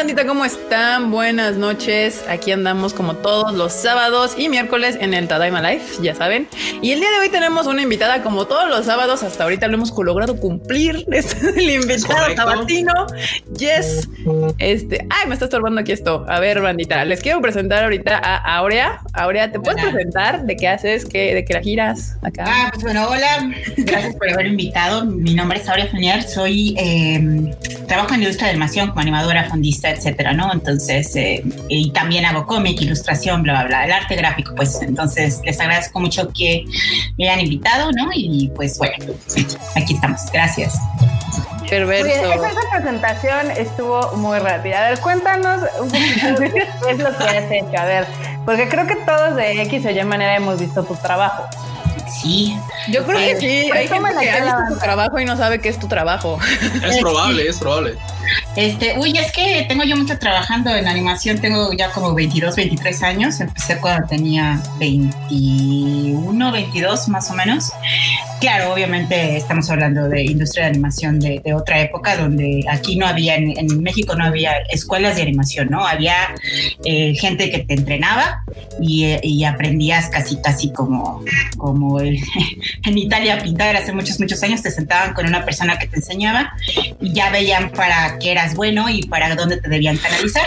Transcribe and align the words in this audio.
bandita? 0.00 0.26
¿Cómo 0.26 0.46
están? 0.46 1.10
Buenas 1.10 1.56
noches. 1.56 2.24
Aquí 2.26 2.52
andamos 2.52 2.94
como 2.94 3.16
todos 3.16 3.52
los 3.52 3.74
sábados 3.74 4.32
y 4.38 4.48
miércoles 4.48 4.96
en 4.98 5.12
el 5.12 5.28
Tadaima 5.28 5.60
Life, 5.60 6.02
ya 6.02 6.14
saben. 6.14 6.48
Y 6.80 6.92
el 6.92 7.00
día 7.00 7.10
de 7.10 7.18
hoy 7.18 7.28
tenemos 7.28 7.66
una 7.66 7.82
invitada 7.82 8.22
como 8.22 8.46
todos 8.46 8.66
los 8.70 8.86
sábados. 8.86 9.22
Hasta 9.22 9.44
ahorita 9.44 9.68
lo 9.68 9.74
hemos 9.74 9.92
logrado 9.94 10.38
cumplir. 10.38 11.04
Es 11.12 11.36
el 11.42 11.68
invitado 11.68 12.34
tabatino. 12.34 12.94
Yes. 13.58 14.08
Este, 14.56 15.06
ay, 15.10 15.28
me 15.28 15.34
está 15.34 15.44
estorbando 15.44 15.82
aquí 15.82 15.92
esto. 15.92 16.24
A 16.30 16.40
ver, 16.40 16.62
bandita, 16.62 17.04
les 17.04 17.20
quiero 17.20 17.42
presentar 17.42 17.84
ahorita 17.84 18.16
a 18.16 18.56
Aurea. 18.56 19.00
Aurea, 19.12 19.52
¿te 19.52 19.60
puedes 19.60 19.84
presentar? 19.84 20.44
¿De 20.46 20.56
qué 20.56 20.68
haces? 20.68 21.04
¿Qué, 21.04 21.34
¿De 21.34 21.44
qué 21.44 21.52
la 21.52 21.60
giras 21.60 22.16
acá? 22.22 22.44
Ah, 22.46 22.70
pues 22.72 22.84
bueno, 22.84 23.06
hola. 23.06 23.50
Gracias 23.76 24.16
por 24.16 24.30
haber 24.30 24.46
invitado. 24.46 25.04
Mi 25.04 25.34
nombre 25.34 25.58
es 25.58 25.68
Aurea 25.68 25.88
Funier. 25.88 26.22
Soy, 26.22 26.74
eh, 26.78 27.54
trabajo 27.86 28.14
en 28.14 28.20
la 28.20 28.24
industria 28.24 28.46
de 28.46 28.50
animación 28.52 28.88
como 28.88 29.00
animadora, 29.00 29.44
fondista, 29.50 29.89
etcétera, 29.90 30.32
¿no? 30.32 30.52
Entonces, 30.52 31.14
eh, 31.16 31.42
y 31.68 31.90
también 31.92 32.24
hago 32.24 32.46
cómic, 32.46 32.80
ilustración, 32.80 33.42
bla, 33.42 33.52
bla, 33.52 33.66
bla, 33.66 33.84
el 33.84 33.92
arte 33.92 34.16
gráfico, 34.16 34.54
pues. 34.54 34.80
Entonces, 34.82 35.40
les 35.44 35.60
agradezco 35.60 36.00
mucho 36.00 36.30
que 36.32 36.64
me 37.18 37.28
hayan 37.28 37.40
invitado, 37.40 37.90
¿no? 37.92 38.10
Y 38.14 38.50
pues 38.54 38.78
bueno, 38.78 38.96
aquí 39.74 39.94
estamos. 39.94 40.20
Gracias. 40.32 40.74
Perverso. 41.68 42.32
esa 42.32 42.50
presentación 42.72 43.50
estuvo 43.52 44.16
muy 44.16 44.38
rápida. 44.40 44.86
A 44.86 44.90
ver, 44.90 45.00
cuéntanos 45.00 45.62
un 45.80 45.88
poquito 45.88 46.66
qué 46.84 46.90
es 46.90 46.98
lo 46.98 47.16
que 47.16 47.24
has 47.24 47.50
hecho. 47.50 47.78
A 47.78 47.84
ver, 47.84 48.06
porque 48.44 48.68
creo 48.68 48.86
que 48.86 48.96
todos 48.96 49.36
de 49.36 49.62
X 49.62 49.86
o 49.86 49.90
Y 49.90 50.04
manera 50.04 50.34
hemos 50.34 50.58
visto 50.58 50.82
tu 50.82 50.94
trabajo. 50.96 51.44
Sí. 52.20 52.56
Yo 52.88 53.04
creo 53.04 53.18
que 53.18 53.36
sí. 53.36 53.70
Hay 53.72 53.86
gente 53.86 54.10
que 54.20 54.30
ha 54.30 54.44
visto 54.44 54.74
tu 54.74 54.80
trabajo 54.80 55.18
y 55.20 55.24
no 55.24 55.36
sabe 55.36 55.60
qué 55.60 55.68
es 55.68 55.78
tu 55.78 55.86
trabajo. 55.86 56.38
Es 56.82 56.98
probable, 56.98 57.48
es 57.48 57.58
probable. 57.58 57.96
Este, 58.56 58.98
uy, 58.98 59.16
es 59.16 59.32
que 59.32 59.64
tengo 59.68 59.84
yo 59.84 59.96
mucho 59.96 60.18
trabajando 60.18 60.74
en 60.74 60.88
animación, 60.88 61.40
tengo 61.40 61.72
ya 61.72 61.90
como 61.92 62.14
22, 62.14 62.56
23 62.56 63.02
años, 63.02 63.40
empecé 63.40 63.78
cuando 63.78 64.06
tenía 64.06 64.62
21, 64.78 66.52
22 66.52 67.08
más 67.08 67.30
o 67.30 67.34
menos. 67.34 67.72
Claro, 68.40 68.72
obviamente 68.72 69.36
estamos 69.36 69.68
hablando 69.68 70.08
de 70.08 70.22
industria 70.22 70.64
de 70.64 70.70
animación 70.70 71.20
de, 71.20 71.42
otra 71.54 71.80
época, 71.80 72.16
donde 72.16 72.64
aquí 72.70 72.96
no 72.96 73.06
había, 73.06 73.34
en, 73.34 73.82
México 73.82 74.14
no 74.16 74.24
había 74.24 74.52
escuelas 74.70 75.16
de 75.16 75.22
animación, 75.22 75.68
¿no? 75.70 75.86
Había 75.86 76.14
eh, 76.84 77.14
gente 77.16 77.50
que 77.50 77.58
te 77.58 77.74
entrenaba 77.74 78.44
y, 78.80 79.44
aprendías 79.44 80.08
casi, 80.08 80.40
casi 80.40 80.72
como, 80.72 81.22
como 81.58 82.00
en 82.00 82.98
Italia 82.98 83.42
pintar 83.42 83.76
hace 83.76 83.92
muchos, 83.92 84.18
muchos 84.20 84.42
años, 84.42 84.62
te 84.62 84.70
sentaban 84.70 85.12
con 85.12 85.26
una 85.26 85.44
persona 85.44 85.78
que 85.78 85.86
te 85.86 85.96
enseñaba 85.96 86.54
y 87.00 87.12
ya 87.12 87.30
veían 87.30 87.70
para 87.70 88.18
qué 88.18 88.32
eras 88.32 88.54
bueno 88.54 88.88
y 88.88 89.02
para 89.02 89.34
dónde 89.34 89.58
te 89.58 89.68
debían 89.68 89.98
canalizar. 89.98 90.46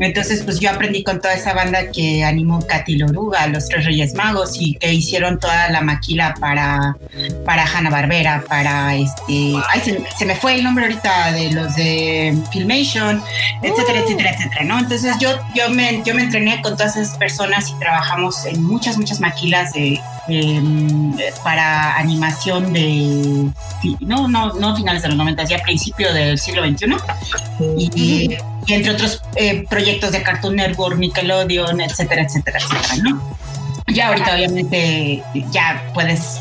Entonces, 0.00 0.42
pues 0.42 0.58
yo 0.58 0.70
aprendí 0.70 1.04
con 1.04 1.20
toda 1.20 1.34
esa 1.34 1.52
banda 1.52 1.90
que 1.92 2.24
animó 2.24 2.66
Katy 2.66 2.96
Loruga, 2.96 3.46
Los 3.46 3.68
Tres 3.68 3.84
Reyes 3.84 4.14
Magos 4.14 4.56
y 4.58 4.74
que 4.74 4.92
hicieron 4.92 5.38
toda 5.38 5.70
la 5.70 5.80
maquila 5.80 6.34
para, 6.40 6.96
para 7.44 7.64
Hanna 7.64 7.90
Barbera, 7.90 8.44
para 8.48 8.94
este. 8.94 9.54
Ay, 9.68 9.80
se, 10.16 10.24
me 10.24 10.34
fue 10.34 10.54
el 10.54 10.64
nombre 10.64 10.84
ahorita 10.84 11.32
de 11.32 11.52
los 11.52 11.74
de 11.74 12.36
Filmation, 12.50 13.22
etcétera, 13.62 14.00
etcétera, 14.00 14.30
etcétera, 14.30 14.64
¿no? 14.64 14.78
Entonces 14.78 15.16
yo, 15.20 15.30
yo, 15.54 15.70
me, 15.70 16.02
yo 16.04 16.14
me 16.14 16.22
entrené 16.22 16.60
con 16.62 16.76
todas 16.76 16.96
esas 16.96 17.16
personas 17.16 17.70
y 17.70 17.78
trabajamos 17.78 18.44
en 18.46 18.62
muchas, 18.62 18.96
muchas 18.96 19.20
maquilas 19.20 19.72
de, 19.72 20.00
em, 20.28 21.16
para 21.42 21.96
animación 21.96 22.72
de. 22.72 23.50
No, 24.00 24.28
no, 24.28 24.54
no 24.54 24.76
finales 24.76 25.02
de 25.02 25.08
los 25.08 25.16
90, 25.16 25.44
ya 25.44 25.58
principio 25.62 26.12
del 26.12 26.38
siglo 26.38 26.64
XXI. 26.64 26.96
Y, 27.78 28.36
entre 28.68 28.92
otros 28.92 29.22
eh, 29.36 29.64
proyectos 29.68 30.12
de 30.12 30.22
Cartoon 30.22 30.56
Network, 30.56 30.96
Nickelodeon, 30.98 31.80
etcétera, 31.80 32.22
etcétera, 32.22 32.58
etcétera, 32.58 32.94
¿no? 33.02 33.36
Ya 33.92 34.08
ahorita 34.08 34.34
obviamente 34.34 35.22
ya 35.50 35.82
puedes 35.94 36.40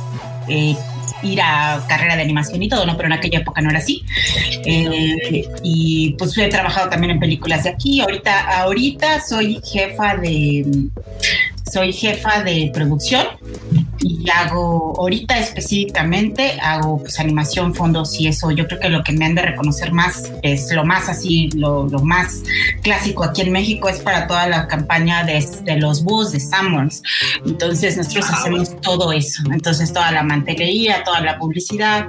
eh, 0.49 0.75
ir 1.23 1.41
a 1.41 1.83
carrera 1.87 2.15
de 2.15 2.21
animación 2.21 2.61
y 2.63 2.69
todo, 2.69 2.85
¿no? 2.85 2.95
Pero 2.95 3.07
en 3.07 3.13
aquella 3.13 3.39
época 3.39 3.61
no 3.61 3.69
era 3.69 3.79
así. 3.79 4.03
Eh, 4.65 5.43
y 5.63 6.15
pues 6.17 6.37
he 6.37 6.47
trabajado 6.47 6.89
también 6.89 7.11
en 7.11 7.19
películas 7.19 7.63
de 7.63 7.69
aquí. 7.71 8.01
Ahorita, 8.01 8.61
ahorita 8.61 9.21
soy 9.21 9.61
jefa 9.63 10.15
de 10.15 10.65
soy 11.71 11.93
jefa 11.93 12.43
de 12.43 12.71
producción 12.73 13.25
y 14.01 14.29
hago, 14.29 14.93
ahorita 14.97 15.37
específicamente, 15.37 16.59
hago 16.61 16.99
pues 16.99 17.19
animación, 17.19 17.75
fondos 17.75 18.19
y 18.19 18.27
eso. 18.27 18.51
Yo 18.51 18.67
creo 18.67 18.79
que 18.79 18.89
lo 18.89 19.03
que 19.03 19.11
me 19.11 19.25
han 19.25 19.35
de 19.35 19.41
reconocer 19.41 19.91
más 19.91 20.31
es 20.41 20.71
lo 20.71 20.85
más 20.85 21.09
así, 21.09 21.49
lo, 21.51 21.87
más 22.03 22.43
clásico 22.81 23.23
aquí 23.23 23.41
en 23.41 23.51
México 23.51 23.89
es 23.89 23.99
para 23.99 24.27
toda 24.27 24.47
la 24.47 24.67
campaña 24.67 25.23
de, 25.23 25.43
los 25.77 26.03
bus 26.03 26.31
de 26.31 26.39
Summers. 26.39 27.01
Entonces 27.45 27.97
nosotros 27.97 28.29
hacemos 28.29 28.79
todo 28.81 29.11
eso. 29.11 29.43
Entonces 29.51 29.91
toda 29.91 30.11
la 30.11 30.23
mantelería, 30.23 31.03
toda 31.03 31.21
la 31.21 31.37
publicidad. 31.37 32.07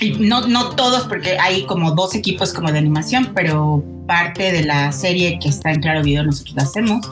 Y 0.00 0.12
no, 0.18 0.46
no 0.46 0.70
todos, 0.70 1.04
porque 1.04 1.38
hay 1.38 1.64
como 1.66 1.92
dos 1.92 2.14
equipos 2.14 2.52
como 2.52 2.72
de 2.72 2.78
animación, 2.78 3.32
pero 3.34 3.84
parte 4.06 4.52
de 4.52 4.64
la 4.64 4.92
serie 4.92 5.38
que 5.40 5.48
está 5.48 5.70
en 5.70 5.80
Claro 5.80 6.02
Video 6.02 6.24
nosotros 6.24 6.54
la 6.56 6.62
hacemos. 6.62 7.06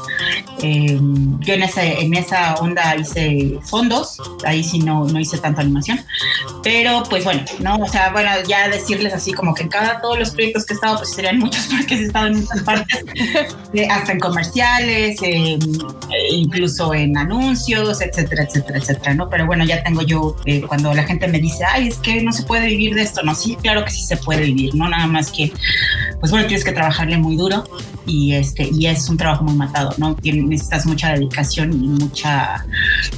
Eh, 0.63 0.99
yo 1.41 1.55
en, 1.55 1.63
ese, 1.63 2.01
en 2.01 2.15
esa 2.15 2.55
onda 2.55 2.97
hice 2.97 3.59
fondos, 3.63 4.19
ahí 4.45 4.63
sí 4.63 4.81
no, 4.81 5.05
no 5.05 5.19
hice 5.19 5.39
tanta 5.39 5.63
animación, 5.63 6.01
pero 6.63 7.03
pues 7.09 7.25
bueno, 7.25 7.43
¿no? 7.61 7.77
O 7.77 7.89
sea, 7.89 8.11
bueno, 8.13 8.31
ya 8.47 8.69
decirles 8.69 9.15
así 9.15 9.33
como 9.33 9.55
que 9.55 9.63
en 9.63 9.69
cada, 9.69 10.01
todos 10.01 10.19
los 10.19 10.31
proyectos 10.31 10.67
que 10.67 10.75
he 10.75 10.77
estado, 10.77 10.99
pues 10.99 11.13
serían 11.13 11.39
muchos 11.39 11.67
porque 11.77 11.95
he 11.95 12.05
estado 12.05 12.27
en 12.27 12.41
muchas 12.41 12.63
partes, 12.63 13.05
hasta 13.91 14.13
en 14.13 14.21
comerciales, 14.21 15.19
incluso 16.31 16.93
en 16.95 17.17
anuncios, 17.17 18.01
etcétera, 18.01 18.45
etcétera, 18.45 18.79
etcétera, 18.79 19.15
¿no? 19.15 19.29
Pero 19.29 19.47
bueno, 19.47 19.65
ya 19.65 19.83
tengo 19.83 20.03
yo, 20.03 20.37
eh, 20.45 20.63
cuando 20.63 20.93
la 20.95 21.05
gente 21.05 21.29
me 21.29 21.39
dice, 21.39 21.65
ay, 21.65 21.89
es 21.89 21.97
que 21.99 22.23
no 22.23 22.33
se 22.33 22.43
puede 22.43 22.67
vivir 22.67 22.95
de 22.95 23.03
esto, 23.03 23.23
no, 23.23 23.35
sí, 23.35 23.57
claro 23.61 23.85
que 23.85 23.91
sí 23.91 24.03
se 24.03 24.17
puede 24.17 24.43
vivir, 24.43 24.75
¿no? 24.75 24.89
Nada 24.89 25.07
más 25.07 25.31
que, 25.31 25.53
pues 26.19 26.31
bueno, 26.31 26.47
tienes 26.47 26.65
que 26.65 26.73
trabajarle 26.81 27.19
muy 27.19 27.37
duro 27.37 27.65
y 28.07 28.33
este 28.33 28.71
y 28.73 28.87
es 28.87 29.09
un 29.11 29.19
trabajo 29.19 29.45
muy 29.45 29.55
matado, 29.55 29.95
¿no? 29.99 30.17
necesitas 30.23 30.87
mucha 30.87 31.13
dedicación 31.13 31.73
y 31.73 31.89
mucha 31.89 32.65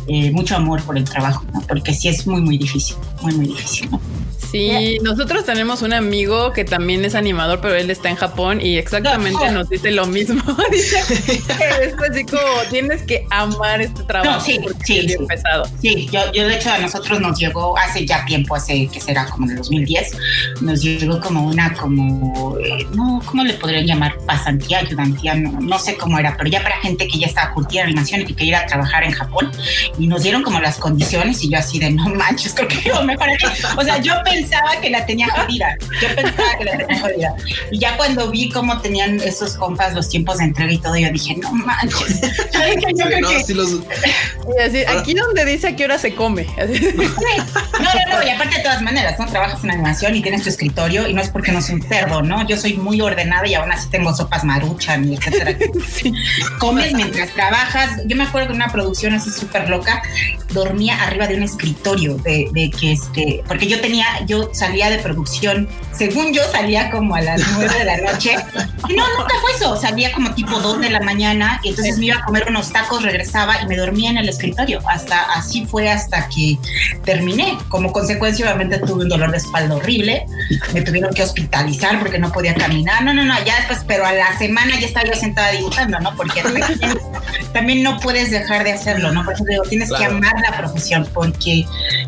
eh, 0.08 0.32
mucho 0.32 0.56
amor 0.56 0.82
por 0.82 0.98
el 0.98 1.04
trabajo, 1.04 1.44
¿no? 1.52 1.60
Porque 1.60 1.94
sí 1.94 2.08
es 2.08 2.26
muy 2.26 2.40
muy 2.40 2.58
difícil, 2.58 2.96
muy 3.22 3.34
muy 3.34 3.46
difícil, 3.46 3.88
¿no? 3.90 4.00
Sí, 4.52 4.98
nosotros 5.02 5.46
tenemos 5.46 5.80
un 5.80 5.94
amigo 5.94 6.52
que 6.52 6.66
también 6.66 7.02
es 7.06 7.14
animador, 7.14 7.60
pero 7.62 7.74
él 7.74 7.90
está 7.90 8.10
en 8.10 8.16
Japón 8.16 8.60
y 8.60 8.76
exactamente 8.76 9.50
nos 9.50 9.70
dice 9.70 9.90
lo 9.92 10.04
mismo. 10.06 10.42
dice 10.70 10.98
que 11.08 11.86
es 11.86 11.94
así 12.10 12.24
como 12.26 12.42
tienes 12.70 13.02
que 13.04 13.26
amar 13.30 13.80
este 13.80 14.02
trabajo. 14.02 14.44
sí, 14.44 14.60
sí, 14.84 15.08
sí. 15.08 15.16
pesado. 15.26 15.64
Sí, 15.80 16.06
yo, 16.12 16.20
yo 16.32 16.46
de 16.46 16.56
hecho 16.56 16.70
a 16.70 16.78
nosotros 16.78 17.18
nos 17.18 17.38
llegó 17.38 17.78
hace 17.78 18.04
ya 18.04 18.26
tiempo, 18.26 18.54
hace 18.54 18.88
que 18.88 19.00
será 19.00 19.24
como 19.30 19.46
en 19.46 19.52
el 19.52 19.56
2010, 19.56 20.18
nos 20.60 20.82
llegó 20.82 21.18
como 21.18 21.46
una, 21.46 21.72
como, 21.72 22.58
eh, 22.58 22.86
no, 22.94 23.22
¿cómo 23.24 23.44
le 23.44 23.51
podrían 23.54 23.86
llamar? 23.86 24.16
Pasantía, 24.26 24.78
ayudantía, 24.78 25.34
no, 25.34 25.60
no, 25.60 25.78
sé 25.78 25.96
cómo 25.96 26.18
era, 26.18 26.36
pero 26.36 26.50
ya 26.50 26.62
para 26.62 26.76
gente 26.80 27.06
que 27.08 27.18
ya 27.18 27.26
estaba 27.26 27.52
curtida 27.52 27.82
en 27.82 27.88
animación 27.88 28.22
y 28.22 28.24
que 28.24 28.34
quería 28.34 28.58
ir 28.58 28.64
a 28.64 28.66
trabajar 28.66 29.04
en 29.04 29.12
Japón 29.12 29.50
y 29.98 30.06
nos 30.06 30.22
dieron 30.22 30.42
como 30.42 30.60
las 30.60 30.78
condiciones 30.78 31.42
y 31.42 31.50
yo 31.50 31.58
así 31.58 31.78
de 31.78 31.90
no 31.90 32.08
manches, 32.08 32.54
creo 32.54 32.68
que 32.68 32.80
yo 32.82 33.02
mejor 33.02 33.28
aquí. 33.28 33.46
O 33.76 33.82
sea, 33.82 33.98
yo 33.98 34.14
pensaba 34.24 34.80
que 34.80 34.90
la 34.90 35.04
tenía 35.06 35.28
jodida. 35.30 35.76
Yo 36.00 36.14
pensaba 36.14 36.58
que 36.58 36.64
la 36.64 36.78
tenía 36.78 37.00
jodida. 37.00 37.34
Y 37.70 37.78
ya 37.78 37.96
cuando 37.96 38.30
vi 38.30 38.48
cómo 38.50 38.80
tenían 38.80 39.20
esos 39.20 39.54
compas 39.54 39.94
los 39.94 40.08
tiempos 40.08 40.38
de 40.38 40.44
entrega 40.44 40.72
y 40.72 40.78
todo, 40.78 40.96
yo 40.96 41.10
dije, 41.10 41.36
no 41.36 41.52
manches. 41.52 42.20
Yo 42.96 43.04
no, 43.04 43.54
los... 43.54 43.80
aquí 44.88 45.14
donde 45.14 45.44
dice 45.44 45.68
a 45.68 45.76
qué 45.76 45.84
hora 45.84 45.98
se 45.98 46.14
come. 46.14 46.46
No, 46.56 46.64
no, 46.64 48.18
no. 48.18 48.26
Y 48.26 48.30
aparte 48.30 48.56
de 48.56 48.62
todas 48.62 48.82
maneras, 48.82 49.18
¿no? 49.18 49.26
Trabajas 49.26 49.62
en 49.64 49.70
animación 49.70 50.14
y 50.14 50.22
tienes 50.22 50.42
tu 50.42 50.48
escritorio 50.48 51.08
y 51.08 51.14
no 51.14 51.20
es 51.20 51.30
porque 51.30 51.52
no 51.52 51.60
soy 51.60 51.76
un 51.76 51.82
cerdo, 51.82 52.22
¿no? 52.22 52.46
Yo 52.46 52.56
soy 52.56 52.74
muy 52.74 53.00
ordenada 53.00 53.41
y 53.44 53.54
aún 53.54 53.70
así 53.72 53.88
tengo 53.88 54.14
sopas 54.14 54.44
maruchan 54.44 55.08
y 55.08 55.14
etcétera. 55.14 55.56
Comes 56.58 56.92
mientras 56.94 57.30
trabajas. 57.30 58.00
Yo 58.06 58.16
me 58.16 58.24
acuerdo 58.24 58.48
de 58.48 58.54
una 58.54 58.68
producción 58.68 59.14
así 59.14 59.30
súper 59.30 59.68
loca, 59.68 60.02
dormía 60.50 61.02
arriba 61.02 61.26
de 61.26 61.36
un 61.36 61.42
escritorio 61.42 62.16
de, 62.16 62.48
de 62.52 62.70
que 62.70 62.92
este, 62.92 63.42
porque 63.46 63.66
yo 63.66 63.80
tenía, 63.80 64.06
yo 64.26 64.50
salía 64.52 64.90
de 64.90 64.98
producción, 64.98 65.68
según 65.92 66.32
yo 66.32 66.42
salía 66.50 66.90
como 66.90 67.14
a 67.14 67.20
las 67.20 67.40
nueve 67.52 67.74
de 67.78 67.84
la 67.84 67.96
noche. 67.98 68.36
Y 68.88 68.94
no, 68.94 69.04
nunca 69.18 69.34
fue 69.40 69.52
eso, 69.56 69.76
salía 69.76 70.12
como 70.12 70.34
tipo 70.34 70.60
dos 70.60 70.80
de 70.80 70.90
la 70.90 71.00
mañana 71.00 71.60
y 71.62 71.70
entonces 71.70 71.98
me 71.98 72.06
iba 72.06 72.16
a 72.16 72.24
comer 72.24 72.46
unos 72.48 72.72
tacos, 72.72 73.02
regresaba 73.02 73.62
y 73.62 73.66
me 73.66 73.76
dormía 73.76 74.10
en 74.10 74.18
el 74.18 74.28
escritorio. 74.28 74.80
Hasta 74.88 75.22
así 75.32 75.66
fue 75.66 75.90
hasta 75.90 76.28
que 76.28 76.58
terminé. 77.04 77.58
Como 77.68 77.92
consecuencia, 77.92 78.46
obviamente 78.46 78.78
tuve 78.78 79.04
un 79.04 79.08
dolor 79.08 79.30
de 79.30 79.38
espalda 79.38 79.76
horrible, 79.76 80.26
me 80.72 80.82
tuvieron 80.82 81.12
que 81.14 81.22
hospitalizar 81.22 81.98
porque 81.98 82.18
no 82.18 82.32
podía 82.32 82.54
caminar. 82.54 83.04
No, 83.04 83.14
no, 83.14 83.24
no, 83.24 83.31
ya 83.44 83.56
después, 83.56 83.80
pero 83.86 84.06
a 84.06 84.12
la 84.12 84.36
semana 84.38 84.78
ya 84.78 84.86
estaba 84.86 85.06
yo 85.06 85.14
sentada 85.14 85.50
dibujando, 85.52 85.98
¿no? 86.00 86.14
Porque 86.16 86.42
también, 87.52 87.82
no 87.82 87.98
puedes 88.00 88.30
dejar 88.30 88.64
de 88.64 88.72
hacerlo, 88.72 89.12
¿no? 89.12 89.24
Por 89.24 89.34
eso 89.34 89.44
digo, 89.48 89.62
tienes 89.64 89.90
que 89.92 90.04
amar 90.04 90.34
la 90.40 90.56
profesión 90.56 91.08
porque, 91.12 91.64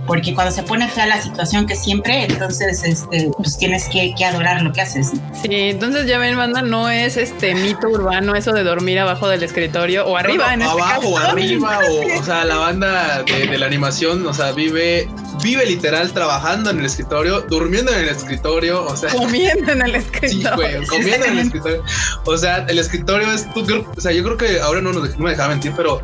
porque 0.06 0.34
cuando 0.34 0.52
se 0.52 0.62
pone 0.62 0.88
fea 0.88 1.06
la 1.06 1.20
situación 1.20 1.66
que 1.66 1.74
siempre 1.76 2.24
entonces 2.24 2.84
este, 2.84 3.30
pues 3.36 3.56
tienes 3.58 3.88
que, 3.88 4.14
que 4.16 4.24
adorar 4.24 4.62
lo 4.62 4.72
que 4.72 4.80
haces. 4.80 5.12
Sí, 5.42 5.48
entonces 5.50 6.06
ya 6.06 6.18
ven, 6.18 6.36
banda, 6.36 6.62
no 6.62 6.90
es 6.90 7.16
este 7.16 7.54
mito 7.54 7.88
urbano 7.88 8.34
eso 8.34 8.52
de 8.52 8.62
dormir 8.62 8.98
abajo 8.98 9.28
del 9.28 9.42
escritorio 9.42 10.06
o 10.06 10.16
arriba 10.16 10.54
en 10.54 10.62
este 10.62 10.72
abajo 10.72 11.08
o 11.08 11.18
arriba 11.18 11.80
o, 11.88 12.20
o 12.20 12.22
sea 12.22 12.44
la 12.44 12.56
banda 12.56 13.22
de, 13.22 13.46
de 13.46 13.58
la 13.58 13.66
animación 13.66 14.26
o 14.26 14.34
sea 14.34 14.52
vive 14.52 15.08
vive 15.42 15.66
literal 15.66 16.12
trabajando 16.12 16.70
en 16.70 16.78
el 16.78 16.86
escritorio 16.86 17.42
durmiendo 17.42 17.92
en 17.92 18.00
el 18.00 18.08
escritorio 18.08 18.84
o 18.84 18.96
sea 18.96 19.10
comiendo 19.10 19.72
en 19.72 19.82
el 19.82 19.92
sí 19.92 19.98
escritorio. 19.98 20.56
güey 20.56 20.86
comiendo 20.86 21.13
en 21.22 21.38
el 21.38 21.38
escritorio 21.46 21.82
o 22.24 22.36
sea 22.36 22.64
el 22.68 22.78
escritorio 22.78 23.30
es 23.32 23.52
tú 23.52 23.64
o 23.96 24.00
sea 24.00 24.12
yo 24.12 24.22
creo 24.24 24.36
que 24.36 24.60
ahora 24.60 24.80
no, 24.80 24.92
nos- 24.92 25.16
no 25.18 25.24
me 25.24 25.30
dejaba 25.30 25.50
mentir 25.50 25.72
pero 25.76 26.00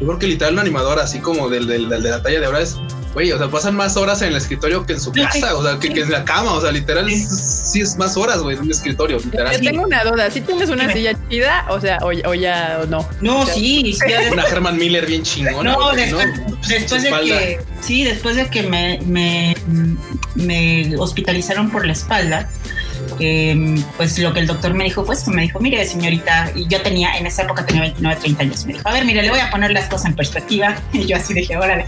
yo 0.00 0.06
creo 0.06 0.18
que 0.18 0.26
literal 0.26 0.54
un 0.54 0.60
animador 0.60 0.98
así 1.00 1.18
como 1.20 1.48
del, 1.48 1.66
del, 1.66 1.88
del 1.88 2.02
de 2.02 2.10
la 2.10 2.22
talla 2.22 2.40
de 2.40 2.46
ahora 2.46 2.60
es 2.60 2.76
Güey, 3.14 3.30
o 3.30 3.36
sea, 3.36 3.46
pasan 3.48 3.76
más 3.76 3.98
horas 3.98 4.22
en 4.22 4.28
el 4.28 4.36
escritorio 4.36 4.86
que 4.86 4.94
en 4.94 5.00
su 5.02 5.12
casa, 5.12 5.54
o 5.54 5.62
sea, 5.62 5.78
que, 5.78 5.92
que 5.92 6.00
en 6.00 6.10
la 6.10 6.24
cama, 6.24 6.54
o 6.54 6.62
sea, 6.62 6.72
literal, 6.72 7.10
es- 7.10 7.28
sí 7.70 7.82
es 7.82 7.98
más 7.98 8.16
horas, 8.16 8.38
güey, 8.38 8.56
en 8.56 8.62
un 8.62 8.70
escritorio, 8.70 9.18
literal. 9.18 9.52
Yo 9.60 9.70
tengo 9.70 9.82
una 9.84 10.02
duda, 10.02 10.30
si 10.30 10.40
tienes 10.40 10.70
una 10.70 10.84
Dime. 10.84 10.94
silla 10.94 11.12
chida, 11.28 11.66
o 11.68 11.78
sea, 11.78 11.98
o, 12.00 12.06
o 12.06 12.32
ya 12.32 12.78
o 12.82 12.86
no. 12.86 13.06
No, 13.20 13.44
sí, 13.44 13.92
sí. 13.92 14.12
Una 14.32 14.44
Herman 14.44 14.78
Miller 14.78 15.04
bien 15.04 15.24
chingona. 15.24 15.72
No, 15.74 15.90
güey, 15.90 15.96
después, 16.06 16.26
después 16.66 17.02
de 17.02 17.10
que, 17.10 17.60
sí, 17.82 18.04
después 18.04 18.36
de 18.36 18.48
que 18.48 18.62
me, 18.62 18.98
me, 19.04 19.54
me 20.34 20.96
hospitalizaron 20.96 21.70
por 21.70 21.84
la 21.86 21.92
espalda, 21.92 22.48
eh, 23.24 23.84
pues 23.96 24.18
lo 24.18 24.32
que 24.32 24.40
el 24.40 24.46
doctor 24.46 24.74
me 24.74 24.84
dijo 24.84 25.04
fue 25.04 25.14
esto, 25.14 25.30
me 25.30 25.42
dijo, 25.42 25.60
mire 25.60 25.84
señorita, 25.84 26.50
y 26.54 26.66
yo 26.66 26.82
tenía, 26.82 27.16
en 27.16 27.26
esa 27.26 27.42
época 27.42 27.64
tenía 27.64 27.82
29, 27.82 28.20
30 28.20 28.42
años, 28.42 28.66
me 28.66 28.72
dijo, 28.72 28.88
a 28.88 28.92
ver, 28.92 29.04
mire, 29.04 29.22
le 29.22 29.30
voy 29.30 29.38
a 29.38 29.50
poner 29.50 29.70
las 29.70 29.88
cosas 29.88 30.06
en 30.06 30.16
perspectiva, 30.16 30.76
y 30.92 31.06
yo 31.06 31.16
así 31.16 31.32
dije, 31.32 31.56
órale. 31.56 31.86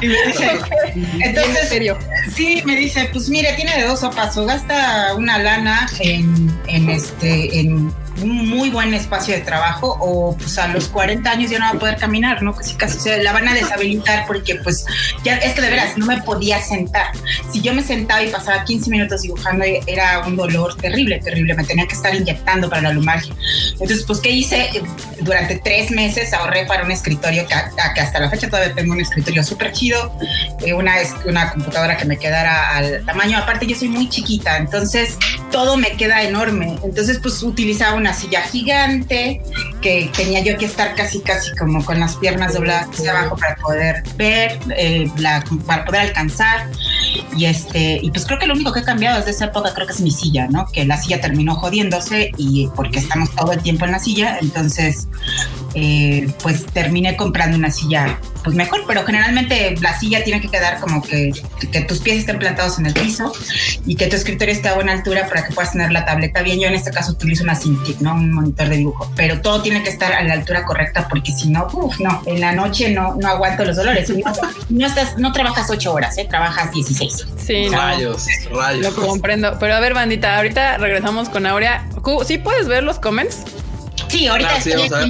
Y 0.00 0.08
me 0.08 0.26
dice, 0.26 0.50
en 0.94 1.22
entonces, 1.22 1.68
serio. 1.68 1.98
Sí, 2.34 2.62
me 2.64 2.76
dice, 2.76 3.10
pues 3.12 3.28
mire, 3.28 3.52
tiene 3.54 3.76
de 3.76 3.84
dos 3.84 4.00
sopas, 4.00 4.36
o 4.38 4.46
gasta 4.46 5.14
una 5.14 5.38
lana 5.38 5.86
en, 6.00 6.50
en 6.66 6.88
este, 6.88 7.60
en 7.60 7.92
un 8.22 8.48
muy 8.48 8.70
buen 8.70 8.94
espacio 8.94 9.34
de 9.34 9.40
trabajo, 9.40 9.96
o 10.00 10.36
pues 10.36 10.58
a 10.58 10.68
los 10.68 10.88
40 10.88 11.30
años 11.30 11.50
ya 11.50 11.58
no 11.58 11.66
va 11.66 11.70
a 11.72 11.78
poder 11.78 11.96
caminar, 11.96 12.42
¿no? 12.42 12.54
Casi 12.54 12.74
casi 12.74 12.98
se 12.98 13.22
la 13.22 13.32
van 13.32 13.48
a 13.48 13.54
deshabilitar 13.54 14.26
porque 14.26 14.56
pues 14.56 14.84
ya, 15.24 15.36
es 15.36 15.54
que 15.54 15.60
de 15.60 15.70
veras 15.70 15.96
no 15.96 16.06
me 16.06 16.20
podía 16.22 16.60
sentar. 16.60 17.12
Si 17.52 17.60
yo 17.60 17.74
me 17.74 17.82
sentaba 17.82 18.22
y 18.22 18.30
pasaba 18.30 18.64
15 18.64 18.90
minutos 18.90 19.22
dibujando, 19.22 19.64
era 19.86 20.20
un 20.26 20.36
dolor 20.36 20.76
terrible, 20.76 21.20
terrible, 21.20 21.54
me 21.54 21.64
tenía 21.64 21.86
que 21.86 21.94
estar 21.94 22.14
inyectando 22.14 22.68
para 22.68 22.82
la 22.82 22.92
lumbalgia. 22.92 23.34
Entonces, 23.72 24.04
pues, 24.06 24.20
¿qué 24.20 24.30
hice? 24.30 24.70
Durante 25.20 25.56
tres 25.58 25.90
meses 25.90 26.32
ahorré 26.32 26.66
para 26.66 26.84
un 26.84 26.90
escritorio 26.90 27.46
que, 27.46 27.54
que 27.94 28.00
hasta 28.00 28.20
la 28.20 28.30
fecha 28.30 28.48
todavía 28.48 28.74
tengo 28.74 28.92
un 28.92 29.00
escritorio 29.00 29.42
súper 29.42 29.72
chido, 29.72 30.12
eh, 30.64 30.72
una, 30.72 30.94
una 31.26 31.50
computadora 31.52 31.96
que 31.96 32.04
me 32.04 32.16
quedara 32.16 32.76
al 32.76 33.04
tamaño. 33.04 33.38
Aparte, 33.38 33.66
yo 33.66 33.76
soy 33.76 33.88
muy 33.88 34.08
chiquita, 34.08 34.56
entonces 34.56 35.16
todo 35.50 35.76
me 35.76 35.92
queda 35.92 36.22
enorme. 36.22 36.78
Entonces, 36.82 37.18
pues 37.22 37.42
utilizaba 37.42 37.94
una 37.94 38.09
silla 38.14 38.42
gigante 38.42 39.40
que 39.80 40.10
tenía 40.16 40.40
yo 40.40 40.56
que 40.58 40.66
estar 40.66 40.94
casi, 40.94 41.20
casi 41.20 41.54
como 41.56 41.84
con 41.84 41.98
las 42.00 42.16
piernas 42.16 42.54
dobladas 42.54 42.88
hacia 42.90 43.10
abajo 43.18 43.36
para 43.36 43.56
poder 43.56 44.02
ver, 44.16 44.58
eh, 44.76 45.10
la- 45.16 45.44
para 45.66 45.84
poder 45.84 46.02
alcanzar. 46.02 46.68
Y 47.36 47.46
este, 47.46 47.98
y 48.02 48.10
pues 48.10 48.26
creo 48.26 48.38
que 48.38 48.46
lo 48.46 48.54
único 48.54 48.72
que 48.72 48.80
he 48.80 48.84
cambiado 48.84 49.18
desde 49.18 49.30
esa 49.30 49.44
época 49.46 49.72
creo 49.74 49.86
que 49.86 49.92
es 49.92 50.00
mi 50.00 50.10
silla, 50.10 50.46
¿no? 50.48 50.66
Que 50.72 50.84
la 50.84 50.96
silla 51.00 51.20
terminó 51.20 51.54
jodiéndose 51.54 52.30
y 52.36 52.68
porque 52.76 52.98
estamos 52.98 53.30
todo 53.34 53.52
el 53.52 53.62
tiempo 53.62 53.84
en 53.84 53.92
la 53.92 53.98
silla, 53.98 54.38
entonces 54.40 55.08
eh, 55.74 56.28
pues 56.42 56.66
terminé 56.66 57.16
comprando 57.16 57.56
una 57.56 57.70
silla 57.70 58.18
pues 58.42 58.56
mejor, 58.56 58.84
pero 58.86 59.04
generalmente 59.04 59.74
la 59.80 59.98
silla 59.98 60.24
tiene 60.24 60.40
que 60.40 60.48
quedar 60.48 60.80
como 60.80 61.02
que, 61.02 61.30
que 61.70 61.80
tus 61.82 61.98
pies 62.00 62.18
estén 62.18 62.38
plantados 62.38 62.78
en 62.78 62.86
el 62.86 62.94
piso 62.94 63.32
y 63.86 63.94
que 63.96 64.06
tu 64.06 64.16
escritorio 64.16 64.54
esté 64.54 64.68
a 64.68 64.74
buena 64.74 64.92
altura 64.92 65.28
para 65.28 65.44
que 65.46 65.52
puedas 65.54 65.72
tener 65.72 65.92
la 65.92 66.04
tableta 66.06 66.40
bien. 66.42 66.58
Yo 66.58 66.66
en 66.68 66.74
este 66.74 66.90
caso 66.90 67.12
utilizo 67.12 67.42
una 67.44 67.54
¿no? 68.00 68.14
Un 68.14 68.32
monitor 68.32 68.68
de 68.68 68.76
dibujo, 68.76 69.10
pero 69.16 69.40
todo 69.40 69.62
tiene 69.62 69.82
que 69.82 69.90
estar 69.90 70.12
a 70.12 70.22
la 70.22 70.34
altura 70.34 70.64
correcta 70.64 71.08
porque 71.08 71.32
si 71.32 71.50
no, 71.50 71.68
uff, 71.72 72.00
no, 72.00 72.22
en 72.26 72.40
la 72.40 72.52
noche 72.52 72.90
no, 72.90 73.14
no 73.16 73.28
aguanto 73.28 73.64
los 73.64 73.76
dolores. 73.76 74.10
No, 74.10 74.32
no 74.68 74.86
estás, 74.86 75.18
no 75.18 75.32
trabajas 75.32 75.70
ocho 75.70 75.92
horas, 75.92 76.16
¿eh? 76.18 76.26
Trabajas 76.28 76.72
16. 76.72 77.26
Sí, 77.36 77.68
no. 77.70 77.78
Rayos, 77.78 78.26
rayos. 78.52 78.82
Lo 78.82 78.94
comprendo. 79.06 79.56
Pero 79.58 79.74
a 79.74 79.80
ver, 79.80 79.94
bandita, 79.94 80.36
ahorita 80.36 80.78
regresamos 80.78 81.28
con 81.28 81.46
Aurea. 81.46 81.86
¿Sí 82.26 82.38
puedes 82.38 82.68
ver 82.68 82.82
los 82.82 82.98
comments? 82.98 83.44
Sí, 84.10 84.26
ahorita 84.26 84.50
Ah, 84.56 84.60
sí, 84.60 84.70
estoy 84.70 84.88
vamos 84.88 84.92
a 84.92 85.02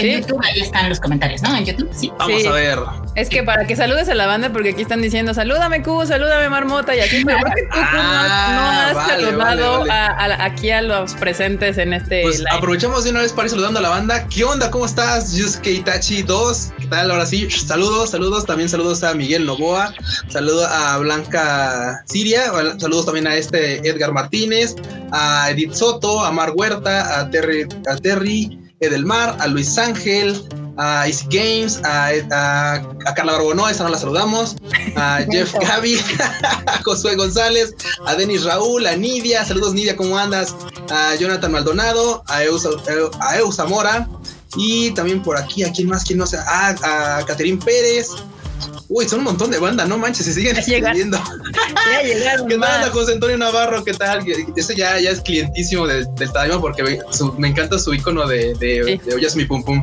en, 0.00 0.06
en. 0.06 0.20
YouTube, 0.20 0.40
ahí 0.44 0.60
están 0.60 0.88
los 0.88 1.00
comentarios, 1.00 1.42
¿no? 1.42 1.56
En 1.56 1.64
YouTube, 1.64 1.88
sí. 1.92 2.10
Vamos 2.18 2.42
Sí. 2.42 2.46
a 2.48 2.52
ver. 2.52 2.78
Es 3.16 3.28
que 3.28 3.42
para 3.42 3.66
que 3.66 3.74
saludes 3.76 4.08
a 4.08 4.14
la 4.14 4.26
banda, 4.26 4.50
porque 4.52 4.70
aquí 4.70 4.82
están 4.82 5.02
diciendo 5.02 5.34
salúdame 5.34 5.82
Q, 5.82 6.06
salúdame 6.06 6.48
Marmota 6.48 6.94
y 6.94 7.00
así, 7.00 7.24
pero 7.24 7.38
creo 7.40 7.54
que 7.54 7.62
tú 7.62 7.68
Q, 7.70 7.80
no 7.80 7.82
has, 8.00 8.30
Ah, 8.30 8.92
vale, 8.94 9.24
saludado 9.24 9.38
vale, 9.38 9.62
vale. 9.88 9.92
A, 9.92 10.06
a 10.42 10.44
aquí 10.44 10.70
a 10.70 10.82
los 10.82 11.14
presentes 11.14 11.78
en 11.78 11.92
este 11.92 12.22
Pues 12.22 12.38
live. 12.38 12.50
aprovechamos 12.52 13.04
de 13.04 13.10
una 13.10 13.20
vez 13.20 13.32
para 13.32 13.46
ir 13.46 13.50
saludando 13.50 13.78
a 13.80 13.82
la 13.82 13.88
banda. 13.88 14.26
¿Qué 14.28 14.44
onda? 14.44 14.70
¿Cómo 14.70 14.86
estás? 14.86 15.32
Yusuke 15.32 15.68
Itachi 15.72 16.22
2. 16.22 16.70
¿Qué 16.90 16.96
tal? 16.96 17.12
Ahora 17.12 17.24
sí, 17.24 17.48
saludos, 17.48 18.10
saludos. 18.10 18.46
También 18.46 18.68
saludos 18.68 19.04
a 19.04 19.14
Miguel 19.14 19.46
Novoa. 19.46 19.94
Saludos 20.28 20.66
a 20.68 20.98
Blanca 20.98 22.02
Siria. 22.06 22.50
Saludos 22.80 23.04
también 23.06 23.28
a 23.28 23.36
este 23.36 23.88
Edgar 23.88 24.12
Martínez, 24.12 24.74
a 25.12 25.52
Edith 25.52 25.72
Soto, 25.72 26.18
a 26.24 26.32
Mar 26.32 26.50
Huerta, 26.52 27.20
a 27.20 27.30
Terry, 27.30 27.68
a 27.88 27.94
Terry 27.94 28.58
Edelmar, 28.80 29.36
a 29.38 29.46
Luis 29.46 29.78
Ángel, 29.78 30.42
a 30.78 31.06
Easy 31.06 31.26
Games, 31.30 31.80
a, 31.84 32.08
a, 32.32 32.74
a 33.06 33.14
Carla 33.14 33.34
Barbonoa, 33.34 33.70
esa 33.70 33.84
no 33.84 33.90
la 33.90 33.98
saludamos, 33.98 34.56
a 34.96 35.20
Jeff 35.30 35.54
Gaby, 35.60 35.96
a 36.66 36.82
Josué 36.82 37.14
González, 37.14 37.72
a 38.04 38.16
Denis 38.16 38.42
Raúl, 38.42 38.84
a 38.84 38.96
Nidia, 38.96 39.44
saludos 39.44 39.74
Nidia, 39.74 39.94
¿cómo 39.94 40.18
andas? 40.18 40.56
A 40.90 41.14
Jonathan 41.14 41.52
Maldonado, 41.52 42.24
a 42.26 42.42
Eus, 42.42 42.66
a 42.66 43.78
y 44.56 44.90
también 44.92 45.22
por 45.22 45.36
aquí, 45.38 45.62
¿a 45.64 45.72
quién 45.72 45.88
más? 45.88 46.04
¿Quién 46.04 46.18
no 46.18 46.26
sé? 46.26 46.38
Ah, 46.46 46.74
a 47.20 47.24
Caterín 47.26 47.58
Pérez. 47.58 48.08
Uy, 48.88 49.08
son 49.08 49.20
un 49.20 49.26
montón 49.26 49.50
de 49.52 49.58
banda, 49.58 49.84
no 49.86 49.96
manches, 49.98 50.26
se 50.26 50.34
siguen 50.34 50.56
escribiendo. 50.58 51.22
Ya 51.92 52.02
llegaron 52.02 52.46
¿Qué 52.48 52.54
tal, 52.58 52.60
más. 52.60 52.86
a 52.86 52.90
José 52.90 53.12
Antonio 53.12 53.38
Navarro? 53.38 53.82
¿Qué 53.84 53.92
tal? 53.94 54.24
Ese 54.56 54.74
ya, 54.76 54.98
ya 55.00 55.10
es 55.10 55.20
clientísimo 55.20 55.86
del, 55.86 56.06
del 56.16 56.32
Tadaima 56.32 56.60
porque 56.60 56.82
me, 56.82 56.98
su- 57.10 57.32
me 57.34 57.48
encanta 57.48 57.78
su 57.78 57.94
icono 57.94 58.26
de, 58.26 58.54
de, 58.54 58.82
Sí. 58.84 59.00
de 59.08 59.14
Oyas 59.14 59.34
mi 59.36 59.44
pum 59.44 59.62
pum. 59.64 59.82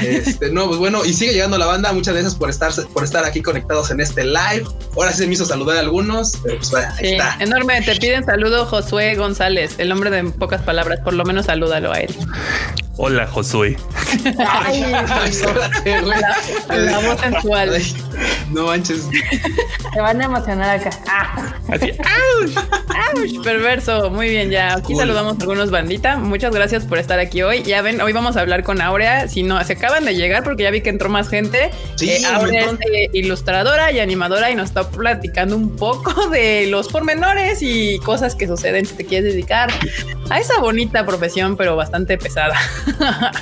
Este, 0.00 0.50
no, 0.50 0.66
pues 0.68 0.78
bueno, 0.78 1.04
y 1.04 1.12
sigue 1.12 1.32
llegando 1.32 1.58
la 1.58 1.66
banda. 1.66 1.92
Muchas 1.92 2.14
gracias 2.14 2.34
por 2.34 2.50
estar, 2.50 2.72
por 2.94 3.04
estar 3.04 3.24
aquí 3.24 3.42
conectados 3.42 3.90
en 3.90 4.00
este 4.00 4.24
live. 4.24 4.64
Ahora 4.96 5.12
sí 5.12 5.18
se 5.18 5.26
me 5.26 5.34
hizo 5.34 5.44
saludar 5.44 5.76
a 5.76 5.80
algunos, 5.80 6.32
pero 6.42 6.56
pues 6.56 6.70
vaya, 6.70 6.90
ahí 6.98 7.06
Sí, 7.08 7.12
está. 7.14 7.36
enorme. 7.40 7.80
Te 7.82 7.96
piden 7.96 8.24
saludo 8.24 8.66
Josué 8.66 9.14
González, 9.16 9.74
el 9.78 9.92
hombre 9.92 10.10
de 10.10 10.24
pocas 10.24 10.62
palabras. 10.62 11.00
Por 11.00 11.14
lo 11.14 11.24
menos 11.24 11.46
salúdalo 11.46 11.92
a 11.92 11.98
él. 12.00 12.14
Hola, 13.00 13.28
Josué. 13.28 13.76
Ay, 14.44 14.82
espérate, 15.26 16.00
güey. 16.00 16.18
La 16.68 16.98
voz 16.98 17.20
sensual. 17.20 17.72
Ay, 17.74 17.94
no 18.50 18.66
manches. 18.66 19.04
Se 19.94 20.00
van 20.00 20.20
a 20.20 20.24
emocionar 20.24 20.78
acá. 20.80 20.90
Ah, 21.08 21.52
Así, 21.72 21.92
¡Auch! 22.00 23.44
Perverso. 23.44 24.10
Muy 24.10 24.30
bien, 24.30 24.50
ya. 24.50 24.74
Aquí 24.74 24.94
Cool. 24.94 24.96
saludamos 25.02 25.34
a 25.38 25.40
algunos 25.42 25.70
bandita. 25.70 26.16
Muchas 26.16 26.52
gracias 26.52 26.84
por 26.84 26.98
estar 26.98 27.20
aquí 27.20 27.42
hoy. 27.42 27.62
Ya 27.62 27.82
ven, 27.82 28.00
hoy 28.00 28.12
vamos 28.12 28.36
a 28.36 28.40
hablar 28.40 28.64
con 28.64 28.80
Aurea. 28.80 29.28
Si 29.28 29.42
no, 29.44 29.57
se 29.64 29.74
acaban 29.74 30.04
de 30.04 30.14
llegar 30.14 30.44
porque 30.44 30.64
ya 30.64 30.70
vi 30.70 30.80
que 30.80 30.90
entró 30.90 31.08
más 31.08 31.28
gente. 31.28 31.70
Sí, 31.96 32.10
Eh, 32.10 32.26
Aurea 32.26 32.66
es 32.66 32.72
eh, 32.92 33.10
ilustradora 33.12 33.92
y 33.92 34.00
animadora 34.00 34.50
y 34.50 34.54
nos 34.54 34.68
está 34.68 34.88
platicando 34.88 35.56
un 35.56 35.76
poco 35.76 36.28
de 36.30 36.66
los 36.68 36.88
pormenores 36.88 37.62
y 37.62 37.98
cosas 38.00 38.34
que 38.34 38.46
suceden 38.46 38.86
si 38.86 38.94
te 38.94 39.04
quieres 39.04 39.32
dedicar 39.32 39.70
a 40.30 40.38
esa 40.38 40.58
bonita 40.60 41.04
profesión, 41.06 41.56
pero 41.56 41.76
bastante 41.76 42.18
pesada. 42.18 42.54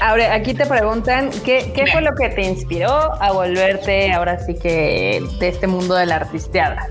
Ahora, 0.00 0.34
aquí 0.34 0.54
te 0.54 0.66
preguntan, 0.66 1.30
¿qué, 1.44 1.72
qué 1.74 1.86
fue 1.86 2.02
lo 2.02 2.14
que 2.14 2.28
te 2.28 2.42
inspiró 2.42 2.90
a 3.20 3.32
volverte 3.32 4.12
ahora 4.12 4.38
sí 4.44 4.54
que 4.54 5.24
de 5.40 5.48
este 5.48 5.66
mundo 5.66 5.94
de 5.94 6.06
la 6.06 6.16
artisteada? 6.16 6.88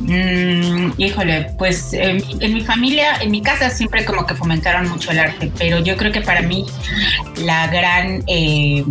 Mm, 0.00 0.92
híjole, 0.96 1.52
pues 1.58 1.92
en, 1.92 2.22
mi 2.40 2.62
familia, 2.62 3.16
en 3.20 3.30
mi 3.30 3.42
casa 3.42 3.68
siempre 3.68 4.04
como 4.04 4.26
que 4.26 4.34
fomentaron 4.34 4.88
mucho 4.88 5.10
el 5.10 5.18
arte, 5.18 5.52
pero 5.58 5.78
yo 5.80 5.96
creo 5.96 6.10
que 6.10 6.22
para 6.22 6.40
mí 6.40 6.64
la 7.36 7.66
gran, 7.66 8.22
eh, 8.26 8.82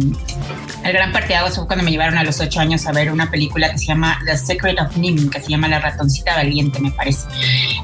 el 0.84 0.94
gran 0.94 1.12
parte 1.12 1.34
de 1.34 1.52
fue 1.52 1.66
cuando 1.66 1.84
me 1.84 1.92
llevaron 1.92 2.18
a 2.18 2.24
los 2.24 2.40
ocho 2.40 2.60
años 2.60 2.86
a 2.86 2.92
ver 2.92 3.12
una 3.12 3.32
película 3.32 3.72
que 3.72 3.80
se 3.80 3.86
llama 3.86 4.20
The 4.26 4.38
Secret 4.38 4.80
of 4.80 4.96
Nim, 4.98 5.30
que 5.30 5.42
se 5.42 5.50
llama 5.50 5.68
La 5.68 5.80
ratoncita 5.80 6.36
valiente, 6.36 6.80
me 6.80 6.92
parece. 6.92 7.28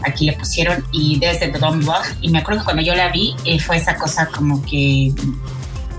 Aquí 0.04 0.26
le 0.26 0.34
pusieron 0.34 0.86
y 0.92 1.20
desde 1.20 1.48
The 1.48 1.58
Dumb 1.58 1.84
Bug, 1.84 2.06
y 2.22 2.30
me 2.30 2.40
acuerdo 2.40 2.62
que 2.62 2.66
cuando 2.66 2.84
yo 2.84 2.94
la 2.94 3.10
vi 3.10 3.36
eh, 3.46 3.60
fue 3.60 3.78
esa 3.78 3.96
cosa 3.96 4.28
como 4.28 4.62
que 4.64 5.12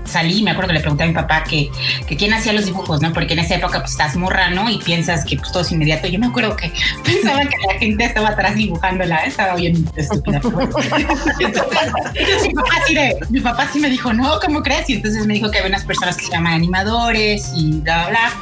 salí, 0.07 0.41
me 0.43 0.51
acuerdo 0.51 0.69
que 0.69 0.73
le 0.75 0.79
pregunté 0.79 1.03
a 1.03 1.07
mi 1.07 1.13
papá 1.13 1.43
que, 1.43 1.69
que 2.07 2.15
quién 2.15 2.33
hacía 2.33 2.53
los 2.53 2.65
dibujos, 2.65 3.01
¿no? 3.01 3.13
Porque 3.13 3.33
en 3.33 3.39
esa 3.39 3.55
época 3.55 3.79
pues 3.79 3.91
estás 3.91 4.15
morra, 4.15 4.49
¿no? 4.49 4.69
Y 4.69 4.77
piensas 4.79 5.25
que 5.25 5.37
pues 5.37 5.51
todo 5.51 5.63
es 5.63 5.71
inmediato. 5.71 6.07
Yo 6.07 6.19
me 6.19 6.27
acuerdo 6.27 6.55
que 6.55 6.71
pensaba 7.03 7.41
que 7.41 7.55
la 7.71 7.79
gente 7.79 8.05
estaba 8.05 8.29
atrás 8.29 8.55
dibujándola, 8.55 9.17
estaba 9.25 9.55
bien 9.55 9.87
estúpida. 9.95 10.41
entonces, 11.39 12.47
mi, 12.47 12.53
papá 12.53 12.75
sí 12.87 12.97
mi 13.29 13.39
papá 13.39 13.69
sí 13.71 13.79
me 13.79 13.89
dijo, 13.89 14.13
no, 14.13 14.39
¿cómo 14.39 14.61
crees? 14.61 14.89
Y 14.89 14.93
entonces 14.93 15.25
me 15.25 15.33
dijo 15.33 15.51
que 15.51 15.59
había 15.59 15.69
unas 15.69 15.85
personas 15.85 16.17
que 16.17 16.25
se 16.25 16.31
llaman 16.31 16.53
animadores 16.53 17.51
y 17.55 17.81
bla, 17.81 18.07
bla, 18.07 18.09
bla. 18.09 18.33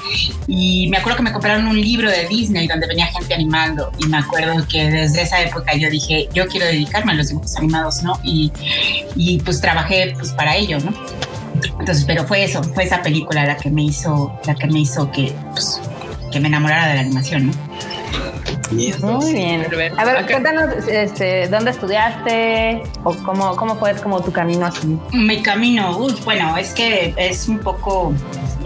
Y 0.48 0.88
me 0.90 0.98
acuerdo 0.98 1.18
que 1.18 1.24
me 1.24 1.32
compraron 1.32 1.68
un 1.68 1.80
libro 1.80 2.10
de 2.10 2.28
Disney 2.28 2.68
donde 2.68 2.88
venía 2.88 3.08
gente 3.08 3.34
animando. 3.34 3.92
Y 4.00 4.08
me 4.08 4.18
acuerdo 4.18 4.66
que 4.68 4.90
desde 4.90 5.24
esa 5.24 5.42
época 5.42 5.76
yo 5.76 5.90
dije, 5.90 6.30
yo 6.34 6.48
quiero 6.48 6.66
dedicarme 6.66 7.14
a 7.14 7.16
los 7.16 7.30
dibujos 7.30 7.56
animados, 7.58 8.04
¿no? 8.04 8.20
Y, 8.24 8.52
y 9.16 9.40
pues 9.40 9.62
trabajé 9.62 10.14
pues 10.18 10.32
para 10.32 10.56
ello, 10.56 10.80
¿no? 10.80 10.94
Entonces, 11.80 12.06
pero 12.06 12.26
fue 12.26 12.44
eso, 12.44 12.64
fue 12.64 12.84
esa 12.84 13.02
película 13.02 13.46
la 13.46 13.58
que 13.58 13.70
me 13.70 13.84
hizo, 13.84 14.38
la 14.46 14.56
que 14.56 14.68
me 14.68 14.80
hizo 14.80 15.12
que, 15.12 15.34
pues, 15.52 15.82
que 16.32 16.40
me 16.40 16.48
enamorara 16.48 16.88
de 16.88 16.96
la 16.96 17.02
animación, 17.02 17.48
¿no? 17.48 17.54
Muy 19.02 19.34
bien. 19.34 19.66
A 19.98 20.06
ver, 20.06 20.26
cuéntanos, 20.26 20.88
este, 20.88 21.48
¿dónde 21.48 21.72
estudiaste 21.72 22.84
o 23.04 23.14
cómo, 23.16 23.56
cómo 23.56 23.76
fue 23.76 23.94
como 23.96 24.22
tu 24.22 24.32
camino 24.32 24.66
así? 24.66 24.98
Mi 25.14 25.42
camino, 25.42 25.98
uy, 25.98 26.16
bueno, 26.24 26.58
es 26.58 26.74
que 26.74 27.14
es 27.18 27.48
un 27.48 27.60
poco, 27.60 28.14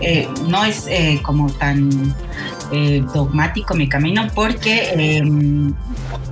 eh, 0.01 0.27
no 0.47 0.63
es 0.65 0.87
eh, 0.87 1.19
como 1.21 1.51
tan 1.51 2.15
eh, 2.71 3.03
dogmático 3.13 3.73
mi 3.73 3.89
camino 3.89 4.27
porque 4.35 4.91
em, 4.93 5.73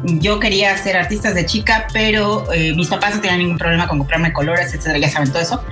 yo 0.04 0.40
quería 0.40 0.78
ser 0.78 0.96
artista 0.96 1.34
de 1.34 1.46
chica, 1.46 1.88
pero 1.92 2.52
eh, 2.54 2.74
mis 2.76 2.88
papás 2.88 3.16
no 3.16 3.22
tenían 3.22 3.40
ningún 3.40 3.58
problema 3.58 3.88
con 3.88 3.98
comprarme 3.98 4.32
colores, 4.32 4.74
etcétera, 4.74 5.00
ya 5.00 5.10
saben 5.10 5.30
todo 5.30 5.42
eso. 5.42 5.64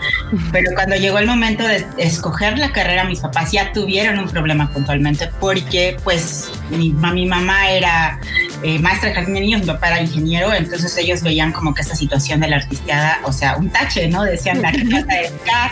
Pero 0.51 0.71
cuando 0.73 0.95
llegó 0.95 1.19
el 1.19 1.27
momento 1.27 1.67
de 1.67 1.85
escoger 1.97 2.57
la 2.57 2.71
carrera, 2.71 3.03
mis 3.03 3.19
papás 3.19 3.51
ya 3.51 3.71
tuvieron 3.73 4.17
un 4.17 4.27
problema 4.27 4.71
puntualmente 4.71 5.29
porque 5.39 5.97
pues 6.03 6.49
mi, 6.71 6.91
mi 6.91 7.27
mamá 7.27 7.69
era 7.69 8.19
eh, 8.63 8.79
maestra 8.79 9.09
de 9.09 9.15
jardín 9.15 9.35
de 9.35 9.41
niños, 9.41 9.61
mi 9.61 9.67
papá 9.67 9.89
era 9.89 10.01
ingeniero, 10.01 10.51
entonces 10.51 10.97
ellos 10.97 11.21
veían 11.21 11.51
como 11.51 11.75
que 11.75 11.83
esta 11.83 11.95
situación 11.95 12.39
de 12.39 12.47
la 12.47 12.55
artisteada, 12.55 13.19
o 13.23 13.31
sea, 13.31 13.55
un 13.57 13.69
tache, 13.69 14.07
¿no? 14.07 14.23
Decían, 14.23 14.65
¿a 14.65 14.71
qué 14.71 14.83
vas 14.83 15.03
a 15.03 15.13
dedicar? 15.13 15.71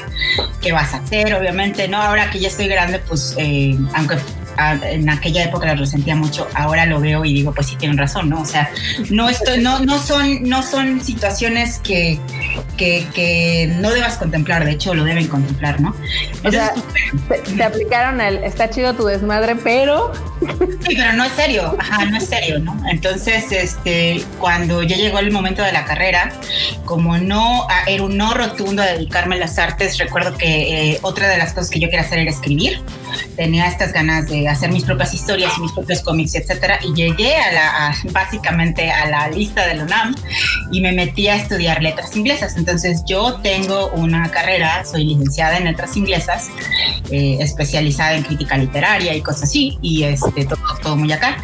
¿Qué 0.61 0.71
vas 0.71 0.93
a 0.93 0.97
hacer? 0.97 1.33
Obviamente, 1.33 1.87
¿no? 1.87 1.99
Ahora 1.99 2.29
que 2.29 2.39
ya 2.39 2.49
estoy 2.49 2.67
grande, 2.67 2.99
pues, 2.99 3.35
aunque 3.95 4.17
en 4.57 5.09
aquella 5.09 5.43
época 5.43 5.67
la 5.67 5.75
resentía 5.75 6.15
mucho, 6.15 6.47
ahora 6.53 6.85
lo 6.85 6.99
veo 6.99 7.25
y 7.25 7.33
digo, 7.33 7.53
pues 7.53 7.67
sí 7.67 7.75
tienen 7.75 7.97
razón, 7.97 8.29
¿no? 8.29 8.41
O 8.41 8.45
sea, 8.45 8.69
no 9.09 9.29
estoy, 9.29 9.61
no, 9.61 9.79
no 9.79 9.97
son, 9.97 10.43
no 10.43 10.63
son 10.63 11.01
situaciones 11.01 11.79
que, 11.79 12.19
que, 12.77 13.73
no 13.79 13.91
debas 13.91 14.17
contemplar, 14.17 14.65
de 14.65 14.71
hecho 14.71 14.93
lo 14.93 15.03
deben 15.03 15.27
contemplar, 15.27 15.79
¿no? 15.79 15.95
o 16.43 16.51
sea, 16.51 16.73
te, 17.55 17.63
aplicaron 17.63 18.21
el, 18.21 18.43
está 18.43 18.69
chido 18.69 18.93
tu 18.93 19.05
desmadre, 19.05 19.55
pero... 19.55 20.11
Sí, 20.85 20.95
pero 20.97 21.13
no 21.13 21.23
es 21.23 21.31
serio, 21.33 21.75
ajá, 21.79 22.05
no 22.05 22.17
es 22.17 22.25
serio, 22.25 22.59
¿no? 22.59 22.77
Entonces, 22.89 23.51
este, 23.51 24.23
cuando 24.39 24.83
ya 24.83 24.97
llegó 24.97 25.19
el 25.19 25.31
momento 25.31 25.61
de 25.61 25.71
la 25.71 25.85
carrera, 25.85 26.33
como 26.85 27.17
no, 27.17 27.65
era 27.87 28.03
un 28.03 28.17
no 28.17 28.33
rotundo 28.33 28.81
a 28.81 28.87
dedicarme 28.87 29.35
a 29.35 29.39
las 29.39 29.57
artes, 29.57 29.97
recuerdo 29.97 30.37
que 30.37 30.91
eh, 30.91 30.99
otra 31.01 31.29
de 31.29 31.37
las 31.37 31.53
cosas 31.53 31.69
que 31.69 31.79
yo 31.79 31.87
quería 31.87 32.01
hacer 32.01 32.19
era 32.19 32.29
escribir, 32.29 32.81
tenía 33.35 33.67
estas 33.67 33.93
ganas 33.93 34.27
de 34.27 34.47
hacer 34.47 34.71
mis 34.71 34.83
propias 34.83 35.13
historias 35.13 35.53
y 35.57 35.61
mis 35.61 35.71
propios 35.71 36.01
cómics, 36.01 36.35
etcétera, 36.35 36.79
y 36.83 36.93
llegué 36.93 37.35
a 37.35 37.51
la, 37.51 37.95
básicamente 38.11 38.91
a 38.91 39.07
la 39.09 39.29
lista 39.29 39.65
del 39.67 39.81
UNAM 39.83 40.15
y 40.71 40.81
me 40.81 40.91
metí 40.91 41.27
a 41.27 41.35
estudiar 41.35 41.81
letras 41.81 42.15
inglesas. 42.15 42.55
Entonces 42.57 43.03
yo 43.05 43.39
tengo 43.41 43.89
una 43.91 44.29
carrera, 44.31 44.83
soy 44.85 45.05
licenciada 45.05 45.57
en 45.57 45.65
letras 45.65 45.95
inglesas, 45.97 46.49
eh, 47.11 47.37
especializada 47.39 48.15
en 48.15 48.23
crítica 48.23 48.57
literaria 48.57 49.15
y 49.15 49.21
cosas 49.21 49.43
así, 49.43 49.77
y 49.81 50.03
este, 50.03 50.45
todo, 50.45 50.59
todo 50.81 50.95
muy 50.95 51.11
acá. 51.11 51.37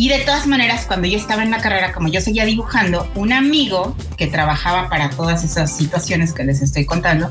Y 0.00 0.08
de 0.08 0.20
todas 0.20 0.46
maneras, 0.46 0.86
cuando 0.86 1.06
yo 1.06 1.18
estaba 1.18 1.42
en 1.42 1.50
la 1.50 1.58
carrera, 1.58 1.92
como 1.92 2.08
yo 2.08 2.22
seguía 2.22 2.46
dibujando, 2.46 3.06
un 3.16 3.34
amigo 3.34 3.94
que 4.16 4.28
trabajaba 4.28 4.88
para 4.88 5.10
todas 5.10 5.44
esas 5.44 5.76
situaciones 5.76 6.32
que 6.32 6.42
les 6.42 6.62
estoy 6.62 6.86
contando, 6.86 7.30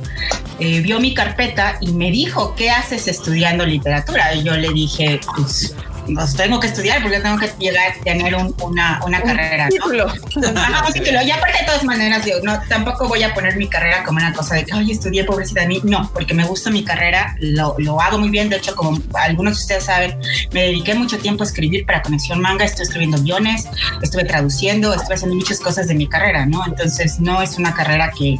eh, 0.59 0.79
vio 0.81 0.99
mi 0.99 1.15
carpeta 1.15 1.79
y 1.81 1.93
me 1.93 2.11
dijo, 2.11 2.53
¿qué 2.53 2.69
haces 2.69 3.07
estudiando 3.07 3.65
literatura? 3.65 4.35
Y 4.35 4.43
yo 4.43 4.55
le 4.55 4.71
dije, 4.71 5.19
pues 5.35 5.73
pues 6.15 6.35
tengo 6.35 6.59
que 6.59 6.67
estudiar 6.67 7.01
porque 7.01 7.19
tengo 7.19 7.37
que 7.37 7.51
llegar 7.59 7.91
a 7.91 8.03
tener 8.03 8.35
una, 8.35 8.99
una 9.05 9.21
carrera. 9.21 9.65
¿no? 9.65 9.71
Título. 9.71 10.05
un 10.05 10.93
título. 10.93 11.21
Y 11.21 11.31
aparte 11.31 11.59
de 11.59 11.65
todas 11.65 11.83
maneras, 11.83 12.25
digo, 12.25 12.37
no, 12.43 12.59
tampoco 12.67 13.07
voy 13.07 13.23
a 13.23 13.33
poner 13.33 13.55
mi 13.57 13.67
carrera 13.67 14.03
como 14.03 14.17
una 14.17 14.33
cosa 14.33 14.55
de 14.55 14.65
que, 14.65 14.73
ay, 14.73 14.91
estudié 14.91 15.23
pobrecita 15.23 15.61
de 15.61 15.67
mí. 15.67 15.81
No, 15.83 16.09
porque 16.13 16.33
me 16.33 16.45
gusta 16.45 16.69
mi 16.69 16.83
carrera, 16.83 17.35
lo, 17.39 17.75
lo 17.77 18.01
hago 18.01 18.17
muy 18.17 18.29
bien. 18.29 18.49
De 18.49 18.57
hecho, 18.57 18.75
como 18.75 18.99
algunos 19.13 19.57
de 19.57 19.61
ustedes 19.61 19.85
saben, 19.85 20.17
me 20.51 20.63
dediqué 20.63 20.93
mucho 20.93 21.17
tiempo 21.17 21.43
a 21.43 21.47
escribir 21.47 21.85
para 21.85 22.01
Conexión 22.01 22.41
Manga, 22.41 22.65
estoy 22.65 22.83
escribiendo 22.83 23.21
guiones, 23.21 23.67
estuve 24.01 24.25
traduciendo, 24.25 24.93
estuve 24.93 25.15
haciendo 25.15 25.35
muchas 25.35 25.59
cosas 25.59 25.87
de 25.87 25.95
mi 25.95 26.07
carrera, 26.07 26.45
¿no? 26.45 26.65
Entonces, 26.65 27.19
no 27.19 27.41
es 27.41 27.57
una 27.57 27.73
carrera 27.73 28.11
que, 28.17 28.39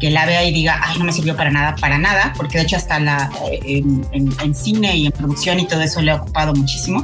que 0.00 0.10
la 0.10 0.26
vea 0.26 0.44
y 0.44 0.52
diga, 0.52 0.80
ay, 0.82 0.98
no 0.98 1.04
me 1.04 1.12
sirvió 1.12 1.36
para 1.36 1.50
nada, 1.50 1.76
para 1.76 1.98
nada, 1.98 2.32
porque 2.36 2.58
de 2.58 2.64
hecho 2.64 2.76
hasta 2.76 2.98
la, 2.98 3.30
eh, 3.50 3.82
en, 4.12 4.34
en 4.40 4.54
cine 4.54 4.96
y 4.96 5.06
en 5.06 5.12
producción 5.12 5.60
y 5.60 5.66
todo 5.66 5.82
eso 5.82 6.00
le 6.00 6.12
he 6.12 6.14
ocupado 6.14 6.54
muchísimo. 6.54 7.03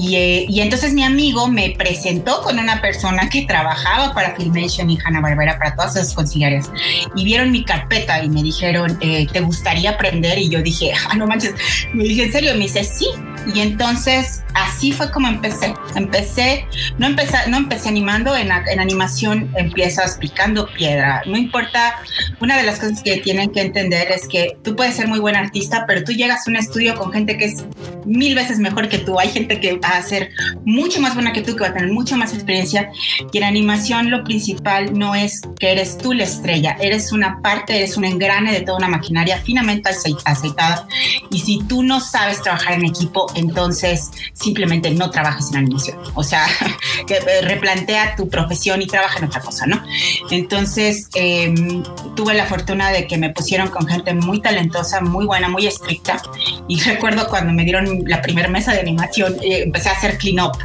Eh, 0.00 0.46
y, 0.48 0.60
entonces 0.60 0.92
mi 0.92 1.02
amigo 1.02 1.48
me 1.48 1.74
presentó 1.76 2.42
con 2.42 2.58
una 2.58 2.80
persona 2.80 3.28
que 3.28 3.42
trabajaba 3.42 4.14
para 4.14 4.36
Filmation 4.36 4.90
y 4.90 4.98
Hanna 5.04 5.20
Barbera 5.20 5.58
para 5.58 5.74
todas 5.74 5.96
esas 5.96 6.14
conciliarias. 6.14 6.70
Y 7.16 7.24
vieron 7.24 7.50
mi 7.50 7.64
carpeta 7.64 8.22
y 8.22 8.28
me 8.28 8.42
dijeron, 8.42 8.98
eh, 9.00 9.26
¿te 9.32 9.40
gustaría 9.40 9.90
aprender? 9.90 10.38
Y 10.38 10.48
yo 10.48 10.62
dije, 10.62 10.92
ah, 11.08 11.16
no 11.16 11.26
manches. 11.26 11.54
Me 11.92 12.04
dije, 12.04 12.24
¿en 12.24 12.32
serio? 12.32 12.52
Me 12.54 12.60
dice, 12.60 12.84
sí. 12.84 13.06
Y 13.54 13.60
entonces 13.60 14.42
así 14.54 14.92
fue 14.92 15.10
como 15.10 15.28
empecé. 15.28 15.74
Empecé, 15.94 16.66
no 16.98 17.06
empecé, 17.06 17.36
no 17.48 17.56
empecé 17.56 17.88
animando, 17.88 18.36
en, 18.36 18.50
en 18.50 18.80
animación 18.80 19.50
empiezas 19.56 20.18
picando 20.18 20.68
piedra. 20.72 21.22
No 21.26 21.36
importa, 21.36 21.96
una 22.40 22.56
de 22.56 22.64
las 22.64 22.78
cosas 22.78 23.02
que 23.02 23.18
tienen 23.18 23.50
que 23.50 23.62
entender 23.62 24.10
es 24.10 24.28
que 24.28 24.56
tú 24.62 24.76
puedes 24.76 24.94
ser 24.96 25.08
muy 25.08 25.18
buen 25.18 25.36
artista, 25.36 25.84
pero 25.86 26.04
tú 26.04 26.12
llegas 26.12 26.46
a 26.46 26.50
un 26.50 26.56
estudio 26.56 26.94
con 26.96 27.12
gente 27.12 27.36
que 27.38 27.46
es 27.46 27.64
mil 28.04 28.34
veces 28.34 28.58
mejor 28.58 28.88
que 28.88 28.98
tú. 28.98 29.18
Hay 29.18 29.30
gente 29.30 29.60
que 29.60 29.76
va 29.78 29.90
a 29.90 30.02
ser 30.02 30.30
mucho 30.64 31.00
más 31.00 31.14
buena 31.14 31.32
que 31.32 31.42
tú, 31.42 31.56
que 31.56 31.62
va 31.62 31.68
a 31.68 31.74
tener 31.74 31.92
mucho 31.92 32.16
más 32.16 32.32
experiencia. 32.32 32.90
Y 33.32 33.38
en 33.38 33.44
animación 33.44 34.10
lo 34.10 34.24
principal 34.24 34.98
no 34.98 35.14
es 35.14 35.42
que 35.58 35.72
eres 35.72 35.98
tú 35.98 36.12
la 36.12 36.24
estrella, 36.24 36.76
eres 36.80 37.12
una 37.12 37.40
parte, 37.42 37.76
eres 37.76 37.96
un 37.96 38.04
engrane 38.04 38.52
de 38.52 38.60
toda 38.60 38.78
una 38.78 38.88
maquinaria 38.88 39.38
finamente 39.38 39.90
aceitada. 40.24 40.86
Y 41.30 41.40
si 41.40 41.60
tú 41.68 41.82
no 41.82 42.00
sabes 42.00 42.42
trabajar 42.42 42.74
en 42.74 42.84
equipo, 42.84 43.26
entonces 43.38 44.10
simplemente 44.32 44.90
no 44.90 45.10
trabajes 45.10 45.50
en 45.50 45.58
animación. 45.58 45.98
O 46.14 46.22
sea, 46.22 46.46
que 47.06 47.14
eh, 47.14 47.42
replantea 47.42 48.16
tu 48.16 48.28
profesión 48.28 48.82
y 48.82 48.86
trabaja 48.86 49.18
en 49.18 49.26
otra 49.26 49.40
cosa, 49.40 49.66
¿no? 49.66 49.82
Entonces, 50.30 51.08
em, 51.14 51.82
tuve 52.14 52.34
la 52.34 52.46
fortuna 52.46 52.90
de 52.90 53.06
que 53.06 53.16
me 53.16 53.30
pusieron 53.30 53.68
con 53.68 53.86
gente 53.86 54.14
muy 54.14 54.40
talentosa, 54.40 55.00
muy 55.00 55.26
buena, 55.26 55.48
muy 55.48 55.66
estricta. 55.66 56.20
Y 56.68 56.80
recuerdo 56.84 57.28
cuando 57.28 57.52
me 57.52 57.64
dieron 57.64 58.04
la 58.06 58.22
primera 58.22 58.48
mesa 58.48 58.72
de 58.72 58.80
animación, 58.80 59.36
eh, 59.42 59.62
empecé 59.64 59.88
a 59.88 59.92
hacer 59.92 60.18
clean 60.18 60.40
up, 60.44 60.56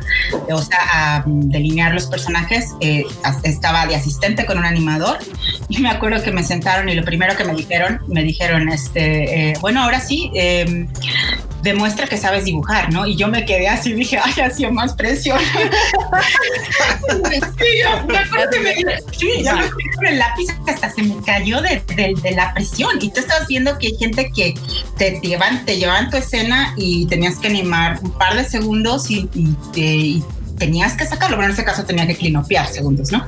o 0.52 0.62
sea, 0.62 0.80
a 0.92 1.24
mm, 1.26 1.50
delinear 1.50 1.94
los 1.94 2.08
personajes. 2.08 2.72
Eh, 2.80 3.04
estaba 3.44 3.86
de 3.88 3.96
asistente 3.96 4.46
con 4.46 4.58
un 4.58 4.66
animador 4.66 5.20
y 5.70 5.80
me 5.80 5.90
acuerdo 5.90 6.24
que 6.24 6.32
me 6.32 6.44
sentaron 6.44 6.90
y 6.90 6.96
lo 6.96 7.04
primero 7.04 7.36
que 7.36 7.44
me 7.44 7.54
dijeron, 7.54 8.02
me 8.08 8.24
dijeron, 8.24 8.70
este, 8.70 9.54
bueno, 9.62 9.84
ahora 9.84 10.00
sí, 10.00 10.32
em, 10.34 10.88
demuestra 11.64 12.08
que 12.08 12.18
sabes 12.18 12.46
dibujar, 12.46 12.63
¿no? 12.92 13.06
Y 13.06 13.16
yo 13.16 13.28
me 13.28 13.46
quedé 13.46 13.68
así 13.68 13.92
y 13.92 13.94
dije, 13.94 14.20
ay, 14.22 14.34
ha 14.42 14.50
sido 14.50 14.72
más 14.72 14.94
presión. 14.94 15.40
sí, 17.58 17.66
yo 17.82 18.06
me 18.08 18.18
acuerdo 18.18 18.50
que 18.52 18.60
me 18.60 18.76
sí, 19.18 19.44
ya 19.44 19.56
me 19.56 19.70
con 19.70 20.06
el 20.08 20.20
lápiz 20.20 20.48
hasta 20.68 20.90
se 20.90 21.04
me 21.04 21.16
cayó 21.24 21.62
de, 21.62 21.82
de, 21.96 22.32
la 22.32 22.54
presión. 22.54 22.98
Y 23.02 23.12
tú 23.12 23.20
estabas 23.20 23.48
viendo 23.48 23.78
que 23.78 23.88
hay 23.88 23.98
gente 23.98 24.32
que 24.36 24.54
te 24.98 25.20
llevan, 25.22 25.66
te 25.66 25.78
llevan 25.78 26.10
tu 26.10 26.18
escena 26.18 26.74
y 26.78 27.06
tenías 27.08 27.38
que 27.40 27.48
animar 27.48 28.00
un 28.02 28.12
par 28.12 28.36
de 28.36 28.44
segundos 28.46 29.10
y, 29.10 29.30
y, 29.34 29.56
y 29.76 30.24
tenías 30.64 30.96
que 30.96 31.06
sacarlo, 31.06 31.36
pero 31.36 31.48
en 31.50 31.54
ese 31.54 31.66
caso 31.66 31.84
tenía 31.84 32.08
que 32.08 32.16
clinopear 32.16 32.68
segundos, 32.68 33.12
¿no? 33.12 33.28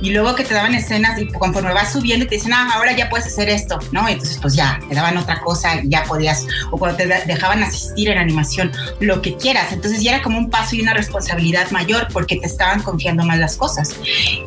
Y 0.00 0.10
luego 0.10 0.36
que 0.36 0.44
te 0.44 0.54
daban 0.54 0.72
escenas 0.72 1.20
y 1.20 1.26
conforme 1.26 1.72
vas 1.72 1.92
subiendo 1.92 2.26
te 2.28 2.36
dicen, 2.36 2.52
ah, 2.52 2.70
ahora 2.74 2.92
ya 2.92 3.08
puedes 3.08 3.26
hacer 3.26 3.48
esto, 3.48 3.80
¿no? 3.90 4.08
Entonces 4.08 4.38
pues 4.40 4.54
ya, 4.54 4.78
te 4.88 4.94
daban 4.94 5.16
otra 5.16 5.40
cosa, 5.40 5.80
ya 5.82 6.04
podías, 6.04 6.46
o 6.70 6.78
cuando 6.78 6.96
te 6.96 7.06
dejaban 7.06 7.64
asistir 7.64 8.08
en 8.08 8.18
animación, 8.18 8.70
lo 9.00 9.20
que 9.20 9.34
quieras. 9.36 9.72
Entonces 9.72 10.00
ya 10.00 10.14
era 10.14 10.22
como 10.22 10.38
un 10.38 10.48
paso 10.48 10.76
y 10.76 10.80
una 10.80 10.94
responsabilidad 10.94 11.68
mayor 11.72 12.06
porque 12.12 12.36
te 12.36 12.46
estaban 12.46 12.82
confiando 12.82 13.24
más 13.24 13.38
las 13.38 13.56
cosas. 13.56 13.96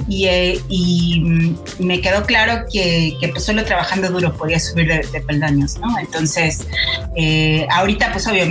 Y, 0.07 0.27
eh, 0.27 0.61
y 0.69 1.19
mm, 1.19 1.57
me 1.79 1.99
quedó 1.99 2.25
claro 2.25 2.65
que, 2.71 3.17
que, 3.19 3.27
pues 3.27 3.43
solo 3.43 3.65
trabajando 3.65 4.09
duro 4.09 4.33
podía 4.37 4.61
subir 4.61 4.87
de, 4.87 5.19
peldaños, 5.21 5.77
¿no? 5.79 5.99
Entonces, 5.99 6.65
eh, 7.17 7.67
ahorita 7.69 8.13
pues 8.13 8.25
obvio, 8.27 8.45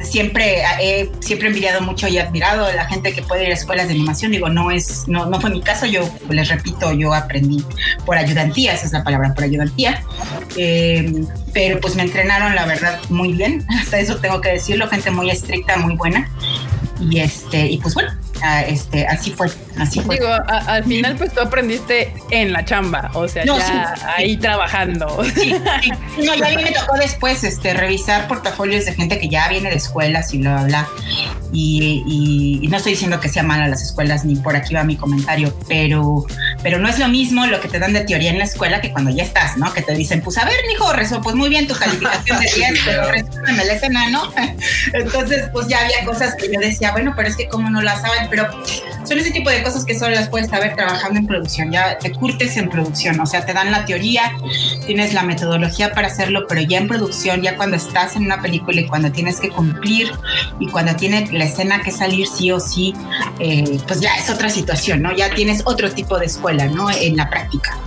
siempre 0.00 0.62
he 0.80 1.10
siempre 1.20 1.48
envidiado 1.48 1.82
mucho 1.82 2.08
y 2.08 2.18
admirado 2.18 2.64
a 2.64 2.72
la 2.72 2.86
gente 2.86 3.12
que 3.12 3.17
que 3.18 3.26
puede 3.26 3.44
ir 3.44 3.50
a 3.50 3.54
escuelas 3.54 3.88
de 3.88 3.94
animación. 3.94 4.32
Digo, 4.32 4.48
no 4.48 4.70
es, 4.70 5.08
no, 5.08 5.26
no 5.26 5.40
fue 5.40 5.50
mi 5.50 5.60
caso. 5.60 5.86
Yo 5.86 6.08
les 6.30 6.48
repito, 6.48 6.92
yo 6.92 7.12
aprendí 7.12 7.64
por 8.06 8.16
ayudantía, 8.16 8.72
esa 8.72 8.86
es 8.86 8.92
la 8.92 9.02
palabra, 9.02 9.34
por 9.34 9.44
ayudantía. 9.44 10.02
Eh, 10.56 11.24
pero 11.52 11.80
pues 11.80 11.96
me 11.96 12.02
entrenaron, 12.02 12.54
la 12.54 12.66
verdad, 12.66 13.00
muy 13.08 13.32
bien. 13.32 13.66
Hasta 13.80 13.98
eso 13.98 14.16
tengo 14.16 14.40
que 14.40 14.50
decirlo, 14.50 14.88
gente 14.88 15.10
muy 15.10 15.30
estricta, 15.30 15.76
muy 15.76 15.96
buena. 15.96 16.30
Y 17.00 17.20
este, 17.20 17.66
y 17.66 17.78
pues 17.78 17.94
bueno, 17.94 18.10
Ah, 18.42 18.62
este, 18.62 19.06
así 19.06 19.32
fue, 19.32 19.48
así 19.78 20.00
fue. 20.00 20.16
Digo, 20.16 20.28
al 20.46 20.84
final 20.84 21.16
pues 21.16 21.32
tú 21.32 21.40
aprendiste 21.40 22.12
en 22.30 22.52
la 22.52 22.64
chamba, 22.64 23.10
o 23.14 23.26
sea, 23.28 23.44
ya 23.44 23.94
ahí 24.16 24.36
trabajando. 24.36 25.24
Sí, 25.34 25.54
No, 26.24 26.34
ya 26.34 26.46
a 26.46 26.50
mí 26.50 26.62
me 26.62 26.72
tocó 26.72 26.96
después 26.96 27.44
este, 27.44 27.74
revisar 27.74 28.28
portafolios 28.28 28.84
de 28.84 28.94
gente 28.94 29.18
que 29.18 29.28
ya 29.28 29.48
viene 29.48 29.70
de 29.70 29.76
escuelas 29.76 30.32
y 30.34 30.38
bla, 30.38 30.56
bla, 30.56 30.64
bla. 30.64 30.88
Y, 31.52 32.66
no 32.68 32.76
estoy 32.76 32.92
diciendo 32.92 33.18
que 33.20 33.28
sea 33.28 33.42
mala 33.42 33.68
las 33.68 33.82
escuelas, 33.82 34.24
ni 34.24 34.36
por 34.36 34.54
aquí 34.54 34.74
va 34.74 34.84
mi 34.84 34.96
comentario, 34.96 35.56
pero, 35.66 36.26
pero 36.62 36.78
no 36.78 36.88
es 36.88 36.98
lo 36.98 37.08
mismo 37.08 37.46
lo 37.46 37.60
que 37.60 37.68
te 37.68 37.78
dan 37.78 37.94
de 37.94 38.02
teoría 38.02 38.30
en 38.30 38.38
la 38.38 38.44
escuela 38.44 38.80
que 38.80 38.92
cuando 38.92 39.10
ya 39.10 39.22
estás, 39.22 39.56
¿no? 39.56 39.72
Que 39.72 39.80
te 39.80 39.94
dicen, 39.94 40.20
pues 40.20 40.36
a 40.36 40.44
ver, 40.44 40.56
mijo, 40.68 40.92
rezo, 40.92 41.22
pues 41.22 41.34
muy 41.34 41.48
bien 41.48 41.66
tu 41.66 41.74
calificación 41.78 42.40
de 42.40 42.50
10, 42.54 42.80
pero 42.84 43.10
resúmeme 43.10 43.64
la 43.64 43.72
escena, 43.72 44.10
¿no? 44.10 44.30
Entonces, 44.92 45.48
pues 45.52 45.68
ya 45.68 45.80
había 45.80 46.04
cosas 46.04 46.34
que 46.34 46.52
yo 46.52 46.60
decía, 46.60 46.92
bueno, 46.92 47.14
pero 47.16 47.28
es 47.28 47.36
que 47.36 47.48
como 47.48 47.70
no 47.70 47.80
la 47.80 47.98
saben, 48.00 48.27
pero 48.30 48.48
son 49.04 49.18
ese 49.18 49.30
tipo 49.30 49.50
de 49.50 49.62
cosas 49.62 49.84
que 49.84 49.98
solo 49.98 50.14
las 50.14 50.28
puedes 50.28 50.50
saber 50.50 50.74
trabajando 50.74 51.18
en 51.18 51.26
producción, 51.26 51.70
ya 51.70 51.98
te 51.98 52.12
curtes 52.12 52.56
en 52.56 52.68
producción, 52.68 53.18
o 53.20 53.26
sea, 53.26 53.44
te 53.46 53.52
dan 53.52 53.70
la 53.70 53.84
teoría, 53.84 54.32
tienes 54.86 55.14
la 55.14 55.22
metodología 55.22 55.92
para 55.92 56.08
hacerlo, 56.08 56.46
pero 56.48 56.60
ya 56.60 56.78
en 56.78 56.88
producción, 56.88 57.42
ya 57.42 57.56
cuando 57.56 57.76
estás 57.76 58.16
en 58.16 58.24
una 58.24 58.42
película 58.42 58.80
y 58.80 58.86
cuando 58.86 59.10
tienes 59.10 59.40
que 59.40 59.48
cumplir 59.48 60.12
y 60.60 60.68
cuando 60.68 60.94
tiene 60.96 61.28
la 61.32 61.44
escena 61.44 61.82
que 61.82 61.90
salir 61.90 62.26
sí 62.26 62.50
o 62.52 62.60
sí, 62.60 62.94
eh, 63.38 63.78
pues 63.86 64.00
ya 64.00 64.14
es 64.16 64.28
otra 64.30 64.50
situación, 64.50 65.02
¿no? 65.02 65.14
Ya 65.16 65.30
tienes 65.34 65.62
otro 65.64 65.90
tipo 65.90 66.18
de 66.18 66.26
escuela, 66.26 66.66
¿no? 66.66 66.90
En 66.90 67.16
la 67.16 67.30
práctica. 67.30 67.78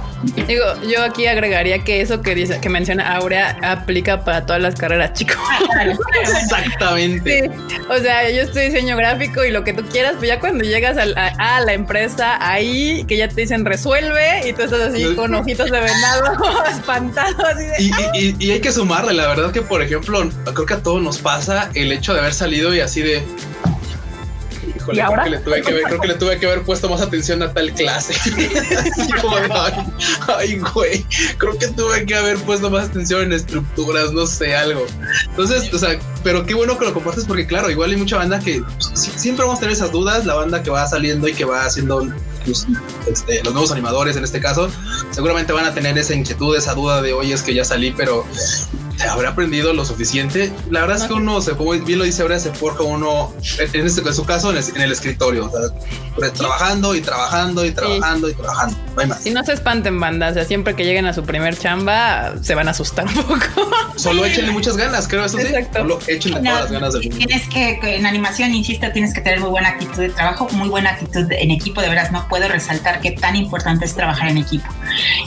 Digo, 0.47 0.65
yo 0.87 1.03
aquí 1.03 1.25
agregaría 1.25 1.83
que 1.83 2.01
eso 2.01 2.21
que 2.21 2.35
dice, 2.35 2.59
que 2.59 2.69
menciona 2.69 3.15
Aurea 3.15 3.57
aplica 3.63 4.23
para 4.23 4.45
todas 4.45 4.61
las 4.61 4.75
carreras, 4.75 5.13
chicos. 5.13 5.37
Exactamente. 6.21 7.49
O 7.89 7.97
sea, 7.97 8.29
yo 8.29 8.41
estoy 8.41 8.65
diseño 8.65 8.95
gráfico 8.97 9.43
y 9.43 9.51
lo 9.51 9.63
que 9.63 9.73
tú 9.73 9.83
quieras, 9.89 10.15
pues 10.17 10.27
ya 10.27 10.39
cuando 10.39 10.63
llegas 10.63 10.97
a, 10.97 11.61
la 11.61 11.73
empresa 11.73 12.37
ahí, 12.39 13.03
que 13.07 13.17
ya 13.17 13.27
te 13.27 13.41
dicen 13.41 13.65
resuelve 13.65 14.47
y 14.47 14.53
tú 14.53 14.63
estás 14.63 14.81
así 14.81 15.15
con 15.15 15.33
ojitos 15.33 15.71
de 15.71 15.79
venado, 15.79 16.65
espantado. 16.71 17.45
Así 17.45 17.89
de, 17.89 18.35
y 18.39 18.51
hay 18.51 18.61
que 18.61 18.71
sumarle, 18.71 19.13
la 19.13 19.27
verdad 19.27 19.51
que, 19.51 19.61
por 19.61 19.81
ejemplo, 19.81 20.29
creo 20.53 20.65
que 20.65 20.73
a 20.73 20.83
todos 20.83 21.01
nos 21.01 21.17
pasa 21.17 21.69
el 21.73 21.91
hecho 21.91 22.13
de 22.13 22.19
haber 22.19 22.33
salido 22.33 22.73
y 22.73 22.79
así 22.79 23.01
de 23.01 23.23
creo 24.85 25.23
que 25.23 25.29
le 25.29 25.37
tuve 25.39 25.61
que 25.61 25.73
ver, 25.73 25.83
creo 25.83 26.01
que 26.01 26.07
le 26.07 26.13
tuve 26.15 26.39
que 26.39 26.45
haber 26.45 26.61
puesto 26.63 26.89
más 26.89 27.01
atención 27.01 27.41
a 27.43 27.53
tal 27.53 27.73
clase. 27.73 28.13
ay, 30.37 30.59
güey, 30.73 31.05
creo 31.37 31.57
que 31.57 31.67
tuve 31.67 32.05
que 32.05 32.15
haber 32.15 32.37
puesto 32.39 32.69
más 32.69 32.89
atención 32.89 33.23
en 33.23 33.33
estructuras, 33.33 34.11
no 34.11 34.25
sé, 34.25 34.55
algo. 34.55 34.85
Entonces, 35.29 35.73
o 35.73 35.77
sea, 35.77 35.99
pero 36.23 36.45
qué 36.45 36.53
bueno 36.53 36.77
que 36.77 36.85
lo 36.85 36.93
compartes 36.93 37.25
porque 37.25 37.45
claro, 37.47 37.69
igual 37.69 37.91
hay 37.91 37.97
mucha 37.97 38.17
banda 38.17 38.39
que 38.39 38.61
pues, 38.61 39.11
siempre 39.15 39.45
vamos 39.45 39.57
a 39.57 39.61
tener 39.61 39.73
esas 39.73 39.91
dudas, 39.91 40.25
la 40.25 40.35
banda 40.35 40.61
que 40.63 40.69
va 40.69 40.87
saliendo 40.87 41.27
y 41.27 41.33
que 41.33 41.45
va 41.45 41.65
haciendo 41.65 42.07
pues, 42.45 42.67
este, 43.07 43.43
los 43.43 43.53
nuevos 43.53 43.71
animadores 43.71 44.15
en 44.17 44.23
este 44.23 44.39
caso, 44.39 44.69
seguramente 45.11 45.53
van 45.53 45.65
a 45.65 45.73
tener 45.73 45.97
esa 45.97 46.13
inquietud, 46.13 46.55
esa 46.55 46.73
duda 46.73 47.01
de, 47.01 47.13
oye, 47.13 47.33
es 47.33 47.41
que 47.41 47.53
ya 47.53 47.65
salí, 47.65 47.91
pero 47.91 48.25
habrá 49.09 49.29
aprendido 49.29 49.73
lo 49.73 49.85
suficiente. 49.85 50.51
La 50.69 50.81
verdad 50.81 50.97
es 50.97 51.03
que 51.03 51.13
uno 51.13 51.41
se, 51.41 51.51
como 51.53 51.71
bien 51.71 51.99
lo 51.99 52.05
dice 52.05 52.21
ahora, 52.21 52.39
se 52.39 52.51
forja 52.51 52.83
uno, 52.83 53.33
en, 53.57 53.85
este, 53.85 54.01
en 54.01 54.13
su 54.13 54.25
caso, 54.25 54.51
en 54.51 54.81
el, 54.81 54.91
escritorio, 54.91 55.51
pues, 56.15 56.33
trabajando 56.33 56.95
y 56.95 57.01
trabajando 57.01 57.65
y 57.65 57.71
trabajando 57.71 58.29
y 58.29 58.33
trabajando. 58.33 58.77
No 58.95 59.01
hay 59.01 59.07
más. 59.07 59.25
Y 59.25 59.31
no 59.31 59.43
se 59.43 59.53
espanten, 59.53 59.99
banda. 59.99 60.29
O 60.29 60.33
sea, 60.33 60.45
siempre 60.45 60.75
que 60.75 60.83
lleguen 60.83 61.05
a 61.05 61.13
su 61.13 61.23
primer 61.23 61.57
chamba, 61.57 62.33
se 62.41 62.55
van 62.55 62.67
a 62.67 62.71
asustar 62.71 63.05
un 63.05 63.13
poco. 63.13 63.71
Solo 63.95 64.25
échenle 64.25 64.51
muchas 64.51 64.77
ganas, 64.77 65.07
creo 65.07 65.25
eso 65.25 65.39
Exacto. 65.39 65.79
Solo 65.79 65.99
échenle 66.07 66.39
todas 66.39 66.61
las 66.61 66.71
ganas 66.71 66.93
del 66.93 67.03
mundo. 67.03 67.17
Tienes 67.17 67.47
que, 67.47 67.79
en 67.95 68.05
animación, 68.05 68.53
insisto, 68.53 68.87
tienes 68.91 69.13
que 69.13 69.21
tener 69.21 69.39
muy 69.39 69.49
buena 69.49 69.69
actitud 69.69 69.97
de 69.97 70.09
trabajo, 70.09 70.47
muy 70.51 70.69
buena 70.69 70.91
actitud 70.91 71.31
en 71.31 71.51
equipo. 71.51 71.81
De 71.81 71.89
veras, 71.89 72.11
no 72.11 72.27
puedo 72.27 72.47
resaltar 72.47 73.01
qué 73.01 73.11
tan 73.11 73.35
importante 73.35 73.85
es 73.85 73.95
trabajar 73.95 74.29
en 74.29 74.37
equipo. 74.37 74.67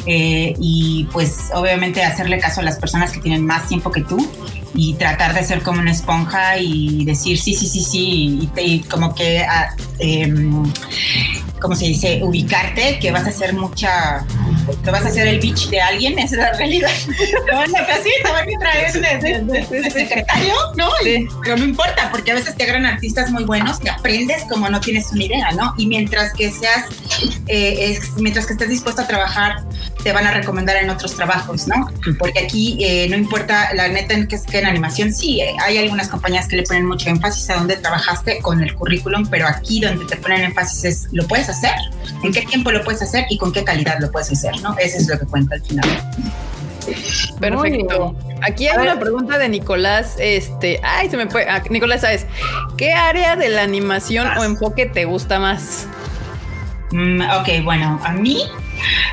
Eh, 0.06 0.54
y 0.58 1.08
pues, 1.12 1.50
obviamente, 1.54 2.02
hacerle 2.02 2.38
caso 2.38 2.60
a 2.60 2.64
las 2.64 2.78
personas 2.78 3.12
que 3.12 3.20
tienen 3.20 3.44
más 3.44 3.63
tiempo 3.66 3.90
que 3.90 4.02
tú 4.02 4.26
y 4.74 4.94
tratar 4.94 5.34
de 5.34 5.44
ser 5.44 5.62
como 5.62 5.80
una 5.80 5.92
esponja 5.92 6.58
y 6.58 7.04
decir 7.04 7.38
sí, 7.38 7.54
sí, 7.54 7.66
sí, 7.66 7.80
sí, 7.80 8.50
y, 8.56 8.80
como 8.80 9.14
que, 9.14 9.44
ah, 9.44 9.74
em, 9.98 10.64
¿cómo 11.64 11.74
se 11.74 11.86
dice? 11.86 12.20
Ubicarte, 12.22 12.98
que 12.98 13.10
vas 13.10 13.24
a 13.24 13.30
hacer 13.30 13.54
mucha, 13.54 14.22
que 14.84 14.90
vas 14.90 15.02
a 15.06 15.08
hacer 15.08 15.26
el 15.26 15.40
bitch 15.40 15.70
de 15.70 15.80
alguien, 15.80 16.18
esa 16.18 16.34
es 16.34 16.40
la 16.42 16.52
realidad. 16.52 16.90
te 17.46 17.54
van 17.54 17.74
a 17.74 17.86
casi, 17.86 18.10
te 18.22 18.30
van 18.30 18.46
a 18.54 18.58
traer 18.58 19.46
de, 19.70 19.90
secretario, 19.90 20.52
¿no? 20.76 20.90
pero 21.42 21.56
no 21.56 21.64
importa, 21.64 22.10
porque 22.10 22.32
a 22.32 22.34
veces 22.34 22.54
te 22.54 22.64
agarran 22.64 22.84
artistas 22.84 23.30
muy 23.30 23.44
buenos 23.44 23.80
que 23.80 23.88
aprendes 23.88 24.42
como 24.44 24.68
no 24.68 24.78
tienes 24.78 25.10
una 25.10 25.24
idea, 25.24 25.52
¿no? 25.52 25.72
Y 25.78 25.86
mientras 25.86 26.34
que 26.34 26.50
seas, 26.50 26.84
eh, 27.46 27.98
mientras 28.18 28.44
que 28.44 28.52
estés 28.52 28.68
dispuesto 28.68 29.00
a 29.00 29.06
trabajar, 29.06 29.64
te 30.02 30.12
van 30.12 30.26
a 30.26 30.32
recomendar 30.32 30.76
en 30.76 30.90
otros 30.90 31.16
trabajos, 31.16 31.66
¿no? 31.66 31.90
Porque 32.18 32.40
aquí 32.40 32.76
eh, 32.78 33.08
no 33.08 33.16
importa, 33.16 33.72
la 33.72 33.88
neta 33.88 34.12
en 34.12 34.28
que 34.28 34.36
es 34.36 34.42
que 34.42 34.58
en 34.58 34.66
animación 34.66 35.14
sí, 35.14 35.40
eh, 35.40 35.54
hay 35.64 35.78
algunas 35.78 36.08
compañías 36.08 36.46
que 36.46 36.56
le 36.56 36.62
ponen 36.64 36.86
mucho 36.86 37.08
énfasis 37.08 37.48
a 37.48 37.54
dónde 37.54 37.76
trabajaste 37.76 38.40
con 38.40 38.62
el 38.62 38.74
currículum, 38.74 39.26
pero 39.30 39.48
aquí 39.48 39.80
donde 39.80 40.04
te 40.04 40.16
ponen 40.16 40.42
énfasis 40.42 40.84
es, 40.84 41.08
¿lo 41.12 41.26
puedes 41.26 41.48
hacer? 41.48 41.53
¿En 42.22 42.32
qué 42.32 42.42
tiempo 42.42 42.70
lo 42.70 42.82
puedes 42.82 43.02
hacer 43.02 43.26
y 43.28 43.38
con 43.38 43.52
qué 43.52 43.64
calidad 43.64 43.98
lo 44.00 44.10
puedes 44.10 44.30
hacer? 44.32 44.52
¿no? 44.62 44.76
Eso 44.78 44.98
es 44.98 45.08
lo 45.08 45.18
que 45.18 45.26
cuenta 45.26 45.56
al 45.56 45.62
final. 45.62 45.88
Perfecto. 47.40 48.14
Aquí 48.42 48.68
hay 48.68 48.78
una 48.78 48.98
pregunta 48.98 49.38
de 49.38 49.48
Nicolás. 49.48 50.16
Este, 50.18 50.80
ay, 50.82 51.08
se 51.10 51.16
me 51.16 51.28
fue. 51.28 51.46
Ah, 51.48 51.62
Nicolás, 51.70 52.02
¿sabes 52.02 52.26
qué 52.76 52.92
área 52.92 53.36
de 53.36 53.48
la 53.48 53.62
animación 53.62 54.26
o 54.36 54.44
enfoque 54.44 54.86
te 54.86 55.04
gusta 55.04 55.38
más? 55.38 55.86
Mm, 56.94 57.22
ok, 57.22 57.64
bueno, 57.64 58.00
a 58.04 58.12
mí 58.12 58.38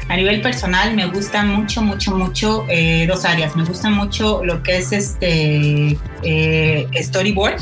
a 0.08 0.16
nivel 0.16 0.40
personal 0.40 0.96
me 0.96 1.08
gusta 1.08 1.44
mucho, 1.44 1.82
mucho, 1.82 2.12
mucho 2.16 2.66
eh, 2.70 3.08
dos 3.08 3.26
áreas. 3.26 3.56
Me 3.56 3.66
gusta 3.66 3.90
mucho 3.90 4.46
lo 4.46 4.62
que 4.62 4.78
es 4.78 4.92
este 4.92 5.98
eh, 6.22 6.88
storyboard 7.02 7.60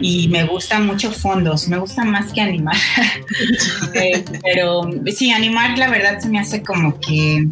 y 0.00 0.28
me 0.28 0.44
gustan 0.44 0.86
mucho 0.86 1.10
fondos, 1.10 1.66
me 1.68 1.78
gusta 1.78 2.04
más 2.04 2.30
que 2.32 2.42
animar. 2.42 2.76
Eh, 3.94 4.24
pero 4.42 4.88
sí, 5.14 5.32
animar 5.32 5.76
la 5.78 5.88
verdad 5.88 6.18
se 6.20 6.28
me 6.28 6.38
hace 6.38 6.62
como 6.62 6.98
que 7.00 7.48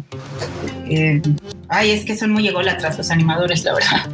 Ay, 1.71 1.91
es 1.91 2.03
que 2.03 2.17
son 2.17 2.31
muy 2.31 2.47
ególatras 2.47 2.97
los 2.97 3.11
animadores, 3.11 3.63
la 3.63 3.75
verdad. 3.75 4.09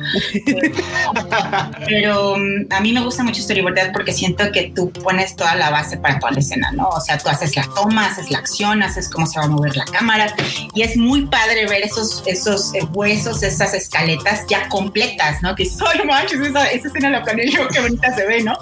Pero 1.88 2.36
mm, 2.36 2.74
a 2.74 2.82
mí 2.82 2.91
me 2.91 3.02
gusta 3.02 3.24
mucho 3.24 3.41
storyboard 3.41 3.94
porque 3.94 4.12
siento 4.12 4.52
que 4.52 4.74
tú 4.76 4.91
pones 4.91 5.38
toda 5.38 5.56
la 5.56 5.70
base 5.70 5.98
para 5.98 6.20
toda 6.20 6.34
la 6.34 6.39
escena, 6.39 6.72
¿no? 6.74 6.89
O 6.89 7.00
sea, 7.00 7.18
tú 7.18 7.30
haces 7.30 7.56
la 7.56 7.63
toma, 7.74 8.08
haces 8.08 8.30
la 8.30 8.39
acción, 8.39 8.84
haces 8.84 9.10
cómo 9.10 9.26
se 9.26 9.39
va 9.39 9.46
a 9.46 9.48
mover 9.48 9.74
la 9.78 9.86
cámara 9.86 10.36
y 10.74 10.82
es 10.82 10.98
muy 10.98 11.28
padre 11.28 11.65
ver 11.68 11.84
esos, 11.84 12.24
esos 12.26 12.76
eh, 12.76 12.84
huesos, 12.94 13.41
esas 13.41 13.74
escaletas 13.74 14.46
ya 14.50 14.68
completas, 14.68 15.41
¿no? 15.41 15.56
Que 15.56 15.65
soy 15.65 16.06
manches, 16.06 16.41
esa, 16.41 16.65
esa 16.68 16.88
escena 16.89 17.10
la 17.10 17.24
planeé 17.24 17.52
yo, 17.52 17.70
qué 17.70 17.80
bonita 17.80 18.13
se 18.13 18.26
ve, 18.26 18.44
¿no? 18.44 18.58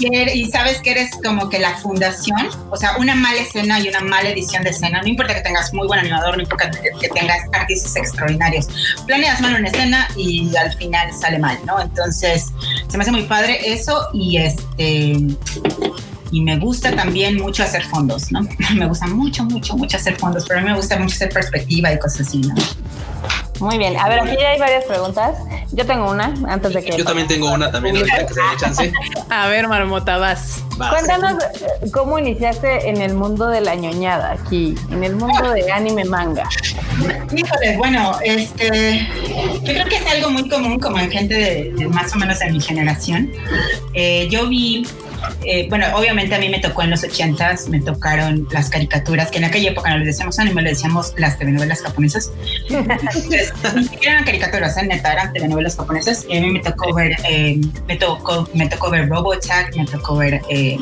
y, 0.00 0.50
sabes 0.50 0.80
que 0.82 0.90
eres 0.90 1.10
como 1.22 1.48
que 1.48 1.60
la 1.60 1.76
fundación, 1.76 2.48
o 2.68 2.76
sea, 2.76 2.96
una 2.98 3.14
mala 3.14 3.40
escena 3.40 3.78
y 3.78 3.88
una 3.88 4.00
mala 4.00 4.30
edición 4.30 4.64
de 4.64 4.70
escena, 4.70 5.00
no 5.00 5.08
importa 5.08 5.34
que 5.34 5.40
tengas 5.40 5.72
muy 5.72 5.86
buen 5.86 6.00
animador, 6.00 6.36
no 6.36 6.42
importa 6.42 6.68
que, 6.70 6.90
que 7.00 7.08
tengas 7.08 7.38
artistas 7.52 7.91
extraordinarios. 7.96 8.68
Planeas 9.06 9.40
mal 9.40 9.54
una 9.54 9.68
escena 9.68 10.08
y 10.16 10.54
al 10.56 10.72
final 10.74 11.12
sale 11.12 11.38
mal, 11.38 11.58
¿no? 11.66 11.80
Entonces, 11.80 12.52
se 12.88 12.96
me 12.96 13.02
hace 13.02 13.12
muy 13.12 13.24
padre 13.24 13.72
eso 13.72 14.08
y 14.12 14.38
este 14.38 15.16
y 16.32 16.40
me 16.40 16.58
gusta 16.58 16.96
también 16.96 17.36
mucho 17.36 17.62
hacer 17.62 17.84
fondos, 17.84 18.32
¿no? 18.32 18.40
Me 18.74 18.86
gusta 18.86 19.06
mucho, 19.06 19.44
mucho, 19.44 19.76
mucho 19.76 19.98
hacer 19.98 20.16
fondos, 20.16 20.44
pero 20.48 20.60
a 20.60 20.62
mí 20.62 20.70
me 20.70 20.76
gusta 20.76 20.98
mucho 20.98 21.14
hacer 21.14 21.28
perspectiva 21.28 21.92
y 21.92 21.98
cosas 21.98 22.26
así, 22.26 22.40
¿no? 22.40 22.54
Muy 23.62 23.78
bien, 23.78 23.96
a 23.96 24.08
ver, 24.08 24.18
aquí 24.18 24.36
ya 24.36 24.50
hay 24.50 24.58
varias 24.58 24.84
preguntas. 24.86 25.38
Yo 25.70 25.86
tengo 25.86 26.10
una, 26.10 26.34
antes 26.48 26.74
de 26.74 26.82
que... 26.82 26.98
Yo 26.98 27.04
también 27.04 27.28
tengo 27.28 27.52
una, 27.52 27.70
también, 27.70 27.96
ahorita 27.96 28.26
que 28.26 28.34
se 28.34 28.42
me 28.42 28.56
chance. 28.58 28.92
A 29.30 29.46
ver, 29.46 29.68
Marmota, 29.68 30.18
vas. 30.18 30.64
Cuéntanos 30.76 31.40
cómo 31.92 32.18
iniciaste 32.18 32.88
en 32.88 33.00
el 33.00 33.14
mundo 33.14 33.46
de 33.46 33.60
la 33.60 33.76
ñoñada 33.76 34.32
aquí, 34.32 34.74
en 34.90 35.04
el 35.04 35.14
mundo 35.14 35.52
de 35.52 35.70
anime 35.70 36.04
manga. 36.04 36.48
Híjole, 37.32 37.76
bueno, 37.76 38.18
este, 38.24 39.08
yo 39.62 39.72
creo 39.72 39.86
que 39.86 39.96
es 39.96 40.06
algo 40.08 40.30
muy 40.30 40.48
común 40.48 40.80
como 40.80 40.98
en 40.98 41.08
gente 41.08 41.34
de, 41.34 41.86
más 41.86 42.12
o 42.16 42.18
menos 42.18 42.40
de 42.40 42.50
mi 42.50 42.60
generación. 42.60 43.30
Eh, 43.94 44.26
yo 44.28 44.48
vi 44.48 44.88
eh, 45.44 45.66
bueno, 45.68 45.86
obviamente 45.94 46.34
a 46.34 46.38
mí 46.38 46.48
me 46.48 46.58
tocó 46.58 46.82
en 46.82 46.90
los 46.90 47.04
ochentas, 47.04 47.68
me 47.68 47.80
tocaron 47.80 48.46
las 48.50 48.70
caricaturas, 48.70 49.30
que 49.30 49.38
en 49.38 49.44
aquella 49.44 49.70
época 49.70 49.90
no 49.90 49.98
les 49.98 50.06
decíamos 50.06 50.38
anime, 50.38 50.62
le 50.62 50.70
decíamos 50.70 51.14
las 51.16 51.38
telenovelas 51.38 51.80
japonesas. 51.82 52.32
Entonces, 52.68 53.52
eran 54.00 54.24
caricaturas, 54.24 54.76
¿eh? 54.76 54.86
neta, 54.86 55.12
eran 55.12 55.32
telenovelas 55.32 55.76
japonesas. 55.76 56.26
Y 56.28 56.38
a 56.38 56.40
mí 56.40 56.50
me 56.50 56.60
tocó 56.60 56.94
ver, 56.94 57.16
eh, 57.28 57.60
me 57.86 57.96
tocó, 57.96 58.48
me 58.54 58.68
tocó 58.68 58.90
ver 58.90 59.08
Robotech, 59.08 59.76
me 59.76 59.86
tocó 59.86 60.16
ver, 60.16 60.40
eh, 60.48 60.78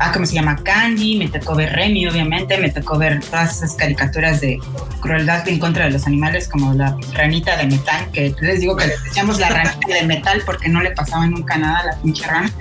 ah, 0.00 0.10
¿cómo 0.12 0.26
se 0.26 0.34
llama? 0.34 0.56
Candy, 0.56 1.16
me 1.16 1.28
tocó 1.28 1.54
ver 1.54 1.72
Remy, 1.72 2.06
obviamente, 2.06 2.58
me 2.58 2.70
tocó 2.70 2.98
ver 2.98 3.20
todas 3.20 3.58
esas 3.58 3.74
caricaturas 3.76 4.40
de 4.40 4.58
crueldad 5.00 5.46
en 5.48 5.58
contra 5.58 5.84
de 5.84 5.90
los 5.90 6.06
animales, 6.06 6.48
como 6.48 6.74
la 6.74 6.96
ranita 7.12 7.56
de 7.56 7.66
metal, 7.66 8.10
que 8.12 8.34
les 8.40 8.60
digo 8.60 8.76
que 8.76 8.86
le 8.86 8.94
decíamos 9.04 9.38
la 9.38 9.50
ranita 9.50 9.94
de 9.94 10.02
metal 10.04 10.42
porque 10.44 10.68
no 10.68 10.80
le 10.82 10.90
pasaba 10.92 11.26
nunca 11.26 11.56
nada 11.58 11.78
a 11.80 11.86
la 11.86 11.96
pinche 12.00 12.26
rana. 12.26 12.52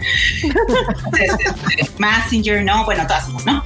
Messenger, 1.97 2.63
no, 2.63 2.86
bueno, 2.86 3.08
todas 3.08 3.28
esas, 3.28 3.45
¿no? 3.45 3.63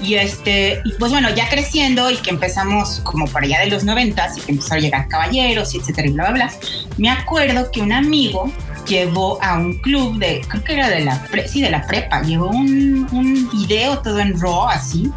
Y 0.00 0.14
este, 0.14 0.80
y 0.84 0.92
pues 0.94 1.12
bueno, 1.12 1.30
ya 1.30 1.48
creciendo 1.48 2.10
y 2.10 2.16
que 2.16 2.30
empezamos 2.30 3.00
como 3.04 3.26
para 3.26 3.46
allá 3.46 3.60
de 3.60 3.66
los 3.66 3.84
noventas 3.84 4.36
y 4.36 4.40
que 4.40 4.52
empezaron 4.52 4.78
a 4.78 4.80
llegar 4.80 5.08
caballeros 5.08 5.72
etcétera 5.74 6.08
y 6.08 6.12
bla, 6.12 6.30
bla, 6.30 6.32
bla, 6.32 6.52
me 6.96 7.10
acuerdo 7.10 7.70
que 7.70 7.80
un 7.80 7.92
amigo 7.92 8.52
llevó 8.86 9.42
a 9.42 9.56
un 9.56 9.78
club 9.78 10.18
de, 10.18 10.42
creo 10.48 10.64
que 10.64 10.72
era 10.74 10.88
de 10.88 11.00
la, 11.00 11.26
sí, 11.46 11.60
de 11.60 11.70
la 11.70 11.86
prepa, 11.86 12.22
llevó 12.22 12.48
un, 12.48 13.08
un 13.12 13.50
video 13.50 13.98
todo 13.98 14.20
en 14.20 14.38
RAW 14.40 14.68
así, 14.68 15.10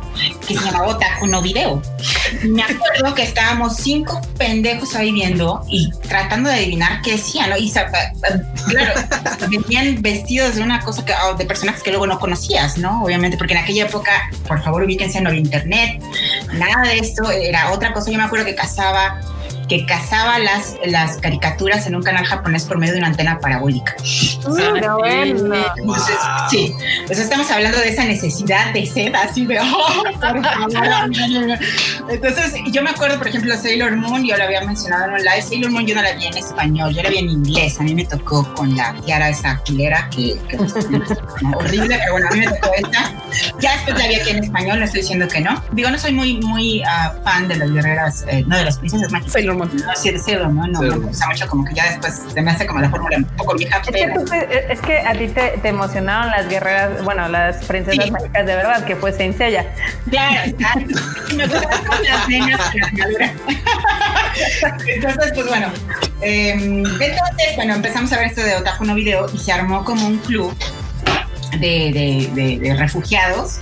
que 0.47 0.55
se 0.55 0.65
llamaba 0.65 0.87
Otaku 0.87 1.27
no 1.27 1.41
Video. 1.41 1.81
Y 2.43 2.47
me 2.47 2.63
acuerdo 2.63 3.13
que 3.15 3.23
estábamos 3.23 3.77
cinco 3.77 4.21
pendejos 4.37 4.95
ahí 4.95 5.11
viendo 5.11 5.63
y 5.69 5.91
tratando 6.07 6.49
de 6.49 6.55
adivinar 6.55 7.01
qué 7.01 7.13
decían, 7.13 7.49
¿no? 7.49 7.57
Y 7.57 7.71
claro, 7.71 8.93
venían 9.49 10.01
vestidos 10.01 10.55
de 10.55 10.61
una 10.61 10.81
cosa 10.81 11.05
que, 11.05 11.13
de 11.37 11.45
personajes 11.45 11.83
que 11.83 11.91
luego 11.91 12.07
no 12.07 12.19
conocías, 12.19 12.77
¿no? 12.77 13.03
Obviamente, 13.03 13.37
porque 13.37 13.53
en 13.53 13.59
aquella 13.59 13.85
época, 13.85 14.29
por 14.47 14.63
favor, 14.63 14.83
ubíquense, 14.83 15.21
no 15.21 15.29
había 15.29 15.41
internet, 15.41 16.01
nada 16.53 16.87
de 16.87 16.97
esto, 16.97 17.29
era 17.31 17.71
otra 17.71 17.93
cosa. 17.93 18.11
Yo 18.11 18.17
me 18.17 18.23
acuerdo 18.23 18.45
que 18.45 18.55
cazaba 18.55 19.19
que 19.67 19.85
cazaba 19.85 20.39
las, 20.39 20.75
las 20.85 21.17
caricaturas 21.17 21.87
en 21.87 21.95
un 21.95 22.03
canal 22.03 22.25
japonés 22.25 22.65
por 22.65 22.77
medio 22.77 22.93
de 22.93 22.99
una 22.99 23.07
antena 23.07 23.39
parabólica. 23.39 23.95
bueno. 24.97 25.55
Entonces, 25.77 26.15
sí, 26.49 26.73
pues 27.07 27.19
estamos 27.19 27.49
hablando 27.51 27.79
de 27.79 27.89
esa 27.89 28.05
necesidad 28.05 28.73
de 28.73 28.85
seda, 28.85 29.23
así 29.23 29.45
de, 29.45 29.59
oh, 29.59 30.03
Entonces, 32.09 32.53
yo 32.71 32.83
me 32.83 32.89
acuerdo, 32.91 33.17
por 33.17 33.27
ejemplo, 33.27 33.55
Sailor 33.57 33.95
Moon, 33.97 34.25
yo 34.25 34.37
lo 34.37 34.43
había 34.43 34.61
mencionado 34.61 35.05
en 35.05 35.11
un 35.11 35.17
live, 35.17 35.41
Sailor 35.41 35.71
Moon 35.71 35.85
yo 35.85 35.95
no 35.95 36.01
la 36.01 36.13
vi 36.13 36.25
en 36.25 36.37
español, 36.37 36.93
yo 36.93 37.01
la 37.01 37.09
vi 37.09 37.17
en 37.17 37.29
inglés, 37.29 37.79
a 37.79 37.83
mí 37.83 37.95
me 37.95 38.05
tocó 38.05 38.53
con 38.53 38.75
la 38.75 38.93
tiara 39.05 39.29
esa 39.29 39.61
quilera 39.63 40.09
que, 40.09 40.37
que 40.47 40.57
horrible, 41.55 41.97
pero 41.99 42.11
bueno, 42.13 42.27
a 42.29 42.33
mí 42.33 42.39
me 42.39 42.47
tocó 42.47 42.73
esta. 42.75 43.13
Ya 43.59 43.73
después 43.73 43.97
la 43.97 44.07
vi 44.07 44.15
aquí 44.15 44.29
en 44.31 44.43
español, 44.43 44.79
no 44.79 44.85
estoy 44.85 45.01
diciendo 45.01 45.27
que 45.27 45.41
no. 45.41 45.61
Digo, 45.71 45.89
no 45.89 45.97
soy 45.97 46.13
muy, 46.13 46.37
muy 46.37 46.81
uh, 46.81 47.23
fan 47.23 47.47
de 47.47 47.57
las 47.57 47.71
guerreras, 47.71 48.25
eh, 48.27 48.43
no 48.47 48.57
de 48.57 48.65
las 48.65 48.77
princesas 48.77 49.11
mágicas. 49.11 49.33
Sailor 49.33 49.54
Moon. 49.55 49.71
No, 49.75 49.95
sí, 49.95 50.11
de 50.11 50.19
Sailor 50.19 50.49
Moon, 50.49 50.71
no, 50.71 50.81
no 50.81 50.95
me 50.97 51.05
gusta 51.07 51.27
mucho, 51.27 51.47
como 51.47 51.65
que 51.65 51.73
ya 51.73 51.85
después 51.85 52.21
se 52.33 52.41
me 52.41 52.51
hace 52.51 52.65
como 52.67 52.79
la 52.81 52.89
fórmula 52.89 53.17
un 53.17 53.23
poco 53.25 53.55
vieja, 53.55 53.77
Es 53.77 53.87
que, 53.87 53.91
te- 53.91 54.73
es 54.73 54.81
que 54.81 54.99
a 54.99 55.13
ti 55.13 55.27
te, 55.29 55.57
te 55.61 55.67
emocionaron 55.69 56.31
las 56.31 56.47
guerreras, 56.47 57.03
bueno, 57.03 57.27
las 57.27 57.57
princesas 57.65 58.05
Sí. 58.05 58.11
mágicas 58.11 58.45
de 58.45 58.55
verdad, 58.55 58.85
que 58.85 58.95
fue 58.95 59.11
Saint 59.13 59.37
Seiya. 59.37 59.65
Claro, 60.09 60.41
exacto. 60.45 60.99
Me 61.35 61.47
gustan 61.47 61.85
con 61.85 62.03
las 62.03 62.27
venas 62.27 62.61
con 62.71 62.79
la 62.81 62.87
armadura. 62.87 63.31
Entonces, 64.87 65.31
pues 65.33 65.47
bueno. 65.47 65.67
eh, 66.21 66.51
entonces, 66.51 67.55
bueno, 67.55 67.75
empezamos 67.75 68.11
a 68.13 68.17
ver 68.17 68.27
esto 68.27 68.41
de 68.41 68.55
Otaku 68.55 68.85
no 68.85 68.95
Video 68.95 69.27
y 69.33 69.37
se 69.37 69.51
armó 69.51 69.83
como 69.85 70.05
un 70.07 70.17
club 70.19 70.53
de, 71.59 72.75
refugiados 72.77 73.59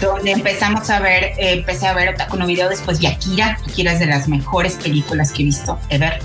donde 0.00 0.32
empezamos 0.32 0.88
a 0.90 1.00
ver, 1.00 1.24
eh, 1.24 1.52
empecé 1.52 1.86
a 1.86 1.92
ver 1.92 2.10
Otaku 2.10 2.36
no 2.36 2.46
Video, 2.46 2.68
después 2.68 2.98
vi 2.98 3.06
Akira. 3.06 3.58
Akira 3.68 3.92
es 3.92 3.98
de 3.98 4.06
las 4.06 4.28
mejores 4.28 4.74
películas 4.74 5.32
que 5.32 5.42
he 5.42 5.44
visto 5.46 5.78
ever. 5.90 6.20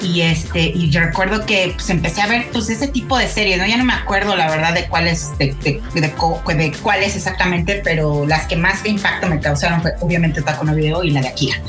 Y 0.00 0.20
este, 0.20 0.60
y 0.60 0.90
yo 0.90 1.00
recuerdo 1.00 1.44
que 1.44 1.72
pues 1.74 1.90
empecé 1.90 2.22
a 2.22 2.26
ver 2.26 2.46
pues 2.52 2.70
ese 2.70 2.88
tipo 2.88 3.18
de 3.18 3.26
series, 3.26 3.58
¿no? 3.58 3.66
Ya 3.66 3.76
no 3.76 3.84
me 3.84 3.92
acuerdo 3.92 4.36
la 4.36 4.48
verdad 4.48 4.72
de 4.74 4.86
cuáles, 4.86 5.36
de, 5.38 5.54
de, 5.62 6.72
cuáles 6.82 7.16
exactamente, 7.16 7.80
pero 7.82 8.26
las 8.26 8.46
que 8.46 8.56
más 8.56 8.84
impacto 8.86 9.26
me 9.26 9.40
causaron 9.40 9.82
fue 9.82 9.92
obviamente 10.00 10.40
Otaku 10.40 10.64
no 10.64 10.74
Video 10.74 11.02
y 11.02 11.10
la 11.10 11.20
de 11.20 11.28
Akira. 11.28 11.60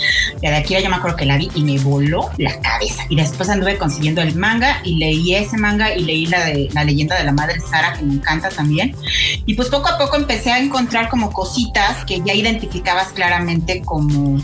La 0.42 0.52
de 0.52 0.58
Akira 0.58 0.80
yo 0.80 0.90
me 0.90 0.98
acuerdo 0.98 1.18
que 1.18 1.26
la 1.26 1.38
vi 1.38 1.50
y 1.56 1.64
me 1.64 1.80
voló 1.80 2.30
la 2.38 2.60
cabeza. 2.60 3.04
Y 3.10 3.16
después 3.16 3.50
anduve 3.50 3.78
consiguiendo 3.78 4.22
el 4.22 4.36
manga 4.36 4.82
y 4.84 4.96
leí 4.96 5.36
ese 5.36 5.58
manga 5.58 5.96
y 5.96 6.04
leí 6.04 6.26
la 6.28 6.46
de 6.46 6.70
la 6.74 6.84
leyenda 6.84 7.18
de 7.18 7.24
la 7.24 7.32
madre 7.32 7.60
Sara, 7.60 7.94
que 7.94 8.04
me 8.04 8.14
encanta 8.14 8.50
también. 8.50 8.96
Y 9.46 9.56
pues 9.56 9.70
poco 9.70 9.90
a 9.90 9.98
poco 9.98 10.16
empecé 10.16 10.52
a 10.52 10.60
encontrar 10.60 11.10
como 11.10 11.32
cositas 11.32 12.06
que 12.06 12.22
ya 12.26 12.34
identificabas 12.34 13.10
claramente 13.10 13.82
como 13.84 14.42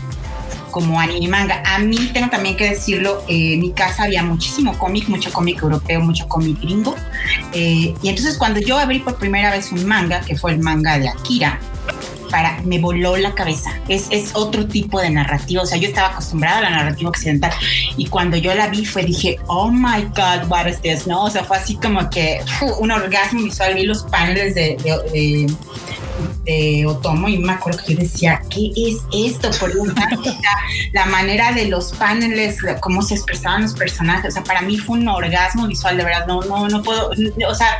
como 0.76 1.00
anime 1.00 1.26
manga. 1.28 1.62
A 1.64 1.78
mí 1.78 1.96
tengo 2.12 2.28
también 2.28 2.54
que 2.54 2.68
decirlo, 2.68 3.24
eh, 3.28 3.54
en 3.54 3.60
mi 3.60 3.72
casa 3.72 4.02
había 4.02 4.22
muchísimo 4.22 4.76
cómic, 4.76 5.08
mucho 5.08 5.32
cómic 5.32 5.62
europeo, 5.62 6.02
mucho 6.02 6.28
cómic 6.28 6.60
gringo. 6.60 6.94
Eh, 7.54 7.94
y 8.02 8.08
entonces 8.10 8.36
cuando 8.36 8.60
yo 8.60 8.76
abrí 8.76 8.98
por 8.98 9.16
primera 9.16 9.50
vez 9.50 9.72
un 9.72 9.86
manga, 9.86 10.20
que 10.20 10.36
fue 10.36 10.50
el 10.50 10.58
manga 10.58 10.98
de 10.98 11.08
Akira, 11.08 11.58
para, 12.30 12.60
me 12.66 12.78
voló 12.78 13.16
la 13.16 13.34
cabeza. 13.34 13.70
Es, 13.88 14.08
es 14.10 14.32
otro 14.34 14.66
tipo 14.66 15.00
de 15.00 15.08
narrativa. 15.08 15.62
O 15.62 15.66
sea, 15.66 15.78
yo 15.78 15.88
estaba 15.88 16.08
acostumbrada 16.08 16.58
a 16.58 16.60
la 16.60 16.70
narrativa 16.70 17.08
occidental 17.08 17.52
y 17.96 18.08
cuando 18.08 18.36
yo 18.36 18.54
la 18.54 18.68
vi 18.68 18.84
fue, 18.84 19.02
dije, 19.02 19.38
oh 19.46 19.70
my 19.70 20.02
God, 20.14 20.50
what 20.50 20.66
is 20.66 20.78
this? 20.82 21.06
¿No? 21.06 21.24
O 21.24 21.30
sea, 21.30 21.42
fue 21.42 21.56
así 21.56 21.76
como 21.76 22.10
que 22.10 22.42
fu, 22.58 22.66
un 22.80 22.90
orgasmo 22.90 23.42
visual. 23.42 23.76
Vi 23.76 23.84
los 23.84 24.02
paneles 24.02 24.54
de, 24.54 24.76
de, 24.84 25.46
de 25.46 25.54
de 26.46 26.86
Otomo 26.86 27.28
y 27.28 27.38
me 27.38 27.52
acuerdo 27.52 27.82
que 27.84 27.94
yo 27.94 28.00
decía, 28.00 28.40
¿qué 28.48 28.70
es 28.76 28.98
esto? 29.12 29.50
Por 29.58 29.74
la, 30.92 31.06
manera 31.06 31.52
de 31.52 31.66
los 31.66 31.92
paneles, 31.92 32.58
cómo 32.80 33.02
se 33.02 33.14
expresaban 33.14 33.62
los 33.62 33.74
personajes, 33.74 34.30
o 34.30 34.34
sea, 34.34 34.44
para 34.44 34.62
mí 34.62 34.78
fue 34.78 34.98
un 34.98 35.08
orgasmo 35.08 35.66
visual, 35.66 35.96
de 35.96 36.04
verdad, 36.04 36.26
no, 36.26 36.40
no, 36.42 36.68
no 36.68 36.82
puedo, 36.82 37.10
o 37.10 37.54
sea, 37.54 37.78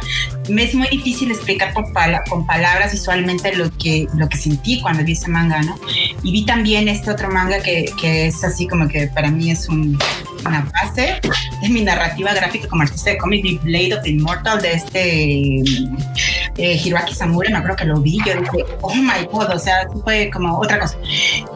me 0.48 0.64
es 0.64 0.74
muy 0.74 0.88
difícil 0.88 1.30
explicar 1.30 1.72
por 1.72 1.92
pala- 1.92 2.22
con 2.28 2.46
palabras 2.46 2.92
visualmente 2.92 3.54
lo 3.54 3.70
que, 3.78 4.08
lo 4.14 4.28
que 4.28 4.36
sentí 4.36 4.80
cuando 4.80 5.04
vi 5.04 5.12
ese 5.12 5.28
manga, 5.28 5.62
¿no? 5.62 5.78
Y 6.22 6.32
vi 6.32 6.44
también 6.44 6.88
este 6.88 7.10
otro 7.10 7.30
manga 7.30 7.60
que, 7.62 7.86
que 8.00 8.26
es 8.26 8.42
así 8.44 8.66
como 8.66 8.88
que 8.88 9.06
para 9.06 9.30
mí 9.30 9.50
es 9.50 9.68
un, 9.68 9.98
una 10.48 10.68
base 10.72 11.20
de 11.60 11.68
mi 11.68 11.82
narrativa 11.82 12.32
gráfica 12.34 12.68
como 12.68 12.82
artista 12.82 13.10
de 13.10 13.18
cómic, 13.18 13.62
Blade 13.62 13.94
of 13.94 14.02
the 14.02 14.10
Immortal 14.10 14.60
de 14.60 14.72
este 14.72 15.60
eh, 16.58 16.80
Hiroaki 16.84 17.14
Samura, 17.14 17.50
me 17.50 17.56
acuerdo 17.56 17.76
que 17.76 17.84
lo 17.84 18.00
vi, 18.00 18.18
yo 18.24 18.34
dije, 18.40 18.64
oh 18.80 18.94
my 18.94 19.26
god, 19.30 19.50
o 19.54 19.58
sea, 19.58 19.86
fue 20.04 20.30
como 20.32 20.58
otra 20.58 20.78
cosa. 20.78 20.96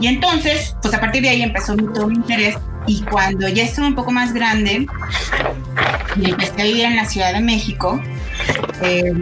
Y 0.00 0.06
entonces, 0.06 0.76
pues 0.82 0.94
a 0.94 1.00
partir 1.00 1.22
de 1.22 1.30
ahí 1.30 1.42
empezó 1.42 1.76
todo 1.76 2.08
mi 2.08 2.16
interés 2.16 2.56
y 2.86 3.02
cuando 3.02 3.48
ya 3.48 3.64
estuve 3.64 3.86
un 3.86 3.94
poco 3.94 4.10
más 4.10 4.32
grande 4.32 4.86
y 6.16 6.30
empecé 6.30 6.60
a 6.60 6.64
vivir 6.64 6.84
en 6.84 6.96
la 6.96 7.04
Ciudad 7.04 7.32
de 7.32 7.40
México, 7.40 8.00
eh, 8.82 9.12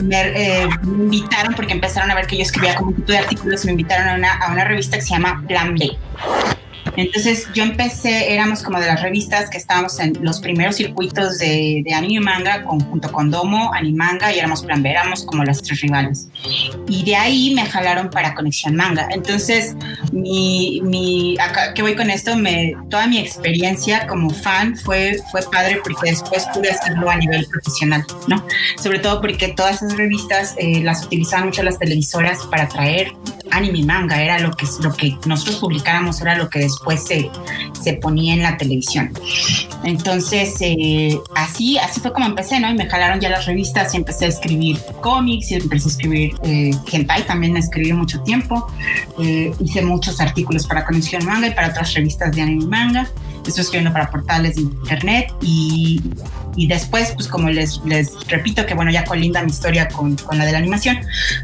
me, 0.00 0.62
eh, 0.62 0.68
me 0.82 1.16
invitaron 1.16 1.54
porque 1.54 1.72
empezaron 1.72 2.10
a 2.10 2.14
ver 2.14 2.26
que 2.26 2.36
yo 2.36 2.42
escribía 2.42 2.74
como 2.76 2.90
un 2.90 2.96
tipo 2.96 3.12
de 3.12 3.18
artículos 3.18 3.64
me 3.64 3.72
invitaron 3.72 4.08
a 4.08 4.14
una, 4.14 4.32
a 4.32 4.52
una 4.52 4.64
revista 4.64 4.96
que 4.96 5.02
se 5.02 5.10
llama 5.10 5.42
Plan 5.46 5.74
B. 5.74 5.96
Entonces 6.96 7.48
yo 7.54 7.64
empecé, 7.64 8.32
éramos 8.32 8.62
como 8.62 8.80
de 8.80 8.86
las 8.86 9.02
revistas 9.02 9.50
que 9.50 9.58
estábamos 9.58 9.98
en 9.98 10.12
los 10.22 10.40
primeros 10.40 10.76
circuitos 10.76 11.38
de, 11.38 11.82
de 11.84 11.94
anime 11.94 12.14
y 12.14 12.20
manga 12.20 12.64
con, 12.64 12.80
junto 12.80 13.10
con 13.10 13.30
Domo, 13.30 13.72
Animanga 13.72 14.32
y 14.32 14.38
éramos 14.38 14.62
Plan 14.62 14.82
B, 14.82 14.90
éramos 14.90 15.24
como 15.24 15.44
las 15.44 15.62
tres 15.62 15.80
rivales. 15.80 16.28
Y 16.88 17.04
de 17.04 17.16
ahí 17.16 17.54
me 17.54 17.64
jalaron 17.66 18.10
para 18.10 18.34
Conexión 18.34 18.76
Manga. 18.76 19.08
Entonces, 19.10 19.76
mi, 20.12 20.80
mi, 20.84 21.36
acá 21.38 21.74
que 21.74 21.82
voy 21.82 21.96
con 21.96 22.10
esto, 22.10 22.36
me, 22.36 22.74
toda 22.90 23.06
mi 23.06 23.18
experiencia 23.18 24.06
como 24.06 24.30
fan 24.30 24.76
fue, 24.76 25.18
fue 25.30 25.42
padre 25.50 25.80
porque 25.82 26.10
después 26.10 26.46
pude 26.54 26.70
hacerlo 26.70 27.10
a 27.10 27.16
nivel 27.16 27.46
profesional, 27.46 28.04
¿no? 28.28 28.44
Sobre 28.82 28.98
todo 28.98 29.20
porque 29.20 29.48
todas 29.48 29.82
esas 29.82 29.96
revistas 29.96 30.54
eh, 30.58 30.82
las 30.82 31.04
utilizaban 31.04 31.46
mucho 31.46 31.62
las 31.62 31.78
televisoras 31.78 32.38
para 32.50 32.68
traer 32.68 33.12
anime 33.50 33.78
y 33.78 33.84
manga, 33.84 34.22
era 34.22 34.38
lo 34.38 34.52
que, 34.52 34.66
lo 34.82 34.92
que 34.94 35.16
nosotros 35.26 35.56
publicáramos, 35.56 36.20
era 36.20 36.36
lo 36.36 36.48
que 36.48 36.60
después 36.60 36.83
se, 37.02 37.30
se 37.82 37.94
ponía 37.94 38.34
en 38.34 38.42
la 38.42 38.56
televisión. 38.56 39.12
Entonces, 39.84 40.56
eh, 40.60 41.18
así, 41.34 41.78
así 41.78 42.00
fue 42.00 42.12
como 42.12 42.26
empecé, 42.26 42.60
¿no? 42.60 42.70
Y 42.70 42.74
me 42.74 42.88
jalaron 42.88 43.20
ya 43.20 43.28
las 43.28 43.46
revistas 43.46 43.94
y 43.94 43.98
empecé 43.98 44.26
a 44.26 44.28
escribir 44.28 44.78
cómics 45.00 45.50
y 45.50 45.54
empecé 45.54 45.88
a 45.88 45.92
escribir 45.92 46.34
eh, 46.42 46.70
hentai, 46.90 47.26
también 47.26 47.56
escribí 47.56 47.92
mucho 47.92 48.20
tiempo. 48.22 48.66
Eh, 49.18 49.52
hice 49.60 49.82
muchos 49.82 50.20
artículos 50.20 50.66
para 50.66 50.84
Conexión 50.84 51.24
Manga 51.24 51.48
y 51.48 51.50
para 51.50 51.68
otras 51.68 51.92
revistas 51.94 52.34
de 52.34 52.42
anime 52.42 52.66
manga. 52.66 53.08
Estoy 53.46 53.62
escribiendo 53.62 53.92
para 53.92 54.10
portales 54.10 54.56
de 54.56 54.62
internet 54.62 55.32
y 55.42 56.00
y 56.56 56.66
después, 56.66 57.12
pues 57.12 57.28
como 57.28 57.50
les, 57.50 57.80
les 57.84 58.12
repito 58.28 58.66
que 58.66 58.74
bueno, 58.74 58.90
ya 58.90 59.04
colinda 59.04 59.42
mi 59.42 59.50
historia 59.50 59.88
con, 59.88 60.16
con, 60.16 60.38
la 60.38 60.46
de 60.46 60.52
la 60.52 60.58
animación, 60.58 60.98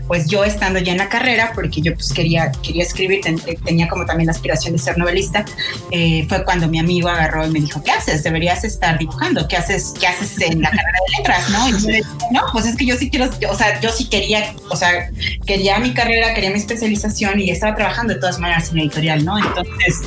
pues 0.06 0.26
yo 0.26 0.44
estando 0.44 0.78
ya 0.78 0.92
en 0.92 0.98
la 0.98 1.08
carrera, 1.08 1.52
porque 1.54 1.80
yo 1.80 1.94
pues 1.94 2.12
quería, 2.12 2.52
quería 2.62 2.82
escribir, 2.82 3.20
tenía 3.64 3.88
como 3.88 4.04
también 4.06 4.26
la 4.26 4.32
aspiración 4.32 4.72
de 4.72 4.78
ser 4.78 4.98
novelista, 4.98 5.44
eh, 5.90 6.26
fue 6.28 6.44
cuando 6.44 6.68
mi 6.68 6.78
amigo 6.78 7.08
agarró 7.08 7.46
y 7.46 7.50
me 7.50 7.60
dijo, 7.60 7.82
¿qué 7.82 7.90
haces? 7.90 8.22
Deberías 8.22 8.64
estar 8.64 8.98
dibujando, 8.98 9.46
¿qué 9.48 9.56
haces, 9.56 9.94
qué 9.98 10.06
haces 10.06 10.40
en 10.40 10.62
la 10.62 10.70
carrera 10.70 10.98
de 11.08 11.16
letras? 11.18 11.50
¿no? 11.50 11.68
Y 11.68 11.72
yo 11.72 11.86
dije, 11.88 12.02
no, 12.30 12.42
pues 12.52 12.66
es 12.66 12.76
que 12.76 12.86
yo 12.86 12.96
sí 12.96 13.10
quiero, 13.10 13.30
o 13.48 13.54
sea, 13.54 13.80
yo 13.80 13.90
sí 13.90 14.08
quería, 14.08 14.54
o 14.70 14.76
sea, 14.76 15.10
quería 15.46 15.78
mi 15.78 15.92
carrera, 15.92 16.34
quería 16.34 16.50
mi 16.50 16.58
especialización 16.58 17.40
y 17.40 17.50
estaba 17.50 17.74
trabajando 17.74 18.14
de 18.14 18.20
todas 18.20 18.38
maneras 18.38 18.70
en 18.70 18.78
editorial, 18.78 19.24
¿no? 19.24 19.38
Entonces, 19.38 20.00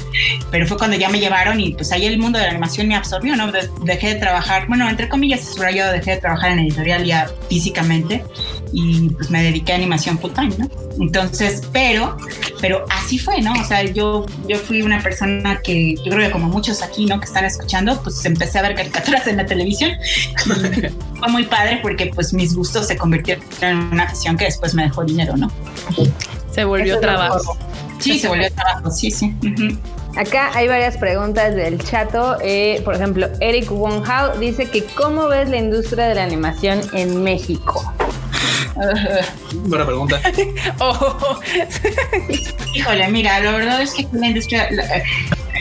pero 0.51 0.67
fue 0.67 0.77
cuando 0.77 0.97
ya 0.97 1.09
me 1.09 1.19
llevaron 1.19 1.59
y 1.59 1.73
pues 1.73 1.91
ahí 1.91 2.05
el 2.05 2.17
mundo 2.17 2.39
de 2.39 2.45
la 2.45 2.51
animación 2.51 2.87
me 2.87 2.95
absorbió, 2.95 3.35
¿no? 3.35 3.51
Dejé 3.83 4.13
de 4.13 4.15
trabajar, 4.15 4.67
bueno, 4.67 4.92
entre 4.93 5.09
comillas, 5.09 5.41
subrayado, 5.43 5.91
dejé 5.91 6.11
de 6.11 6.17
trabajar 6.17 6.51
en 6.51 6.59
editorial 6.59 7.03
ya 7.03 7.29
físicamente 7.49 8.23
y 8.71 9.09
pues 9.09 9.29
me 9.29 9.43
dediqué 9.43 9.73
a 9.73 9.75
animación 9.75 10.17
full 10.17 10.31
time, 10.31 10.53
¿no? 10.57 10.69
Entonces, 10.99 11.61
pero, 11.71 12.17
pero 12.61 12.85
así 12.89 13.19
fue, 13.19 13.41
¿no? 13.41 13.53
O 13.53 13.63
sea, 13.63 13.83
yo, 13.83 14.25
yo 14.47 14.57
fui 14.57 14.81
una 14.81 15.01
persona 15.01 15.59
que 15.61 15.95
yo 15.95 16.11
creo 16.11 16.27
que 16.27 16.31
como 16.31 16.47
muchos 16.47 16.81
aquí, 16.81 17.05
¿no? 17.05 17.19
Que 17.19 17.25
están 17.25 17.45
escuchando, 17.45 18.01
pues 18.01 18.23
empecé 18.25 18.59
a 18.59 18.61
ver 18.61 18.75
caricaturas 18.75 19.27
en 19.27 19.37
la 19.37 19.45
televisión. 19.45 19.91
fue 21.19 21.27
muy 21.27 21.45
padre 21.45 21.79
porque 21.81 22.11
pues 22.13 22.33
mis 22.33 22.55
gustos 22.55 22.87
se 22.87 22.97
convirtieron 22.97 23.43
en 23.61 23.77
una 23.77 24.03
afición 24.03 24.37
que 24.37 24.45
después 24.45 24.73
me 24.73 24.83
dejó 24.83 25.03
dinero, 25.03 25.35
¿no? 25.35 25.51
Se 26.51 26.63
volvió 26.63 26.99
trabajo. 26.99 27.57
Sí, 27.99 28.19
se 28.19 28.27
volvió 28.27 28.51
trabajo, 28.51 28.91
sí, 28.91 29.11
sí. 29.11 29.33
Acá 30.15 30.51
hay 30.53 30.67
varias 30.67 30.97
preguntas 30.97 31.55
del 31.55 31.83
chato. 31.83 32.37
Eh, 32.41 32.81
por 32.85 32.95
ejemplo, 32.95 33.27
Eric 33.39 33.71
Wonghao 33.71 34.37
dice 34.37 34.69
que 34.69 34.83
¿cómo 34.83 35.27
ves 35.27 35.49
la 35.49 35.57
industria 35.57 36.07
de 36.07 36.15
la 36.15 36.23
animación 36.23 36.81
en 36.93 37.23
México? 37.23 37.93
Buena 39.53 39.85
pregunta. 39.85 40.21
Oh. 40.79 41.39
Híjole, 42.73 43.07
mira, 43.09 43.39
la 43.39 43.51
verdad 43.51 43.81
es 43.81 43.93
que 43.93 44.07
la 44.11 44.27
industria, 44.27 44.69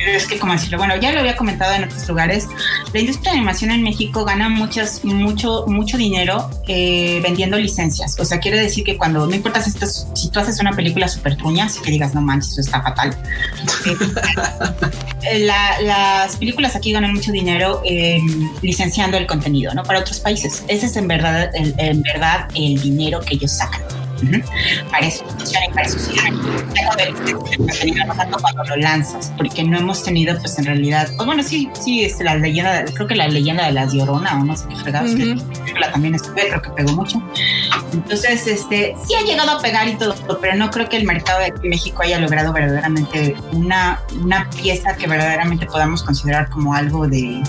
es 0.07 0.27
que, 0.27 0.39
como 0.39 0.53
decirlo, 0.53 0.79
bueno, 0.79 0.97
ya 0.97 1.13
lo 1.13 1.21
había 1.21 1.37
comentado 1.37 1.75
en 1.75 1.85
otros 1.85 2.07
lugares, 2.09 2.49
la 2.93 3.01
industria 3.01 3.33
de 3.33 3.39
animación 3.39 3.71
en 3.71 3.83
México 3.83 4.25
gana 4.25 4.49
muchas, 4.49 5.05
mucho, 5.05 5.65
mucho 5.67 5.97
dinero 5.97 6.51
eh, 6.69 7.21
vendiendo 7.23 7.57
licencias. 7.59 8.19
O 8.19 8.25
sea, 8.25 8.41
quiere 8.41 8.59
decir 8.59 8.85
que 8.85 8.97
cuando, 8.97 9.27
no 9.27 9.35
importa 9.35 9.63
si, 9.63 9.71
si 10.15 10.31
tú 10.31 10.41
haces 10.41 10.61
una 10.61 10.73
película 10.73 11.09
súper 11.09 11.37
tuña, 11.37 11.67
así 11.67 11.81
que 11.81 11.91
digas, 11.91 12.15
no 12.15 12.21
manches, 12.21 12.53
eso 12.53 12.61
está 12.61 12.83
fatal. 12.83 13.17
Eh, 15.25 15.39
las 15.39 16.35
películas 16.35 16.75
aquí 16.75 16.91
ganan 16.91 17.15
mucho 17.15 17.31
dinero 17.31 17.81
licenciando 18.61 19.17
el 19.17 19.29
contenido, 19.29 19.73
¿no? 19.73 19.85
Para 19.85 20.01
otros 20.01 20.19
países. 20.19 20.65
Ese 20.67 20.87
es 20.87 20.97
en 20.97 21.07
verdad, 21.07 21.49
en 21.55 22.03
verdad 22.03 22.49
el 22.57 22.81
dinero 22.83 23.21
que 23.21 23.35
ellos 23.35 23.53
sacan. 23.53 24.02
Para 24.91 25.07
eso 25.07 25.25
funciona 25.25 25.67
y 25.67 25.73
para 25.73 25.87
eso 25.87 25.99
sirve. 25.99 26.31
no 28.07 28.15
tanto 28.15 28.39
cuando 28.39 28.65
lo 28.65 28.77
lanzas, 28.77 29.33
porque 29.37 29.65
no 29.65 29.79
hemos 29.79 30.03
tenido, 30.03 30.39
pues 30.39 30.59
en 30.59 30.67
realidad, 30.67 31.09
pues, 31.17 31.27
bueno, 31.27 31.43
sí, 31.43 31.69
sí, 31.81 32.05
es 32.05 32.21
la 32.21 32.37
leyenda, 32.37 32.85
creo 32.95 33.07
que 33.07 33.15
la 33.15 33.29
leyenda 33.29 33.67
de 33.67 33.73
las 33.73 33.93
Llorona 33.93 34.41
o 34.41 34.45
no 34.45 34.57
sé 34.57 34.67
qué 34.69 34.77
fregados, 34.77 35.15
que 35.15 35.37
también 35.93 36.15
estuve, 36.15 36.49
creo 36.49 36.63
que 36.63 36.71
pegó 36.71 36.93
mucho. 36.93 37.23
Entonces, 37.93 38.47
este, 38.47 38.95
sí 39.07 39.15
ha 39.15 39.23
llegado 39.23 39.59
a 39.59 39.61
pegar 39.61 39.89
y 39.89 39.95
todo, 39.95 40.15
pero 40.41 40.57
no 40.57 40.71
creo 40.71 40.89
que 40.89 40.97
el 40.97 41.05
mercado 41.05 41.41
de 41.41 41.53
México 41.69 42.03
haya 42.03 42.19
logrado 42.19 42.53
verdaderamente 42.53 43.35
una, 43.53 44.01
una 44.21 44.49
pieza 44.51 44.97
que 44.97 45.07
verdaderamente 45.07 45.67
podamos 45.67 46.03
considerar 46.03 46.49
como 46.51 46.75
algo 46.75 47.07
de. 47.07 47.43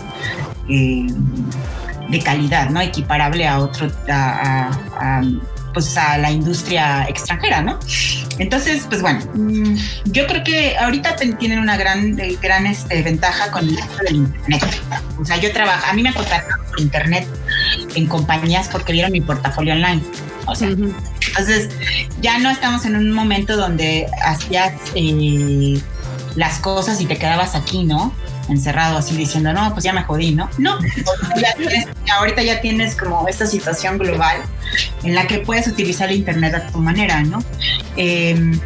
Eh, 0.69 1.07
de 2.09 2.19
calidad, 2.19 2.69
¿no? 2.69 2.81
Equiparable 2.81 3.47
a 3.47 3.59
otro, 3.59 3.89
a 4.09 4.69
pues 5.73 5.97
a 5.97 6.17
la 6.17 6.31
industria 6.31 7.05
extranjera, 7.09 7.61
¿no? 7.61 7.79
Entonces, 8.39 8.85
pues 8.87 9.01
bueno, 9.01 9.19
mm, 9.33 9.75
yo 10.05 10.27
creo 10.27 10.43
que 10.43 10.77
ahorita 10.77 11.15
tienen 11.15 11.59
una 11.59 11.77
gran, 11.77 12.19
eh, 12.19 12.37
gran 12.41 12.65
este, 12.65 13.01
ventaja 13.01 13.51
con 13.51 13.67
el 13.67 13.75
del 13.75 14.15
internet. 14.15 14.81
O 15.19 15.25
sea, 15.25 15.37
yo 15.37 15.51
trabajo, 15.51 15.85
a 15.89 15.93
mí 15.93 16.03
me 16.03 16.13
contrataron 16.13 16.65
por 16.67 16.79
internet 16.79 17.27
en 17.95 18.07
compañías 18.07 18.69
porque 18.69 18.93
vieron 18.93 19.11
mi 19.11 19.21
portafolio 19.21 19.73
online. 19.73 20.01
O 20.45 20.55
sea, 20.55 20.69
entonces 20.69 21.69
ya 22.21 22.37
no 22.39 22.49
estamos 22.49 22.85
en 22.85 22.95
un 22.95 23.11
momento 23.11 23.55
donde 23.55 24.07
hacías 24.23 24.73
eh, 24.95 25.79
las 26.35 26.59
cosas 26.59 26.99
y 27.01 27.05
te 27.05 27.17
quedabas 27.17 27.55
aquí, 27.55 27.83
¿no? 27.83 28.13
Encerrado 28.49 28.97
así 28.97 29.15
diciendo, 29.15 29.53
no, 29.53 29.71
pues 29.73 29.83
ya 29.83 29.93
me 29.93 30.03
jodí, 30.03 30.33
¿no? 30.33 30.49
No, 30.57 30.77
ahorita 32.17 32.43
ya 32.43 32.61
tienes 32.61 32.95
como 32.95 33.27
esta 33.27 33.45
situación 33.45 33.97
global 33.97 34.37
en 35.03 35.15
la 35.15 35.27
que 35.27 35.39
puedes 35.39 35.67
utilizar 35.67 36.09
el 36.09 36.17
Internet 36.17 36.55
a 36.55 36.67
tu 36.67 36.79
manera, 36.79 37.21
¿no? 37.21 37.43
Em, 37.95 38.59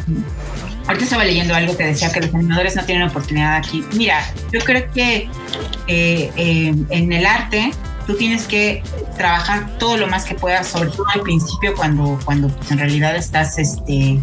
ahorita 0.86 1.04
estaba 1.04 1.24
leyendo 1.24 1.54
algo 1.54 1.76
que 1.76 1.84
decía 1.84 2.10
que 2.10 2.20
los 2.20 2.34
animadores 2.34 2.76
no 2.76 2.84
tienen 2.84 3.08
oportunidad 3.08 3.56
aquí. 3.56 3.84
Mira, 3.92 4.24
yo 4.52 4.60
creo 4.60 4.90
que 4.92 5.28
eh, 5.86 6.30
em, 6.36 6.86
en 6.90 7.12
el 7.12 7.26
arte 7.26 7.72
tú 8.06 8.16
tienes 8.16 8.46
que 8.46 8.82
trabajar 9.18 9.76
todo 9.78 9.98
lo 9.98 10.06
más 10.06 10.24
que 10.24 10.34
puedas, 10.34 10.66
sobre 10.66 10.90
todo 10.90 11.04
al 11.14 11.20
principio 11.20 11.74
cuando, 11.76 12.18
cuando 12.24 12.48
pues, 12.48 12.70
en 12.70 12.78
realidad 12.78 13.14
estás 13.14 13.58
este, 13.58 14.18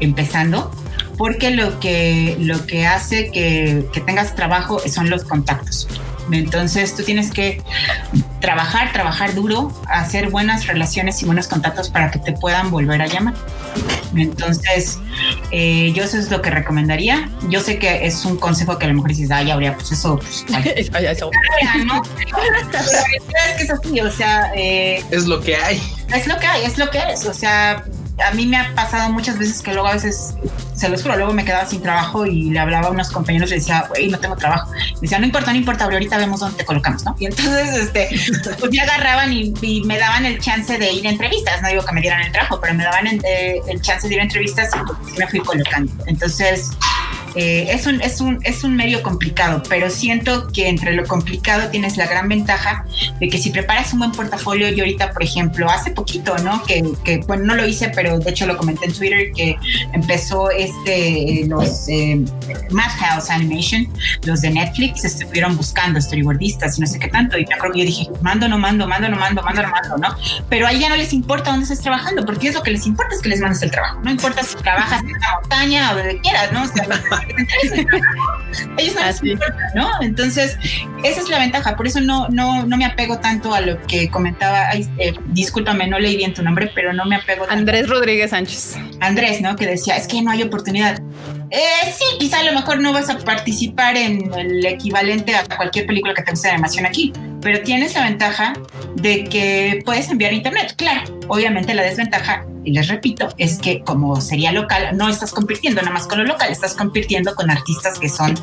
empezando 0.00 0.70
porque 1.16 1.50
lo 1.50 1.80
que, 1.80 2.36
lo 2.40 2.66
que 2.66 2.86
hace 2.86 3.30
que, 3.30 3.86
que 3.92 4.00
tengas 4.00 4.34
trabajo 4.34 4.80
son 4.88 5.10
los 5.10 5.24
contactos. 5.24 5.88
Entonces 6.32 6.96
tú 6.96 7.02
tienes 7.02 7.30
que 7.30 7.62
trabajar, 8.40 8.92
trabajar 8.92 9.34
duro, 9.34 9.72
hacer 9.88 10.30
buenas 10.30 10.66
relaciones 10.66 11.20
y 11.22 11.26
buenos 11.26 11.48
contactos 11.48 11.90
para 11.90 12.10
que 12.10 12.18
te 12.18 12.32
puedan 12.32 12.70
volver 12.70 13.02
a 13.02 13.06
llamar. 13.06 13.34
Entonces, 14.16 14.98
eh, 15.50 15.92
yo 15.94 16.04
eso 16.04 16.18
es 16.18 16.30
lo 16.30 16.40
que 16.40 16.50
recomendaría. 16.50 17.28
Yo 17.48 17.60
sé 17.60 17.78
que 17.78 18.06
es 18.06 18.24
un 18.24 18.36
consejo 18.36 18.78
que 18.78 18.86
a 18.86 18.88
lo 18.88 18.94
mejor 18.94 19.10
dices, 19.10 19.30
ay, 19.30 19.50
habría, 19.50 19.74
pues 19.74 19.92
eso, 19.92 20.16
pues, 20.16 20.46
eso. 20.76 21.30
¿no? 21.84 22.02
es 22.02 23.56
que 23.56 23.62
es 23.62 23.70
así, 23.70 24.00
o 24.00 24.10
sea... 24.10 24.50
Eh, 24.54 25.04
es 25.10 25.26
lo 25.26 25.40
que 25.40 25.56
hay. 25.56 25.82
Es 26.14 26.26
lo 26.26 26.38
que 26.38 26.46
hay, 26.46 26.64
es 26.64 26.78
lo 26.78 26.90
que 26.90 26.98
es, 26.98 27.26
o 27.26 27.34
sea 27.34 27.84
a 28.22 28.32
mí 28.32 28.46
me 28.46 28.56
ha 28.56 28.74
pasado 28.74 29.10
muchas 29.10 29.38
veces 29.38 29.60
que 29.60 29.72
luego 29.72 29.88
a 29.88 29.94
veces, 29.94 30.34
se 30.74 30.88
los 30.88 31.02
juro, 31.02 31.16
luego 31.16 31.32
me 31.32 31.44
quedaba 31.44 31.66
sin 31.66 31.80
trabajo 31.80 32.26
y 32.26 32.50
le 32.50 32.58
hablaba 32.58 32.88
a 32.88 32.90
unos 32.90 33.10
compañeros 33.10 33.50
y 33.52 33.54
decía, 33.54 33.86
güey, 33.88 34.08
no 34.08 34.18
tengo 34.18 34.36
trabajo. 34.36 34.70
Me 34.70 35.00
decía, 35.02 35.18
no 35.18 35.26
importa, 35.26 35.52
no 35.52 35.58
importa, 35.58 35.84
ahorita 35.84 36.18
vemos 36.18 36.40
dónde 36.40 36.56
te 36.58 36.64
colocamos, 36.64 37.04
¿no? 37.04 37.16
Y 37.18 37.26
entonces, 37.26 37.76
este, 37.76 38.08
pues 38.58 38.70
ya 38.72 38.82
agarraban 38.82 39.32
y, 39.32 39.54
me 39.84 39.98
daban 39.98 40.26
el 40.26 40.40
chance 40.40 40.78
de 40.78 40.92
ir 40.92 41.06
a 41.06 41.10
entrevistas. 41.10 41.62
No 41.62 41.68
digo 41.68 41.84
que 41.84 41.92
me 41.92 42.00
dieran 42.00 42.22
el 42.22 42.32
trabajo, 42.32 42.60
pero 42.60 42.74
me 42.74 42.84
daban 42.84 43.06
el, 43.06 43.20
eh, 43.24 43.60
el 43.68 43.80
chance 43.80 44.08
de 44.08 44.14
ir 44.14 44.20
a 44.20 44.24
entrevistas 44.24 44.70
y 44.74 44.78
pues, 44.84 45.18
me 45.18 45.26
fui 45.28 45.40
colocando. 45.40 45.92
Entonces, 46.06 46.70
eh, 47.34 47.66
es, 47.70 47.86
un, 47.86 48.00
es, 48.00 48.20
un, 48.20 48.38
es 48.42 48.64
un 48.64 48.76
medio 48.76 49.02
complicado, 49.02 49.62
pero 49.68 49.90
siento 49.90 50.48
que 50.48 50.68
entre 50.68 50.92
lo 50.92 51.04
complicado 51.06 51.68
tienes 51.70 51.96
la 51.96 52.06
gran 52.06 52.28
ventaja 52.28 52.84
de 53.20 53.28
que 53.28 53.38
si 53.38 53.50
preparas 53.50 53.92
un 53.92 54.00
buen 54.00 54.12
portafolio, 54.12 54.68
yo 54.70 54.84
ahorita, 54.84 55.12
por 55.12 55.22
ejemplo, 55.22 55.68
hace 55.68 55.90
poquito, 55.90 56.36
¿no? 56.38 56.64
Que, 56.64 56.82
que 57.04 57.18
bueno, 57.26 57.44
no 57.44 57.54
lo 57.54 57.66
hice, 57.66 57.90
pero 57.94 58.18
de 58.18 58.30
hecho 58.30 58.46
lo 58.46 58.56
comenté 58.56 58.86
en 58.86 58.92
Twitter, 58.92 59.32
que 59.34 59.56
empezó 59.92 60.50
este, 60.50 61.44
los 61.46 61.88
eh, 61.88 62.24
Madhouse 62.70 63.30
Animation, 63.30 63.88
los 64.24 64.40
de 64.40 64.50
Netflix, 64.50 65.04
estuvieron 65.04 65.56
buscando 65.56 66.00
storyboardistas 66.00 66.78
y 66.78 66.82
no 66.82 66.86
sé 66.86 66.98
qué 66.98 67.08
tanto, 67.08 67.38
y 67.38 67.44
que 67.44 67.54
yo 67.74 67.84
dije, 67.84 68.08
mando, 68.22 68.48
no 68.48 68.58
mando, 68.58 68.86
mando, 68.86 69.08
no 69.08 69.16
mando, 69.16 69.42
mando, 69.42 69.62
no 69.62 69.68
mando, 69.70 69.96
¿no? 69.98 70.16
Pero 70.48 70.66
ahí 70.66 70.80
ya 70.80 70.88
no 70.88 70.96
les 70.96 71.12
importa 71.12 71.50
dónde 71.50 71.64
estés 71.64 71.80
trabajando, 71.80 72.24
porque 72.24 72.48
es 72.48 72.54
lo 72.54 72.62
que 72.62 72.70
les 72.70 72.86
importa 72.86 73.14
es 73.14 73.22
que 73.22 73.28
les 73.28 73.40
mandes 73.40 73.62
el 73.62 73.70
trabajo, 73.70 74.00
no 74.02 74.10
importa 74.10 74.42
si 74.42 74.56
trabajas 74.56 75.02
en 75.02 75.12
la 75.12 75.40
montaña 75.40 75.92
o 75.92 75.96
donde 75.96 76.20
quieras, 76.20 76.52
¿no? 76.52 76.62
O 76.62 76.66
sea, 76.66 76.86
ellos 78.78 78.94
no 78.94 79.40
¿no? 79.74 79.90
Entonces, 80.02 80.58
esa 81.02 81.20
es 81.20 81.28
la 81.28 81.38
ventaja, 81.38 81.76
por 81.76 81.86
eso 81.86 82.00
no, 82.00 82.28
no, 82.28 82.64
no 82.66 82.76
me 82.76 82.84
apego 82.84 83.18
tanto 83.18 83.54
a 83.54 83.60
lo 83.60 83.80
que 83.82 84.10
comentaba, 84.10 84.70
eh, 84.72 85.14
discúlpame, 85.26 85.86
no 85.86 85.98
leí 85.98 86.16
bien 86.16 86.34
tu 86.34 86.42
nombre, 86.42 86.70
pero 86.74 86.92
no 86.92 87.04
me 87.04 87.16
apego 87.16 87.46
Andrés 87.48 87.88
Rodríguez 87.88 88.30
Sánchez. 88.30 88.76
Andrés, 89.00 89.40
¿no? 89.40 89.56
Que 89.56 89.66
decía, 89.66 89.96
es 89.96 90.06
que 90.06 90.22
no 90.22 90.30
hay 90.30 90.42
oportunidad. 90.42 91.00
Eh, 91.50 91.92
sí, 91.96 92.04
quizá 92.18 92.40
a 92.40 92.44
lo 92.44 92.52
mejor 92.52 92.80
no 92.80 92.92
vas 92.92 93.10
a 93.10 93.18
participar 93.18 93.96
en 93.96 94.32
el 94.34 94.64
equivalente 94.66 95.34
a 95.36 95.44
cualquier 95.44 95.86
película 95.86 96.14
que 96.14 96.22
te 96.22 96.30
guste 96.30 96.48
de 96.48 96.54
animación 96.54 96.86
aquí, 96.86 97.12
pero 97.44 97.62
tienes 97.62 97.94
la 97.94 98.02
ventaja 98.04 98.54
de 98.96 99.24
que 99.24 99.82
puedes 99.84 100.08
enviar 100.08 100.32
internet. 100.32 100.74
Claro, 100.76 101.02
obviamente 101.28 101.74
la 101.74 101.82
desventaja, 101.82 102.46
y 102.64 102.72
les 102.72 102.88
repito, 102.88 103.28
es 103.36 103.58
que 103.58 103.82
como 103.82 104.18
sería 104.22 104.50
local, 104.50 104.96
no 104.96 105.10
estás 105.10 105.30
compitiendo 105.30 105.82
nada 105.82 105.92
más 105.92 106.06
con 106.06 106.18
lo 106.18 106.24
local, 106.24 106.50
estás 106.50 106.74
compitiendo 106.74 107.34
con 107.34 107.50
artistas 107.50 107.98
que 107.98 108.08
son 108.08 108.34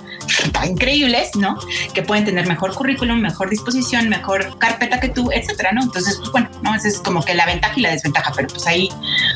increíbles, 0.65 1.31
¿no? 1.35 1.57
Que 1.95 2.03
pueden 2.03 2.25
tener 2.25 2.47
mejor 2.47 2.75
currículum, 2.75 3.19
mejor 3.19 3.49
disposición, 3.49 4.07
mejor 4.07 4.59
carpeta 4.59 4.99
que 4.99 5.09
tú, 5.09 5.31
etcétera, 5.33 5.71
¿no? 5.71 5.81
Entonces, 5.81 6.17
pues 6.19 6.31
bueno, 6.31 6.49
¿no? 6.61 6.75
Esa 6.75 6.87
es 6.87 6.99
como 6.99 7.23
que 7.23 7.33
la 7.33 7.47
ventaja 7.47 7.73
y 7.77 7.81
la 7.81 7.89
desventaja, 7.89 8.31
pero 8.35 8.49
pues 8.49 8.67
ahí, 8.67 8.89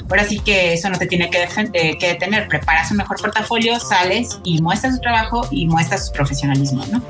ahora 0.08 0.25
sí 0.25 0.39
que 0.39 0.73
eso 0.73 0.89
no 0.91 0.99
te 0.99 1.08
tiene 1.08 1.32
que, 1.32 1.47
eh, 1.73 1.97
que 1.97 2.08
detener. 2.08 2.47
Preparas 2.47 2.91
un 2.91 2.97
mejor 2.97 3.19
portafolio, 3.19 3.80
sales 3.80 4.39
y 4.43 4.62
muestras 4.62 4.93
tu 4.97 5.01
trabajo 5.01 5.47
y 5.49 5.65
muestras 5.65 6.12
tu 6.12 6.17
profesionalismo, 6.17 6.86
¿no? 6.91 7.01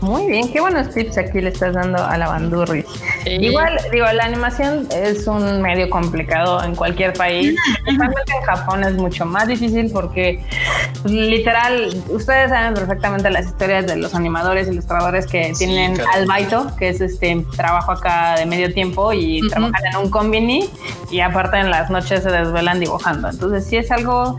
Muy 0.00 0.28
bien, 0.28 0.52
qué 0.52 0.60
buenos 0.60 0.90
tips 0.90 1.18
aquí 1.18 1.40
le 1.40 1.48
estás 1.48 1.74
dando 1.74 2.04
a 2.04 2.16
la 2.16 2.28
bandurri. 2.28 2.84
Igual, 3.26 3.78
digo, 3.90 4.06
la 4.12 4.24
animación 4.24 4.86
es 4.94 5.26
un 5.26 5.60
medio 5.60 5.90
complicado 5.90 6.62
en 6.62 6.76
cualquier 6.76 7.14
país. 7.14 7.56
en 7.86 8.42
Japón 8.42 8.84
es 8.84 8.94
mucho 8.94 9.26
más 9.26 9.48
difícil 9.48 9.90
porque, 9.92 10.40
pues, 11.02 11.12
literal, 11.12 12.00
ustedes 12.10 12.50
saben 12.50 12.74
perfectamente 12.74 13.28
las 13.30 13.46
historias 13.46 13.88
de 13.88 13.96
los 13.96 14.14
animadores, 14.14 14.68
ilustradores 14.68 15.26
que 15.26 15.52
tienen 15.58 16.00
albaito, 16.14 16.70
que 16.78 16.90
es 16.90 17.00
este 17.00 17.44
trabajo 17.56 17.90
acá 17.90 18.36
de 18.38 18.46
medio 18.46 18.72
tiempo 18.72 19.12
y 19.12 19.40
trabajan 19.48 19.84
en 19.92 19.96
un 19.96 20.10
combini 20.10 20.70
y 21.10 21.20
aparte 21.20 21.58
en 21.58 21.70
las 21.70 21.90
noches 21.90 22.22
se 22.22 22.30
desvelan 22.30 22.78
dibujando. 22.78 23.28
Entonces, 23.28 23.66
sí 23.66 23.76
es 23.76 23.90
algo 23.90 24.36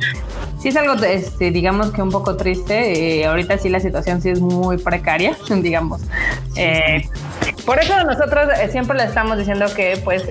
sí 0.59 0.67
es 0.69 0.75
algo, 0.75 0.93
este, 1.03 1.51
digamos 1.51 1.91
que 1.91 2.01
un 2.01 2.11
poco 2.11 2.35
triste. 2.35 3.19
Eh, 3.19 3.25
ahorita 3.25 3.57
sí 3.57 3.69
la 3.69 3.79
situación 3.79 4.21
sí 4.21 4.29
es 4.29 4.41
muy 4.41 4.77
precaria, 4.77 5.37
digamos. 5.61 6.01
Eh, 6.55 7.07
por 7.65 7.79
eso 7.79 8.03
nosotros 8.03 8.49
eh, 8.59 8.69
siempre 8.71 8.97
le 8.97 9.03
estamos 9.03 9.37
diciendo 9.37 9.65
que, 9.75 9.99
pues, 10.03 10.23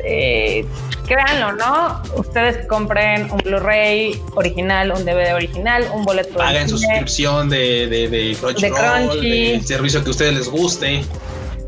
créanlo, 1.07 1.53
¿no? 1.53 2.03
Ustedes 2.17 2.67
compren 2.67 3.31
un 3.31 3.39
Blu-ray 3.39 4.21
original, 4.35 4.93
un 4.93 5.05
DVD 5.05 5.35
original, 5.35 5.89
un 5.95 6.05
boleto. 6.05 6.41
Hagan 6.43 6.69
suscripción 6.69 7.49
de, 7.49 7.87
de, 7.87 8.09
de 8.09 8.37
Crunchyroll, 8.41 9.21
de 9.21 9.61
servicio 9.65 10.03
que 10.03 10.09
a 10.09 10.11
ustedes 10.11 10.35
les 10.35 10.49
guste 10.49 11.03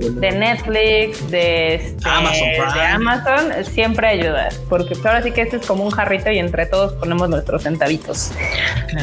de 0.09 0.33
Netflix, 0.33 1.31
de, 1.31 1.75
este, 1.75 2.09
Amazon, 2.09 3.53
siempre 3.71 4.09
ayuda, 4.09 4.49
porque 4.69 4.95
ahora 5.05 5.23
sí 5.23 5.31
que 5.31 5.43
este 5.43 5.59
es 5.59 5.67
como 5.67 5.85
un 5.85 5.91
jarrito 5.91 6.31
y 6.31 6.39
entre 6.39 6.67
todos 6.67 6.95
ponemos 6.95 7.29
nuestros 7.29 7.63
centavitos. 7.63 8.31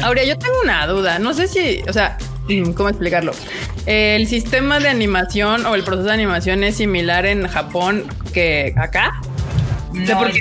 Ahora, 0.02 0.24
yo 0.24 0.36
tengo 0.38 0.54
una 0.62 0.86
duda, 0.86 1.18
no 1.18 1.34
sé 1.34 1.46
si, 1.46 1.82
o 1.88 1.92
sea, 1.92 2.18
¿cómo 2.76 2.88
explicarlo? 2.88 3.32
¿El 3.86 4.26
sistema 4.26 4.80
de 4.80 4.88
animación 4.88 5.66
o 5.66 5.74
el 5.74 5.84
proceso 5.84 6.08
de 6.08 6.14
animación 6.14 6.64
es 6.64 6.76
similar 6.76 7.26
en 7.26 7.46
Japón 7.46 8.04
que 8.32 8.74
acá? 8.76 9.20
porque 10.18 10.40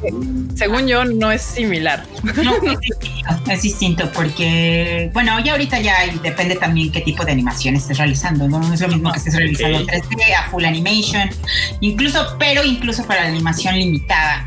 según 0.56 0.88
yo 0.88 1.06
no 1.06 1.32
es 1.32 1.42
similar. 1.42 2.04
No, 2.44 2.56
es 2.72 2.80
distinto, 2.80 3.52
es 3.52 3.62
distinto 3.62 4.12
porque, 4.12 5.10
bueno, 5.14 5.40
ya 5.40 5.54
ahorita 5.54 5.80
ya 5.80 5.96
depende 6.22 6.56
también 6.56 6.92
qué 6.92 7.02
tipo 7.02 7.24
de 7.24 7.32
animación 7.32 7.76
estés 7.76 7.98
realizando, 7.98 8.48
¿no? 8.48 8.74
es 8.74 8.82
lo 8.82 8.88
mismo 8.88 9.12
que 9.12 9.20
estés 9.20 9.36
realizando 9.36 9.80
3D 9.86 10.34
a 10.38 10.50
full 10.50 10.66
animation, 10.66 11.30
incluso, 11.80 12.36
pero 12.38 12.64
incluso 12.64 13.06
para 13.06 13.24
la 13.24 13.30
animación 13.30 13.76
limitada 13.78 14.46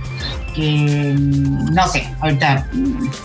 que 0.60 1.14
mm, 1.16 1.74
no 1.74 1.88
sé, 1.88 2.06
ahorita 2.20 2.66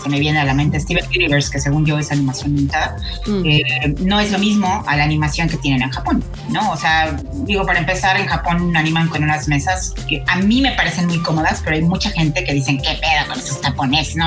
se 0.02 0.08
me 0.08 0.18
viene 0.18 0.38
a 0.40 0.44
la 0.44 0.54
mente 0.54 0.80
Steven 0.80 1.04
Universe, 1.14 1.50
que 1.50 1.60
según 1.60 1.84
yo 1.84 1.98
es 1.98 2.10
animación 2.10 2.54
limitada, 2.54 2.96
mm. 3.26 3.42
eh, 3.46 3.62
no 4.00 4.18
es 4.20 4.32
lo 4.32 4.38
mismo 4.38 4.82
a 4.86 4.96
la 4.96 5.04
animación 5.04 5.48
que 5.48 5.56
tienen 5.58 5.82
en 5.82 5.90
Japón, 5.90 6.24
¿no? 6.50 6.72
O 6.72 6.76
sea, 6.76 7.16
digo, 7.44 7.66
para 7.66 7.78
empezar, 7.78 8.16
en 8.16 8.26
Japón 8.26 8.76
animan 8.76 9.08
con 9.08 9.22
unas 9.22 9.48
mesas 9.48 9.94
que 10.08 10.22
a 10.26 10.36
mí 10.36 10.60
me 10.60 10.72
parecen 10.72 11.06
muy 11.06 11.20
cómodas, 11.20 11.60
pero 11.62 11.76
hay 11.76 11.82
mucha 11.82 12.10
gente 12.10 12.42
que 12.44 12.54
dicen, 12.54 12.78
¿qué 12.78 12.98
pedo 13.00 13.28
con 13.28 13.38
esos 13.38 13.60
japoneses, 13.60 14.16
no? 14.16 14.26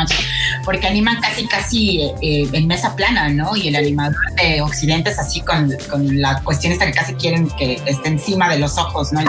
Porque 0.63 0.87
animan 0.87 1.19
casi, 1.21 1.47
casi 1.47 2.01
eh, 2.21 2.47
en 2.51 2.67
mesa 2.67 2.95
plana, 2.95 3.29
¿no? 3.29 3.55
Y 3.55 3.69
el 3.69 3.75
animador 3.75 4.15
de 4.35 4.61
Occidente 4.61 5.09
es 5.09 5.19
así 5.19 5.41
con, 5.41 5.73
con 5.89 6.21
la 6.21 6.41
cuestión 6.41 6.73
esta 6.73 6.85
que 6.85 6.93
casi 6.93 7.13
quieren 7.13 7.49
que 7.57 7.81
esté 7.85 8.09
encima 8.09 8.49
de 8.49 8.59
los 8.59 8.77
ojos, 8.77 9.11
¿no? 9.11 9.21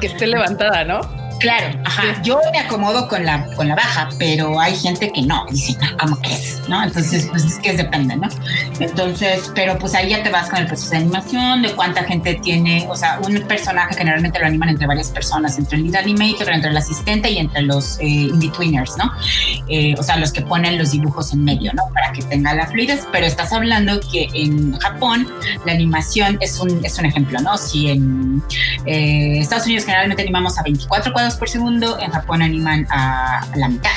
Que 0.00 0.06
esté 0.06 0.26
levantada, 0.26 0.84
¿no? 0.84 1.25
Claro, 1.38 1.78
ajá. 1.84 2.22
Yo 2.22 2.40
me 2.52 2.58
acomodo 2.58 3.08
con 3.08 3.24
la, 3.24 3.46
con 3.54 3.68
la 3.68 3.74
baja, 3.74 4.08
pero 4.18 4.58
hay 4.60 4.74
gente 4.76 5.10
que 5.12 5.22
no, 5.22 5.46
dice, 5.50 5.76
no, 5.80 5.96
¿cómo 5.98 6.20
que 6.20 6.32
es? 6.32 6.62
¿No? 6.68 6.82
Entonces, 6.82 7.26
pues 7.30 7.44
es 7.44 7.58
que 7.58 7.74
depende, 7.74 8.16
¿no? 8.16 8.28
Entonces, 8.80 9.50
pero 9.54 9.78
pues 9.78 9.94
ahí 9.94 10.10
ya 10.10 10.22
te 10.22 10.30
vas 10.30 10.48
con 10.48 10.60
el 10.60 10.66
proceso 10.66 10.90
de 10.90 10.96
animación, 10.98 11.62
de 11.62 11.72
cuánta 11.72 12.04
gente 12.04 12.34
tiene, 12.42 12.86
o 12.88 12.96
sea, 12.96 13.20
un 13.26 13.40
personaje 13.42 13.94
generalmente 13.96 14.38
lo 14.38 14.46
animan 14.46 14.70
entre 14.70 14.86
varias 14.86 15.10
personas, 15.10 15.58
entre 15.58 15.78
el 15.78 15.84
lead 15.84 15.96
animator, 15.96 16.48
entre 16.48 16.70
el 16.70 16.76
asistente 16.76 17.30
y 17.30 17.38
entre 17.38 17.62
los 17.62 17.98
eh, 18.00 18.04
in-betweeners, 18.06 18.96
¿no? 18.96 19.12
Eh, 19.68 19.94
o 19.98 20.02
sea, 20.02 20.16
los 20.16 20.32
que 20.32 20.42
ponen 20.42 20.78
los 20.78 20.92
dibujos 20.92 21.32
en 21.32 21.44
medio, 21.44 21.72
¿no? 21.74 21.82
Para 21.92 22.12
que 22.12 22.22
tenga 22.22 22.54
la 22.54 22.66
fluidez, 22.66 23.06
pero 23.12 23.26
estás 23.26 23.52
hablando 23.52 24.00
que 24.10 24.28
en 24.32 24.72
Japón 24.78 25.28
la 25.64 25.72
animación 25.72 26.38
es 26.40 26.58
un, 26.60 26.84
es 26.84 26.98
un 26.98 27.06
ejemplo, 27.06 27.40
¿no? 27.40 27.58
Si 27.58 27.90
en 27.90 28.42
eh, 28.86 29.38
Estados 29.40 29.66
Unidos 29.66 29.84
generalmente 29.84 30.22
animamos 30.22 30.58
a 30.58 30.62
24 30.62 31.12
cuadros 31.12 31.25
por 31.34 31.48
segundo, 31.48 31.98
en 32.00 32.10
Japón 32.10 32.42
animan 32.42 32.86
a, 32.90 33.46
la 33.56 33.68
mitad, 33.68 33.90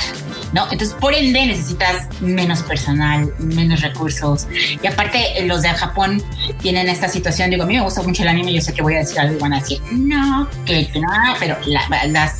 ¿no? 0.52 0.64
Entonces, 0.64 0.96
por 1.00 1.14
ende, 1.14 1.46
necesitas 1.46 2.08
menos 2.20 2.62
personal, 2.62 3.32
menos 3.38 3.80
recursos. 3.80 4.48
Y 4.82 4.86
aparte, 4.86 5.44
los 5.46 5.62
de 5.62 5.68
Japón 5.68 6.22
tienen 6.60 6.88
esta 6.88 7.08
situación, 7.08 7.50
digo, 7.50 7.62
a 7.62 7.66
mí 7.66 7.74
me 7.74 7.82
gusta 7.82 8.02
mucho 8.02 8.22
el 8.22 8.28
anime, 8.28 8.52
yo 8.52 8.60
sé 8.60 8.72
que 8.72 8.82
voy 8.82 8.94
a 8.94 8.98
decir 8.98 9.20
algo 9.20 9.36
y 9.36 9.38
van 9.38 9.52
a 9.52 9.60
decir, 9.60 9.80
no, 9.92 10.48
que, 10.66 10.90
no, 10.94 11.08
pero 11.38 11.56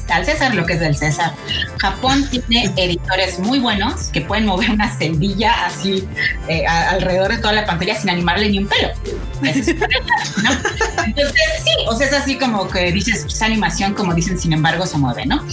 al 0.08 0.24
César 0.24 0.54
lo 0.54 0.66
que 0.66 0.74
es 0.74 0.80
del 0.80 0.96
César. 0.96 1.32
Japón 1.78 2.28
tiene 2.30 2.72
editores 2.76 3.38
muy 3.38 3.58
buenos 3.58 4.08
que 4.08 4.20
pueden 4.20 4.46
mover 4.46 4.70
una 4.70 4.90
celdilla 4.90 5.66
así 5.66 6.06
eh, 6.48 6.66
alrededor 6.66 7.30
de 7.30 7.38
toda 7.38 7.52
la 7.52 7.64
pantalla 7.66 7.94
sin 7.94 8.10
animarle 8.10 8.50
ni 8.50 8.58
un 8.58 8.66
pelo. 8.66 8.88
Entonces, 9.42 11.34
sí, 11.64 11.70
o 11.88 11.96
sea, 11.96 12.06
es 12.06 12.12
así 12.12 12.36
como 12.36 12.68
que 12.68 12.92
dices, 12.92 13.24
esa 13.24 13.46
animación, 13.46 13.94
como 13.94 14.14
dicen, 14.14 14.38
sin 14.38 14.52
embargo, 14.52 14.79
se 14.86 14.98
mueve, 14.98 15.26
¿no? 15.26 15.42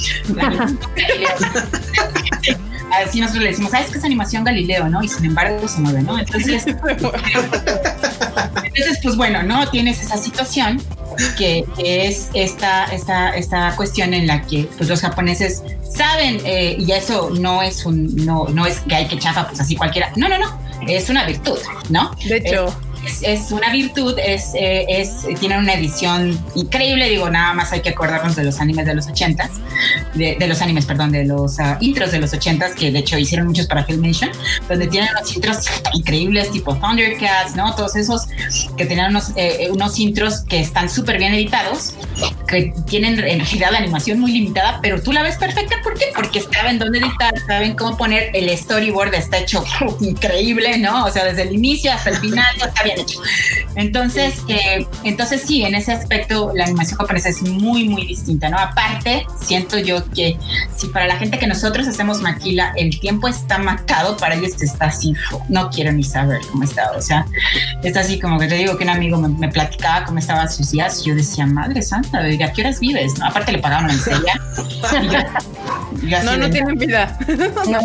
Así 2.92 3.20
nosotros 3.20 3.44
le 3.44 3.50
decimos, 3.50 3.72
¿sabes 3.72 3.90
qué 3.92 3.98
es 3.98 4.04
animación 4.04 4.44
Galileo, 4.44 4.88
no? 4.88 5.04
Y 5.04 5.08
sin 5.08 5.26
embargo 5.26 5.68
se 5.68 5.80
mueve, 5.82 6.02
¿no? 6.04 6.18
Entonces, 6.18 6.66
entonces 6.68 7.14
pues 9.04 9.18
bueno, 9.18 9.44
¿no? 9.44 9.70
Tienes 9.70 10.02
esa 10.02 10.18
situación 10.18 10.82
que, 11.38 11.66
es 11.78 12.30
esta, 12.34 12.86
esta, 12.86 13.36
esta 13.36 13.76
cuestión 13.76 14.14
en 14.14 14.26
la 14.28 14.42
que 14.44 14.70
pues, 14.78 14.88
los 14.90 15.02
japoneses 15.02 15.64
saben, 15.96 16.40
eh, 16.46 16.78
y 16.80 16.92
eso 16.92 17.30
no 17.32 17.62
es 17.62 17.86
un, 17.86 18.16
no, 18.26 18.48
no 18.50 18.66
es 18.66 18.80
que 18.82 18.96
hay 18.96 19.08
que 19.08 19.20
chafa, 19.20 19.48
pues 19.48 19.60
así 19.60 19.76
cualquiera. 19.76 20.12
No, 20.16 20.30
no, 20.30 20.38
no. 20.38 20.58
Es 20.88 21.10
una 21.10 21.26
virtud, 21.26 21.58
¿no? 21.90 22.12
De 22.28 22.38
hecho 22.38 22.74
es, 23.22 23.52
una 23.52 23.72
virtud, 23.72 24.18
es, 24.20 24.54
eh, 24.56 24.86
es, 24.88 25.26
tiene 25.40 25.58
una 25.58 25.74
edición 25.74 26.40
increíble, 26.56 27.10
digo, 27.10 27.30
nada 27.30 27.54
más 27.54 27.72
hay 27.72 27.82
que 27.82 27.90
acordarnos 27.90 28.36
de 28.36 28.44
los 28.44 28.60
animes 28.60 28.86
de 28.86 28.96
los 28.96 29.08
ochentas, 29.08 29.52
de, 30.14 30.36
de 30.40 30.48
los 30.48 30.62
animes, 30.62 30.86
perdón, 30.86 31.12
de 31.12 31.26
los 31.26 31.60
uh, 31.60 31.78
intros 31.80 32.12
de 32.12 32.20
los 32.20 32.34
ochentas, 32.34 32.76
que 32.76 32.92
de 32.92 33.00
hecho 33.00 33.18
hicieron 33.18 33.48
muchos 33.48 33.68
para 33.68 33.84
Filmation, 33.84 34.30
donde 34.68 34.88
tienen 34.88 35.10
unos 35.18 35.36
intros 35.36 35.66
increíbles, 35.94 36.52
tipo 36.52 36.76
Thundercats, 36.76 37.56
¿no? 37.56 37.76
Todos 37.76 37.96
esos 37.96 38.28
que 38.76 38.86
tienen 38.86 39.08
unos, 39.08 39.32
eh, 39.36 39.70
unos 39.72 40.00
intros 40.00 40.42
que 40.42 40.60
están 40.60 40.90
súper 40.90 41.18
bien 41.18 41.34
editados, 41.34 41.96
que 42.48 42.74
tienen 42.88 43.20
en 43.20 43.40
realidad 43.40 43.72
la 43.72 43.80
animación 43.80 44.20
muy 44.20 44.32
limitada, 44.32 44.80
pero 44.82 45.02
tú 45.02 45.12
la 45.12 45.22
ves 45.22 45.38
perfecta, 45.38 45.76
¿por 45.84 45.98
qué? 45.98 46.06
Porque 46.16 46.42
saben 46.42 46.80
dónde 46.80 47.00
editar, 47.00 47.34
saben 47.46 47.76
cómo 47.76 47.98
poner 47.98 48.32
el 48.34 48.56
storyboard, 48.58 49.14
está 49.14 49.38
hecho 49.38 49.64
increíble, 50.02 50.78
¿no? 50.78 51.06
O 51.06 51.12
sea, 51.12 51.26
desde 51.26 51.44
el 51.44 51.54
inicio 51.54 51.92
hasta 51.92 52.12
el 52.12 52.18
final, 52.18 52.48
está 52.56 52.84
bien 52.84 52.97
entonces, 53.76 54.42
eh, 54.48 54.86
entonces 55.04 55.42
sí, 55.42 55.64
en 55.64 55.76
ese 55.76 55.92
aspecto 55.92 56.52
la 56.54 56.66
animación 56.66 56.98
japonesa 56.98 57.30
es 57.30 57.42
muy, 57.42 57.88
muy 57.88 58.06
distinta, 58.06 58.50
¿no? 58.50 58.58
Aparte, 58.58 59.26
siento 59.42 59.78
yo 59.78 60.10
que 60.12 60.38
si 60.76 60.88
para 60.88 61.08
la 61.08 61.18
gente 61.18 61.40
que 61.40 61.48
nosotros 61.48 61.88
hacemos 61.88 62.22
maquila, 62.22 62.74
el 62.76 63.00
tiempo 63.00 63.28
está 63.28 63.58
marcado, 63.58 64.18
para 64.18 64.36
ellos 64.36 64.62
está 64.62 64.86
así, 64.86 65.14
no 65.50 65.70
quiero 65.70 65.92
ni 65.92 66.04
saber 66.04 66.42
cómo 66.52 66.64
está, 66.64 66.92
o 66.92 67.02
sea, 67.02 67.26
está 67.84 68.02
así 68.02 68.20
como 68.20 68.40
que 68.40 68.48
te 68.48 68.56
digo 68.56 68.78
que 68.78 68.84
un 68.84 68.90
amigo 68.90 69.18
me, 69.18 69.48
platicaba 69.50 70.06
cómo 70.06 70.20
estaban 70.20 70.52
sus 70.52 70.72
días, 70.72 71.02
y 71.02 71.10
yo 71.10 71.16
decía, 71.16 71.46
madre 71.46 71.82
santa, 71.82 72.20
¿a 72.20 72.54
qué 72.54 72.62
horas 72.62 72.80
vives? 72.80 73.18
¿No? 73.18 73.26
Aparte 73.26 73.52
le 73.52 73.60
pagaban 73.60 73.90
en 73.90 74.00
serio. 74.00 74.22
no, 76.24 76.38
no 76.38 76.50
tienen 76.50 76.76
vida. 76.76 77.18
No, 77.68 77.80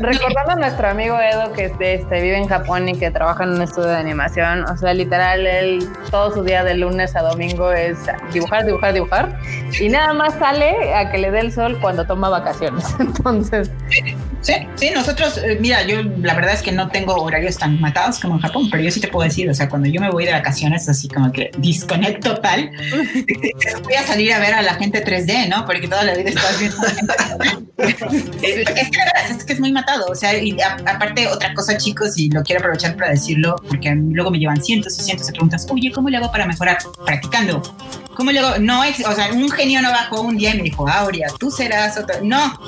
recordando 0.00 0.52
a 0.52 0.56
nuestro 0.56 0.88
amigo 0.88 1.18
Edo 1.20 1.52
que 1.52 1.70
este, 2.06 2.22
vive 2.22 2.38
en 2.38 2.46
Japón 2.46 2.88
y 2.88 2.96
que 2.96 3.10
trabaja 3.10 3.42
en 3.42 3.50
un 3.50 3.62
estudio 3.62 3.88
de 3.88 3.96
animación, 3.96 4.64
o 4.64 4.76
sea, 4.76 4.94
literal, 4.94 5.44
él 5.44 5.88
todo 6.10 6.32
su 6.32 6.44
día 6.44 6.62
de 6.62 6.74
lunes 6.74 7.16
a 7.16 7.22
domingo 7.22 7.72
es 7.72 7.98
dibujar, 8.32 8.64
dibujar, 8.64 8.94
dibujar, 8.94 9.40
y 9.80 9.88
nada 9.88 10.12
más 10.12 10.34
sale 10.38 10.94
a 10.94 11.10
que 11.10 11.18
le 11.18 11.32
dé 11.32 11.40
el 11.40 11.52
sol 11.52 11.78
cuando 11.80 12.06
toma 12.06 12.28
vacaciones. 12.28 12.84
Entonces, 13.00 13.70
Sí, 14.46 14.54
sí, 14.76 14.90
nosotros, 14.94 15.38
eh, 15.38 15.58
mira, 15.60 15.82
yo 15.82 16.04
la 16.04 16.34
verdad 16.34 16.54
es 16.54 16.62
que 16.62 16.70
no 16.70 16.88
tengo 16.88 17.16
horarios 17.16 17.58
tan 17.58 17.80
matados 17.80 18.20
como 18.20 18.36
en 18.36 18.40
Japón, 18.42 18.68
pero 18.70 18.80
yo 18.80 18.92
sí 18.92 19.00
te 19.00 19.08
puedo 19.08 19.24
decir, 19.24 19.50
o 19.50 19.54
sea, 19.54 19.68
cuando 19.68 19.88
yo 19.88 20.00
me 20.00 20.08
voy 20.08 20.24
de 20.24 20.30
vacaciones, 20.30 20.88
así 20.88 21.08
como 21.08 21.32
que 21.32 21.50
disconecto 21.58 22.36
tal, 22.38 22.70
voy 23.82 23.94
a 23.94 24.02
salir 24.04 24.32
a 24.32 24.38
ver 24.38 24.54
a 24.54 24.62
la 24.62 24.74
gente 24.74 25.04
3D, 25.04 25.48
¿no? 25.48 25.66
Porque 25.66 25.88
toda 25.88 26.04
la 26.04 26.14
vida 26.14 26.28
estás 26.28 26.60
viendo. 26.60 26.76
es 28.42 28.90
muy 29.66 29.72
matado, 29.72 30.06
o 30.06 30.14
sea, 30.14 30.36
y 30.36 30.56
aparte 30.60 31.26
otra 31.26 31.52
cosa, 31.54 31.76
chicos, 31.76 32.16
y 32.16 32.30
lo 32.30 32.42
quiero 32.42 32.60
aprovechar 32.60 32.96
para 32.96 33.10
decirlo, 33.10 33.56
porque 33.68 33.94
luego 33.94 34.30
me 34.30 34.38
llevan 34.38 34.62
cientos 34.62 34.98
y 34.98 35.02
cientos 35.02 35.26
de 35.26 35.32
preguntas, 35.32 35.66
oye, 35.70 35.90
¿cómo 35.92 36.08
le 36.08 36.16
hago 36.16 36.30
para 36.30 36.46
mejorar? 36.46 36.78
Practicando. 37.04 37.62
¿Cómo 38.14 38.30
le 38.30 38.38
hago? 38.38 38.58
No, 38.58 38.84
es, 38.84 39.04
o 39.04 39.12
sea, 39.12 39.30
un 39.32 39.50
genio 39.50 39.82
no 39.82 39.90
bajó 39.90 40.22
un 40.22 40.36
día 40.36 40.54
y 40.54 40.58
me 40.58 40.62
dijo, 40.62 40.88
Aurea, 40.88 41.28
tú 41.38 41.50
serás 41.50 41.98
otra. 41.98 42.20
No, 42.22 42.58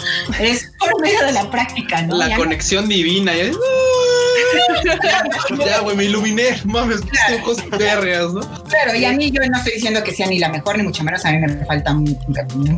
es 0.41 0.73
por 0.79 1.01
medio 1.01 1.25
de 1.25 1.33
la 1.33 1.51
práctica, 1.51 2.03
¿no? 2.03 2.17
La 2.17 2.37
conexión 2.37 2.89
divina. 2.89 3.33
ya, 5.67 5.81
güey, 5.81 5.97
me 5.97 6.05
iluminé, 6.05 6.61
mames, 6.65 7.01
claro. 7.01 7.45
cosas 7.45 7.71
vergas, 7.71 8.33
¿no? 8.33 8.41
Claro, 8.65 8.95
y 8.97 9.05
a 9.05 9.13
mí 9.13 9.31
yo 9.31 9.41
no 9.49 9.59
estoy 9.59 9.75
diciendo 9.75 10.03
que 10.03 10.13
sea 10.13 10.27
ni 10.27 10.39
la 10.39 10.49
mejor, 10.49 10.77
ni 10.77 10.83
mucho 10.83 11.03
menos, 11.05 11.25
a 11.25 11.33
mí 11.33 11.39
me 11.39 11.65
falta 11.65 11.95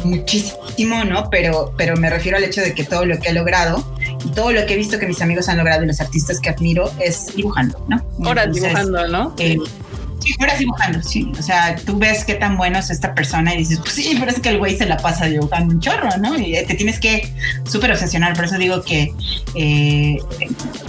muchísimo, 0.05 1.05
¿no? 1.05 1.29
Pero, 1.31 1.73
pero 1.77 1.97
me 1.97 2.11
refiero 2.11 2.37
al 2.37 2.45
hecho 2.45 2.61
de 2.61 2.75
que 2.75 2.85
todo 2.85 3.05
lo 3.05 3.19
que 3.19 3.31
he 3.31 3.33
logrado 3.33 3.85
y 4.25 4.31
todo 4.31 4.53
lo 4.53 4.65
que 4.67 4.75
he 4.75 4.77
visto 4.77 4.99
que 4.99 5.07
mis 5.07 5.21
amigos 5.23 5.49
han 5.49 5.59
logrado 5.59 5.85
y 5.85 5.87
los 5.87 6.01
artistas 6.01 6.41
que 6.41 6.51
admiro 6.51 6.91
es 6.99 7.35
dibujando, 7.35 7.85
¿no? 7.89 8.03
Ahora 8.25 8.47
dibujando, 8.47 9.07
¿no? 9.09 9.35
Eh, 9.39 9.59
Sí, 10.21 10.35
fueras 10.35 10.59
dibujando, 10.59 11.03
sí. 11.03 11.33
O 11.39 11.43
sea, 11.43 11.77
tú 11.77 11.99
ves 11.99 12.25
qué 12.25 12.35
tan 12.35 12.57
bueno 12.57 12.79
es 12.79 12.91
esta 12.91 13.15
persona 13.15 13.55
y 13.55 13.59
dices, 13.59 13.79
pues 13.79 13.93
sí, 13.93 14.17
pero 14.19 14.31
es 14.31 14.39
que 14.39 14.51
el 14.51 14.59
güey 14.59 14.77
se 14.77 14.87
la 14.87 14.99
pasa 14.99 15.27
dibujando 15.27 15.75
un 15.75 15.81
chorro, 15.81 16.11
¿no? 16.19 16.39
Y 16.39 16.53
te 16.67 16.75
tienes 16.75 17.01
que 17.01 17.33
súper 17.65 17.91
obsesionar. 17.93 18.35
Por 18.35 18.45
eso 18.45 18.59
digo 18.59 18.83
que 18.83 19.13
eh, 19.55 20.19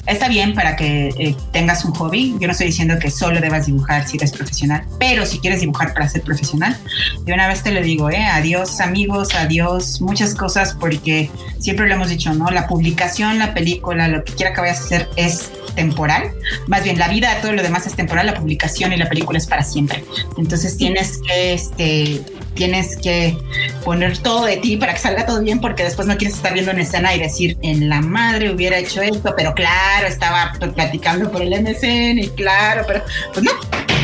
está 0.06 0.28
bien 0.28 0.54
para 0.54 0.76
que 0.76 1.10
eh, 1.18 1.36
tengas 1.54 1.86
un 1.86 1.94
hobby. 1.94 2.36
Yo 2.40 2.48
no 2.48 2.52
estoy 2.52 2.68
diciendo 2.68 3.00
que 3.00 3.10
solo 3.10 3.40
debas 3.40 3.68
dibujar 3.68 4.06
si 4.06 4.18
eres 4.18 4.34
profesional, 4.34 4.86
pero 5.00 5.26
si 5.26 5.40
quieres 5.40 5.62
dibujar 5.62 5.94
para 5.94 6.10
ser 6.10 6.24
profesional, 6.24 6.78
de 7.24 7.34
una 7.34 7.48
vez 7.48 7.64
te 7.64 7.72
lo 7.72 7.82
digo, 7.82 8.10
¿eh? 8.10 8.26
Adiós 8.26 8.82
amigos, 8.82 9.30
adiós 9.36 10.02
muchas 10.02 10.36
cosas, 10.36 10.76
porque 10.78 11.32
siempre 11.60 11.88
lo 11.88 11.96
hemos 11.96 12.10
dicho, 12.10 12.34
¿no? 12.34 12.50
La 12.52 12.68
publicación, 12.68 13.40
la 13.40 13.54
película, 13.54 14.10
lo 14.10 14.26
que 14.26 14.34
quiera 14.34 14.54
que 14.54 14.62
vayas 14.62 14.82
a 14.82 14.84
hacer 14.84 15.10
es 15.16 15.52
temporal. 15.76 16.32
Más 16.68 16.84
bien, 16.84 17.00
la 17.00 17.08
vida, 17.08 17.40
todo 17.42 17.54
lo 17.54 17.64
demás 17.64 17.88
es 17.88 17.96
temporal, 17.96 18.26
la 18.26 18.34
publicación 18.34 18.92
y 18.92 18.98
la 18.98 19.08
película 19.08 19.21
es 19.36 19.48
para 19.48 19.64
siempre. 19.64 20.04
Entonces 20.38 20.78
tienes 20.78 21.20
que, 21.26 21.54
este, 21.54 22.22
tienes 22.54 22.98
que 22.98 23.38
poner 23.84 24.18
todo 24.18 24.46
de 24.46 24.58
ti 24.58 24.78
para 24.78 24.94
que 24.94 25.00
salga 25.00 25.26
todo 25.26 25.42
bien, 25.42 25.60
porque 25.60 25.84
después 25.84 26.08
no 26.08 26.18
quieres 26.18 26.38
estar 26.38 26.54
viendo 26.54 26.72
en 26.72 26.80
escena 26.80 27.16
y 27.16 27.20
decir, 27.20 27.58
en 27.62 27.90
la 27.90 28.02
madre 28.02 28.52
hubiera 28.52 28.78
hecho 28.78 29.02
esto, 29.02 29.34
pero 29.36 29.54
claro, 29.54 30.08
estaba 30.08 30.54
platicando 30.76 31.32
por 31.32 31.42
el 31.42 31.50
MSN 31.50 32.20
y 32.20 32.30
claro, 32.30 32.84
pero 32.88 33.04
pues 33.34 33.44
no. 33.44 33.52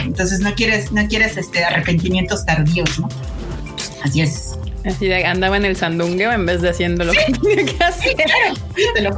Entonces 0.06 0.40
no 0.40 0.54
quieres, 0.56 0.92
no 0.92 1.06
quieres 1.08 1.38
este 1.38 1.64
arrepentimientos 1.64 2.46
tardíos, 2.46 3.00
¿no? 3.00 3.10
Así 4.04 4.22
es. 4.22 4.58
Así 4.86 5.08
de 5.08 5.26
andaba 5.26 5.58
en 5.58 5.66
el 5.66 5.76
sandungueo 5.76 6.32
en 6.32 6.46
vez 6.46 6.62
de 6.62 6.70
haciendo 6.70 7.04
lo 7.04 7.12
que 7.12 7.34
tenía 7.42 7.66
que 7.66 7.84
hacer. 7.84 8.16
te 8.94 9.02
lo 9.02 9.12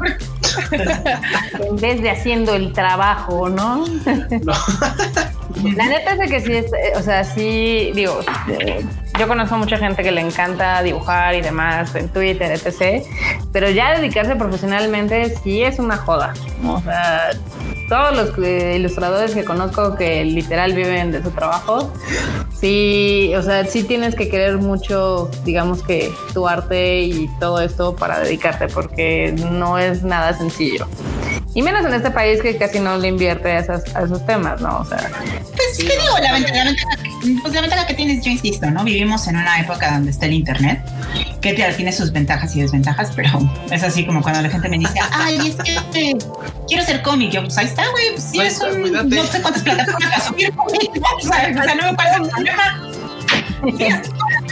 en 1.60 1.76
vez 1.78 2.02
de 2.02 2.10
haciendo 2.10 2.54
el 2.54 2.74
trabajo, 2.74 3.50
¿no? 3.50 3.86
no. 3.86 4.54
La 5.76 5.88
neta 5.88 6.14
es 6.14 6.32
que 6.32 6.42
sí, 6.42 6.54
es, 6.54 6.66
eh, 6.74 6.94
o 6.96 7.02
sea, 7.02 7.24
sí, 7.24 7.92
digo, 7.94 8.20
eh, 8.48 8.86
yo 9.20 9.28
conozco 9.28 9.58
mucha 9.58 9.78
gente 9.78 10.04
que 10.04 10.12
le 10.12 10.22
encanta 10.22 10.82
dibujar 10.84 11.36
y 11.36 11.42
demás 11.42 11.94
en 11.96 12.08
Twitter, 12.10 12.52
etc. 12.52 13.06
Pero 13.52 13.70
ya 13.70 13.96
dedicarse 13.96 14.36
profesionalmente 14.36 15.36
sí 15.44 15.64
es 15.64 15.80
una 15.80 15.98
joda. 15.98 16.34
O 16.66 16.80
sea, 16.82 17.32
todos 17.90 18.16
los 18.16 18.38
ilustradores 18.38 19.34
que 19.34 19.44
conozco 19.44 19.96
que 19.96 20.24
literal 20.24 20.74
viven 20.74 21.12
de 21.12 21.22
su 21.22 21.32
trabajo, 21.32 21.92
sí, 22.60 23.32
o 23.36 23.42
sea, 23.42 23.66
sí 23.66 23.84
tienes 23.84 24.16
que 24.16 24.30
querer 24.30 24.58
mucho, 24.58 25.30
digamos 25.44 25.84
que 25.84 26.12
tu 26.34 26.48
arte 26.48 27.02
y 27.02 27.30
todo 27.40 27.62
esto 27.62 27.96
para 27.96 28.20
dedicarte, 28.20 28.68
porque 28.68 29.34
no 29.52 29.78
es 29.78 30.04
nada 30.04 30.34
sencillo. 30.34 30.88
Y 31.56 31.64
menos 31.64 31.84
en 31.86 31.94
este 31.94 32.12
país 32.12 32.42
que 32.42 32.58
casi 32.58 32.80
no 32.80 32.98
le 32.98 33.08
invierte 33.08 33.52
a, 33.52 33.60
esos 33.60 34.26
temas, 34.26 34.62
¿no? 34.62 34.80
O 34.80 34.86
sea. 34.86 35.10
Pues, 35.56 35.78
¿qué 35.78 35.98
digo? 35.98 36.18
La 36.22 36.34
ventaja, 36.34 36.76
pues, 37.42 37.54
la 37.54 37.62
ventaja 37.62 37.88
que 37.88 37.96
tienes, 37.96 38.24
yo 38.24 38.32
insisto, 38.32 38.70
¿no? 38.70 38.84
Vivimos 38.84 39.28
en 39.28 39.38
una 39.38 39.60
época 39.60 39.92
donde 39.92 40.12
está 40.12 40.28
el 40.28 40.34
Internet, 40.34 40.82
que 41.42 41.54
tiene 41.54 41.92
sus 41.92 42.12
ventajas 42.12 42.56
y 42.56 42.62
desventajas, 42.62 43.12
pero 43.16 43.40
es 43.72 43.82
así 43.82 44.06
como 44.06 44.22
cuando 44.22 44.42
la 44.42 44.50
gente 44.50 44.70
me 44.70 44.78
dice, 44.78 45.00
ay, 45.12 45.40
es 45.48 45.56
que 45.94 46.18
quiero 46.68 46.84
ser 46.84 47.02
cómic. 47.02 47.32
Yo, 47.32 47.42
pues 47.42 47.58
ahí 47.58 47.66
está, 47.66 47.90
güey, 47.90 48.12
pues 48.12 48.24
sí, 48.24 48.40
es 48.40 48.60
un, 48.62 49.10
no 49.10 49.24
sé 49.24 49.42
cuántas 49.42 49.64
plataformas 49.64 50.18
a 50.18 50.22
subir 50.22 50.56
cómic, 50.56 50.92
o 51.18 51.22
sea, 51.22 51.76
no 51.76 51.92
me 51.92 51.94
parece 51.96 52.22
un 52.22 52.30
problema 52.30 52.99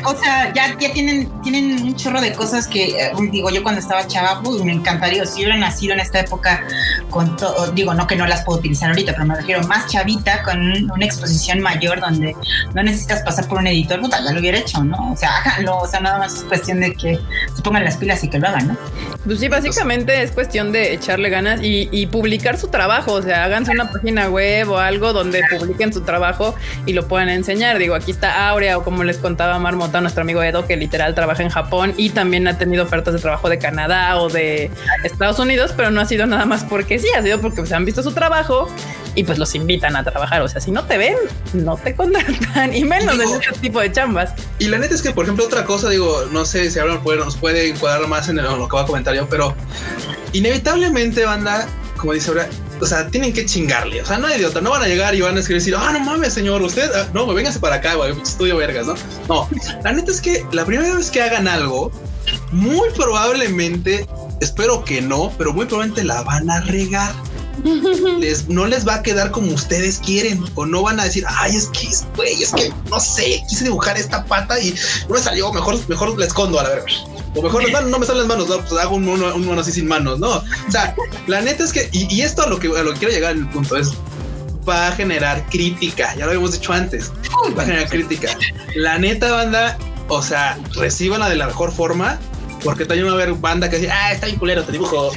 o 0.06 0.16
sea, 0.16 0.54
ya, 0.54 0.78
tienen, 0.78 1.30
tienen 1.42 1.82
un 1.82 1.96
chorro 1.96 2.22
de 2.22 2.34
cosas 2.34 2.68
que, 2.68 3.00
eh, 3.00 3.12
digo, 3.32 3.50
yo 3.50 3.64
cuando 3.64 3.80
estaba 3.80 4.06
chava, 4.08 4.42
me 4.64 4.72
encantaría, 4.72 5.26
si 5.26 5.42
hubiera 5.42 5.58
nacido 5.58 5.94
en 5.94 6.00
esta 6.00 6.20
época 6.20 6.64
con 7.10 7.36
todo, 7.38 7.72
digo, 7.72 7.94
no 7.94 8.08
que 8.08 8.16
no 8.16 8.28
las 8.28 8.44
puedo 8.44 8.60
utilizar 8.60 8.90
ahorita, 8.90 9.14
pero 9.14 9.26
me 9.26 9.36
refiero 9.36 9.62
más 9.68 9.88
chavita, 9.88 10.44
con 10.44 10.60
una 10.92 11.06
exposición 11.06 11.60
mayor 11.60 12.00
donde 12.00 12.36
no 12.74 12.84
necesitas 12.84 13.22
pasar 13.24 13.48
por 13.48 13.60
un 13.60 13.68
editor, 13.68 14.00
puta, 14.00 14.24
ya 14.24 14.32
lo 14.32 14.40
hubiera 14.40 14.58
hecho, 14.58 14.84
¿no? 14.84 15.12
O 15.12 15.18
sea, 15.18 15.38
háganlo, 15.38 15.78
o 15.78 15.88
sea, 15.88 16.00
nada 16.00 16.20
más 16.20 16.36
es 16.36 16.44
cuestión 16.44 16.80
de 16.80 16.94
que 16.94 17.20
se 17.56 17.62
pongan 17.62 17.84
las 17.84 17.98
pilas 17.98 18.24
y 18.24 18.30
que 18.30 18.40
lo 18.40 18.48
hagan, 18.48 18.70
¿no? 18.70 18.78
Pues 19.26 19.40
sí, 19.40 19.48
básicamente 19.48 20.22
es 20.22 20.32
cuestión 20.32 20.72
de 20.72 20.94
echarle 20.94 21.30
ganas 21.30 21.62
y, 21.62 21.90
y 21.92 22.08
publicar 22.08 22.58
su 22.58 22.68
trabajo, 22.68 23.14
o 23.14 23.22
sea, 23.22 23.44
háganse 23.44 23.72
una 23.72 23.92
página 23.92 24.30
web 24.30 24.70
o 24.70 24.78
algo 24.78 25.14
donde 25.14 25.44
publiquen 25.50 25.94
su 25.94 26.02
trabajo 26.02 26.56
y 26.86 26.94
lo 26.94 27.08
puedan 27.08 27.30
enseñar. 27.30 27.78
Digo, 27.78 27.96
aquí 27.96 28.12
está 28.12 28.50
Aurea 28.50 28.78
o 28.78 28.84
como 28.84 28.97
les 29.04 29.18
contaba 29.18 29.58
Marmota, 29.60 30.02
nuestro 30.02 30.22
amigo 30.22 30.42
Edo, 30.44 30.66
que 30.66 30.78
literal 30.78 31.16
trabaja 31.16 31.44
en 31.44 31.50
Japón 31.50 31.94
y 31.98 32.10
también 32.10 32.48
ha 32.48 32.58
tenido 32.58 32.84
ofertas 32.84 33.14
de 33.14 33.20
trabajo 33.20 33.50
de 33.50 33.60
Canadá 33.60 34.18
o 34.18 34.30
de 34.30 34.72
Estados 35.04 35.40
Unidos, 35.40 35.74
pero 35.76 35.92
no 35.92 36.02
ha 36.02 36.06
sido 36.06 36.26
nada 36.26 36.46
más 36.46 36.64
porque 36.64 37.00
sí, 37.00 37.08
ha 37.16 37.22
sido 37.22 37.40
porque 37.40 37.66
se 37.66 37.76
han 37.76 37.86
visto 37.86 38.04
su 38.04 38.14
trabajo 38.14 38.70
y 39.16 39.24
pues 39.24 39.40
los 39.40 39.56
invitan 39.56 39.96
a 39.96 40.04
trabajar. 40.04 40.42
O 40.44 40.48
sea, 40.48 40.62
si 40.62 40.72
no 40.72 40.86
te 40.86 40.98
ven, 40.98 41.16
no 41.54 41.76
te 41.76 41.96
contratan 41.96 42.76
y 42.76 42.84
menos 42.84 43.16
en 43.16 43.42
este 43.42 43.60
tipo 43.60 43.80
de 43.80 43.92
chambas. 43.92 44.34
Y 44.60 44.68
la 44.68 44.78
neta 44.78 44.94
es 44.94 45.02
que, 45.02 45.12
por 45.12 45.26
ejemplo, 45.26 45.46
otra 45.46 45.66
cosa, 45.66 45.90
digo, 45.90 46.26
no 46.32 46.46
sé 46.46 46.70
si 46.70 46.80
ahora 46.80 46.94
nos 47.04 47.36
puede 47.38 47.70
encuadrar 47.70 48.08
más 48.08 48.30
en 48.30 48.38
lo 48.38 48.70
que 48.70 48.76
va 48.76 48.84
a 48.84 48.86
comentar 48.86 49.16
yo, 49.16 49.28
pero 49.28 49.56
inevitablemente, 50.34 51.26
banda, 51.26 51.68
como 51.98 52.14
dice 52.14 52.30
ahora, 52.30 52.48
o 52.80 52.86
sea, 52.86 53.08
tienen 53.08 53.34
que 53.34 53.46
chingarle. 53.46 54.02
O 54.02 54.06
sea, 54.06 54.18
no 54.18 54.28
hay 54.28 54.38
idiota, 54.38 54.62
no 54.62 54.72
van 54.72 54.84
a 54.84 54.88
llegar 54.88 55.16
y 55.16 55.22
van 55.22 55.36
a 55.38 55.40
escribir 55.40 55.62
decir, 55.62 55.76
ah, 55.78 55.92
no 55.92 56.00
mames, 56.00 56.34
señor, 56.34 56.62
usted, 56.62 56.90
ah, 56.94 57.08
no, 57.14 57.28
véngase 57.34 57.60
para 57.60 57.76
acá, 57.76 57.96
güey, 57.96 58.14
estudio 58.22 58.58
vergas, 58.58 58.88
¿no? 58.88 58.96
No, 59.28 59.50
la 59.84 59.92
neta 59.92 60.12
es 60.12 60.22
que 60.22 60.46
la 60.52 60.66
primera 60.66 60.96
vez 60.96 61.10
que 61.10 61.22
hagan 61.22 61.48
algo, 61.48 61.92
muy 62.52 62.90
probablemente, 62.96 64.08
espero 64.42 64.84
que 64.84 65.02
no, 65.02 65.32
pero 65.38 65.54
muy 65.54 65.66
probablemente 65.66 66.04
la 66.04 66.22
van 66.22 66.50
a 66.50 66.62
regar. 66.62 67.14
Les, 68.20 68.48
no 68.48 68.68
les 68.68 68.88
va 68.88 68.96
a 68.96 69.02
quedar 69.02 69.32
como 69.32 69.52
ustedes 69.52 69.98
quieren 69.98 70.44
o 70.54 70.68
no 70.68 70.84
van 70.84 71.00
a 71.00 71.06
decir, 71.06 71.26
ay, 71.28 71.56
es 71.56 71.66
que, 71.68 71.90
güey, 72.16 72.44
es 72.44 72.52
que 72.52 72.72
no 72.92 73.00
sé, 73.00 73.44
quise 73.50 73.64
dibujar 73.64 73.98
esta 73.98 74.24
pata 74.26 74.60
y 74.60 74.76
no 75.10 75.16
me 75.16 75.20
salió, 75.20 75.52
mejor, 75.52 75.76
mejor 75.90 76.20
la 76.20 76.26
escondo 76.28 76.60
a 76.60 76.64
la 76.64 76.70
verga. 76.70 76.86
O 77.36 77.42
mejor 77.42 77.64
no 77.84 78.00
me 78.00 78.06
salen 78.06 78.28
las 78.28 78.28
manos, 78.28 78.50
no, 78.50 78.58
pues 78.60 78.74
hago 78.82 78.96
un 78.96 79.06
mono, 79.06 79.36
un 79.36 79.46
mono 79.46 79.62
así 79.62 79.72
sin 79.72 79.88
manos, 79.88 80.20
¿no? 80.20 80.38
O 80.38 80.72
sea, 80.72 80.96
la 81.28 81.42
neta 81.42 81.64
es 81.64 81.72
que, 81.72 81.90
y, 81.92 82.22
esto 82.22 82.44
a 82.44 82.48
lo 82.48 82.60
que, 82.60 82.68
a 82.68 82.84
lo 82.84 82.94
que 82.94 83.00
quiero 83.00 83.14
llegar 83.14 83.36
en 83.36 83.44
el 83.44 83.50
punto 83.50 83.78
es, 83.78 83.94
va 84.68 84.88
a 84.88 84.92
generar 84.92 85.46
crítica, 85.50 86.14
ya 86.16 86.26
lo 86.26 86.32
habíamos 86.32 86.54
dicho 86.54 86.74
antes, 86.74 87.12
va 87.58 87.64
a 87.64 87.66
generar 87.66 87.90
crítica. 87.90 88.38
La 88.76 88.98
neta 88.98 89.32
banda, 89.32 89.78
o 90.08 90.22
sea, 90.22 90.58
recibanla 90.76 91.30
de 91.30 91.36
la 91.36 91.48
mejor 91.48 91.72
forma, 91.72 92.20
porque 92.64 92.86
también 92.86 93.08
va 93.08 93.12
a 93.12 93.16
haber 93.16 93.34
banda 93.34 93.70
que 93.70 93.78
dice, 93.78 93.92
ah, 93.92 94.12
está 94.12 94.26
bien 94.26 94.40
culero, 94.40 94.64
te 94.64 94.72
dibujo. 94.72 95.12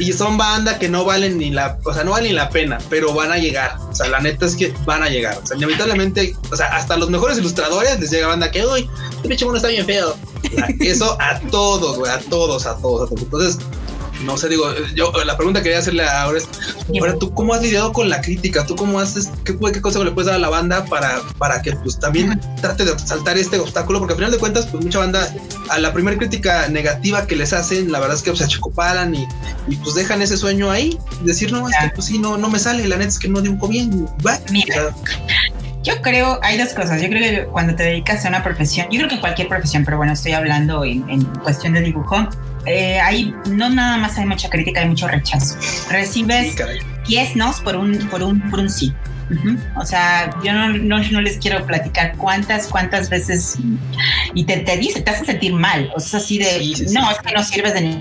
Y, 0.00 0.12
son 0.12 0.36
banda 0.36 0.78
que 0.78 0.88
no 0.88 1.04
valen 1.04 1.38
ni 1.38 1.50
la, 1.50 1.78
o 1.84 1.92
sea, 1.92 2.04
no 2.04 2.12
valen 2.12 2.30
ni 2.30 2.34
la 2.34 2.50
pena, 2.50 2.78
pero 2.88 3.12
van 3.12 3.30
a 3.30 3.36
llegar. 3.36 3.76
O 3.90 3.94
sea, 3.94 4.08
la 4.08 4.20
neta 4.20 4.46
es 4.46 4.56
que 4.56 4.74
van 4.84 5.02
a 5.02 5.08
llegar. 5.08 5.38
O 5.42 5.46
sea, 5.46 5.56
inevitablemente, 5.56 6.34
o 6.50 6.56
sea, 6.56 6.66
hasta 6.68 6.96
los 6.96 7.10
mejores 7.10 7.38
ilustradores 7.38 8.00
les 8.00 8.10
llega 8.10 8.28
banda 8.28 8.50
que, 8.50 8.64
uy, 8.64 8.88
este 9.16 9.28
pinche 9.28 9.44
mono 9.44 9.58
está 9.58 9.68
bien 9.68 9.86
feo. 9.86 10.16
Eso 10.80 11.16
a 11.20 11.38
todos, 11.50 11.98
güey, 11.98 12.10
a 12.10 12.18
todos, 12.18 12.66
a 12.66 12.76
todos, 12.78 13.02
a 13.02 13.06
todos. 13.06 13.22
Entonces, 13.22 13.58
no 14.24 14.36
sé, 14.36 14.48
digo, 14.48 14.66
yo 14.94 15.12
la 15.24 15.36
pregunta 15.36 15.60
que 15.60 15.64
quería 15.64 15.78
hacerle 15.78 16.04
ahora 16.04 16.38
es, 16.38 16.48
ahora 16.98 17.16
tú 17.18 17.32
cómo 17.34 17.54
has 17.54 17.62
lidiado 17.62 17.92
con 17.92 18.08
la 18.08 18.20
crítica, 18.20 18.66
tú 18.66 18.76
cómo 18.76 19.00
haces, 19.00 19.30
qué, 19.44 19.56
qué 19.72 19.80
consejo 19.80 20.04
le 20.04 20.12
puedes 20.12 20.26
dar 20.26 20.36
a 20.36 20.38
la 20.38 20.48
banda 20.48 20.84
para, 20.84 21.20
para 21.38 21.62
que 21.62 21.72
pues 21.72 21.98
también 21.98 22.40
trate 22.60 22.84
de 22.84 22.98
saltar 22.98 23.38
este 23.38 23.58
obstáculo, 23.58 23.98
porque 23.98 24.12
al 24.12 24.18
final 24.18 24.32
de 24.32 24.38
cuentas, 24.38 24.66
pues 24.66 24.84
mucha 24.84 24.98
banda, 24.98 25.32
a 25.68 25.78
la 25.78 25.92
primera 25.92 26.16
crítica 26.16 26.68
negativa 26.68 27.26
que 27.26 27.36
les 27.36 27.52
hacen, 27.52 27.90
la 27.92 28.00
verdad 28.00 28.16
es 28.16 28.22
que 28.22 28.34
se 28.36 28.44
achocopalan 28.44 29.14
y, 29.14 29.26
y 29.68 29.76
pues 29.76 29.94
dejan 29.94 30.22
ese 30.22 30.36
sueño 30.36 30.70
ahí, 30.70 30.98
decir, 31.22 31.52
no, 31.52 31.68
es 31.68 31.74
que 31.80 31.90
pues 31.94 32.06
sí, 32.06 32.18
no, 32.18 32.36
no 32.36 32.48
me 32.48 32.58
sale, 32.58 32.86
la 32.88 32.96
neta 32.96 33.10
es 33.10 33.18
que 33.18 33.28
no 33.28 33.40
dibujo 33.40 33.68
bien, 33.68 34.06
va. 34.26 34.38
Yo 35.82 35.94
creo, 36.02 36.38
hay 36.42 36.58
dos 36.58 36.74
cosas. 36.74 37.00
Yo 37.00 37.08
creo 37.08 37.22
que 37.22 37.50
cuando 37.50 37.74
te 37.74 37.84
dedicas 37.84 38.24
a 38.24 38.28
una 38.28 38.42
profesión, 38.42 38.86
yo 38.90 38.98
creo 38.98 39.08
que 39.08 39.20
cualquier 39.20 39.48
profesión, 39.48 39.84
pero 39.84 39.96
bueno, 39.96 40.12
estoy 40.12 40.32
hablando 40.32 40.84
en, 40.84 41.24
cuestión 41.42 41.72
de 41.72 41.80
dibujo, 41.80 42.28
eh, 42.66 43.00
hay, 43.00 43.34
no 43.48 43.70
nada 43.70 43.96
más 43.96 44.18
hay 44.18 44.26
mucha 44.26 44.48
crítica, 44.48 44.80
hay 44.80 44.88
mucho 44.88 45.08
rechazo. 45.08 45.56
Recibes 45.90 46.56
10 47.06 47.36
no 47.36 47.52
por 47.64 47.76
un, 47.76 47.98
por 48.08 48.22
un, 48.22 48.50
por 48.50 48.60
un 48.60 48.70
sí. 48.70 48.92
O 49.76 49.86
sea, 49.86 50.34
yo 50.42 50.52
no, 50.52 50.70
no, 50.70 50.98
no, 50.98 51.20
les 51.20 51.38
quiero 51.38 51.64
platicar 51.64 52.16
cuántas, 52.16 52.66
cuántas 52.66 53.08
veces 53.08 53.58
y 54.34 54.44
te, 54.44 54.56
te 54.58 54.76
dice, 54.76 55.02
te 55.02 55.10
hace 55.10 55.24
sentir 55.24 55.52
mal. 55.52 55.90
O 55.94 56.00
sea, 56.00 56.18
así 56.18 56.38
de, 56.38 56.74
no, 56.92 57.10
es 57.10 57.18
que 57.18 57.32
no 57.32 57.42
sirves 57.44 57.74
de 57.74 58.00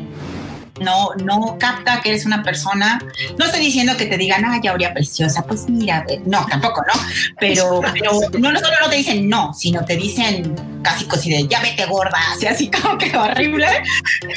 no, 0.79 1.09
no 1.23 1.57
capta 1.59 2.01
que 2.01 2.09
eres 2.09 2.25
una 2.25 2.43
persona. 2.43 2.99
No 3.37 3.45
estoy 3.45 3.61
diciendo 3.61 3.95
que 3.97 4.05
te 4.05 4.17
digan, 4.17 4.43
ay, 4.45 4.67
Aurea 4.67 4.93
preciosa, 4.93 5.43
pues 5.43 5.69
mira, 5.69 6.05
no, 6.25 6.45
tampoco, 6.45 6.81
¿no? 6.81 7.01
Pero, 7.39 7.81
pero 7.93 8.11
no, 8.37 8.51
no 8.51 8.59
solo 8.59 8.75
no 8.81 8.89
te 8.89 8.97
dicen 8.97 9.29
no, 9.29 9.53
sino 9.53 9.83
te 9.85 9.95
dicen 9.95 10.55
casi 10.81 11.05
cosí 11.05 11.29
de 11.29 11.47
ya 11.47 11.61
vete 11.61 11.85
gorda, 11.85 12.17
así, 12.33 12.45
así 12.47 12.71
como 12.71 12.97
que 12.97 13.15
horrible. 13.15 13.67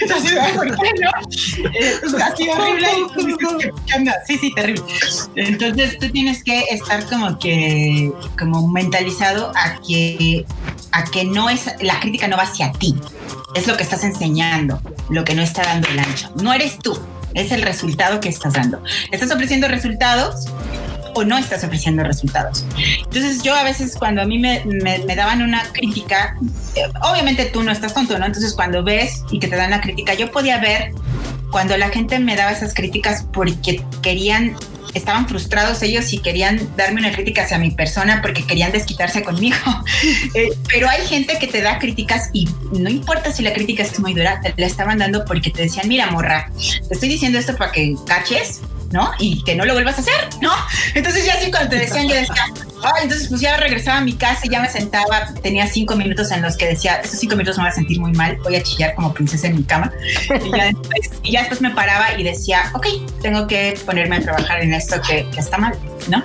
Entonces, 0.01 0.32
¿por 0.57 0.76
qué 0.76 0.90
no? 1.01 1.11
Eh, 1.70 1.95
pues, 2.01 2.14
así 2.22 2.49
horrible. 2.49 2.88
Sí, 4.26 4.38
sí, 4.38 4.53
terrible. 4.55 4.82
Entonces 5.36 5.99
tú 5.99 6.11
tienes 6.11 6.43
que 6.43 6.64
estar 6.70 7.05
como 7.07 7.38
que, 7.38 8.11
como 8.38 8.66
mentalizado 8.68 9.53
a 9.55 9.80
que, 9.86 10.45
a 10.93 11.05
que 11.05 11.24
no 11.24 11.51
es, 11.51 11.66
la 11.80 12.01
crítica 12.01 12.28
no 12.28 12.36
va 12.36 12.45
hacia 12.45 12.72
ti 12.72 12.95
es 13.55 13.66
lo 13.66 13.76
que 13.76 13.82
estás 13.82 14.05
enseñando, 14.05 14.80
lo 15.09 15.24
que 15.24 15.34
no 15.34 15.43
está 15.43 15.62
dando 15.62 15.88
el 15.88 15.99
ancho. 15.99 16.32
No 16.41 16.53
eres 16.53 16.78
tú, 16.78 16.99
es 17.35 17.53
el 17.53 17.62
resultado 17.62 18.20
que 18.20 18.28
estás 18.28 18.55
dando. 18.55 18.83
¿Estás 19.11 19.30
ofreciendo 19.30 19.68
resultados? 19.68 20.47
o 21.14 21.24
no 21.24 21.37
estás 21.37 21.62
ofreciendo 21.64 22.03
resultados. 22.05 22.64
Entonces 23.05 23.43
yo 23.43 23.55
a 23.55 23.64
veces 23.64 23.97
cuando 23.99 24.22
a 24.22 24.24
mí 24.24 24.39
me, 24.39 24.62
daban 25.14 25.43
una 25.43 25.62
crítica, 25.72 26.37
eh, 26.74 26.85
obviamente 27.03 27.47
tú 27.47 27.62
no 27.62 27.70
estás 27.70 27.95
tonto, 27.95 28.18
¿no? 28.18 28.26
Entonces 28.26 28.55
cuando 28.55 28.83
ves 28.83 29.22
y 29.30 29.39
que 29.39 29.49
te 29.49 29.57
dan 29.57 29.70
la 29.70 29.80
crítica, 29.80 30.14
yo 30.14 30.30
podía 30.30 30.59
ver 30.59 30.93
cuando 31.53 31.77
la 31.77 31.91
gente 31.91 32.19
me 32.19 32.35
daba 32.35 32.51
esas 32.51 32.75
críticas 32.75 33.27
porque 33.33 33.85
querían 34.03 34.57
estaban 34.95 35.27
frustrados 35.27 35.83
ellos 35.83 36.13
y 36.13 36.19
querían 36.19 36.69
darme 36.77 37.01
una 37.01 37.13
crítica 37.13 37.45
hacia 37.45 37.59
mi 37.59 37.71
persona 37.71 38.21
porque 38.21 38.45
querían 38.47 38.73
desquitarse 38.73 39.23
conmigo. 39.23 39.57
Eh, 40.35 40.49
pero 40.69 40.89
hay 40.89 41.07
gente 41.07 41.39
que 41.39 41.47
te 41.47 41.61
da 41.61 41.79
críticas 41.79 42.31
y 42.33 42.49
no 42.73 42.89
importa 42.89 43.33
si 43.33 43.43
la 43.43 43.53
crítica 43.53 43.83
es 43.83 43.99
muy 43.99 44.15
dura, 44.15 44.41
te 44.41 44.55
la 44.57 44.67
estaban 44.67 44.99
dando 44.99 45.25
porque 45.25 45.51
te 45.51 45.63
decían, 45.63 45.89
mira, 45.89 46.11
morra, 46.11 46.51
te 46.89 46.95
estoy 46.95 47.09
diciendo 47.09 47.39
esto 47.39 47.55
para 47.57 47.71
que 47.71 47.95
caches, 48.07 48.61
¿no? 48.93 49.11
Y 49.18 49.43
que 49.43 49.55
no 49.55 49.64
lo 49.64 49.74
vuelvas 49.74 49.99
a 49.99 50.01
hacer, 50.01 50.28
¿no? 50.40 50.53
Entonces 50.95 51.24
ya 51.26 51.34
así 51.34 51.51
cuando 51.51 51.70
te 51.70 51.76
decían, 51.76 52.09
yo 52.09 52.14
decía, 52.14 52.45
entonces 53.03 53.28
pues 53.28 53.40
ya 53.40 53.57
regresaba 53.57 53.99
a 53.99 54.01
mi 54.03 54.14
casa 54.14 54.40
y 54.45 54.51
ya 54.51 54.61
me 54.61 54.68
sentaba, 54.68 55.32
tenía 55.43 55.66
cinco 55.66 55.97
minutos 55.97 56.30
en 56.30 56.43
los 56.43 56.57
que 56.57 56.66
decía, 56.66 56.97
estos 56.97 57.20
cinco 57.20 57.36
minutos 57.36 57.57
me 57.57 57.64
voy 57.64 57.70
a 57.70 57.74
sentir 57.74 58.01
muy 58.01 58.12
mal, 58.12 58.36
voy 58.43 58.57
a 58.57 58.62
chillar 58.62 58.95
como 58.95 59.12
princesa 59.14 59.47
en 59.47 59.57
mi 59.57 59.64
cama. 59.64 59.93
Y 61.22 61.32
ya 61.32 61.40
después, 61.40 61.61
me 61.61 61.70
paraba 61.70 62.18
y 62.18 62.24
decía, 62.24 62.70
ok, 62.74 62.86
tengo 63.22 63.47
que 63.47 63.78
ponerme 63.86 64.16
a 64.16 64.20
trabajar 64.20 64.61
en 64.62 64.74
esto 64.74 65.01
que, 65.01 65.26
que 65.30 65.40
está 65.40 65.59
mal, 65.59 65.74
¿no? 66.09 66.22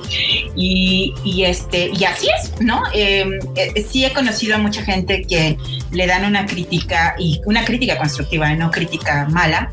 Y, 0.56 1.14
y, 1.24 1.44
este, 1.44 1.92
y 1.94 2.04
así 2.06 2.28
es, 2.28 2.60
¿no? 2.60 2.82
Em, 2.94 3.40
eh, 3.56 3.86
sí 3.88 4.06
he 4.06 4.14
conocido 4.14 4.56
a 4.56 4.58
mucha 4.58 4.84
gente 4.84 5.22
que 5.24 5.58
le 5.92 6.08
dan 6.08 6.26
una 6.26 6.46
crítica 6.46 7.16
y 7.20 7.42
una 7.46 7.64
crítica 7.64 7.98
constructiva, 7.98 8.54
no 8.56 8.72
crítica 8.72 9.28
mala. 9.30 9.72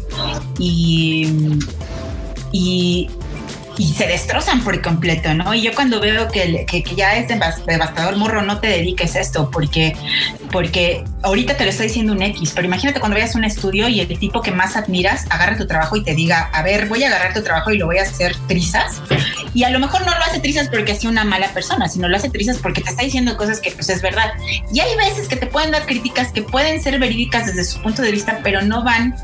Y 0.59 1.59
y, 2.55 3.11
se 3.97 4.07
destrozan 4.07 4.63
por 4.63 4.81
completo, 4.81 5.35
¿no? 5.35 5.53
Y 5.53 5.63
yo 5.63 5.75
cuando 5.75 5.99
veo 5.99 6.29
que, 6.29 6.65
que, 6.65 6.83
ya 6.95 7.17
es 7.17 7.27
devastador, 7.27 8.17
morro, 8.17 8.43
no 8.43 8.61
te 8.61 8.69
dediques 8.69 9.17
a 9.17 9.21
esto, 9.21 9.51
porque, 9.51 9.97
porque 10.53 11.03
ahorita 11.23 11.57
te 11.57 11.65
lo 11.65 11.71
está 11.71 11.83
diciendo 11.83 12.13
un 12.13 12.23
X, 12.23 12.53
pero 12.55 12.69
imagínate 12.69 13.01
cuando 13.01 13.17
vayas 13.17 13.35
a 13.35 13.39
un 13.39 13.45
estudio 13.45 13.89
y 13.89 13.99
el 13.99 14.19
tipo 14.21 14.43
que 14.43 14.53
más 14.53 14.77
admiras 14.77 15.27
agarra 15.29 15.57
tu 15.57 15.67
trabajo 15.67 15.97
y 15.97 16.05
te 16.05 16.15
diga, 16.15 16.51
a 16.53 16.63
ver, 16.63 16.87
voy 16.87 17.03
a 17.03 17.09
agarrar 17.09 17.35
tu 17.35 17.43
trabajo 17.43 17.73
y 17.73 17.79
lo 17.79 17.87
voy 17.87 17.99
a 17.99 18.03
hacer 18.03 18.37
trizas. 18.47 19.03
Y 19.55 19.65
a 19.65 19.71
lo 19.71 19.81
mejor 19.81 20.03
no 20.03 20.13
lo 20.13 20.25
hace 20.25 20.39
trizas 20.39 20.69
porque 20.69 20.93
es 20.93 21.05
una 21.05 21.25
mala 21.25 21.49
persona, 21.49 21.89
sino 21.89 22.09
lo 22.09 22.17
hace 22.17 22.31
trizas 22.31 22.59
porque 22.59 22.81
te 22.81 22.91
está 22.91 23.03
diciendo 23.03 23.37
cosas 23.37 23.59
que 23.59 23.73
pues 23.73 23.89
es 23.89 24.01
verdad. 24.03 24.35
Y 24.73 24.79
hay 24.79 24.97
veces 24.97 25.27
que 25.27 25.35
te 25.35 25.49
pueden 25.49 25.73
dar 25.73 25.85
críticas 25.85 26.31
que 26.31 26.43
pueden 26.43 26.81
ser 26.81 27.01
verídicas 27.01 27.47
desde 27.47 27.65
su 27.65 27.83
punto 27.83 28.03
de 28.03 28.13
vista, 28.13 28.39
pero 28.45 28.63
no 28.63 28.85
van 28.85 29.17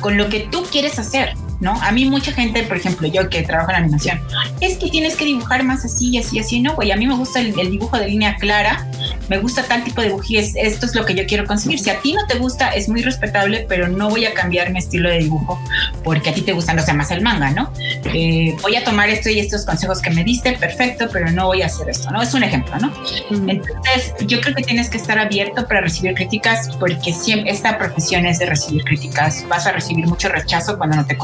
con 0.00 0.16
lo 0.16 0.28
que 0.28 0.46
tú 0.52 0.64
quieres 0.70 1.00
hacer. 1.00 1.34
¿No? 1.60 1.80
A 1.82 1.92
mí 1.92 2.04
mucha 2.04 2.32
gente, 2.32 2.62
por 2.62 2.76
ejemplo, 2.76 3.08
yo 3.08 3.28
que 3.28 3.42
trabajo 3.42 3.70
en 3.70 3.76
animación, 3.76 4.20
es 4.60 4.76
que 4.78 4.88
tienes 4.90 5.16
que 5.16 5.24
dibujar 5.24 5.64
más 5.64 5.84
así 5.84 6.10
y 6.10 6.18
así, 6.18 6.38
así, 6.38 6.60
no, 6.60 6.74
güey, 6.74 6.92
a 6.92 6.96
mí 6.96 7.06
me 7.06 7.14
gusta 7.14 7.40
el, 7.40 7.54
dibujo 7.54 7.98
de 7.98 8.08
línea 8.08 8.36
clara, 8.36 8.86
me 9.28 9.38
gusta 9.38 9.62
tal 9.64 9.84
tipo 9.84 10.00
de 10.00 10.08
dibujo 10.08 10.24
y 10.28 10.38
esto 10.38 10.86
es 10.86 10.94
lo 10.94 11.04
que 11.04 11.14
yo 11.14 11.26
quiero 11.26 11.46
conseguir. 11.46 11.78
Si 11.78 11.90
a 11.90 12.00
ti 12.00 12.12
no 12.12 12.26
te 12.26 12.38
gusta, 12.38 12.70
es 12.70 12.88
muy 12.88 13.02
respetable, 13.02 13.66
pero 13.68 13.88
no 13.88 14.08
voy 14.08 14.24
a 14.24 14.34
cambiar 14.34 14.70
mi 14.70 14.78
estilo 14.78 15.08
de 15.10 15.18
dibujo 15.18 15.60
porque 16.04 16.30
a 16.30 16.34
ti 16.34 16.42
te 16.42 16.52
gustan 16.52 16.76
los 16.76 16.86
demás 16.86 17.10
el 17.10 17.22
manga, 17.22 17.50
¿no? 17.50 17.72
Eh, 18.14 18.56
voy 18.62 18.76
a 18.76 18.84
tomar 18.84 19.08
esto 19.10 19.28
y 19.28 19.38
estos 19.38 19.64
consejos 19.64 20.00
que 20.00 20.10
me 20.10 20.24
diste, 20.24 20.52
perfecto, 20.52 21.08
pero 21.12 21.30
no 21.30 21.46
voy 21.46 21.62
a 21.62 21.66
hacer 21.66 21.88
esto, 21.88 22.10
¿no? 22.10 22.22
Es 22.22 22.34
un 22.34 22.42
ejemplo, 22.42 22.76
¿no? 22.78 22.92
Entonces, 23.30 24.14
yo 24.26 24.40
creo 24.40 24.54
que 24.54 24.62
tienes 24.62 24.88
que 24.88 24.96
estar 24.96 25.18
abierto 25.18 25.66
para 25.66 25.80
recibir 25.80 26.14
críticas 26.14 26.70
porque 26.78 27.12
siempre 27.12 27.50
esta 27.50 27.78
profesión 27.78 28.26
es 28.26 28.38
de 28.38 28.46
recibir 28.46 28.84
críticas. 28.84 29.44
Vas 29.48 29.66
a 29.66 29.72
recibir 29.72 30.06
mucho 30.06 30.28
rechazo 30.28 30.78
cuando 30.78 30.96
no 30.96 31.06
te 31.06 31.16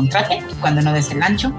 cuando 0.61 0.83
no 0.83 0.93
des 0.93 1.11
el 1.11 1.22
ancho, 1.22 1.55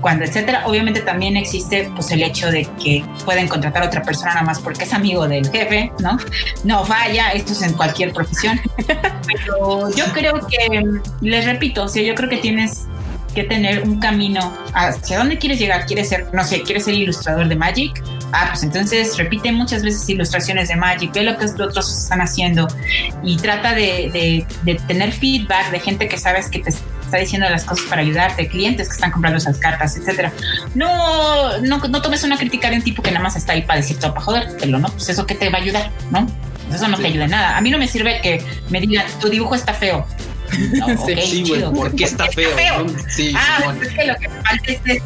cuando 0.00 0.24
etcétera. 0.24 0.62
Obviamente 0.66 1.00
también 1.00 1.36
existe 1.36 1.90
pues 1.94 2.10
el 2.10 2.22
hecho 2.22 2.50
de 2.50 2.68
que 2.82 3.04
pueden 3.24 3.48
contratar 3.48 3.82
a 3.82 3.86
otra 3.86 4.02
persona 4.02 4.34
nada 4.34 4.46
más 4.46 4.60
porque 4.60 4.84
es 4.84 4.92
amigo 4.92 5.26
del 5.28 5.50
jefe, 5.50 5.92
¿no? 6.00 6.18
No 6.64 6.84
vaya, 6.84 7.30
esto 7.30 7.52
es 7.52 7.62
en 7.62 7.72
cualquier 7.74 8.12
profesión. 8.12 8.60
Pero 8.86 9.90
yo 9.94 10.04
creo 10.12 10.34
que, 10.46 10.82
les 11.20 11.44
repito, 11.44 11.84
o 11.84 11.88
sea, 11.88 12.02
yo 12.02 12.14
creo 12.14 12.28
que 12.28 12.38
tienes 12.38 12.86
que 13.34 13.44
tener 13.44 13.82
un 13.82 13.98
camino 13.98 14.52
hacia 14.74 15.18
dónde 15.18 15.38
quieres 15.38 15.58
llegar. 15.58 15.86
¿Quieres 15.86 16.08
ser, 16.08 16.32
no 16.32 16.44
sé, 16.44 16.62
quieres 16.62 16.84
ser 16.84 16.94
ilustrador 16.94 17.48
de 17.48 17.56
Magic? 17.56 18.02
Ah, 18.32 18.48
pues 18.50 18.62
entonces 18.62 19.16
repite 19.16 19.52
muchas 19.52 19.82
veces 19.82 20.08
ilustraciones 20.08 20.68
de 20.68 20.76
Magic, 20.76 21.12
ve 21.12 21.22
lo 21.22 21.36
que 21.36 21.46
otros 21.46 21.92
están 21.96 22.20
haciendo 22.20 22.66
y 23.22 23.36
trata 23.36 23.74
de, 23.74 24.46
de 24.62 24.74
tener 24.86 25.12
feedback 25.12 25.70
de 25.70 25.80
gente 25.80 26.08
que 26.08 26.16
sabes 26.16 26.48
que 26.48 26.60
te 26.60 26.72
está 27.14 27.18
diciendo 27.20 27.48
las 27.48 27.64
cosas 27.64 27.86
para 27.86 28.02
ayudarte, 28.02 28.48
clientes 28.48 28.88
que 28.88 28.94
están 28.94 29.12
comprando 29.12 29.38
esas 29.38 29.58
cartas, 29.58 29.96
etcétera. 29.96 30.32
No, 30.74 31.58
no, 31.58 31.78
no 31.78 32.02
tomes 32.02 32.24
una 32.24 32.36
crítica 32.36 32.70
de 32.70 32.76
un 32.76 32.82
tipo 32.82 33.02
que 33.02 33.12
nada 33.12 33.22
más 33.22 33.36
está 33.36 33.52
ahí 33.52 33.62
para 33.62 33.80
decirte 33.80 34.08
para 34.08 34.20
jodértelo, 34.20 34.80
¿no? 34.80 34.88
Pues 34.88 35.08
eso 35.08 35.24
que 35.24 35.36
te 35.36 35.48
va 35.48 35.58
a 35.58 35.62
ayudar, 35.62 35.90
¿no? 36.10 36.26
Eso 36.72 36.88
no 36.88 36.98
te 36.98 37.06
ayuda 37.06 37.24
en 37.24 37.30
nada. 37.30 37.56
A 37.56 37.60
mí 37.60 37.70
no 37.70 37.78
me 37.78 37.86
sirve 37.86 38.20
que 38.20 38.42
me 38.68 38.80
digan, 38.80 39.06
tu 39.20 39.28
dibujo 39.28 39.54
está 39.54 39.72
feo. 39.72 40.06
No, 40.74 40.86
sí, 41.04 41.44
güey, 41.48 41.62
¿por 41.72 41.96
qué 41.96 42.04
está, 42.04 42.26
feo? 42.26 42.86
Sí, 43.08 43.34
ah, 43.36 43.60
pues 43.64 43.88
es 43.88 43.94
que 43.94 44.04
lo 44.04 44.14
que 44.16 44.28
me 44.28 44.42
falta 44.42 44.72
es 44.72 45.02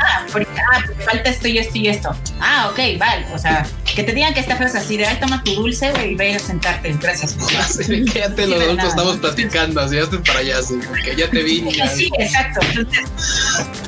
ah, 0.00 0.26
porque, 0.32 0.48
ah, 0.72 0.82
falta 1.04 1.30
esto 1.30 1.48
y 1.48 1.58
esto 1.58 1.78
y 1.78 1.88
esto. 1.88 2.14
Ah, 2.40 2.68
ok, 2.70 2.98
vale. 2.98 3.26
O 3.34 3.38
sea, 3.38 3.66
que 3.94 4.02
te 4.02 4.12
digan 4.12 4.34
que 4.34 4.40
esta 4.40 4.56
frase 4.56 4.78
así 4.78 4.96
de, 4.96 5.06
ay, 5.06 5.18
toma 5.20 5.42
tu 5.42 5.54
dulce, 5.54 5.90
güey, 5.90 6.12
y 6.12 6.14
ve 6.14 6.34
a 6.34 6.38
sentarte. 6.38 6.94
Gracias. 7.00 7.36
Sí, 7.82 8.04
quédate, 8.04 8.46
los 8.46 8.62
adultos 8.62 8.88
estamos 8.88 9.16
platicando, 9.18 9.80
así, 9.80 9.98
hazte 9.98 10.18
para 10.18 10.40
allá, 10.40 10.58
así, 10.58 10.78
porque 10.86 11.16
ya 11.16 11.28
te 11.30 11.42
vi. 11.42 11.64
Sí, 11.94 12.10
exacto. 12.18 12.60
Entonces, 12.66 13.04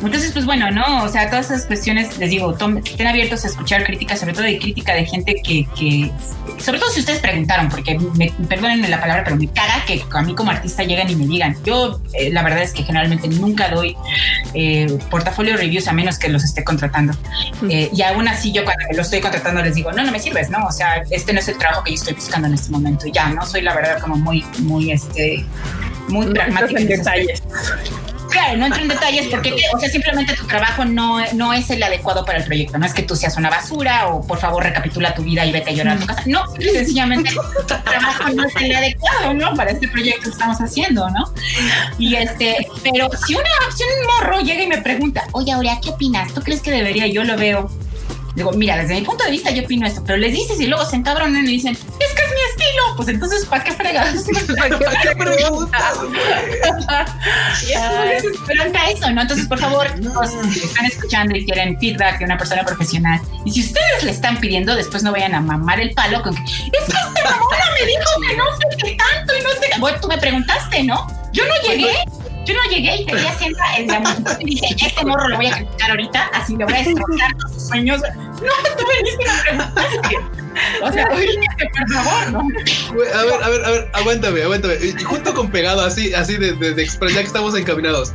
entonces, 0.02 0.32
pues 0.32 0.44
bueno, 0.44 0.70
¿no? 0.70 1.04
O 1.04 1.08
sea, 1.08 1.28
todas 1.30 1.46
esas 1.46 1.66
cuestiones, 1.66 2.18
les 2.18 2.30
digo, 2.30 2.56
estén 2.84 3.06
abiertos 3.06 3.44
a 3.44 3.48
escuchar 3.48 3.84
críticas, 3.84 4.20
sobre 4.20 4.32
todo 4.32 4.42
de 4.42 4.58
crítica 4.58 4.94
de 4.94 5.06
gente 5.06 5.40
que, 5.42 5.66
que 5.78 6.10
sobre 6.58 6.78
todo 6.78 6.90
si 6.90 7.00
ustedes 7.00 7.20
preguntaron, 7.20 7.68
porque 7.68 7.98
me, 8.16 8.32
perdónenme 8.48 8.88
la 8.88 9.00
palabra, 9.00 9.24
pero 9.24 9.36
me 9.36 9.48
caga 9.48 9.84
que 9.86 10.02
a 10.10 10.22
mí 10.22 10.34
como 10.34 10.50
artista 10.50 10.82
lleguen 10.82 11.10
y 11.10 11.16
me 11.16 11.26
digan. 11.26 11.56
Yo, 11.64 12.00
eh, 12.12 12.30
la 12.30 12.42
verdad 12.42 12.62
es 12.62 12.72
que 12.72 12.82
generalmente 12.82 13.28
nunca 13.28 13.68
doy 13.68 13.96
eh, 14.54 14.98
portafolio 15.10 15.56
reviews 15.56 15.88
a 15.88 15.92
menos 15.94 16.18
que 16.18 16.28
los 16.28 16.44
esté 16.44 16.64
contratando. 16.64 17.14
Eh, 17.68 17.90
y 17.92 18.02
aún 18.02 18.28
así, 18.28 18.52
yo 18.52 18.64
cuando 18.64 18.84
lo 18.94 19.02
estoy 19.02 19.20
contratando 19.20 19.62
les 19.62 19.74
digo, 19.74 19.92
no, 19.92 20.04
no 20.04 20.12
me 20.12 20.18
sirves, 20.18 20.50
¿no? 20.50 20.66
O 20.66 20.72
sea, 20.72 21.02
este 21.10 21.32
no 21.32 21.40
es 21.40 21.48
el 21.48 21.58
trabajo 21.58 21.82
que 21.84 21.90
yo 21.90 21.96
estoy 21.96 22.14
buscando 22.14 22.48
en 22.48 22.54
este 22.54 22.70
momento. 22.70 23.06
Ya, 23.06 23.28
¿no? 23.28 23.46
Soy 23.46 23.62
la 23.62 23.74
verdad 23.74 24.00
como 24.00 24.16
muy, 24.16 24.44
muy, 24.60 24.92
este, 24.92 25.44
muy 26.08 26.26
pragmática. 26.26 26.80
En 26.80 26.88
detalles. 26.88 27.42
Claro, 28.34 28.56
no 28.56 28.66
entro 28.66 28.82
en 28.82 28.88
detalles 28.88 29.28
porque, 29.28 29.54
o 29.72 29.78
sea, 29.78 29.88
simplemente 29.88 30.34
tu 30.34 30.44
trabajo 30.46 30.84
no, 30.84 31.24
no 31.34 31.52
es 31.52 31.70
el 31.70 31.80
adecuado 31.80 32.24
para 32.24 32.38
el 32.38 32.44
proyecto. 32.44 32.78
No 32.78 32.84
es 32.84 32.92
que 32.92 33.04
tú 33.04 33.14
seas 33.14 33.36
una 33.36 33.48
basura 33.48 34.08
o 34.08 34.26
por 34.26 34.38
favor 34.38 34.64
recapitula 34.64 35.14
tu 35.14 35.22
vida 35.22 35.46
y 35.46 35.52
vete 35.52 35.70
a 35.70 35.72
llorar 35.72 35.96
a 35.96 36.00
tu 36.00 36.06
casa. 36.06 36.22
No, 36.26 36.42
sencillamente 36.58 37.30
tu 37.30 37.64
trabajo 37.84 38.28
no 38.34 38.44
es 38.44 38.56
el 38.56 38.74
adecuado, 38.74 39.34
¿no? 39.34 39.54
Para 39.54 39.70
este 39.70 39.86
proyecto 39.86 40.24
que 40.24 40.30
estamos 40.30 40.58
haciendo, 40.60 41.08
¿no? 41.10 41.32
Y 41.96 42.16
este, 42.16 42.66
pero 42.82 43.08
si 43.24 43.36
una 43.36 43.44
si 43.74 43.84
un 43.84 44.06
morro 44.06 44.40
llega 44.40 44.64
y 44.64 44.66
me 44.66 44.78
pregunta, 44.78 45.24
oye, 45.32 45.52
Aurea, 45.52 45.78
¿qué 45.80 45.90
opinas? 45.90 46.34
¿Tú 46.34 46.42
crees 46.42 46.60
que 46.60 46.72
debería? 46.72 47.06
Yo 47.06 47.22
lo 47.22 47.36
veo 47.36 47.70
Digo, 48.34 48.52
mira, 48.52 48.76
desde 48.76 48.94
mi 48.94 49.02
punto 49.02 49.24
de 49.24 49.30
vista 49.30 49.50
yo 49.50 49.62
opino 49.62 49.86
esto, 49.86 50.02
pero 50.04 50.18
les 50.18 50.32
dices 50.32 50.60
y 50.60 50.66
luego 50.66 50.84
se 50.84 50.96
encabronan 50.96 51.44
y 51.44 51.52
dicen, 51.52 51.72
es 51.72 51.80
que 51.80 52.22
es 52.22 52.30
mi 52.30 52.40
estilo. 52.50 52.96
Pues 52.96 53.08
entonces, 53.08 53.46
¿para 53.46 53.62
qué 53.62 53.72
fregas? 53.72 54.24
¿Para 54.58 54.78
qué 55.02 55.16
preguntas? 55.16 55.98
y 57.68 57.72
es 57.72 58.24
eso, 58.96 59.10
¿no? 59.10 59.22
Entonces, 59.22 59.46
por 59.46 59.58
favor, 59.58 59.86
están 59.86 60.86
escuchando 60.86 61.36
y 61.36 61.44
quieren 61.44 61.78
feedback 61.78 62.18
de 62.18 62.24
una 62.24 62.36
persona 62.36 62.64
profesional, 62.64 63.20
y 63.44 63.52
si 63.52 63.60
ustedes 63.60 64.02
le 64.02 64.10
están 64.10 64.38
pidiendo, 64.38 64.74
después 64.74 65.02
no 65.02 65.12
vayan 65.12 65.34
a 65.34 65.40
mamar 65.40 65.80
el 65.80 65.92
palo 65.94 66.22
con 66.22 66.34
que, 66.34 66.42
es 66.42 66.50
que 66.50 66.76
este 66.76 67.22
mamona 67.24 67.64
me 67.80 67.86
dijo 67.86 68.20
que 68.28 68.36
no 68.36 68.44
sé 68.56 68.76
qué 68.84 68.96
tanto 68.96 69.36
y 69.36 69.42
no 69.42 69.50
sé 69.50 69.70
qué. 69.72 69.80
Bueno, 69.80 69.98
tú 70.00 70.08
me 70.08 70.18
preguntaste, 70.18 70.82
¿no? 70.84 71.06
Yo 71.32 71.44
no 71.46 71.54
llegué 71.68 71.94
yo 72.44 72.54
no 72.54 72.70
llegué 72.70 72.96
y 73.02 73.06
te 73.06 73.14
vi 73.14 73.26
haciendo 73.26 73.58
el 73.76 74.40
y 74.40 74.44
dije, 74.44 74.76
este 74.86 75.04
morro 75.04 75.28
lo 75.28 75.36
voy 75.36 75.46
a 75.46 75.56
criticar 75.56 75.90
ahorita, 75.90 76.30
así 76.34 76.56
le 76.56 76.64
voy 76.64 76.74
a 76.74 76.82
destrozar 76.82 77.30
sus 77.52 77.68
sueños. 77.68 78.00
No, 78.00 78.52
tú 78.76 78.84
me 78.86 79.44
preguntaste. 79.46 80.16
O 80.82 80.92
sea, 80.92 81.08
por 81.08 81.92
favor, 81.92 82.32
¿no? 82.32 82.40
A 82.40 83.24
ver, 83.24 83.42
a 83.42 83.48
ver, 83.48 83.64
a 83.64 83.70
ver, 83.70 83.90
aguántame, 83.92 84.42
aguántame. 84.42 84.76
Junto 85.04 85.34
con 85.34 85.50
pegado, 85.50 85.80
así, 85.84 86.14
así 86.14 86.36
de, 86.36 86.52
de, 86.52 86.74
de 86.74 86.86
ya 86.86 87.20
que 87.20 87.26
estamos 87.26 87.56
encaminados. 87.56 88.12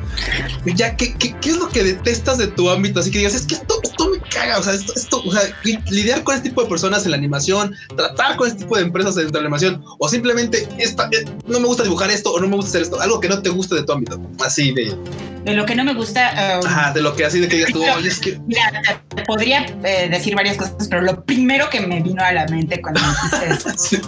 Ya, 0.65 0.95
¿qué, 0.95 1.15
qué, 1.15 1.35
qué 1.41 1.49
es 1.49 1.57
lo 1.57 1.69
que 1.69 1.83
detestas 1.83 2.37
de 2.37 2.47
tu 2.47 2.69
ámbito? 2.69 3.01
Así 3.01 3.11
que 3.11 3.19
digas, 3.19 3.35
es 3.35 3.45
que 3.45 3.55
esto, 3.55 3.81
caga. 4.29 4.59
O 4.59 4.63
sea, 4.63 4.73
esto, 4.73 4.93
esto, 4.95 5.23
o 5.25 5.31
sea, 5.31 5.41
lidiar 5.89 6.23
con 6.23 6.35
este 6.35 6.49
tipo 6.49 6.63
de 6.63 6.69
personas 6.69 7.05
en 7.05 7.11
la 7.11 7.17
animación, 7.17 7.75
tratar 7.95 8.37
con 8.37 8.47
este 8.47 8.59
tipo 8.59 8.77
de 8.77 8.83
empresas 8.83 9.15
dentro 9.15 9.33
de 9.33 9.41
la 9.41 9.47
animación, 9.47 9.83
o 9.99 10.07
simplemente 10.07 10.67
esta, 10.77 11.09
eh, 11.11 11.25
no 11.47 11.59
me 11.59 11.67
gusta 11.67 11.83
dibujar 11.83 12.09
esto 12.09 12.31
o 12.31 12.39
no 12.39 12.47
me 12.47 12.55
gusta 12.55 12.69
hacer 12.69 12.81
esto, 12.83 13.01
algo 13.01 13.19
que 13.19 13.29
no 13.29 13.41
te 13.41 13.49
guste 13.49 13.75
de 13.75 13.83
tu 13.83 13.91
ámbito. 13.91 14.19
Así 14.39 14.73
de. 14.73 14.95
De 15.43 15.53
lo 15.53 15.65
que 15.65 15.75
no 15.75 15.83
me 15.83 15.93
gusta. 15.93 16.59
Um, 16.61 16.67
Ajá, 16.67 16.93
de 16.93 17.01
lo 17.01 17.15
que 17.15 17.25
así 17.25 17.39
de 17.39 17.47
que 17.47 17.57
digas 17.57 17.71
tú, 17.71 17.83
oye, 17.95 18.09
es 18.09 18.19
que. 18.19 18.39
Mira, 18.45 18.83
podría 19.25 19.65
eh, 19.83 20.09
decir 20.09 20.35
varias 20.35 20.57
cosas, 20.57 20.87
pero 20.89 21.01
lo 21.01 21.23
primero 21.23 21.69
que 21.69 21.81
me 21.81 22.01
vino 22.01 22.23
a 22.23 22.31
la 22.31 22.45
mente 22.47 22.81
cuando 22.81 23.01
me 23.01 23.07
dijiste 23.07 23.53
eso 23.53 23.69
sí. 23.77 24.01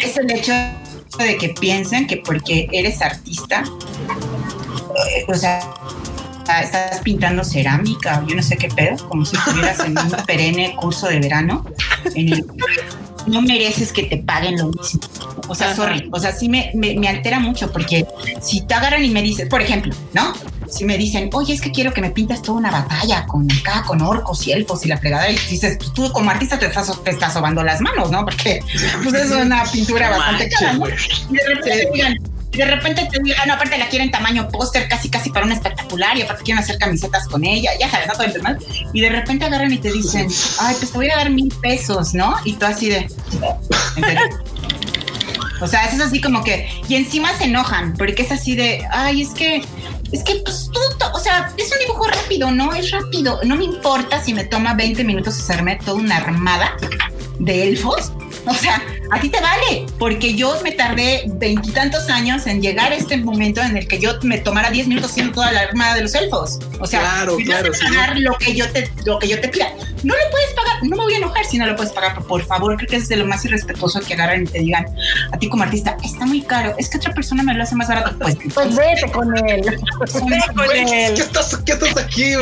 es 0.00 0.16
el 0.16 0.30
hecho 0.30 0.52
de 1.18 1.36
que 1.38 1.54
piensen 1.60 2.06
que 2.06 2.18
porque 2.18 2.68
eres 2.72 3.00
artista, 3.02 3.64
eh, 5.06 5.24
o 5.26 5.34
sea, 5.34 5.60
estás 6.62 7.00
pintando 7.00 7.44
cerámica, 7.44 8.24
yo 8.26 8.34
no 8.34 8.42
sé 8.42 8.56
qué 8.56 8.68
pedo, 8.68 9.08
como 9.08 9.24
si 9.24 9.36
estuvieras 9.36 9.80
en 9.80 9.98
un 9.98 10.10
perenne 10.26 10.74
curso 10.76 11.08
de 11.08 11.20
verano, 11.20 11.64
en 12.14 12.32
el 12.32 12.46
no 13.26 13.42
mereces 13.42 13.92
que 13.92 14.04
te 14.04 14.16
paguen 14.16 14.56
lo 14.56 14.68
mismo. 14.68 15.00
O 15.48 15.54
sea, 15.54 15.74
sorry, 15.74 16.08
o 16.12 16.18
sea, 16.18 16.32
sí 16.32 16.48
me, 16.48 16.70
me, 16.74 16.94
me 16.94 17.08
altera 17.08 17.38
mucho 17.40 17.70
porque 17.70 18.06
si 18.40 18.62
te 18.62 18.74
agarran 18.74 19.04
y 19.04 19.10
me 19.10 19.22
dices, 19.22 19.48
por 19.48 19.60
ejemplo, 19.60 19.94
¿no? 20.14 20.32
si 20.70 20.84
me 20.84 20.98
dicen, 20.98 21.30
oye, 21.32 21.54
es 21.54 21.60
que 21.60 21.70
quiero 21.70 21.92
que 21.92 22.00
me 22.00 22.10
pintes 22.10 22.42
toda 22.42 22.58
una 22.58 22.70
batalla 22.70 23.26
con 23.26 23.50
acá, 23.50 23.84
con 23.86 24.02
orcos 24.02 24.46
y 24.46 24.52
elfos 24.52 24.84
y 24.84 24.88
la 24.88 24.98
fregada, 24.98 25.30
y 25.30 25.36
dices, 25.36 25.76
pues 25.78 25.92
tú 25.92 26.10
como 26.12 26.30
artista 26.30 26.58
te 26.58 26.66
estás, 26.66 27.02
te 27.02 27.10
estás 27.10 27.32
sobando 27.32 27.62
las 27.62 27.80
manos, 27.80 28.10
¿no? 28.10 28.24
Porque 28.24 28.60
pues 29.02 29.14
es 29.14 29.30
una 29.30 29.64
pintura 29.64 30.10
bastante 30.10 30.48
cara, 30.50 30.74
¿no? 30.74 30.86
Y 30.88 31.34
de 31.34 31.54
repente 31.54 32.18
digan, 32.50 32.68
de 32.68 32.74
repente 32.74 33.08
te 33.10 33.22
digan, 33.22 33.48
no, 33.48 33.54
aparte 33.54 33.78
la 33.78 33.88
quieren 33.88 34.10
tamaño 34.10 34.48
póster, 34.48 34.88
casi 34.88 35.08
casi 35.08 35.30
para 35.30 35.46
un 35.46 35.52
espectacular, 35.52 36.16
y 36.16 36.22
aparte 36.22 36.44
quieren 36.44 36.62
hacer 36.62 36.78
camisetas 36.78 37.26
con 37.28 37.44
ella, 37.44 37.70
ya 37.78 37.90
sabes, 37.90 38.08
¿no? 38.08 38.14
Todo 38.14 38.24
el 38.24 38.42
mal. 38.42 38.58
Y 38.92 39.00
de 39.00 39.10
repente 39.10 39.44
agarran 39.44 39.72
y 39.72 39.78
te 39.78 39.92
dicen, 39.92 40.28
ay, 40.60 40.76
pues 40.78 40.92
te 40.92 40.98
voy 40.98 41.10
a 41.10 41.16
dar 41.16 41.30
mil 41.30 41.52
pesos, 41.60 42.14
¿no? 42.14 42.36
Y 42.44 42.54
tú 42.54 42.66
así 42.66 42.88
de. 42.88 43.08
O 45.60 45.66
sea, 45.66 45.86
es 45.86 46.00
así 46.00 46.20
como 46.20 46.44
que, 46.44 46.68
y 46.88 46.94
encima 46.94 47.36
se 47.36 47.44
enojan, 47.44 47.94
porque 47.94 48.22
es 48.22 48.30
así 48.30 48.54
de, 48.54 48.86
ay, 48.92 49.22
es 49.22 49.30
que 49.30 49.62
es 50.12 50.22
que, 50.22 50.36
pues, 50.36 50.70
tú, 50.72 50.80
o 51.12 51.20
sea, 51.20 51.52
es 51.56 51.70
un 51.70 51.78
dibujo 51.80 52.06
rápido, 52.06 52.50
¿no? 52.50 52.72
Es 52.72 52.90
rápido. 52.90 53.40
No 53.44 53.56
me 53.56 53.64
importa 53.64 54.22
si 54.22 54.32
me 54.32 54.44
toma 54.44 54.74
20 54.74 55.04
minutos 55.04 55.38
hacerme 55.38 55.76
toda 55.76 55.98
una 55.98 56.16
armada 56.16 56.76
de 57.38 57.68
elfos. 57.68 58.12
O 58.46 58.54
sea, 58.54 58.82
a 59.10 59.20
ti 59.20 59.28
te 59.30 59.40
vale, 59.40 59.86
porque 59.98 60.34
yo 60.34 60.58
me 60.62 60.72
tardé 60.72 61.24
veintitantos 61.26 62.08
años 62.08 62.46
en 62.46 62.60
llegar 62.60 62.92
a 62.92 62.96
este 62.96 63.16
momento 63.16 63.62
en 63.62 63.76
el 63.76 63.88
que 63.88 63.98
yo 63.98 64.18
me 64.22 64.38
tomara 64.38 64.70
diez 64.70 64.86
minutos 64.86 65.10
haciendo 65.10 65.32
toda 65.34 65.52
la 65.52 65.60
armada 65.60 65.94
de 65.94 66.02
los 66.02 66.14
elfos. 66.14 66.58
O 66.80 66.86
sea, 66.86 67.00
claro, 67.00 67.36
claro, 67.36 67.72
pagar 67.72 68.14
sí. 68.14 68.20
lo 68.20 68.34
que 68.34 68.54
yo 68.54 68.70
te, 68.70 68.90
lo 69.04 69.18
que 69.18 69.28
yo 69.28 69.40
te 69.40 69.48
pida. 69.48 69.72
No 70.02 70.14
lo 70.14 70.30
puedes 70.30 70.54
no 70.82 70.96
me 70.96 71.02
voy 71.02 71.14
a 71.14 71.18
enojar 71.18 71.44
si 71.44 71.58
no 71.58 71.66
lo 71.66 71.76
puedes 71.76 71.92
pagar, 71.92 72.22
por 72.22 72.44
favor, 72.44 72.76
creo 72.76 72.88
que 72.88 72.96
es 72.96 73.08
de 73.08 73.16
lo 73.16 73.26
más 73.26 73.44
irrespetuoso 73.44 74.00
que 74.00 74.14
agarran 74.14 74.42
y 74.42 74.46
te 74.46 74.58
digan 74.60 74.86
a 75.32 75.38
ti 75.38 75.48
como 75.48 75.62
artista, 75.62 75.96
está 76.04 76.26
muy 76.26 76.42
caro, 76.42 76.74
es 76.78 76.88
que 76.88 76.98
otra 76.98 77.12
persona 77.14 77.42
me 77.42 77.54
lo 77.54 77.62
hace 77.62 77.74
más 77.74 77.88
barato. 77.88 78.16
Pues, 78.18 78.36
pues 78.54 78.76
vete 78.76 79.10
con 79.12 79.36
él. 79.48 79.62
Vete 79.62 80.54
con 80.54 80.76
él. 80.76 81.14
¿Qué 81.14 81.22
estás, 81.22 81.56
qué 81.64 81.72
estás 81.72 81.96
aquí 81.96 82.32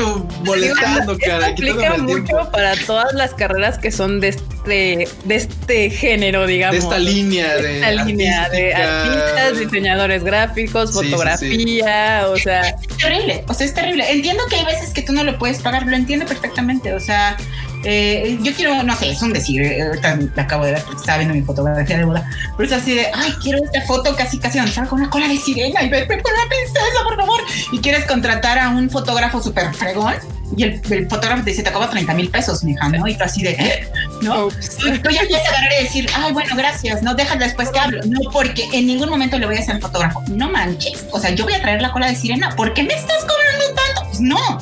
molestando, 0.44 1.14
sí, 1.14 1.20
cara? 1.20 1.48
Esto 1.48 1.62
aplica 1.62 1.96
mucho 1.98 2.50
para 2.50 2.74
todas 2.86 3.12
las 3.14 3.34
carreras 3.34 3.78
que 3.78 3.90
son 3.90 4.20
de 4.20 4.28
este, 4.28 5.08
de 5.24 5.34
este 5.34 5.90
género, 5.90 6.46
digamos. 6.46 6.76
De 6.76 6.82
esta 6.82 6.98
línea 6.98 7.56
de. 7.56 7.76
Esta 7.76 8.04
línea 8.04 8.48
de 8.48 8.74
artistas, 8.74 9.58
diseñadores 9.58 10.24
gráficos, 10.24 10.90
sí, 10.90 11.10
fotografía, 11.10 12.20
sí, 12.20 12.26
sí. 12.26 12.32
o 12.32 12.36
sea. 12.36 12.60
Es 12.68 12.96
terrible, 12.98 13.44
o 13.48 13.54
sea, 13.54 13.66
es 13.66 13.74
terrible. 13.74 14.10
Entiendo 14.10 14.44
que 14.48 14.56
hay 14.56 14.64
veces 14.64 14.92
que 14.92 15.02
tú 15.02 15.12
no 15.12 15.24
lo 15.24 15.38
puedes 15.38 15.60
pagar, 15.60 15.86
lo 15.86 15.96
entiendo 15.96 16.26
perfectamente, 16.26 16.92
o 16.94 17.00
sea. 17.00 17.36
Eh, 17.88 18.36
yo 18.42 18.52
quiero, 18.52 18.82
no 18.82 18.96
sé, 18.96 19.10
es 19.10 19.22
un 19.22 19.32
decir, 19.32 19.62
ahorita 19.80 20.18
me 20.34 20.42
acabo 20.42 20.64
de 20.64 20.72
ver 20.72 20.82
porque 20.82 21.00
estaba 21.00 21.18
viendo 21.18 21.36
mi 21.36 21.42
fotografía 21.42 21.98
de 21.98 22.04
boda, 22.04 22.28
pero 22.56 22.68
es 22.68 22.72
así 22.72 22.96
de, 22.96 23.06
ay, 23.14 23.32
quiero 23.40 23.62
esta 23.62 23.80
foto 23.82 24.16
casi 24.16 24.40
casi 24.40 24.58
donde 24.58 24.72
salga 24.72 24.90
con 24.90 25.00
una 25.00 25.08
cola 25.08 25.28
de 25.28 25.36
sirena 25.36 25.84
y 25.84 25.88
verme 25.88 26.20
con 26.20 26.32
una 26.32 26.48
princesa, 26.48 27.04
por 27.04 27.14
favor. 27.14 27.40
Y 27.70 27.78
quieres 27.78 28.04
contratar 28.06 28.58
a 28.58 28.70
un 28.70 28.90
fotógrafo 28.90 29.40
súper 29.40 29.72
fregón 29.72 30.14
y 30.56 30.64
el, 30.64 30.80
el, 30.90 31.08
fotógrafo 31.08 31.44
te 31.44 31.50
dice, 31.50 31.62
te 31.62 31.70
cobra 31.70 31.88
30 31.88 32.12
mil 32.14 32.28
pesos, 32.28 32.64
mija, 32.64 32.88
¿no? 32.88 33.06
Y 33.06 33.14
tú 33.14 33.22
así 33.22 33.42
de, 33.42 33.88
¿no? 34.22 34.46
Ups. 34.46 34.78
Tú 34.78 35.10
ya 35.10 35.20
a 35.20 35.48
agarrar 35.48 35.70
y 35.80 35.84
decir, 35.84 36.10
ay, 36.12 36.32
bueno, 36.32 36.56
gracias, 36.56 37.02
no, 37.02 37.14
déjala 37.14 37.44
después 37.44 37.70
te 37.70 37.78
hablo. 37.78 38.02
No, 38.06 38.30
porque 38.32 38.68
en 38.72 38.88
ningún 38.88 39.10
momento 39.10 39.38
le 39.38 39.46
voy 39.46 39.56
a 39.56 39.60
hacer 39.60 39.76
al 39.76 39.80
fotógrafo, 39.80 40.24
no 40.28 40.50
manches, 40.50 41.06
o 41.12 41.20
sea, 41.20 41.30
yo 41.30 41.44
voy 41.44 41.54
a 41.54 41.60
traer 41.60 41.82
la 41.82 41.92
cola 41.92 42.08
de 42.08 42.16
sirena, 42.16 42.50
¿por 42.56 42.74
qué 42.74 42.82
me 42.82 42.94
estás 42.94 43.24
cobrando 43.24 43.64
tanto? 43.76 44.08
Pues 44.08 44.20
no. 44.20 44.58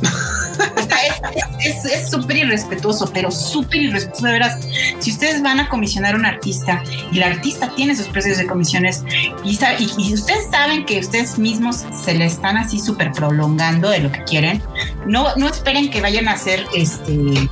Es 1.64 2.10
súper 2.10 2.38
irrespetuoso, 2.38 3.10
pero 3.12 3.30
súper 3.30 3.82
irrespetuoso, 3.82 4.26
de 4.26 4.32
veras. 4.32 4.58
Si 4.98 5.10
ustedes 5.10 5.42
van 5.42 5.60
a 5.60 5.68
comisionar 5.68 6.14
a 6.14 6.18
un 6.18 6.26
artista 6.26 6.82
y 7.12 7.18
el 7.18 7.24
artista 7.24 7.70
tiene 7.74 7.96
sus 7.96 8.08
precios 8.08 8.38
de 8.38 8.46
comisiones 8.46 9.02
y, 9.44 9.58
y, 9.78 9.90
y 9.98 10.14
ustedes 10.14 10.50
saben 10.50 10.84
que 10.84 10.98
ustedes 11.00 11.38
mismos 11.38 11.84
se 12.04 12.14
le 12.14 12.26
están 12.26 12.56
así 12.56 12.78
súper 12.78 13.12
prolongando 13.12 13.88
de 13.88 14.00
lo 14.00 14.12
que 14.12 14.24
quieren, 14.24 14.62
no, 15.06 15.34
no 15.36 15.48
esperen 15.48 15.90
que 15.90 16.00
vayan 16.00 16.28
a 16.28 16.32
hacer 16.32 16.64
este 16.74 17.48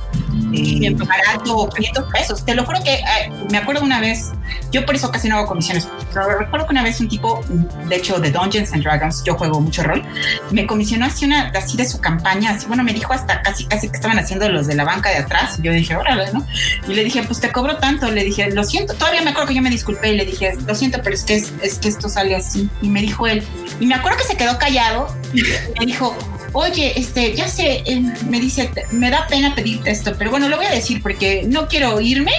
eh, 0.53 0.95
barato 0.95 1.57
o 1.57 1.69
500 1.69 2.11
pesos. 2.11 2.45
Te 2.45 2.55
lo 2.55 2.65
juro 2.65 2.83
que 2.83 2.93
eh, 2.93 3.31
me 3.49 3.57
acuerdo 3.57 3.83
una 3.83 3.99
vez, 3.99 4.31
yo 4.71 4.85
por 4.85 4.95
eso 4.95 5.11
casi 5.11 5.29
no 5.29 5.37
hago 5.37 5.47
comisiones, 5.47 5.87
pero 6.13 6.39
recuerdo 6.39 6.67
que 6.67 6.71
una 6.71 6.83
vez 6.83 6.99
un 6.99 7.09
tipo, 7.09 7.43
de 7.87 7.95
hecho 7.95 8.19
de 8.19 8.31
Dungeons 8.31 8.73
and 8.73 8.83
Dragons, 8.83 9.23
yo 9.23 9.35
juego 9.35 9.59
mucho 9.59 9.83
rol, 9.83 10.03
me 10.51 10.65
comisionó 10.65 11.05
así 11.05 11.25
una 11.25 11.51
así 11.55 11.77
de 11.77 11.85
su 11.85 11.99
campaña, 11.99 12.51
así 12.51 12.67
bueno, 12.67 12.83
me 12.83 12.93
dijo 12.93 13.13
hasta 13.13 13.41
casi 13.41 13.65
casi 13.65 13.89
que 13.89 13.95
estaban 13.95 14.19
haciendo 14.19 14.49
los 14.49 14.67
de 14.67 14.75
la 14.75 14.83
banca 14.83 15.09
de 15.09 15.17
atrás, 15.17 15.59
y 15.59 15.63
yo 15.63 15.71
dije, 15.71 15.95
órale, 15.95 16.31
¿no? 16.33 16.45
Y 16.87 16.93
le 16.93 17.03
dije, 17.03 17.23
pues 17.23 17.39
te 17.39 17.51
cobro 17.51 17.77
tanto, 17.77 18.09
le 18.11 18.23
dije, 18.23 18.51
lo 18.51 18.63
siento, 18.63 18.93
todavía 18.93 19.21
me 19.21 19.31
acuerdo 19.31 19.49
que 19.49 19.55
yo 19.55 19.61
me 19.61 19.69
disculpé 19.69 20.13
y 20.13 20.17
le 20.17 20.25
dije, 20.25 20.53
lo 20.65 20.75
siento, 20.75 20.99
pero 21.03 21.15
es 21.15 21.23
que, 21.23 21.35
es, 21.35 21.53
es 21.61 21.79
que 21.79 21.87
esto 21.87 22.09
sale 22.09 22.35
así. 22.35 22.69
Y 22.81 22.89
me 22.89 23.01
dijo 23.01 23.27
él, 23.27 23.43
y 23.79 23.85
me 23.85 23.95
acuerdo 23.95 24.17
que 24.17 24.25
se 24.25 24.37
quedó 24.37 24.57
callado 24.57 25.07
y 25.33 25.41
me 25.79 25.85
dijo, 25.85 26.15
oye, 26.53 26.97
este, 26.97 27.35
ya 27.35 27.47
sé, 27.47 27.83
eh, 27.85 28.01
me 28.29 28.39
dice, 28.39 28.71
me 28.91 29.09
da 29.09 29.27
pena 29.27 29.53
pedirte 29.55 29.91
esto, 29.91 30.13
pero 30.17 30.31
bueno, 30.31 30.42
lo 30.49 30.57
voy 30.57 30.65
a 30.65 30.71
decir 30.71 31.01
porque 31.01 31.43
no 31.47 31.67
quiero 31.67 31.99
irme 32.01 32.31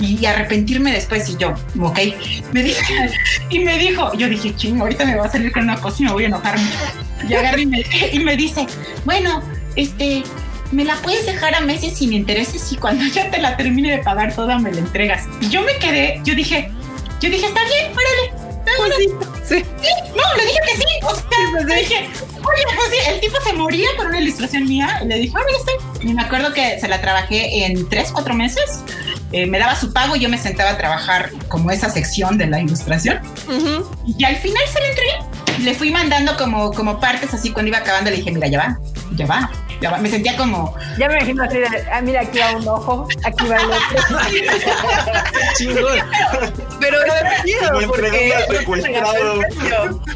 y 0.00 0.24
arrepentirme 0.24 0.92
después. 0.92 1.28
Y 1.28 1.36
yo, 1.36 1.54
ok, 1.80 1.98
me 2.52 2.62
dijo, 2.62 2.80
y 3.50 3.58
me 3.60 3.78
dijo, 3.78 4.12
yo 4.14 4.28
dije, 4.28 4.54
ching, 4.56 4.80
ahorita 4.80 5.04
me 5.04 5.16
va 5.16 5.26
a 5.26 5.30
salir 5.30 5.52
con 5.52 5.64
una 5.64 5.80
cosa 5.80 5.98
y 6.00 6.06
me 6.06 6.12
voy 6.12 6.24
a 6.24 6.26
enojar 6.28 6.58
mucho. 6.58 6.78
Y 7.28 7.34
agarré 7.34 7.62
y 7.62 7.66
me, 7.66 7.84
y 8.12 8.18
me 8.20 8.36
dice, 8.36 8.66
bueno, 9.04 9.42
este, 9.76 10.22
me 10.72 10.84
la 10.84 10.94
puedes 10.96 11.26
dejar 11.26 11.54
a 11.54 11.60
meses 11.60 11.96
sin 11.96 12.12
intereses 12.12 12.72
y 12.72 12.76
cuando 12.76 13.04
ya 13.06 13.30
te 13.30 13.38
la 13.38 13.56
termine 13.56 13.90
de 13.90 13.98
pagar 13.98 14.34
toda 14.34 14.58
me 14.58 14.72
la 14.72 14.78
entregas. 14.78 15.24
Y 15.40 15.48
yo 15.48 15.62
me 15.62 15.76
quedé, 15.76 16.20
yo 16.24 16.34
dije, 16.34 16.70
yo 17.20 17.28
dije, 17.28 17.46
está 17.46 17.60
bien, 17.64 17.92
órale. 17.92 18.49
Pues 18.76 18.94
sí, 18.96 19.08
sí. 19.44 19.64
sí. 19.80 19.88
No, 20.14 20.36
le 20.36 20.46
dije 20.46 20.58
que 20.66 20.76
sí. 20.76 20.84
O 21.02 21.14
sea, 21.14 21.22
sí, 21.60 21.64
le 21.66 21.74
dije, 21.76 22.08
oye, 22.36 22.62
pues 22.76 22.88
sí, 22.90 22.96
el 23.10 23.20
tipo 23.20 23.40
se 23.40 23.52
moría 23.52 23.88
por 23.96 24.06
una 24.06 24.20
ilustración 24.20 24.64
mía. 24.66 25.00
Y 25.02 25.06
le 25.06 25.16
dije, 25.16 25.34
órale, 25.36 25.56
estoy. 25.56 26.08
Y 26.08 26.14
me 26.14 26.22
acuerdo 26.22 26.52
que 26.52 26.78
se 26.80 26.88
la 26.88 27.00
trabajé 27.00 27.64
en 27.64 27.88
tres, 27.88 28.10
cuatro 28.12 28.34
meses. 28.34 28.82
Eh, 29.32 29.46
me 29.46 29.58
daba 29.58 29.76
su 29.76 29.92
pago 29.92 30.16
y 30.16 30.20
yo 30.20 30.28
me 30.28 30.38
sentaba 30.38 30.70
a 30.70 30.76
trabajar 30.76 31.30
como 31.48 31.70
esa 31.70 31.88
sección 31.88 32.36
de 32.38 32.46
la 32.46 32.60
ilustración. 32.60 33.20
Uh 33.48 33.52
-huh. 33.52 34.14
Y 34.18 34.24
al 34.24 34.36
final 34.36 34.62
se 34.72 34.80
la 34.80 34.86
entregué. 34.88 35.64
Le 35.64 35.74
fui 35.74 35.90
mandando 35.90 36.36
como, 36.36 36.72
como 36.72 36.98
partes 37.00 37.32
así 37.34 37.50
cuando 37.52 37.68
iba 37.68 37.78
acabando. 37.78 38.10
Le 38.10 38.16
dije, 38.16 38.30
mira, 38.32 38.48
ya 38.48 38.58
va, 38.58 38.78
ya 39.16 39.26
va. 39.26 39.50
Ya. 39.80 39.96
Me 39.98 40.10
sentía 40.10 40.36
como. 40.36 40.74
Ya 40.98 41.08
me 41.08 41.14
imagino 41.14 41.42
así 41.44 41.58
de, 41.58 41.66
ah, 41.92 42.00
mira, 42.02 42.20
aquí 42.20 42.38
va 42.38 42.56
un 42.56 42.68
ojo, 42.68 43.08
aquí 43.24 43.46
va 43.46 43.56
el 43.56 43.66
otro. 43.66 44.18
Pero 46.80 46.98
es 47.02 47.44
chido 47.44 47.92
porque 47.92 48.34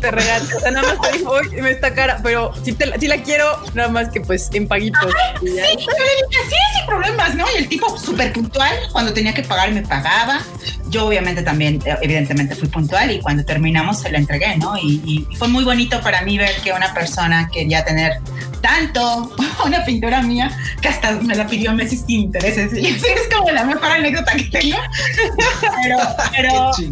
te 0.00 0.10
regalas. 0.10 0.54
O 0.54 0.60
sea, 0.60 0.70
nada 0.70 0.94
más 0.94 1.00
te 1.00 1.18
dijo, 1.18 1.32
uy, 1.32 1.60
me 1.60 1.70
está 1.70 1.94
cara, 1.94 2.20
pero 2.22 2.52
si, 2.62 2.72
te 2.72 2.86
la, 2.86 2.98
si 2.98 3.06
la 3.08 3.18
quiero, 3.18 3.46
nada 3.74 3.88
más 3.88 4.08
que 4.08 4.20
pues 4.20 4.50
en 4.52 4.66
paguitos. 4.68 5.02
Ajá, 5.04 5.38
sí, 5.40 5.46
pero 5.46 5.66
le 5.66 5.74
dije, 5.74 6.42
sí, 6.48 6.56
sin 6.76 6.86
problemas, 6.86 7.34
¿no? 7.34 7.44
Y 7.54 7.58
el 7.58 7.68
tipo 7.68 7.96
súper 7.98 8.32
puntual, 8.32 8.72
cuando 8.92 9.12
tenía 9.12 9.34
que 9.34 9.42
pagar, 9.42 9.72
me 9.72 9.82
pagaba. 9.82 10.40
Yo 10.88 11.06
obviamente 11.06 11.42
también, 11.42 11.82
evidentemente 12.02 12.54
fui 12.54 12.68
puntual 12.68 13.10
y 13.10 13.20
cuando 13.20 13.44
terminamos 13.44 14.00
se 14.00 14.10
la 14.10 14.18
entregué, 14.18 14.56
¿no? 14.56 14.76
Y, 14.76 15.02
y 15.04 15.36
fue 15.36 15.48
muy 15.48 15.64
bonito 15.64 16.00
para 16.00 16.22
mí 16.22 16.38
ver 16.38 16.54
que 16.62 16.72
una 16.72 16.92
persona 16.94 17.48
quería 17.52 17.84
tener 17.84 18.20
tanto 18.64 19.30
una 19.66 19.84
pintura 19.84 20.22
mía 20.22 20.50
que 20.80 20.88
hasta 20.88 21.12
me 21.20 21.34
la 21.34 21.46
pidió 21.46 21.72
meses 21.74 22.02
sin 22.06 22.20
intereses. 22.20 22.72
Y 22.72 22.86
es 22.86 23.04
como 23.32 23.50
la 23.50 23.64
mejor 23.64 23.90
anécdota 23.90 24.32
que 24.32 24.44
tengo. 24.44 24.78
pero, 25.82 25.98
pero 26.34 26.72
sí, 26.72 26.90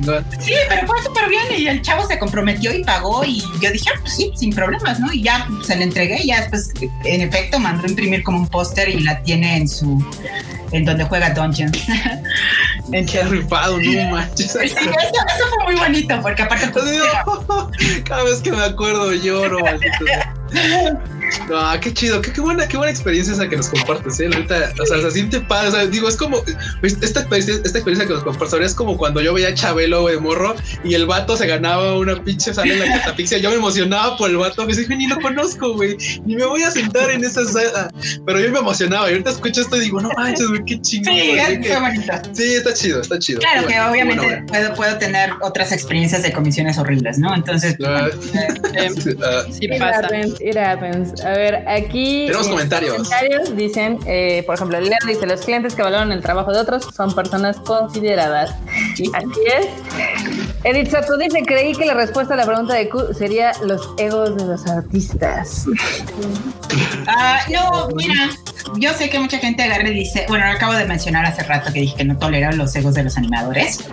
pero 0.68 0.86
fue 0.86 1.02
súper 1.02 1.30
bien 1.30 1.44
y 1.56 1.66
el 1.66 1.80
chavo 1.80 2.06
se 2.06 2.18
comprometió 2.18 2.74
y 2.74 2.84
pagó 2.84 3.24
y 3.24 3.40
yo 3.60 3.70
dije, 3.70 3.88
ah, 3.94 3.98
pues 4.00 4.14
sí, 4.14 4.30
sin 4.36 4.54
problemas, 4.54 5.00
¿no? 5.00 5.10
Y 5.12 5.22
ya 5.22 5.48
se 5.64 5.74
le 5.76 5.84
entregué 5.84 6.22
y 6.22 6.26
ya 6.26 6.40
después, 6.40 6.72
en 7.04 7.20
efecto, 7.22 7.58
mandó 7.58 7.86
a 7.86 7.88
imprimir 7.88 8.22
como 8.22 8.38
un 8.38 8.48
póster 8.48 8.90
y 8.90 9.00
la 9.00 9.22
tiene 9.22 9.56
en 9.56 9.68
su 9.68 10.04
en 10.72 10.84
donde 10.84 11.04
juega 11.04 11.30
Dungeons. 11.30 11.78
Qué 13.10 13.22
rifado, 13.24 13.78
no 13.78 14.10
manches. 14.10 14.52
Sí, 14.52 14.58
eso, 14.64 14.78
eso, 14.78 15.44
fue 15.54 15.72
muy 15.72 15.74
bonito, 15.76 16.20
porque 16.20 16.42
aparte. 16.42 16.68
Pues, 16.68 16.84
Cada 18.04 18.24
vez 18.24 18.40
que 18.40 18.52
me 18.52 18.62
acuerdo 18.62 19.12
lloro. 19.14 19.58
No, 21.48 21.80
qué 21.80 21.92
chido, 21.92 22.20
qué, 22.20 22.32
qué, 22.32 22.40
buena, 22.40 22.66
qué 22.66 22.76
buena 22.76 22.90
experiencia 22.90 23.34
esa 23.34 23.48
que 23.48 23.56
nos 23.56 23.68
compartes, 23.68 24.20
¿eh? 24.20 24.26
Ahorita, 24.26 24.72
o 24.80 24.86
sea, 24.86 25.00
se 25.00 25.10
siente 25.10 25.40
padre, 25.40 25.68
o 25.68 25.72
sea, 25.72 25.86
digo, 25.86 26.08
es 26.08 26.16
como, 26.16 26.42
esta 26.82 27.20
experiencia, 27.20 27.54
esta 27.64 27.78
experiencia 27.78 28.06
que 28.06 28.14
nos 28.14 28.24
compartes 28.24 28.60
es 28.60 28.74
como 28.74 28.96
cuando 28.96 29.20
yo 29.20 29.34
veía 29.34 29.48
a 29.48 29.54
Chabelo 29.54 30.06
de 30.06 30.18
morro 30.18 30.54
y 30.84 30.94
el 30.94 31.06
vato 31.06 31.36
se 31.36 31.46
ganaba 31.46 31.98
una 31.98 32.22
pinche 32.22 32.52
sala 32.52 32.72
en 32.72 32.80
la 32.80 32.98
catapixia, 32.98 33.38
yo 33.38 33.50
me 33.50 33.56
emocionaba 33.56 34.16
por 34.16 34.30
el 34.30 34.36
vato, 34.36 34.66
me 34.66 34.74
dije, 34.74 34.94
ni 34.94 35.08
lo 35.08 35.18
conozco, 35.20 35.74
güey, 35.74 35.96
ni 36.24 36.36
me 36.36 36.44
voy 36.44 36.62
a 36.62 36.70
sentar 36.70 37.10
en 37.10 37.24
esa 37.24 37.44
sala, 37.44 37.90
pero 38.26 38.40
yo 38.40 38.50
me 38.50 38.58
emocionaba 38.58 39.08
y 39.08 39.12
ahorita 39.12 39.30
escucho 39.30 39.62
esto 39.62 39.76
y 39.76 39.80
digo, 39.80 40.00
no 40.00 40.10
manches, 40.16 40.48
güey, 40.48 40.64
qué 40.64 40.80
chingón. 40.80 41.14
Sí, 41.14 41.32
sí, 42.32 42.54
está 42.54 42.74
chido, 42.74 43.00
está 43.00 43.18
chido. 43.18 43.40
Claro 43.40 43.66
que 43.66 43.80
obviamente 43.80 44.24
bueno, 44.24 44.46
puedo, 44.46 44.74
puedo 44.74 44.98
tener 44.98 45.30
otras 45.40 45.72
experiencias 45.72 46.22
de 46.22 46.32
comisiones 46.32 46.78
horribles, 46.78 47.18
¿no? 47.18 47.34
Entonces, 47.34 47.76
uh, 47.80 47.84
eh, 48.74 48.90
uh, 48.90 49.52
sí 49.52 49.68
pasa. 49.68 50.00
It 50.00 50.04
happens, 50.04 50.40
it 50.40 50.56
happens. 50.56 51.21
A 51.24 51.30
ver, 51.30 51.68
aquí. 51.68 52.26
Tenemos 52.26 52.48
comentarios. 52.48 52.94
comentarios 52.94 53.56
dicen, 53.56 53.98
eh, 54.06 54.42
por 54.46 54.54
ejemplo, 54.54 54.80
Leo 54.80 54.98
dice: 55.06 55.26
Los 55.26 55.42
clientes 55.42 55.74
que 55.74 55.82
valoran 55.82 56.12
el 56.12 56.20
trabajo 56.22 56.52
de 56.52 56.60
otros 56.60 56.84
son 56.94 57.14
personas 57.14 57.58
consideradas. 57.58 58.54
¿Sí? 58.94 59.10
Así 59.14 59.40
es. 59.46 60.41
Edith 60.64 60.90
Soto 60.90 61.16
dice: 61.18 61.42
Creí 61.44 61.74
que 61.74 61.86
la 61.86 61.94
respuesta 61.94 62.34
a 62.34 62.36
la 62.36 62.46
pregunta 62.46 62.74
de 62.74 62.88
Q 62.88 63.14
sería 63.16 63.52
los 63.64 63.90
egos 63.98 64.36
de 64.36 64.46
los 64.46 64.66
artistas. 64.66 65.66
Ah, 67.06 67.40
no, 67.50 67.88
mira, 67.94 68.30
yo 68.76 68.94
sé 68.94 69.10
que 69.10 69.18
mucha 69.18 69.38
gente 69.38 69.62
agarre 69.62 69.90
y 69.90 69.94
dice: 69.94 70.24
Bueno, 70.28 70.46
acabo 70.46 70.72
de 70.72 70.86
mencionar 70.86 71.26
hace 71.26 71.42
rato 71.42 71.70
que 71.70 71.80
dije 71.80 71.96
que 71.96 72.04
no 72.04 72.16
tolero 72.16 72.52
los 72.52 72.74
egos 72.74 72.94
de 72.94 73.02
los 73.02 73.16
animadores. 73.18 73.84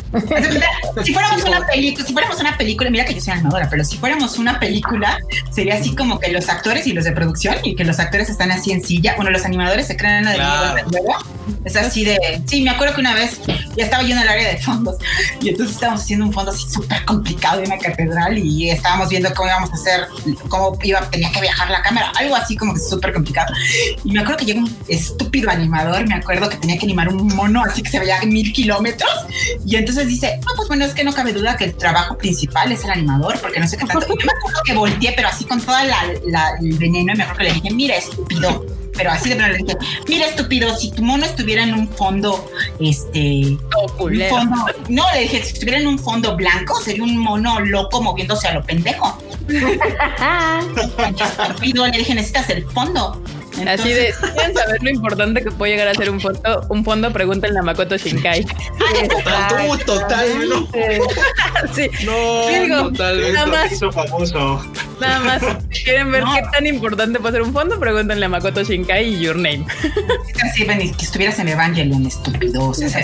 si 1.03 1.13
fuéramos 1.13 1.43
una 1.43 1.65
película, 1.65 2.05
si 2.05 2.13
fuéramos 2.13 2.39
una 2.39 2.57
película, 2.57 2.89
mira 2.89 3.03
que 3.03 3.13
yo 3.13 3.19
soy 3.19 3.33
animadora, 3.33 3.69
pero 3.69 3.83
si 3.83 3.97
fuéramos 3.97 4.37
una 4.37 4.59
película, 4.59 5.17
sería 5.51 5.75
así 5.75 5.93
como 5.93 6.19
que 6.19 6.31
los 6.31 6.47
actores 6.47 6.87
y 6.87 6.93
los 6.93 7.03
de 7.03 7.11
producción 7.11 7.55
y 7.63 7.75
que 7.75 7.83
los 7.83 7.99
actores 7.99 8.29
están 8.29 8.51
así 8.51 8.71
en 8.71 8.81
silla. 8.81 9.15
Bueno, 9.17 9.31
los 9.31 9.43
animadores 9.43 9.87
se 9.87 9.97
crean 9.97 10.25
en 10.25 10.37
la 10.37 10.75
de 10.75 10.83
nuevo. 10.83 11.17
Es 11.65 11.75
así 11.75 12.05
de. 12.05 12.41
Sí, 12.45 12.61
me 12.61 12.69
acuerdo 12.69 12.95
que 12.95 13.01
una 13.01 13.13
vez 13.13 13.41
ya 13.75 13.83
estaba 13.83 14.03
yo 14.03 14.15
en 14.15 14.21
el 14.21 14.29
área 14.29 14.49
de 14.49 14.57
fondos 14.57 14.97
y 15.41 15.49
entonces 15.49 15.75
estábamos 15.75 16.01
haciendo 16.01 16.25
un 16.25 16.33
fondo 16.33 16.51
así 16.51 16.58
súper 16.59 17.03
complicado 17.05 17.61
de 17.61 17.67
una 17.67 17.77
catedral 17.77 18.37
y 18.37 18.69
estábamos 18.69 19.09
viendo 19.09 19.33
cómo 19.33 19.49
íbamos 19.49 19.71
a 19.71 19.73
hacer, 19.73 20.07
cómo 20.47 20.77
iba, 20.83 21.01
tenía 21.09 21.31
que 21.31 21.41
viajar 21.41 21.69
la 21.69 21.81
cámara, 21.81 22.11
algo 22.15 22.35
así 22.35 22.55
como 22.55 22.73
que 22.73 22.79
súper 22.79 23.13
complicado. 23.13 23.53
Y 24.03 24.11
me 24.11 24.19
acuerdo 24.19 24.39
que 24.39 24.45
llegó 24.45 24.59
un 24.59 24.77
estúpido 24.87 25.49
animador, 25.49 26.07
me 26.07 26.15
acuerdo 26.15 26.49
que 26.49 26.57
tenía 26.57 26.77
que 26.77 26.85
animar 26.85 27.09
un 27.09 27.27
mono 27.35 27.63
así 27.63 27.81
que 27.81 27.89
se 27.89 27.99
veía 27.99 28.19
mil 28.21 28.51
kilómetros 28.53 29.09
y 29.65 29.75
entonces 29.75 30.07
dice, 30.07 30.39
no, 30.45 30.53
pues 30.55 30.67
bueno, 30.67 30.85
es 30.85 30.93
que 30.93 31.03
no 31.03 31.13
cabe 31.13 31.33
duda 31.33 31.57
que 31.57 31.65
el 31.65 31.75
trabajo 31.75 32.17
principal 32.17 32.71
es 32.71 32.83
el 32.83 32.91
animador, 32.91 33.39
porque 33.39 33.59
no 33.59 33.67
sé 33.67 33.77
qué 33.77 33.85
tanto. 33.85 34.07
Yo 34.07 34.15
me 34.25 34.31
acuerdo 34.37 34.59
que 34.65 34.73
volteé, 34.73 35.13
pero 35.15 35.27
así 35.27 35.45
con 35.45 35.61
toda 35.61 35.83
la, 35.83 35.97
la 36.25 36.49
el 36.61 36.77
veneno 36.77 37.13
y 37.13 37.17
me 37.17 37.23
acuerdo 37.23 37.37
que 37.37 37.43
le 37.43 37.53
dije, 37.53 37.71
mira, 37.71 37.95
estúpido 37.95 38.65
pero 38.99 39.11
así 39.11 39.29
de 39.29 39.35
verdad 39.35 39.51
le 39.51 39.57
dije, 39.59 39.77
mira 40.09 40.25
estúpido, 40.25 40.75
si 40.75 40.91
tu 40.91 41.01
mono 41.01 41.23
estuviera 41.23 41.63
en 41.63 41.73
un 41.73 41.87
fondo, 41.87 42.51
este, 42.81 43.57
oh, 43.77 44.03
un 44.03 44.21
fondo, 44.29 44.57
no, 44.89 45.05
le 45.13 45.21
dije, 45.21 45.41
si 45.41 45.53
estuviera 45.53 45.79
en 45.79 45.87
un 45.87 45.97
fondo 45.97 46.35
blanco, 46.35 46.77
sería 46.81 47.03
un 47.03 47.17
mono 47.17 47.61
loco 47.61 48.01
moviéndose 48.01 48.49
a 48.49 48.55
lo 48.55 48.63
pendejo. 48.63 49.17
estúpido, 51.47 51.87
le 51.87 51.97
dije, 51.97 52.13
necesitas 52.13 52.49
el 52.49 52.65
fondo. 52.65 53.23
Entonces, 53.59 53.79
Así 53.79 53.93
de, 53.93 54.13
si 54.13 54.33
quieren 54.33 54.53
saber 54.53 54.83
lo 54.83 54.89
importante 54.89 55.43
que 55.43 55.51
puede 55.51 55.73
llegar 55.73 55.87
a 55.87 55.93
ser 55.93 56.09
un 56.09 56.19
fondo, 56.19 56.65
un 56.69 56.83
fondo 56.83 57.11
pregúntenle 57.11 57.59
a 57.59 57.61
Makoto 57.61 57.97
Shinkai. 57.97 58.45
Tú, 58.45 59.77
totalmente. 59.85 61.01
sí. 61.73 61.89
No, 62.05 62.47
digo, 62.47 62.89
totalmente. 62.89 63.33
Nada 63.33 63.45
más, 63.47 63.79
famoso. 63.93 64.65
nada 64.99 65.19
más, 65.19 65.43
quieren 65.83 66.11
ver 66.11 66.23
no. 66.23 66.33
qué 66.33 66.41
tan 66.51 66.67
importante 66.67 67.19
puede 67.19 67.33
ser 67.33 67.41
un 67.41 67.53
fondo, 67.53 67.79
pregúntenle 67.79 68.25
a 68.25 68.29
Makoto 68.29 68.63
Shinkai 68.63 69.15
y 69.15 69.19
Your 69.19 69.35
Name. 69.35 69.65
Es 70.43 70.67
Benny, 70.67 70.91
que 70.91 71.05
estuvieras 71.05 71.39
en 71.39 71.49
Evangelion, 71.49 72.05
estúpido. 72.05 72.69
O 72.69 72.73
sea, 72.73 72.89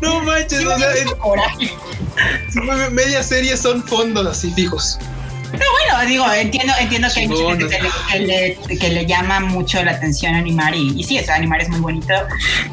no 0.00 0.20
manches, 0.20 0.64
o 0.64 0.78
sea, 0.78 0.88
media 2.90 3.22
serie 3.22 3.56
son 3.56 3.82
fondos 3.84 4.26
así 4.26 4.50
fijos. 4.52 4.98
No, 5.52 5.58
bueno, 5.58 6.06
digo, 6.08 6.32
entiendo, 6.32 6.72
entiendo 6.80 7.08
que 7.12 7.20
hay 7.20 7.28
mucha 7.28 7.48
gente 7.56 7.76
que 8.10 8.18
le, 8.18 8.56
que, 8.56 8.66
le, 8.68 8.78
que 8.78 8.88
le 8.88 9.06
llama 9.06 9.40
mucho 9.40 9.82
la 9.84 9.92
atención 9.92 10.34
animar 10.34 10.74
y, 10.74 10.98
y 10.98 11.04
sí, 11.04 11.18
o 11.18 11.24
sea, 11.24 11.34
animar 11.34 11.60
es 11.60 11.68
muy 11.68 11.80
bonito, 11.80 12.14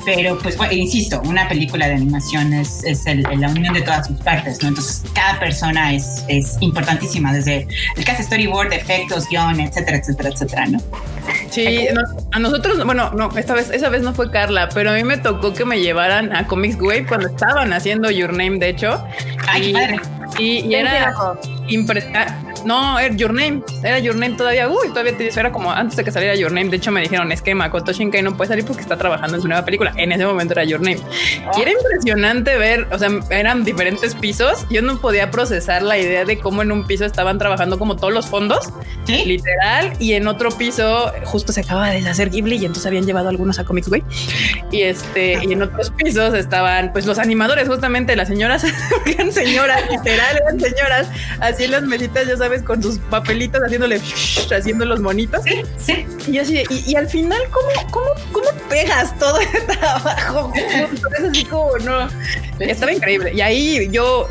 pero 0.05 0.37
pues 0.39 0.55
bueno, 0.57 0.73
insisto, 0.73 1.21
una 1.25 1.47
película 1.49 1.87
de 1.87 1.95
animación 1.95 2.53
es, 2.53 2.83
es 2.83 3.05
el- 3.05 3.23
la 3.23 3.49
unión 3.49 3.73
de 3.73 3.81
todas 3.81 4.07
sus 4.07 4.17
partes, 4.21 4.61
¿no? 4.63 4.69
Entonces 4.69 5.03
cada 5.13 5.39
persona 5.39 5.93
es, 5.93 6.23
es 6.27 6.57
importantísima, 6.61 7.33
desde 7.33 7.67
el 7.97 8.05
que 8.05 8.11
hace 8.11 8.23
storyboard, 8.23 8.71
efectos, 8.73 9.27
guion, 9.29 9.59
etcétera, 9.59 9.97
etcétera, 9.97 10.29
etcétera, 10.29 10.65
¿no? 10.67 10.79
Sí, 11.49 11.87
no, 11.93 12.01
a 12.31 12.39
nosotros, 12.39 12.83
bueno, 12.85 13.11
no, 13.11 13.29
esta 13.37 13.53
vez, 13.53 13.69
esa 13.71 13.89
vez 13.89 14.01
no 14.03 14.13
fue 14.13 14.31
Carla, 14.31 14.69
pero 14.73 14.91
a 14.91 14.93
mí 14.93 15.03
me 15.03 15.17
tocó 15.17 15.53
que 15.53 15.65
me 15.65 15.79
llevaran 15.81 16.35
a 16.35 16.47
Comics 16.47 16.77
Wave 16.79 17.05
cuando 17.07 17.27
estaban 17.27 17.73
haciendo 17.73 18.09
Your 18.09 18.31
Name, 18.31 18.57
de 18.59 18.69
hecho. 18.69 19.03
Ay, 19.47 19.69
y, 19.69 19.73
padre. 19.73 19.99
y, 20.39 20.45
y 20.65 20.75
era 20.75 21.13
impre- 21.67 22.05
ah, 22.15 22.35
no, 22.65 22.99
era 22.99 23.15
Your 23.15 23.33
Name, 23.33 23.61
era 23.83 23.99
Your 23.99 24.15
Name 24.15 24.35
todavía, 24.35 24.69
uy, 24.69 24.89
todavía 24.89 25.17
te 25.17 25.29
era 25.39 25.51
como 25.51 25.71
antes 25.71 25.95
de 25.95 26.03
que 26.03 26.11
saliera 26.11 26.35
Your 26.35 26.51
Name, 26.51 26.69
de 26.69 26.77
hecho 26.77 26.91
me 26.91 27.01
dijeron, 27.01 27.31
es 27.31 27.41
que 27.41 27.55
Makoto 27.55 27.91
Shinkai 27.91 28.21
no 28.21 28.35
puede 28.35 28.49
salir 28.49 28.65
porque 28.65 28.81
está 28.81 28.97
trabajando 28.97 29.37
en 29.37 29.41
su 29.41 29.47
nueva 29.47 29.63
película, 29.65 29.93
en 29.95 30.11
ese 30.11 30.25
momento 30.25 30.53
era 30.53 30.63
Your 30.63 30.81
Name. 30.81 30.99
Y 31.57 31.61
era 31.61 31.71
impresionante 31.71 32.57
ver, 32.57 32.87
o 32.91 32.97
sea, 32.97 33.09
eran 33.29 33.63
diferentes 33.63 34.15
pisos, 34.15 34.65
yo 34.69 34.81
no 34.81 34.99
podía 34.99 35.31
procesar 35.31 35.81
la 35.81 35.97
idea 35.97 36.25
de 36.25 36.39
cómo 36.39 36.61
en 36.61 36.71
un 36.71 36.85
piso 36.85 37.05
estaban 37.05 37.37
trabajando 37.37 37.79
como 37.79 37.95
todos 37.95 38.13
los 38.13 38.27
fondos, 38.27 38.69
¿Sí? 39.05 39.25
literal, 39.25 39.93
y 39.99 40.13
en 40.13 40.27
otro 40.27 40.51
piso 40.51 41.11
justo 41.23 41.53
se 41.53 41.61
acaba 41.61 41.89
de 41.89 42.07
hacer 42.07 42.29
Ghibli 42.29 42.57
y 42.57 42.65
entonces 42.65 42.85
habían 42.85 43.05
llevado 43.05 43.29
algunos 43.29 43.59
a 43.59 43.65
Comics 43.65 43.87
Way. 43.87 44.03
Y 44.71 44.81
este, 44.81 45.39
y 45.43 45.53
en 45.53 45.61
otros 45.61 45.91
pisos 45.91 46.33
estaban 46.33 46.91
pues 46.91 47.05
los 47.05 47.19
animadores, 47.19 47.67
justamente 47.67 48.15
las 48.15 48.27
señoras, 48.27 48.63
eran 49.05 49.31
señoras, 49.31 49.81
literal, 49.89 50.37
eran 50.43 50.59
señoras, 50.59 51.07
así 51.39 51.65
en 51.65 51.71
las 51.71 51.83
mesitas, 51.83 52.27
ya 52.27 52.37
sabes, 52.49 52.63
con 52.63 52.81
sus 52.81 52.97
papelitos 52.97 53.61
haciéndole, 53.63 54.01
haciendo 54.57 54.85
los 54.85 54.99
monitos. 54.99 55.41
Sí, 55.43 55.61
sí. 55.77 56.05
Y 56.27 56.37
así, 56.39 56.53
de- 56.53 56.65
y, 56.69 56.91
y 56.91 56.95
al 56.95 57.07
final, 57.07 57.39
¿cómo, 57.51 57.67
cómo, 57.91 58.05
cómo 58.31 58.47
pegas 58.69 59.17
todo 59.17 59.39
el 59.53 59.65
trabajo? 59.77 60.51
Es 60.55 61.23
así 61.29 61.45
como, 61.45 61.77
no. 61.79 62.07
Estaba 62.59 62.91
increíble. 62.91 63.31
Y 63.33 63.41
ahí 63.41 63.87
yo 63.91 64.27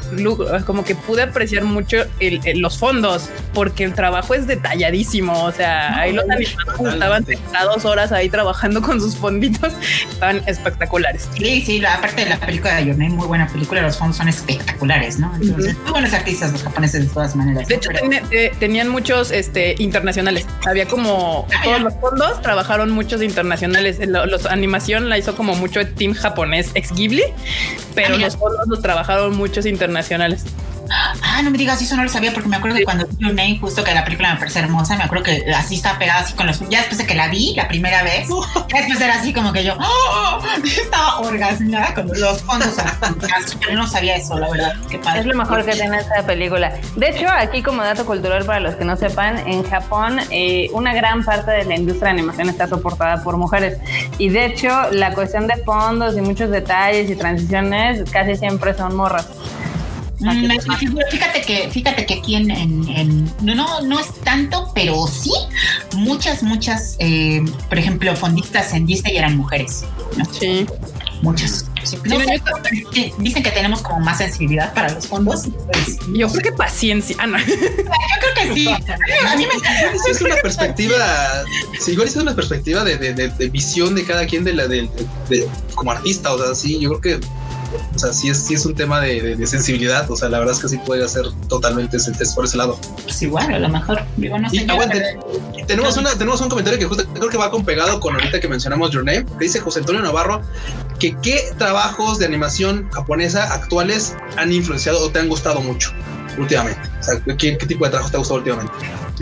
como 0.67 0.85
que 0.85 0.95
pude 0.95 1.23
apreciar 1.23 1.65
mucho 1.65 1.99
el- 2.21 2.41
el- 2.45 2.61
los 2.61 2.79
fondos, 2.79 3.29
porque 3.55 3.85
el 3.85 3.95
trabajo 3.95 4.35
es 4.35 4.47
detalladísimo. 4.47 5.45
O 5.45 5.53
sea, 5.53 5.99
ahí 5.99 6.13
los 6.13 6.25
animadores 6.25 6.93
estaban 6.95 7.25
sentados 7.27 7.85
horas 7.85 8.13
ahí 8.13 8.29
trabajando 8.29 8.83
con 8.83 9.01
sus 9.01 9.17
fonditos. 9.17 9.73
Estaban 10.11 10.43
espectaculares. 10.47 11.29
Sí, 11.37 11.63
sí, 11.65 11.81
la, 11.81 11.95
aparte 11.95 12.25
de 12.25 12.31
la 12.31 12.39
película 12.39 12.75
de 12.77 12.85
Name, 12.87 13.11
muy 13.11 13.27
buena 13.27 13.47
película, 13.49 13.81
los 13.83 13.97
fondos 13.97 14.17
son 14.19 14.29
espectaculares, 14.29 15.19
¿no? 15.19 15.35
Entonces, 15.41 15.77
muy 15.79 15.93
buenos 15.93 16.13
artistas 16.13 16.53
los 16.53 16.63
japoneses 16.63 17.07
de 17.09 17.15
todas 17.15 17.35
maneras. 17.35 17.67
De 17.67 17.75
¿no? 17.75 17.81
hecho, 17.81 17.91
ten- 18.11 18.25
eh, 18.31 18.53
tenían 18.59 18.89
muchos 18.89 19.31
este, 19.31 19.75
internacionales. 19.79 20.47
Había 20.67 20.87
como 20.87 21.47
todos 21.65 21.81
los 21.81 21.95
fondos, 21.95 22.43
trabajaron 22.43 22.91
muchos 22.91 23.23
internacionales. 23.23 23.99
Lo- 24.07 24.27
Los 24.27 24.47
animación 24.47 25.09
la 25.09 25.19
hizo 25.19 25.35
como 25.37 25.55
mucho 25.55 25.81
el 25.81 25.95
team 25.95 26.15
japonés 26.15 26.71
ex 26.75 26.93
Ghibli, 26.93 27.25
pero 27.95 28.17
los 28.19 28.37
fondos 28.37 28.67
los 28.69 28.83
trabajaron 28.83 29.37
muchos 29.37 29.67
internacionales. 29.67 30.45
Ah, 31.39 31.43
no 31.43 31.53
me 31.53 31.59
digas, 31.59 31.81
eso 31.81 31.95
no 31.95 32.03
lo 32.03 32.09
sabía 32.09 32.33
porque 32.33 32.49
me 32.49 32.57
acuerdo 32.57 32.79
que 32.79 32.85
cuando 32.85 33.07
vi 33.07 33.17
Your 33.21 33.33
Name, 33.33 33.59
justo 33.61 33.85
que 33.85 33.95
la 33.95 34.03
película 34.03 34.35
me 34.35 34.41
parece 34.41 34.59
hermosa, 34.59 34.97
me 34.97 35.05
acuerdo 35.05 35.23
que 35.23 35.45
así 35.55 35.77
estaba 35.77 35.97
pegada 35.97 36.19
así 36.19 36.35
con 36.35 36.49
los... 36.49 36.69
Ya 36.69 36.79
después 36.79 36.99
de 36.99 37.07
que 37.07 37.15
la 37.15 37.29
vi 37.29 37.55
la 37.55 37.69
primera 37.69 38.03
vez, 38.03 38.29
ya 38.69 38.79
después 38.79 39.01
era 39.01 39.15
así 39.15 39.33
como 39.33 39.53
que 39.53 39.63
yo 39.63 39.79
¡oh! 39.79 40.41
estaba 40.65 41.21
orgasmeada 41.21 41.95
con 41.95 42.09
los 42.09 42.43
fondos. 42.43 42.75
Pero 43.61 43.73
no 43.75 43.87
sabía 43.87 44.17
eso, 44.17 44.37
la 44.37 44.51
verdad. 44.51 44.75
Qué 44.91 44.99
padre. 44.99 45.21
Es 45.21 45.27
lo 45.27 45.37
mejor 45.37 45.65
que 45.65 45.77
tiene 45.77 45.99
esta 45.99 46.27
película. 46.27 46.75
De 46.97 47.11
hecho, 47.11 47.29
aquí 47.29 47.63
como 47.63 47.85
dato 47.85 48.05
cultural 48.05 48.45
para 48.45 48.59
los 48.59 48.75
que 48.75 48.85
no 48.85 48.97
sepan, 48.97 49.39
en 49.47 49.63
Japón 49.63 50.19
eh, 50.33 50.69
una 50.73 50.93
gran 50.93 51.25
parte 51.25 51.53
de 51.53 51.65
la 51.67 51.77
industria 51.77 52.07
de 52.07 52.19
animación 52.19 52.49
está 52.49 52.67
soportada 52.67 53.23
por 53.23 53.37
mujeres. 53.37 53.79
Y 54.19 54.31
de 54.31 54.47
hecho, 54.47 54.91
la 54.91 55.15
cuestión 55.15 55.47
de 55.47 55.57
fondos 55.59 56.17
y 56.17 56.21
muchos 56.21 56.51
detalles 56.51 57.09
y 57.09 57.15
transiciones 57.15 58.11
casi 58.11 58.35
siempre 58.35 58.75
son 58.75 58.97
morras. 58.97 59.29
Mm, 60.21 60.51
fíjate 61.11 61.43
que 61.43 61.69
fíjate 61.71 62.05
que 62.07 62.15
aquí 62.15 62.35
en, 62.35 62.51
en- 62.51 62.89
en- 62.89 63.25
no, 63.43 63.55
no 63.55 63.81
no 63.83 64.01
es 64.01 64.13
tanto 64.25 64.73
pero 64.75 65.07
sí 65.07 65.31
muchas 65.95 66.43
muchas 66.43 66.97
eh, 66.99 67.45
por 67.69 67.79
ejemplo 67.79 68.15
fondistas 68.17 68.73
en 68.75 68.85
Disney 68.87 69.17
eran 69.17 69.37
mujeres 69.37 69.85
¿no? 70.17 70.25
Sí. 70.25 70.67
muchas 71.23 71.67
dicen 73.19 73.43
que 73.43 73.51
tenemos 73.51 73.83
como 73.83 74.01
más 74.01 74.19
sensibilidad 74.19 74.73
para 74.75 74.93
los 74.93 75.07
fondos. 75.07 75.49
Pues, 75.73 75.99
yo 76.15 76.29
creo 76.29 76.43
que 76.43 76.53
paciencia. 76.53 77.17
Ah, 77.19 77.27
yo 77.47 77.55
creo 77.55 78.35
que 78.49 78.55
sí. 78.55 78.69
A 78.69 79.37
mí 79.37 79.47
me 79.47 80.11
es 80.11 80.21
una 80.21 80.37
perspectiva, 80.37 81.45
sí, 81.81 81.93
igual 81.93 82.09
es 82.09 82.17
una 82.17 82.35
perspectiva 82.35 82.85
de, 82.85 82.97
de, 82.97 83.49
visión 83.49 83.95
de 83.95 84.05
cada 84.05 84.27
quien 84.27 84.45
de 84.45 84.53
la 84.53 84.67
de, 84.67 84.89
como 85.75 85.91
artista. 85.93 86.33
O 86.33 86.39
sea, 86.39 86.55
sí, 86.55 86.79
yo 86.81 86.99
creo 86.99 87.21
que 87.21 87.27
o 87.95 87.99
sea, 87.99 88.13
sí 88.13 88.29
es, 88.29 88.39
sí 88.39 88.55
es 88.55 88.65
un 88.67 88.75
tema 88.75 89.01
de, 89.01 89.47
sensibilidad. 89.47 90.11
O 90.11 90.17
sea, 90.17 90.29
la 90.29 90.39
verdad 90.39 90.55
es 90.55 90.63
que 90.63 90.69
sí 90.69 90.79
puede 90.79 91.07
ser 91.09 91.25
totalmente 91.49 91.97
por 92.35 92.45
ese 92.45 92.57
lado. 92.57 92.79
Pues 93.05 93.23
igual, 93.23 93.53
a 93.53 93.59
lo 93.59 93.69
mejor. 93.69 94.03
Digo, 94.17 94.39
no 94.39 94.49
sé. 94.51 94.57
Y, 94.57 95.65
tenemos, 95.65 95.97
una, 95.97 96.11
tenemos 96.13 96.41
un 96.41 96.49
comentario 96.49 96.79
que 96.79 96.87
justo 96.87 97.05
creo 97.13 97.29
que 97.29 97.39
va 97.39 97.51
con 97.51 97.65
pegado 97.65 98.01
con 98.01 98.15
ahorita 98.15 98.41
que 98.41 98.49
mencionamos 98.49 98.91
Your 98.91 99.05
Name, 99.05 99.25
que 99.25 99.45
dice 99.45 99.61
José 99.61 99.81
Antonio 99.81 100.03
Navarro 100.03 100.43
que 100.99 101.17
qué 101.23 101.41
trabajos 101.59 102.19
de 102.19 102.27
animación 102.27 102.89
japonesa 102.91 103.53
actuales 103.53 104.17
han 104.37 104.53
influenciado 104.53 105.01
o 105.05 105.11
te 105.11 105.21
han 105.21 105.29
gustado 105.29 105.61
mucho 105.61 105.93
últimamente. 106.37 106.81
O 107.01 107.03
sea, 107.03 107.21
¿qué, 107.37 107.59
qué 107.59 107.67
tipo 107.67 107.85
de 107.85 107.91
trabajos 107.91 108.11
te 108.11 108.17
ha 108.17 108.19
gustado 108.19 108.39
últimamente? 108.39 108.73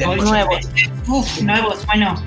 nuevos. 0.04 0.68
Uf, 1.06 1.40
nuevos, 1.40 1.86
bueno. 1.86 2.22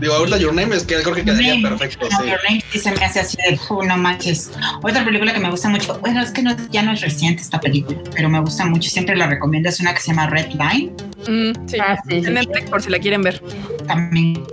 Digo, 0.00 0.14
ahorita 0.14 0.38
Your 0.38 0.54
Name 0.54 0.76
es 0.76 0.84
que 0.84 0.96
creo 0.96 1.14
que 1.14 1.24
quedaría 1.24 1.68
perfecto. 1.68 2.06
No, 2.10 2.24
Your 2.24 2.40
Name 2.48 2.62
sí 2.70 2.78
se 2.78 2.90
me 2.90 3.04
hace 3.04 3.20
así 3.20 3.36
de, 3.36 3.58
no 3.86 3.96
manches. 3.96 4.50
Otra 4.82 5.04
película 5.04 5.32
que 5.32 5.40
me 5.40 5.50
gusta 5.50 5.68
mucho, 5.68 5.98
bueno, 6.00 6.22
es 6.22 6.30
que 6.30 6.42
no, 6.42 6.56
ya 6.70 6.82
no 6.82 6.92
es 6.92 7.00
reciente 7.00 7.42
esta 7.42 7.60
película, 7.60 7.98
pero 8.14 8.28
me 8.28 8.40
gusta 8.40 8.64
mucho, 8.64 8.90
siempre 8.90 9.16
la 9.16 9.26
recomiendo, 9.26 9.68
es 9.68 9.80
una 9.80 9.94
que 9.94 10.00
se 10.00 10.08
llama 10.08 10.26
Red 10.28 10.52
Line. 10.52 10.92
Mm, 11.28 11.68
sí, 11.68 11.76
ah, 11.80 11.98
sí, 12.08 12.22
por 12.70 12.82
si 12.82 12.90
la 12.90 12.98
quieren 12.98 13.22
ver. 13.22 13.42
También 13.86 14.44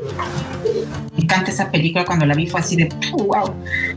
encanta 1.21 1.51
esa 1.51 1.71
película, 1.71 2.05
cuando 2.05 2.25
la 2.25 2.35
vi 2.35 2.47
fue 2.47 2.59
así 2.59 2.75
de, 2.75 2.89
wow. 3.13 3.53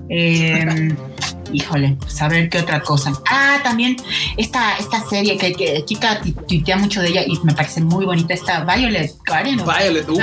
Eh, 0.09 0.95
híjole, 1.53 1.97
saber 2.07 2.49
pues, 2.49 2.51
qué 2.51 2.59
otra 2.59 2.81
cosa. 2.81 3.12
Ah, 3.31 3.61
también 3.62 3.97
esta, 4.37 4.77
esta 4.77 5.01
serie 5.09 5.37
que, 5.39 5.53
que 5.53 5.85
chica 5.85 6.20
tuitea 6.49 6.77
mucho 6.77 7.01
de 7.01 7.09
ella 7.09 7.22
y 7.27 7.39
me 7.45 7.55
parece 7.55 7.81
muy 7.81 8.05
bonita, 8.05 8.35
esta 8.35 8.64
Violet 8.64 9.12
Garden. 9.25 9.57
Violet, 9.57 10.09
uh, 10.09 10.14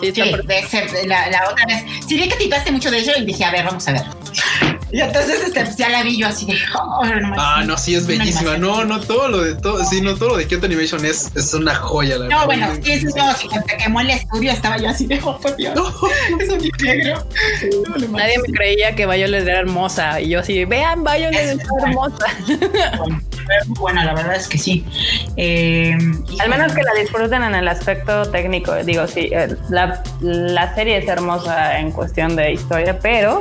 Sí, 0.00 0.10
de 0.10 0.62
ser, 0.68 0.90
la, 1.06 1.30
la, 1.30 1.50
otra 1.50 1.66
vez. 1.66 1.84
Sí, 2.06 2.16
vi 2.16 2.28
que 2.28 2.36
titaste 2.36 2.70
mucho 2.72 2.90
de 2.90 2.98
ello 2.98 3.12
y 3.16 3.24
dije, 3.24 3.44
a 3.44 3.52
ver, 3.52 3.64
vamos 3.64 3.86
a 3.88 3.92
ver. 3.92 4.02
Y 4.94 5.00
entonces 5.00 5.40
este, 5.44 5.64
ya 5.76 5.88
la 5.88 6.04
vi 6.04 6.16
yo 6.16 6.28
así 6.28 6.46
de. 6.46 6.56
Oh, 6.78 7.04
no, 7.04 7.34
ah, 7.36 7.64
no, 7.66 7.76
sí 7.76 7.96
es 7.96 8.06
bellísima. 8.06 8.56
No, 8.58 8.84
no, 8.84 9.00
todo 9.00 9.26
lo 9.26 9.42
de 9.42 9.56
todo, 9.56 9.84
sí, 9.84 10.00
no, 10.00 10.14
todo 10.14 10.28
lo 10.28 10.36
de 10.36 10.46
Kyoto 10.46 10.66
Animation 10.66 11.04
es, 11.04 11.32
es 11.34 11.52
una 11.52 11.74
joya. 11.74 12.16
La 12.16 12.28
no, 12.28 12.46
bueno, 12.46 12.68
sí, 12.80 12.92
eso 12.92 13.08
no, 13.16 13.34
si 13.34 13.48
te 13.48 13.76
quemó 13.76 14.02
el 14.02 14.10
estudio, 14.10 14.52
estaba 14.52 14.76
yo 14.76 14.88
así 14.88 15.06
de, 15.06 15.20
oh, 15.24 15.36
por 15.40 15.56
Dios. 15.56 15.76
es 16.40 16.82
negro. 16.84 17.26
Nadie 18.10 18.38
me 18.46 18.52
creía 18.52 18.94
que 18.94 19.04
Violet 19.04 19.42
era 19.42 19.58
hermosa. 19.58 20.20
Y 20.20 20.28
yo 20.28 20.38
así, 20.38 20.64
vean, 20.64 21.02
Violet 21.02 21.34
es, 21.34 21.50
es 21.50 21.68
hermosa. 21.82 22.26
Bueno, 22.98 23.20
buena, 23.66 24.04
la 24.04 24.14
verdad 24.14 24.36
es 24.36 24.48
que 24.48 24.58
sí. 24.58 24.84
Eh, 25.36 25.96
Al 26.38 26.48
menos 26.48 26.72
que 26.72 26.82
la 26.82 26.94
disfruten 27.00 27.42
en 27.42 27.54
el 27.54 27.68
aspecto 27.68 28.30
técnico. 28.30 28.74
Digo, 28.84 29.06
sí, 29.06 29.30
eh, 29.32 29.54
la, 29.70 30.02
la 30.20 30.74
serie 30.74 30.98
es 30.98 31.08
hermosa 31.08 31.78
en 31.78 31.90
cuestión 31.90 32.36
de 32.36 32.52
historia, 32.52 32.98
pero 32.98 33.40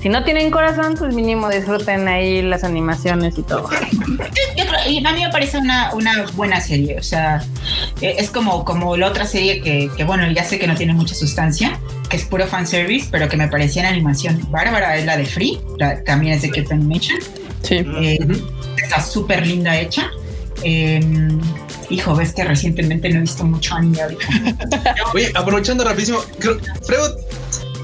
si 0.00 0.08
no 0.08 0.24
tienen 0.24 0.50
corazón, 0.50 0.94
pues 0.98 1.14
mínimo 1.14 1.48
disfruten 1.50 2.08
ahí 2.08 2.42
las 2.42 2.64
animaciones 2.64 3.36
y 3.38 3.42
todo. 3.42 3.68
y 4.88 5.04
a 5.04 5.12
mí 5.12 5.22
me 5.22 5.30
parece 5.30 5.58
una, 5.58 5.94
una 5.94 6.26
buena 6.34 6.60
serie, 6.60 6.98
o 6.98 7.02
sea, 7.02 7.42
e, 8.00 8.16
es 8.18 8.30
como, 8.30 8.64
como 8.64 8.96
la 8.96 9.08
otra 9.08 9.26
serie 9.26 9.60
que, 9.60 9.90
que, 9.96 10.04
bueno, 10.04 10.30
ya 10.30 10.44
sé 10.44 10.58
que 10.58 10.66
no 10.66 10.74
tiene 10.74 10.94
mucha 10.94 11.14
sustancia, 11.14 11.78
que 12.08 12.16
es 12.16 12.24
puro 12.24 12.46
fanservice, 12.46 13.08
pero 13.10 13.28
que 13.28 13.36
me 13.36 13.48
parecía 13.48 13.82
en 13.82 13.88
animación 13.88 14.40
bárbara, 14.50 14.96
es 14.96 15.04
la 15.04 15.16
de 15.16 15.26
Free, 15.26 15.60
también 16.06 16.34
es 16.34 16.42
de 16.42 16.50
Kyoto 16.50 16.74
Animation. 16.74 17.18
Sí. 17.62 17.84
Eh, 18.00 18.18
está 18.82 19.02
súper 19.02 19.46
linda 19.46 19.78
hecha. 19.78 20.10
Em, 20.62 21.40
hijo, 21.88 22.14
ves 22.14 22.32
que 22.32 22.44
recientemente 22.44 23.08
no 23.08 23.18
he 23.18 23.20
visto 23.22 23.44
mucho 23.44 23.74
anime 23.74 23.98
Oye, 25.14 25.32
aprovechando 25.34 25.84
rapidísimo, 25.84 26.22
creo, 26.38 26.58
Freud 26.82 27.12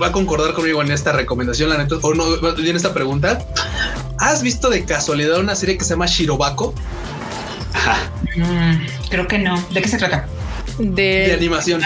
va 0.01 0.09
a 0.09 0.13
concordar 0.13 0.53
conmigo 0.53 0.83
en 0.83 0.91
esta 0.91 1.13
recomendación, 1.13 1.71
la 1.71 1.79
neta, 1.79 1.97
o 2.03 2.15
no, 2.15 2.25
en 2.35 2.77
esta 2.77 2.93
pregunta. 2.93 3.47
¿Has 4.19 4.43
visto 4.43 4.69
de 4.71 4.85
casualidad 4.85 5.39
una 5.39 5.55
serie 5.55 5.79
que 5.79 5.85
se 5.85 5.91
llama 5.91 6.07
Shirobako? 6.07 6.75
Mm, 8.37 8.87
creo 9.09 9.27
que 9.27 9.39
no. 9.39 9.61
¿De 9.71 9.83
qué 9.83 9.89
se 9.89 9.99
trata? 9.99 10.27
De, 10.79 11.33
animación. 11.33 11.81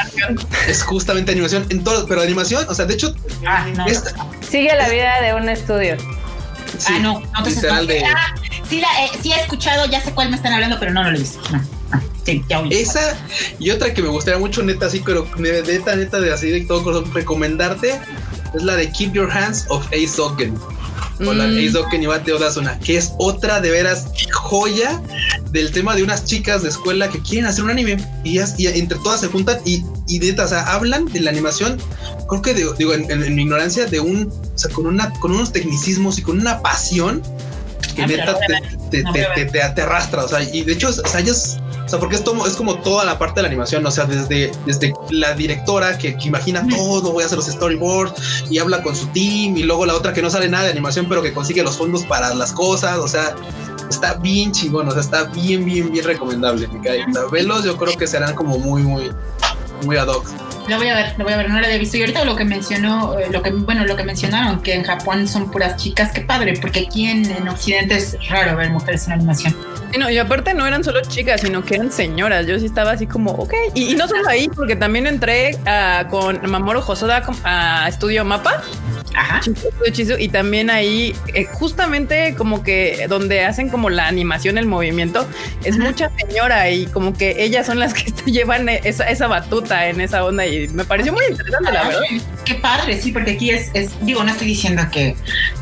Es 0.66 0.82
justamente 0.82 1.30
animación 1.30 1.64
en 1.70 1.84
todo, 1.84 2.06
pero 2.06 2.22
animación, 2.22 2.66
o 2.68 2.74
sea, 2.74 2.86
de 2.86 2.94
hecho, 2.94 3.14
ah, 3.46 3.66
sigue 4.48 4.74
la 4.74 4.88
vida 4.88 5.20
de 5.20 5.34
un 5.34 5.48
estudio. 5.48 5.96
Ah, 6.89 6.99
no, 7.01 7.21
no 7.21 7.43
te 7.43 7.51
literal 7.51 7.87
de... 7.87 8.05
Ah, 8.05 8.35
sí, 8.68 8.81
la, 8.81 8.89
eh, 9.05 9.11
sí 9.23 9.33
he 9.33 9.41
escuchado, 9.41 9.87
ya 9.87 10.01
sé 10.01 10.12
cuál 10.12 10.31
me 10.31 10.37
están 10.37 10.53
hablando, 10.53 10.79
pero 10.79 10.93
no, 10.93 11.03
lo 11.03 11.16
he 11.16 11.18
visto. 11.21 11.41
No. 11.51 11.62
Sí, 12.25 12.45
ya 12.49 12.62
Esa 12.71 13.16
y 13.59 13.71
otra 13.71 13.93
que 13.95 14.03
me 14.03 14.09
gustaría 14.09 14.39
mucho, 14.39 14.62
neta, 14.62 14.87
así, 14.87 15.01
pero 15.05 15.27
neta, 15.39 15.97
neta, 15.97 16.21
de 16.21 16.33
así 16.33 16.51
de 16.51 16.61
todo 16.62 16.85
corazón, 16.85 17.12
recomendarte 17.12 17.99
es 18.55 18.62
la 18.62 18.77
de 18.77 18.91
Keep 18.93 19.12
Your 19.12 19.31
Hands 19.31 19.66
of 19.68 19.87
Ace 19.89 20.21
Oken. 20.21 20.55
O 21.27 21.33
la 21.33 21.47
mm. 21.47 21.59
Ace 21.59 21.79
Oken 21.79 22.03
y 22.03 22.07
Bate 22.07 22.33
Odasuna, 22.33 22.79
que 22.79 22.97
es 22.97 23.12
otra 23.18 23.61
de 23.61 23.71
veras 23.71 24.07
joya 24.33 25.01
del 25.51 25.71
tema 25.71 25.95
de 25.95 26.03
unas 26.03 26.25
chicas 26.25 26.62
de 26.62 26.68
escuela 26.68 27.09
que 27.09 27.21
quieren 27.21 27.47
hacer 27.47 27.64
un 27.64 27.71
anime 27.71 27.97
y, 28.25 28.39
entre 28.39 28.99
todas 28.99 29.21
se 29.21 29.29
juntan 29.29 29.59
y, 29.64 29.83
y 30.09 30.18
neta, 30.18 30.45
o 30.45 30.49
sea, 30.49 30.62
hablan 30.62 31.07
de 31.07 31.21
la 31.21 31.31
animación, 31.31 31.79
creo 32.29 32.43
que 32.43 32.55
digo, 32.55 32.95
en, 32.95 33.35
mi 33.35 33.43
ignorancia, 33.43 33.87
de 33.87 34.01
un, 34.01 34.29
o 34.29 34.59
sea, 34.59 34.71
con, 34.71 34.87
una, 34.87 35.11
con 35.14 35.33
unos 35.33 35.53
tecnicismos 35.53 36.18
y 36.18 36.23
con 36.23 36.41
una 36.41 36.62
pasión 36.62 37.23
que 37.95 38.03
ah, 38.03 38.07
neta 38.07 38.39
te, 38.91 39.03
te, 39.03 39.45
te, 39.45 39.45
te, 39.47 39.83
arrastra, 39.83 40.25
o 40.25 40.29
sea, 40.29 40.43
y 40.43 40.62
de 40.62 40.73
hecho, 40.73 40.89
o 40.89 40.93
sea, 40.93 41.21
ellos 41.21 41.59
o 41.91 41.95
sea, 41.95 41.99
porque 41.99 42.14
es, 42.14 42.22
es 42.47 42.57
como 42.57 42.76
toda 42.76 43.05
la 43.05 43.18
parte 43.18 43.41
de 43.41 43.43
la 43.43 43.49
animación, 43.49 43.84
o 43.84 43.91
sea, 43.91 44.05
desde, 44.05 44.53
desde 44.64 44.95
la 45.11 45.34
directora 45.34 45.99
que, 45.99 46.16
imagina 46.22 46.64
todo, 46.68 47.11
voy 47.11 47.24
a 47.24 47.26
hacer 47.26 47.36
los 47.36 47.49
storyboards 47.49 48.45
y 48.49 48.61
habla 48.61 48.80
con 48.80 48.95
su 48.95 49.09
team, 49.09 49.57
y 49.57 49.64
luego 49.64 49.84
la 49.86 49.97
otra 49.97 50.12
que 50.12 50.22
no 50.22 50.30
sale 50.30 50.49
nada 50.49 50.66
de 50.66 50.70
animación, 50.70 51.07
pero 51.09 51.20
que 51.20 51.32
consigue 51.32 51.64
los 51.64 51.76
fondos 51.76 52.05
para 52.05 52.32
las 52.32 52.53
cosas, 52.53 52.97
o 52.99 53.09
sea, 53.09 53.34
está 53.91 54.14
bien 54.14 54.53
chingón, 54.53 54.86
o 54.86 54.93
sea, 54.93 55.01
está 55.01 55.24
bien, 55.24 55.64
bien, 55.64 55.91
bien 55.91 56.05
recomendable, 56.05 56.68
me 56.68 56.80
cae. 56.80 57.05
O 57.11 57.12
sea, 57.12 57.22
velos, 57.32 57.64
yo 57.64 57.76
creo 57.76 57.97
que 57.97 58.07
serán 58.07 58.36
como 58.36 58.57
muy, 58.57 58.82
muy, 58.82 59.11
muy 59.84 59.97
ad 59.97 60.07
hoc. 60.07 60.24
Lo 60.71 60.77
voy 60.77 60.87
a 60.87 60.95
ver, 60.95 61.14
lo 61.18 61.25
voy 61.25 61.33
a 61.33 61.37
ver, 61.37 61.51
no 61.51 61.59
lo 61.59 61.66
había 61.66 61.79
visto. 61.79 61.97
Y 61.97 62.03
ahorita 62.03 62.25
lo 62.25 62.37
que 62.37 62.45
mencionó, 62.45 63.18
eh, 63.18 63.27
lo 63.33 63.43
que, 63.43 63.51
bueno, 63.51 63.85
lo 63.85 63.97
que 63.97 64.05
mencionaron, 64.05 64.62
que 64.62 64.75
en 64.75 64.85
Japón 64.85 65.27
son 65.27 65.51
puras 65.51 65.77
chicas, 65.77 66.12
qué 66.12 66.21
padre, 66.21 66.55
porque 66.61 66.87
aquí 66.87 67.07
en, 67.07 67.29
en 67.29 67.49
Occidente 67.49 67.97
es 67.97 68.16
raro 68.29 68.57
ver 68.57 68.71
mujeres 68.71 69.05
en 69.09 69.14
animación. 69.14 69.57
Y, 69.93 69.99
no, 69.99 70.09
y 70.09 70.18
aparte 70.18 70.55
no 70.55 70.64
eran 70.64 70.85
solo 70.85 71.01
chicas, 71.03 71.41
sino 71.41 71.64
que 71.64 71.75
eran 71.75 71.91
señoras. 71.91 72.47
Yo 72.47 72.57
sí 72.61 72.66
estaba 72.66 72.93
así 72.93 73.09
como, 73.09 73.33
ok. 73.33 73.53
Y, 73.75 73.97
no 73.97 74.07
solo 74.07 74.29
ahí, 74.29 74.49
porque 74.49 74.77
también 74.77 75.09
entré 75.09 75.57
uh, 75.66 76.09
con 76.09 76.49
Mamoru 76.49 76.79
Hosoda 76.87 77.25
a 77.43 77.89
Estudio 77.89 78.25
Mapa. 78.25 78.62
Ajá. 79.14 79.41
y 80.18 80.29
también 80.29 80.71
ahí, 80.71 81.16
eh, 81.35 81.45
justamente 81.45 82.35
como 82.37 82.62
que 82.62 83.07
donde 83.09 83.45
hacen 83.45 83.68
como 83.68 83.91
la 83.91 84.07
animación, 84.07 84.57
el 84.57 84.66
movimiento, 84.66 85.27
es 85.64 85.79
mucha 85.79 86.11
señora 86.16 86.71
y 86.71 86.87
como 86.87 87.12
que 87.12 87.43
ellas 87.43 87.66
son 87.66 87.81
las 87.81 87.93
que 87.93 88.12
llevan 88.31 88.68
esa, 88.68 89.09
esa 89.11 89.27
batuta 89.27 89.89
en 89.89 90.01
esa 90.01 90.25
onda 90.25 90.47
y 90.47 90.59
me 90.68 90.84
pareció 90.84 91.12
muy 91.12 91.24
interesante, 91.28 91.72
la 91.72 91.84
verdad. 91.84 92.00
Qué 92.44 92.54
padre, 92.54 93.00
sí, 93.00 93.12
porque 93.12 93.32
aquí 93.32 93.50
es, 93.50 93.70
es 93.74 93.92
digo, 94.04 94.22
no 94.24 94.30
estoy 94.30 94.46
diciendo 94.46 94.82
que 94.90 95.16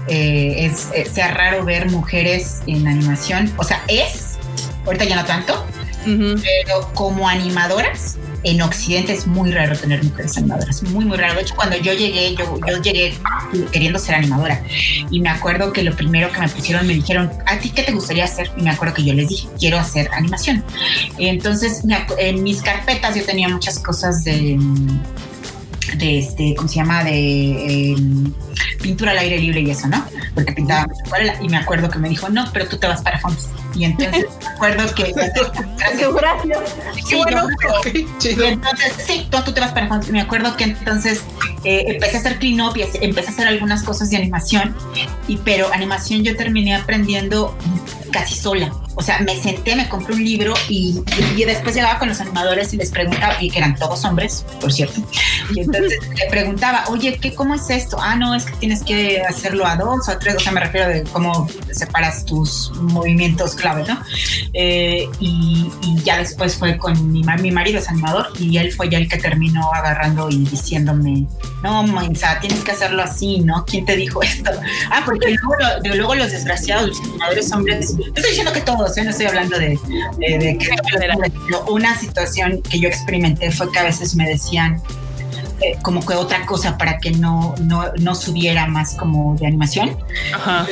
eh, 0.09 0.67
es, 0.67 0.89
eh, 0.95 1.07
sea 1.07 1.33
raro 1.33 1.65
ver 1.65 1.91
mujeres 1.91 2.63
en 2.67 2.87
animación, 2.87 3.53
o 3.57 3.65
sea, 3.65 3.83
es, 3.89 4.39
ahorita 4.85 5.05
ya 5.05 5.17
no 5.17 5.25
tanto, 5.25 5.67
pero 6.05 6.91
como 6.95 7.29
animadoras, 7.29 8.17
en 8.43 8.63
Occidente 8.63 9.13
es 9.13 9.27
muy 9.27 9.51
raro 9.51 9.77
tener 9.77 10.03
mujeres 10.05 10.37
animadoras, 10.37 10.83
muy, 10.85 11.05
muy 11.05 11.17
raro. 11.17 11.35
De 11.35 11.43
hecho, 11.43 11.55
cuando 11.57 11.77
yo 11.77 11.93
llegué, 11.93 12.35
yo, 12.35 12.59
yo 12.67 12.83
llegué 12.83 13.15
queriendo 13.73 13.99
ser 13.99 14.15
animadora 14.15 14.63
y 15.11 15.21
me 15.21 15.29
acuerdo 15.29 15.73
que 15.73 15.83
lo 15.83 15.95
primero 15.95 16.31
que 16.31 16.41
me 16.41 16.49
pusieron 16.49 16.87
me 16.87 16.95
dijeron, 16.95 17.31
¿a 17.47 17.59
ti 17.59 17.71
qué 17.71 17.83
te 17.83 17.93
gustaría 17.93 18.25
hacer? 18.25 18.51
Y 18.57 18.63
me 18.63 18.71
acuerdo 18.71 18.95
que 18.95 19.05
yo 19.05 19.15
les 19.15 19.29
dije, 19.29 19.49
quiero 19.59 19.79
hacer 19.79 20.09
animación. 20.13 20.65
Entonces, 21.19 21.83
en 22.19 22.43
mis 22.43 22.63
carpetas 22.63 23.17
yo 23.17 23.25
tenía 23.25 23.49
muchas 23.49 23.79
cosas 23.79 24.25
de 24.25 24.59
de 25.97 26.19
este, 26.19 26.55
¿cómo 26.57 26.69
se 26.69 26.77
llama? 26.77 27.05
De 27.05 27.93
em, 27.93 28.33
pintura 28.83 29.13
al 29.13 29.19
aire 29.19 29.39
libre 29.39 29.61
y 29.61 29.71
eso, 29.71 29.89
¿no? 29.89 30.05
Porque 30.35 30.53
pintaba 30.53 30.87
y 31.41 31.49
me 31.49 31.57
acuerdo 31.57 31.89
que 31.89 31.99
me 31.99 32.09
dijo, 32.09 32.29
no, 32.29 32.45
pero 32.53 32.69
tú 32.69 32.77
te 32.77 32.87
vas 32.87 33.03
para 33.03 33.19
fondos. 33.19 33.49
Y 33.75 33.85
entonces 33.85 34.27
me 34.41 34.47
acuerdo 34.49 34.95
que... 34.95 35.13
gracias. 35.13 36.59
Sí, 37.07 37.17
bueno, 37.17 37.49
entonces, 38.25 38.95
sí, 39.07 39.29
tú, 39.31 39.53
te 39.53 39.61
vas 39.61 39.73
para 39.73 40.01
me 40.11 40.21
acuerdo 40.21 40.57
que 40.57 40.65
entonces 40.65 41.23
eh, 41.65 41.85
empecé 41.89 42.17
a 42.17 42.21
hacer 42.21 42.39
clean 42.39 42.61
up 42.61 42.77
y 42.77 42.83
empecé 43.05 43.29
a 43.29 43.33
hacer 43.33 43.49
algunas 43.49 43.83
cosas 43.83 44.11
de 44.11 44.17
animación, 44.17 44.75
y 45.27 45.37
pero 45.39 45.73
animación 45.73 46.23
yo 46.23 46.37
terminé 46.37 46.75
aprendiendo 46.75 47.57
casi 48.13 48.35
sola 48.35 48.73
o 48.99 49.03
sea, 49.03 49.21
me 49.21 49.41
senté, 49.41 49.77
me 49.77 49.89
compré 49.89 50.17
un 50.17 50.25
libro 50.25 50.55
y, 50.69 51.01
y, 51.37 51.45
después 51.45 51.73
llegaba 51.73 52.01
con 52.01 52.09
los 52.09 52.21
animadores 52.21 52.75
y 52.75 52.77
les 52.77 52.91
preguntaba, 52.91 53.41
y 53.41 53.49
que 53.49 53.59
eran 53.59 53.77
todos 53.77 54.05
hombres, 54.05 54.45
por 54.61 54.73
cierto, 54.73 55.01
y 55.55 55.61
entonces 55.61 56.01
le 56.17 56.27
preguntaba, 56.29 56.83
oye, 56.89 57.17
¿qué, 57.21 57.33
¿cómo 57.33 57.55
es 57.55 57.71
esto? 57.71 57.97
Ah, 58.01 58.17
no, 58.17 58.35
es 58.35 58.45
que 58.45 58.57
tienes 58.57 58.83
que 58.83 59.23
hacerlo 59.23 59.67
a 59.67 59.77
dos 59.77 60.09
o 60.09 60.11
a 60.11 60.19
tres, 60.19 60.35
o 60.35 60.41
sea, 60.41 60.51
me 60.51 60.59
refiero 60.59 60.89
de 60.89 61.05
cómo 61.05 61.49
separas 61.71 62.25
tus 62.25 62.73
movimientos 62.75 63.55
clave, 63.55 63.85
¿no? 63.87 64.03
Eh, 64.53 65.09
y, 65.21 65.71
y, 65.83 66.03
ya 66.03 66.19
después 66.19 66.57
fue 66.57 66.77
con 66.77 67.13
mi, 67.13 67.23
mi 67.23 67.51
marido, 67.53 67.79
es 67.79 67.89
animador, 67.89 68.33
y 68.41 68.57
él 68.57 68.73
fue 68.73 68.89
ya 68.89 68.99
el 68.99 69.09
que 69.09 69.19
terminó 69.19 69.73
agarrando 69.73 70.29
y 70.29 70.39
diciéndome, 70.39 71.29
no, 71.63 71.85
Mensa, 71.85 72.39
tienes 72.41 72.61
que 72.61 72.73
hacerlo 72.73 73.03
así, 73.03 73.41
¿no? 73.41 73.65
¿Quién 73.65 73.85
te 73.85 73.95
dijo 73.95 74.23
esto? 74.23 74.51
Ah, 74.91 75.03
porque 75.05 75.31
luego, 75.31 75.55
luego 75.85 76.15
los 76.17 76.33
desgraciados, 76.33 76.89
los 76.89 77.01
animadores 77.01 77.53
hombres, 77.53 77.91
estoy 77.91 78.31
diciendo 78.31 78.53
que 78.53 78.61
todos, 78.61 78.88
¿eh? 78.97 79.05
no 79.05 79.11
estoy 79.11 79.27
hablando 79.27 79.59
de, 79.59 79.79
de, 80.19 80.39
de 80.39 80.59
que 80.59 80.69
una 81.69 81.99
situación 81.99 82.63
que 82.63 82.79
yo 82.81 82.89
experimenté 82.89 83.51
fue 83.51 83.71
que 83.71 83.79
a 83.79 83.85
veces 83.85 84.15
me 84.15 84.29
decían, 84.29 84.81
eh, 85.61 85.77
como 85.83 86.05
que 86.07 86.15
otra 86.15 86.47
cosa 86.47 86.79
para 86.79 86.99
que 86.99 87.11
no, 87.11 87.55
no, 87.61 87.87
no 87.99 88.15
subiera 88.15 88.67
más 88.67 88.95
como 88.95 89.37
de 89.37 89.47
animación. 89.47 89.97
Ajá. 90.33 90.67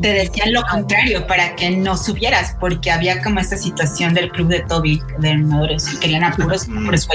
te 0.00 0.12
decían 0.12 0.52
lo 0.52 0.62
contrario, 0.62 1.26
para 1.26 1.54
que 1.54 1.70
no 1.70 1.96
subieras, 1.96 2.56
porque 2.58 2.90
había 2.90 3.22
como 3.22 3.40
esta 3.40 3.56
situación 3.56 4.14
del 4.14 4.30
club 4.30 4.48
de 4.48 4.60
Toby, 4.60 5.00
de 5.18 5.30
animadores, 5.30 5.92
y 5.92 5.98
querían 5.98 6.24
apuros, 6.24 6.66
por 6.66 6.94
eso 6.94 7.08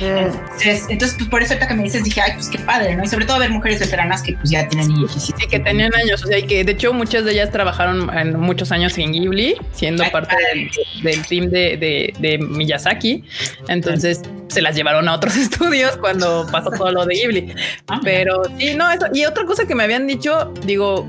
Entonces, 0.00 0.84
entonces, 0.88 1.16
pues 1.18 1.30
por 1.30 1.42
eso 1.42 1.54
ahorita 1.54 1.68
que 1.68 1.74
me 1.74 1.82
dices, 1.84 2.04
dije, 2.04 2.20
ay, 2.20 2.32
pues 2.34 2.48
qué 2.48 2.58
padre, 2.58 2.94
¿no? 2.96 3.04
Y 3.04 3.08
sobre 3.08 3.24
todo 3.24 3.38
ver 3.38 3.50
mujeres 3.50 3.80
veteranas 3.80 4.22
que 4.22 4.34
pues 4.34 4.50
ya 4.50 4.68
tienen 4.68 4.94
Sí, 5.08 5.32
que 5.48 5.60
tenían 5.60 5.94
años, 5.94 6.24
o 6.24 6.26
sea, 6.26 6.38
y 6.38 6.42
que 6.42 6.64
de 6.64 6.72
hecho 6.72 6.92
muchas 6.92 7.24
de 7.24 7.32
ellas 7.32 7.50
trabajaron 7.50 8.14
en 8.16 8.38
muchos 8.38 8.70
años 8.72 8.96
en 8.98 9.12
Ghibli, 9.12 9.56
siendo 9.72 10.04
parte 10.10 10.34
del, 10.52 10.70
del, 11.02 11.26
team 11.26 11.48
de, 11.48 11.76
de, 11.76 12.14
de 12.18 12.38
Miyazaki. 12.38 13.24
Entonces, 13.68 14.22
se 14.48 14.62
las 14.62 14.74
llevaron 14.74 15.08
a 15.08 15.14
otros 15.14 15.36
estudios 15.44 15.96
cuando 15.96 16.33
pasó 16.50 16.70
todo 16.70 16.90
lo 16.92 17.04
de 17.06 17.14
Ghibli. 17.14 17.54
Ah, 17.88 18.00
Pero 18.02 18.42
sí, 18.58 18.74
no, 18.74 18.90
eso. 18.90 19.06
Y 19.12 19.24
otra 19.24 19.44
cosa 19.44 19.66
que 19.66 19.74
me 19.74 19.84
habían 19.84 20.06
dicho, 20.06 20.52
digo, 20.64 21.06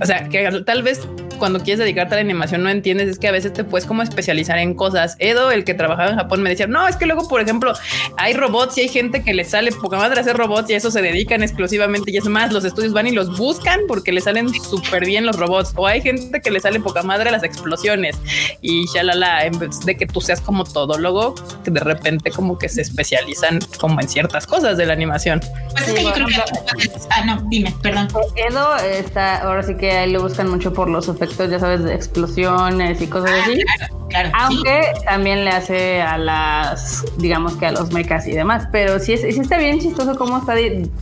o 0.00 0.06
sea, 0.06 0.28
que 0.28 0.62
tal 0.64 0.82
vez 0.82 1.06
cuando 1.42 1.58
quieres 1.58 1.80
dedicarte 1.80 2.14
a 2.14 2.18
la 2.18 2.20
animación 2.20 2.62
no 2.62 2.70
entiendes 2.70 3.08
es 3.08 3.18
que 3.18 3.26
a 3.26 3.32
veces 3.32 3.52
te 3.52 3.64
puedes 3.64 3.84
como 3.84 4.02
especializar 4.02 4.58
en 4.58 4.74
cosas. 4.74 5.16
Edo, 5.18 5.50
el 5.50 5.64
que 5.64 5.74
trabajaba 5.74 6.10
en 6.10 6.16
Japón, 6.16 6.40
me 6.40 6.50
decía, 6.50 6.68
no, 6.68 6.86
es 6.86 6.94
que 6.94 7.04
luego, 7.04 7.26
por 7.26 7.40
ejemplo, 7.40 7.72
hay 8.16 8.34
robots 8.34 8.78
y 8.78 8.82
hay 8.82 8.88
gente 8.88 9.24
que 9.24 9.34
le 9.34 9.44
sale 9.44 9.72
poca 9.72 9.96
madre 9.96 10.20
hacer 10.20 10.36
robots 10.36 10.70
y 10.70 10.74
a 10.74 10.76
eso 10.76 10.92
se 10.92 11.02
dedican 11.02 11.42
exclusivamente. 11.42 12.12
Y 12.12 12.16
es 12.16 12.26
más, 12.26 12.52
los 12.52 12.64
estudios 12.64 12.92
van 12.92 13.08
y 13.08 13.10
los 13.10 13.36
buscan 13.36 13.80
porque 13.88 14.12
le 14.12 14.20
salen 14.20 14.54
súper 14.54 15.04
bien 15.04 15.26
los 15.26 15.34
robots. 15.34 15.72
O 15.74 15.84
hay 15.84 16.00
gente 16.00 16.40
que 16.40 16.52
le 16.52 16.60
sale 16.60 16.78
poca 16.78 17.02
madre 17.02 17.32
las 17.32 17.42
explosiones 17.42 18.20
y 18.60 18.84
shalala, 18.94 19.44
en 19.44 19.58
vez 19.58 19.80
de 19.80 19.96
que 19.96 20.06
tú 20.06 20.20
seas 20.20 20.40
como 20.40 20.62
todólogo, 20.62 21.34
que 21.64 21.72
de 21.72 21.80
repente 21.80 22.30
como 22.30 22.56
que 22.56 22.68
se 22.68 22.82
especializan 22.82 23.58
como 23.80 24.00
en 24.00 24.08
ciertas 24.08 24.46
cosas 24.46 24.76
de 24.76 24.86
la 24.86 24.92
animación. 24.92 25.40
Pues 25.72 25.88
es 25.88 25.94
que 25.94 26.04
yo 26.04 26.12
creo 26.12 26.26
que... 26.28 26.34
Ah, 27.10 27.24
no, 27.26 27.44
dime, 27.50 27.74
perdón. 27.82 28.06
Edo 28.36 28.76
está, 28.76 29.38
ahora 29.38 29.64
sí 29.64 29.74
que 29.74 29.90
a 29.90 30.04
él 30.04 30.12
le 30.12 30.18
buscan 30.18 30.48
mucho 30.48 30.72
por 30.72 30.88
los 30.88 31.08
efectos 31.08 31.31
ya 31.36 31.58
sabes, 31.58 31.82
de 31.84 31.94
explosiones 31.94 33.00
y 33.00 33.06
cosas 33.06 33.30
ah, 33.32 33.42
así. 33.44 33.62
Aunque 34.34 34.82
también 35.04 35.44
le 35.44 35.50
hace 35.50 36.02
a 36.02 36.18
las, 36.18 37.04
digamos 37.16 37.54
que 37.54 37.66
a 37.66 37.72
los 37.72 37.92
mechas 37.92 38.26
y 38.26 38.32
demás. 38.32 38.68
Pero 38.70 38.98
sí, 38.98 39.16
sí 39.16 39.40
está 39.40 39.58
bien 39.58 39.80
chistoso 39.80 40.16
cómo 40.16 40.38
está 40.38 40.54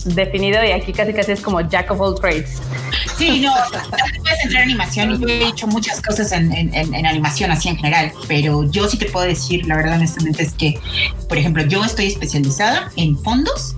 definido 0.04 0.64
y 0.64 0.70
aquí 0.70 0.92
casi 0.92 1.12
casi 1.12 1.32
es 1.32 1.40
como 1.40 1.60
Jack 1.60 1.90
of 1.90 2.00
all 2.00 2.14
trades. 2.20 2.60
Sí, 3.16 3.40
no, 3.40 3.52
puedes 4.22 4.44
entrar 4.44 4.62
en 4.62 4.70
animación 4.70 5.10
y 5.12 5.18
yo 5.18 5.28
he 5.28 5.48
hecho 5.48 5.66
muchas 5.66 6.00
cosas 6.00 6.32
en, 6.32 6.52
en, 6.52 7.06
animación 7.06 7.50
así 7.50 7.68
en 7.68 7.76
general, 7.76 8.12
pero 8.28 8.64
yo 8.70 8.88
sí 8.88 8.96
te 8.96 9.06
puedo 9.06 9.26
decir, 9.26 9.66
la 9.66 9.76
verdad 9.76 9.96
honestamente 9.96 10.42
es 10.42 10.52
que, 10.52 10.78
por 11.28 11.36
ejemplo, 11.36 11.62
yo 11.64 11.84
estoy 11.84 12.06
especializada 12.06 12.90
en 12.96 13.18
fondos 13.18 13.76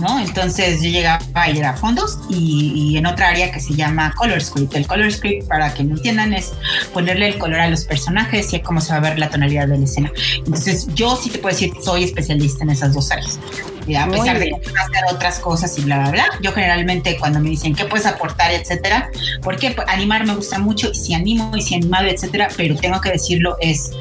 ¿no? 0.00 0.18
Entonces 0.18 0.82
yo 0.82 0.88
llegaba 0.88 1.20
a 1.34 1.50
ir 1.50 1.64
a 1.64 1.74
fondos 1.74 2.18
y, 2.28 2.96
en 2.96 3.06
otra 3.06 3.28
área 3.28 3.50
que 3.52 3.60
se 3.60 3.74
llama 3.74 4.12
Color 4.16 4.40
Script. 4.42 4.74
El 4.74 4.86
Color 4.86 5.12
Script, 5.12 5.48
para 5.48 5.72
que 5.74 5.84
no 5.84 5.96
entiendan, 5.96 6.32
es 6.32 6.52
ponerle 6.92 7.28
el 7.28 7.38
color 7.38 7.60
a 7.60 7.68
los 7.68 7.84
personajes 7.84 8.52
y 8.52 8.60
cómo 8.60 8.80
se 8.80 8.92
va 8.92 8.98
a 8.98 9.00
ver 9.00 9.18
la 9.18 9.30
tonalidad 9.30 9.68
de 9.68 9.78
la 9.78 9.84
escena. 9.84 10.12
Entonces 10.38 10.86
yo 10.94 11.16
sí 11.16 11.30
te 11.30 11.38
puedo 11.38 11.54
decir, 11.54 11.72
soy 11.82 12.04
especialista 12.04 12.64
en 12.64 12.70
esas 12.70 12.94
dos 12.94 13.10
áreas. 13.10 13.38
Y 13.86 13.94
a 13.94 14.06
pesar 14.06 14.38
de 14.38 14.50
que 14.50 14.54
hacer 14.54 15.04
otras 15.10 15.38
cosas 15.40 15.76
y 15.78 15.82
bla, 15.82 15.98
bla, 15.98 16.10
bla, 16.10 16.26
yo 16.42 16.52
generalmente 16.52 17.16
cuando 17.18 17.40
me 17.40 17.50
dicen 17.50 17.74
qué 17.74 17.84
puedes 17.84 18.06
aportar, 18.06 18.52
etcétera, 18.52 19.10
porque 19.42 19.74
animar 19.88 20.24
me 20.26 20.34
gusta 20.34 20.58
mucho 20.58 20.90
y 20.92 20.94
si 20.94 21.14
animo 21.14 21.56
y 21.56 21.62
si 21.62 21.74
animado, 21.74 22.06
etcétera, 22.06 22.48
pero 22.56 22.76
tengo 22.76 23.00
que 23.00 23.10
decirlo, 23.10 23.56
es 23.60 23.92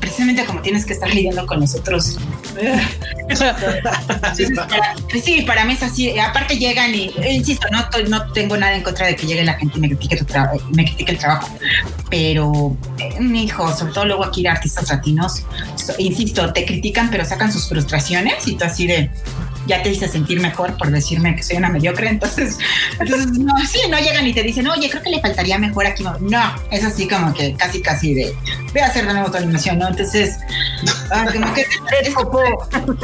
precisamente 0.00 0.44
como 0.44 0.60
tienes 0.62 0.84
que 0.84 0.92
estar 0.92 1.12
lidiando 1.12 1.46
con 1.46 1.60
nosotros. 1.60 2.18
Pues 5.10 5.24
sí, 5.24 5.42
para 5.42 5.64
mí 5.64 5.72
es 5.72 5.82
así. 5.82 6.16
Aparte 6.18 6.56
llegan 6.56 6.94
y, 6.94 7.10
eh, 7.18 7.32
insisto, 7.32 7.66
no, 7.70 7.84
no 8.08 8.32
tengo 8.32 8.56
nada 8.56 8.74
en 8.74 8.82
contra 8.82 9.06
de 9.06 9.16
que 9.16 9.26
llegue 9.26 9.44
la 9.44 9.54
gente 9.54 9.78
y 9.78 9.80
me 9.80 9.88
critique, 9.88 10.24
me 10.70 10.84
critique 10.84 11.12
el 11.12 11.18
trabajo, 11.18 11.48
pero 12.08 12.76
eh, 12.98 13.20
mi 13.20 13.44
hijo, 13.44 13.74
sobre 13.76 13.92
todo 13.92 14.04
luego 14.04 14.24
aquí 14.24 14.46
artistas 14.46 14.88
latinos, 14.90 15.44
insisto, 15.98 16.52
te 16.52 16.64
critican 16.64 17.10
pero 17.10 17.24
sacan 17.24 17.52
sus 17.52 17.68
frustraciones 17.68 18.46
y 18.46 18.54
tú 18.54 18.64
así 18.64 18.86
de 18.86 19.10
ya 19.66 19.82
te 19.82 19.90
hice 19.90 20.08
sentir 20.08 20.40
mejor 20.40 20.76
por 20.76 20.90
decirme 20.90 21.34
que 21.36 21.42
soy 21.42 21.56
una 21.56 21.68
mediocre. 21.68 22.08
Entonces, 22.08 22.58
entonces 22.98 23.38
no, 23.38 23.54
sí, 23.66 23.80
no 23.90 23.98
llegan 23.98 24.26
y 24.26 24.32
te 24.32 24.42
dicen, 24.42 24.66
oye, 24.68 24.88
creo 24.90 25.02
que 25.02 25.10
le 25.10 25.20
faltaría 25.20 25.58
mejor 25.58 25.86
aquí. 25.86 26.04
No, 26.20 26.54
es 26.70 26.84
así 26.84 27.08
como 27.08 27.32
que 27.34 27.54
casi, 27.54 27.80
casi 27.80 28.14
de, 28.14 28.34
voy 28.72 28.80
a 28.80 28.86
hacer 28.86 29.06
de 29.06 29.12
nuevo 29.12 29.30
tu 29.30 29.38
animación, 29.38 29.78
¿no? 29.78 29.88
Entonces, 29.88 30.38
ah, 31.10 31.26
como 31.32 31.52
que 31.54 31.62
es, 31.62 32.14
como, 32.14 32.42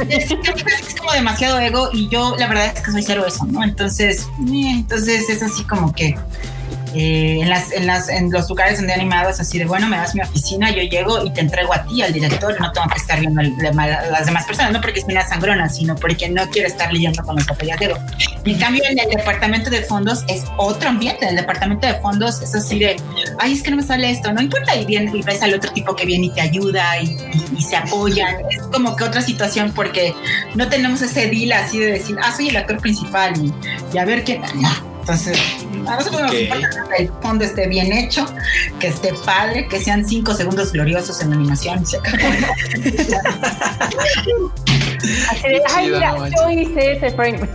es, 0.07 0.95
como 0.97 1.11
demasiado 1.11 1.59
ego 1.59 1.89
y 1.93 2.09
yo 2.09 2.35
la 2.37 2.47
verdad 2.47 2.71
es 2.75 2.81
que 2.81 2.91
soy 2.91 3.03
cero 3.03 3.25
eso, 3.27 3.45
¿no? 3.45 3.63
Entonces, 3.63 4.27
eh, 4.41 4.69
entonces 4.69 5.29
es 5.29 5.43
así 5.43 5.63
como 5.63 5.93
que 5.93 6.15
eh, 6.95 7.39
en, 7.41 7.49
las, 7.49 7.71
en, 7.71 7.87
las, 7.87 8.09
en 8.09 8.31
los 8.31 8.49
lugares 8.49 8.77
donde 8.77 8.93
es 8.93 9.39
así 9.39 9.57
de, 9.57 9.65
bueno, 9.65 9.87
me 9.87 9.97
das 9.97 10.15
mi 10.15 10.21
oficina, 10.21 10.71
yo 10.71 10.83
llego 10.83 11.23
y 11.25 11.31
te 11.31 11.41
entrego 11.41 11.73
a 11.73 11.83
ti, 11.85 12.01
al 12.01 12.13
director, 12.13 12.59
no 12.59 12.71
tengo 12.71 12.87
que 12.87 12.97
estar 12.97 13.19
viendo 13.19 13.41
a 13.41 13.85
las 13.85 14.25
demás 14.25 14.45
personas, 14.45 14.71
no 14.71 14.81
porque 14.81 14.99
es 14.99 15.05
una 15.05 15.27
sangrona, 15.27 15.69
sino 15.69 15.95
porque 15.95 16.29
no 16.29 16.47
quiero 16.49 16.67
estar 16.67 16.91
lidiando 16.91 17.23
con 17.23 17.39
el 17.39 17.45
papellatero. 17.45 17.97
Y 18.45 18.53
en 18.53 18.59
cambio, 18.59 18.83
en 18.89 18.99
el 18.99 19.09
departamento 19.09 19.69
de 19.69 19.81
fondos 19.81 20.23
es 20.27 20.43
otro 20.57 20.89
ambiente, 20.89 21.27
el 21.27 21.35
departamento 21.35 21.87
de 21.87 21.95
fondos 21.95 22.41
es 22.41 22.53
así 22.55 22.79
de, 22.79 22.97
ay, 23.39 23.53
es 23.53 23.63
que 23.63 23.71
no 23.71 23.77
me 23.77 23.83
sale 23.83 24.09
esto, 24.09 24.31
no 24.33 24.41
importa, 24.41 24.75
y, 24.75 24.85
bien, 24.85 25.15
y 25.15 25.21
ves 25.21 25.41
al 25.41 25.53
otro 25.53 25.71
tipo 25.71 25.95
que 25.95 26.05
viene 26.05 26.27
y 26.27 26.29
te 26.31 26.41
ayuda 26.41 26.99
y, 27.01 27.17
se 27.63 27.77
apoyan, 27.77 28.35
es 28.49 28.61
como 28.73 28.95
que 28.95 29.05
otra 29.05 29.21
situación 29.21 29.71
porque 29.73 30.13
no 30.53 30.67
tenemos 30.67 31.01
ese 31.01 31.29
deal 31.29 31.53
así 31.53 31.79
de 31.79 31.93
decir, 31.93 32.17
ah, 32.21 32.33
soy 32.35 32.49
el 32.49 32.57
actor 32.57 32.77
principal 32.79 33.33
y, 33.93 33.97
a 33.97 34.03
ver 34.03 34.23
qué, 34.23 34.39
no 34.39 34.92
entonces, 35.03 35.37
a 35.85 35.97
nosotros 35.97 36.21
nos 36.21 36.33
importa 36.33 36.69
que 36.95 37.03
el 37.03 37.11
fondo 37.21 37.43
esté 37.43 37.67
bien 37.67 37.91
hecho, 37.91 38.25
que 38.79 38.87
esté 38.87 39.13
padre, 39.25 39.67
que 39.67 39.81
sean 39.81 40.07
cinco 40.07 40.33
segundos 40.33 40.71
gloriosos 40.71 41.21
en 41.21 41.31
la 41.31 41.35
animación. 41.35 41.85
Se 45.41 45.61
ay, 45.75 45.91
mira, 45.91 46.15
yo 46.29 46.49
hice 46.49 46.93
ese 46.93 47.11
frame. 47.11 47.39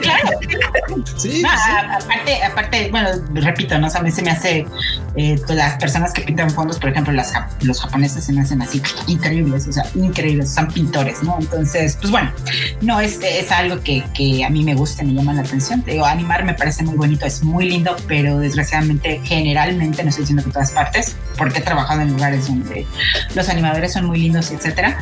claro. 0.00 0.38
Sí, 1.16 1.42
Aparte, 1.44 2.44
aparte, 2.44 2.88
bueno, 2.90 3.08
repito, 3.34 3.76
¿no? 3.78 3.88
a 3.92 4.00
mí 4.00 4.10
se 4.12 4.22
me 4.22 4.30
hace, 4.30 4.66
eh, 5.16 5.40
las 5.48 5.76
personas 5.78 6.12
que 6.12 6.22
pintan 6.22 6.50
fondos, 6.50 6.78
por 6.78 6.90
ejemplo, 6.90 7.12
las, 7.12 7.32
los 7.62 7.80
japoneses 7.80 8.22
se 8.24 8.32
me 8.32 8.42
hacen 8.42 8.62
así 8.62 8.80
increíbles, 9.08 9.66
o 9.66 9.72
sea, 9.72 9.84
increíbles, 9.96 10.54
son 10.54 10.68
pintores, 10.68 11.22
¿no? 11.22 11.36
Entonces, 11.40 11.98
pues 12.00 12.10
bueno, 12.10 12.30
no, 12.82 13.00
es, 13.00 13.18
es 13.22 13.50
algo 13.50 13.80
que, 13.80 14.04
que 14.14 14.44
a 14.44 14.50
mí 14.50 14.62
me 14.62 14.74
gusta, 14.74 15.02
me 15.02 15.14
llama 15.14 15.32
la 15.32 15.40
atención. 15.40 15.82
Te 15.82 15.92
digo, 15.92 16.04
animar 16.04 16.44
me 16.44 16.54
parece 16.54 16.75
muy 16.82 16.96
bonito, 16.96 17.26
es 17.26 17.42
muy 17.42 17.68
lindo, 17.68 17.96
pero 18.06 18.38
desgraciadamente, 18.38 19.20
generalmente, 19.24 20.02
no 20.02 20.10
estoy 20.10 20.22
diciendo 20.22 20.42
que 20.42 20.48
en 20.48 20.52
todas 20.52 20.72
partes, 20.72 21.16
porque 21.36 21.58
he 21.58 21.62
trabajado 21.62 22.02
en 22.02 22.12
lugares 22.12 22.46
donde 22.46 22.86
los 23.34 23.48
animadores 23.48 23.92
son 23.92 24.06
muy 24.06 24.18
lindos, 24.18 24.50
etcétera, 24.50 24.98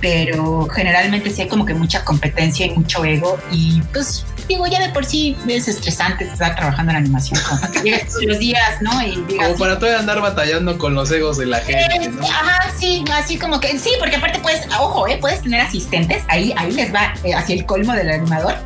pero 0.00 0.68
generalmente 0.68 1.30
sí 1.30 1.42
hay 1.42 1.48
como 1.48 1.64
que 1.64 1.74
mucha 1.74 2.04
competencia 2.04 2.66
y 2.66 2.70
mucho 2.70 3.04
ego 3.04 3.38
y 3.50 3.82
pues 3.92 4.24
digo, 4.50 4.66
ya 4.66 4.80
de 4.80 4.88
por 4.92 5.04
sí 5.04 5.36
es 5.48 5.68
estresante 5.68 6.24
estar 6.24 6.56
trabajando 6.56 6.90
en 6.90 6.98
animación, 6.98 7.40
como 7.48 7.60
todos 7.60 7.82
los 8.22 8.38
días, 8.38 8.82
¿no? 8.82 8.90
Y 9.02 9.14
como 9.36 9.56
para 9.56 9.78
todavía 9.78 10.00
andar 10.00 10.20
batallando 10.20 10.76
con 10.76 10.94
los 10.94 11.10
egos 11.12 11.38
de 11.38 11.46
la 11.46 11.60
gente, 11.60 12.08
¿no? 12.08 12.22
Ajá, 12.22 12.70
sí, 12.76 13.04
así 13.14 13.38
como 13.38 13.60
que, 13.60 13.78
sí, 13.78 13.90
porque 14.00 14.16
aparte 14.16 14.40
puedes, 14.40 14.66
ojo, 14.78 15.06
¿eh? 15.06 15.18
Puedes 15.20 15.42
tener 15.42 15.60
asistentes, 15.60 16.24
ahí, 16.28 16.52
ahí 16.56 16.72
les 16.72 16.92
va 16.92 17.14
eh, 17.22 17.32
hacia 17.32 17.54
el 17.54 17.64
colmo 17.64 17.92
del 17.92 18.10
animador. 18.10 18.56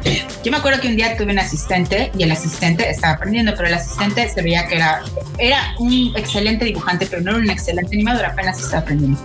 Yo 0.42 0.51
me 0.51 0.57
acuerdo 0.57 0.80
que 0.80 0.88
un 0.88 0.97
día 0.97 1.16
tuve 1.18 1.32
un 1.32 1.38
asistente 1.38 2.11
y 2.16 2.22
el 2.22 2.32
asistente 2.35 2.89
estaba 2.89 3.14
aprendiendo, 3.14 3.53
pero 3.57 3.68
el 3.68 3.74
asistente 3.74 4.28
se 4.28 4.43
veía 4.43 4.66
que 4.66 4.76
era, 4.76 5.03
era 5.39 5.74
un 5.78 6.12
excelente 6.16 6.64
dibujante, 6.66 7.07
pero 7.07 7.22
no 7.22 7.30
era 7.30 7.41
un 7.41 7.51
excelente 7.51 7.95
animador, 7.95 8.26
apenas 8.26 8.61
estaba 8.61 8.82
aprendiendo. 8.82 9.18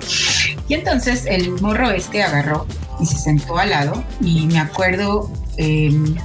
Y 0.68 0.74
entonces 0.74 1.26
el 1.26 1.52
morro 1.62 1.92
este 1.92 2.24
agarró 2.24 2.66
y 3.00 3.06
se 3.06 3.18
sentó 3.18 3.58
al 3.58 3.72
lado 3.72 4.04
y 4.22 4.46
me 4.48 4.60
acuerdo 4.60 5.32
em, 5.58 6.16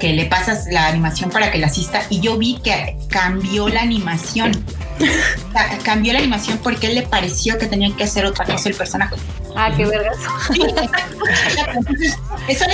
que 0.00 0.12
le 0.12 0.26
pasas 0.26 0.66
la 0.70 0.88
animación 0.88 1.30
para 1.30 1.52
que 1.52 1.58
la 1.58 1.68
asista 1.68 2.02
y 2.10 2.20
yo 2.20 2.36
vi 2.38 2.58
que 2.62 2.96
cambió 3.08 3.68
la 3.68 3.82
animación. 3.82 4.52
cambió 5.84 6.12
la 6.12 6.18
animación 6.18 6.58
porque 6.58 6.88
él 6.88 6.96
le 6.96 7.02
pareció 7.02 7.58
que 7.58 7.66
tenía 7.66 7.94
que 7.94 8.04
hacer 8.04 8.24
otra 8.26 8.44
cosa 8.44 8.68
el 8.68 8.74
personaje. 8.74 9.14
Ah, 9.56 9.70
qué 9.76 9.84
vergas. 9.84 10.16
eso 12.48 12.64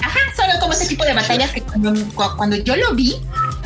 ajá, 0.00 0.18
solo 0.36 0.60
como 0.60 0.72
ese 0.72 0.86
tipo 0.86 1.04
de 1.04 1.14
batallas 1.14 1.50
que 1.52 1.62
cuando, 1.62 1.94
cuando 2.36 2.56
yo 2.56 2.76
lo 2.76 2.94
vi, 2.94 3.16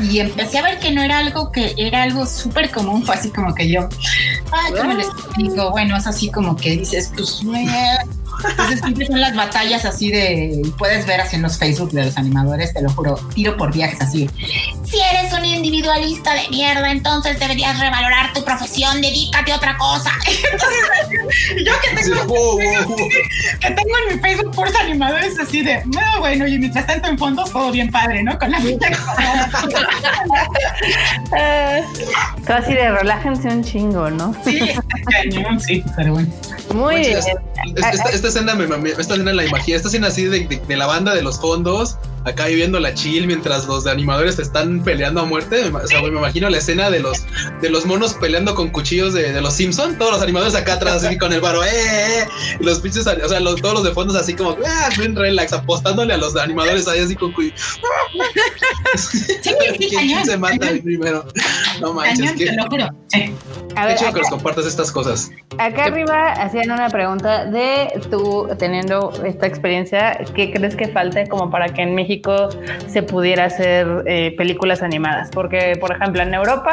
y 0.00 0.18
empecé 0.18 0.58
a 0.58 0.62
ver 0.62 0.78
que 0.80 0.90
no 0.90 1.02
era 1.02 1.18
algo 1.18 1.52
que 1.52 1.74
era 1.76 2.02
algo 2.02 2.26
súper 2.26 2.70
común, 2.70 3.04
fue 3.04 3.14
así 3.14 3.30
como 3.30 3.54
que 3.54 3.70
yo, 3.70 3.88
ay, 4.52 4.72
¿cómo 4.76 4.92
les 4.94 5.06
digo? 5.36 5.70
Bueno, 5.70 5.96
es 5.96 6.06
así 6.06 6.30
como 6.30 6.56
que 6.56 6.76
dices, 6.76 7.12
pues, 7.14 7.42
entonces 8.48 8.80
siempre 8.80 9.06
son 9.06 9.20
las 9.20 9.34
batallas 9.34 9.84
así 9.84 10.10
de, 10.10 10.62
puedes 10.78 11.06
ver 11.06 11.20
así 11.20 11.36
en 11.36 11.42
los 11.42 11.58
Facebook 11.58 11.92
de 11.92 12.04
los 12.04 12.16
animadores, 12.16 12.74
te 12.74 12.82
lo 12.82 12.90
juro, 12.90 13.14
tiro 13.34 13.56
por 13.56 13.72
viajes 13.72 14.00
así. 14.00 14.28
Si 14.84 15.00
eres 15.00 15.32
un 15.32 15.44
individualista 15.44 16.34
de 16.34 16.48
mierda, 16.50 16.90
entonces 16.90 17.38
deberías 17.38 17.78
revalorar 17.78 18.32
tu 18.32 18.44
profesión, 18.44 19.00
dedícate 19.00 19.52
a 19.52 19.56
otra 19.56 19.76
cosa. 19.76 20.10
Entonces, 20.52 21.64
yo 21.64 21.72
que 21.80 22.02
tengo, 22.02 22.58
que 23.60 23.70
tengo 23.70 23.90
en 24.08 24.14
mi 24.14 24.20
Facebook 24.20 24.54
por 24.54 24.68
animadores 24.76 25.38
así 25.38 25.62
de, 25.62 25.82
no, 25.86 26.20
bueno, 26.20 26.46
y 26.46 26.58
mientras 26.58 26.86
tanto 26.86 27.08
en 27.08 27.18
fondo 27.18 27.44
todo 27.44 27.70
bien 27.70 27.90
padre, 27.90 28.22
¿no? 28.22 28.38
Con 28.38 28.50
la 28.50 28.58
vida. 28.60 28.88
todo 32.46 32.56
así 32.56 32.74
de 32.74 32.90
relájense 32.90 33.48
un 33.48 33.64
chingo, 33.64 34.10
¿no? 34.10 34.34
Sí, 34.44 34.60
cañón, 35.10 35.60
sí, 35.60 35.82
pero 35.96 36.14
bueno. 36.14 36.28
Muy 36.72 36.96
bien. 36.96 37.18
Esta, 38.28 38.40
escena 38.40 38.54
me, 38.54 38.90
esta 38.90 39.14
escena 39.14 39.32
la 39.32 39.44
imagino, 39.44 39.76
esta 39.76 39.88
escena 39.88 40.08
así 40.08 40.24
de, 40.24 40.60
de, 40.66 40.76
la 40.76 40.86
banda 40.86 41.14
de 41.14 41.22
los 41.22 41.40
fondos, 41.40 41.96
acá 42.24 42.46
viviendo 42.46 42.80
la 42.80 42.94
chill 42.94 43.26
mientras 43.26 43.66
los 43.66 43.86
animadores 43.86 44.38
están 44.38 44.82
peleando 44.82 45.20
a 45.20 45.24
muerte. 45.24 45.70
O 45.72 45.86
sea, 45.86 46.02
me 46.02 46.08
imagino 46.08 46.48
la 46.48 46.58
escena 46.58 46.90
de 46.90 47.00
los 47.00 47.24
de 47.60 47.70
los 47.70 47.86
monos 47.86 48.14
peleando 48.14 48.54
con 48.54 48.70
cuchillos 48.70 49.14
de, 49.14 49.32
de 49.32 49.40
los 49.40 49.54
Simpson, 49.54 49.96
todos 49.98 50.12
los 50.12 50.22
animadores 50.22 50.54
acá 50.54 50.74
atrás 50.74 51.04
así 51.04 51.16
con 51.18 51.32
el 51.32 51.40
baro, 51.40 51.64
eh, 51.64 51.68
eh, 51.70 52.20
eh" 52.20 52.26
y 52.60 52.64
los 52.64 52.80
pinches, 52.80 53.06
o 53.06 53.28
sea, 53.28 53.40
los, 53.40 53.60
todos 53.60 53.74
los 53.74 53.84
de 53.84 53.92
fondos 53.92 54.16
así 54.16 54.34
como, 54.34 54.56
ah, 54.66 54.88
bien 54.98 55.14
relax, 55.14 55.52
apostándole 55.52 56.14
a 56.14 56.16
los 56.16 56.36
animadores 56.36 56.88
ahí 56.88 57.00
así 57.00 57.14
con 57.14 57.32
cuchillos. 57.32 57.80
¿Quién 59.42 60.24
se 60.24 60.36
mata 60.36 60.68
primero? 60.82 61.26
No 61.80 61.94
manches, 61.94 62.32
que, 62.32 62.50
A 63.76 63.86
ver, 63.86 63.98
que 63.98 64.12
nos 64.12 64.30
compartas 64.30 64.66
estas 64.66 64.90
cosas. 64.90 65.30
Acá 65.58 65.86
arriba 65.86 66.32
hacían 66.32 66.70
una 66.70 66.88
pregunta 66.88 67.46
de 67.46 68.00
tú 68.10 68.48
teniendo 68.58 69.12
esta 69.24 69.46
experiencia, 69.46 70.18
¿qué 70.34 70.52
crees 70.52 70.76
que 70.76 70.88
falte 70.88 71.28
como 71.28 71.50
para 71.50 71.68
que 71.68 71.82
en 71.82 71.94
México 71.94 72.13
se 72.88 73.02
pudiera 73.02 73.46
hacer 73.46 74.04
eh, 74.06 74.34
películas 74.36 74.82
animadas? 74.82 75.30
Porque, 75.32 75.76
por 75.80 75.92
ejemplo, 75.92 76.22
en 76.22 76.34
Europa, 76.34 76.70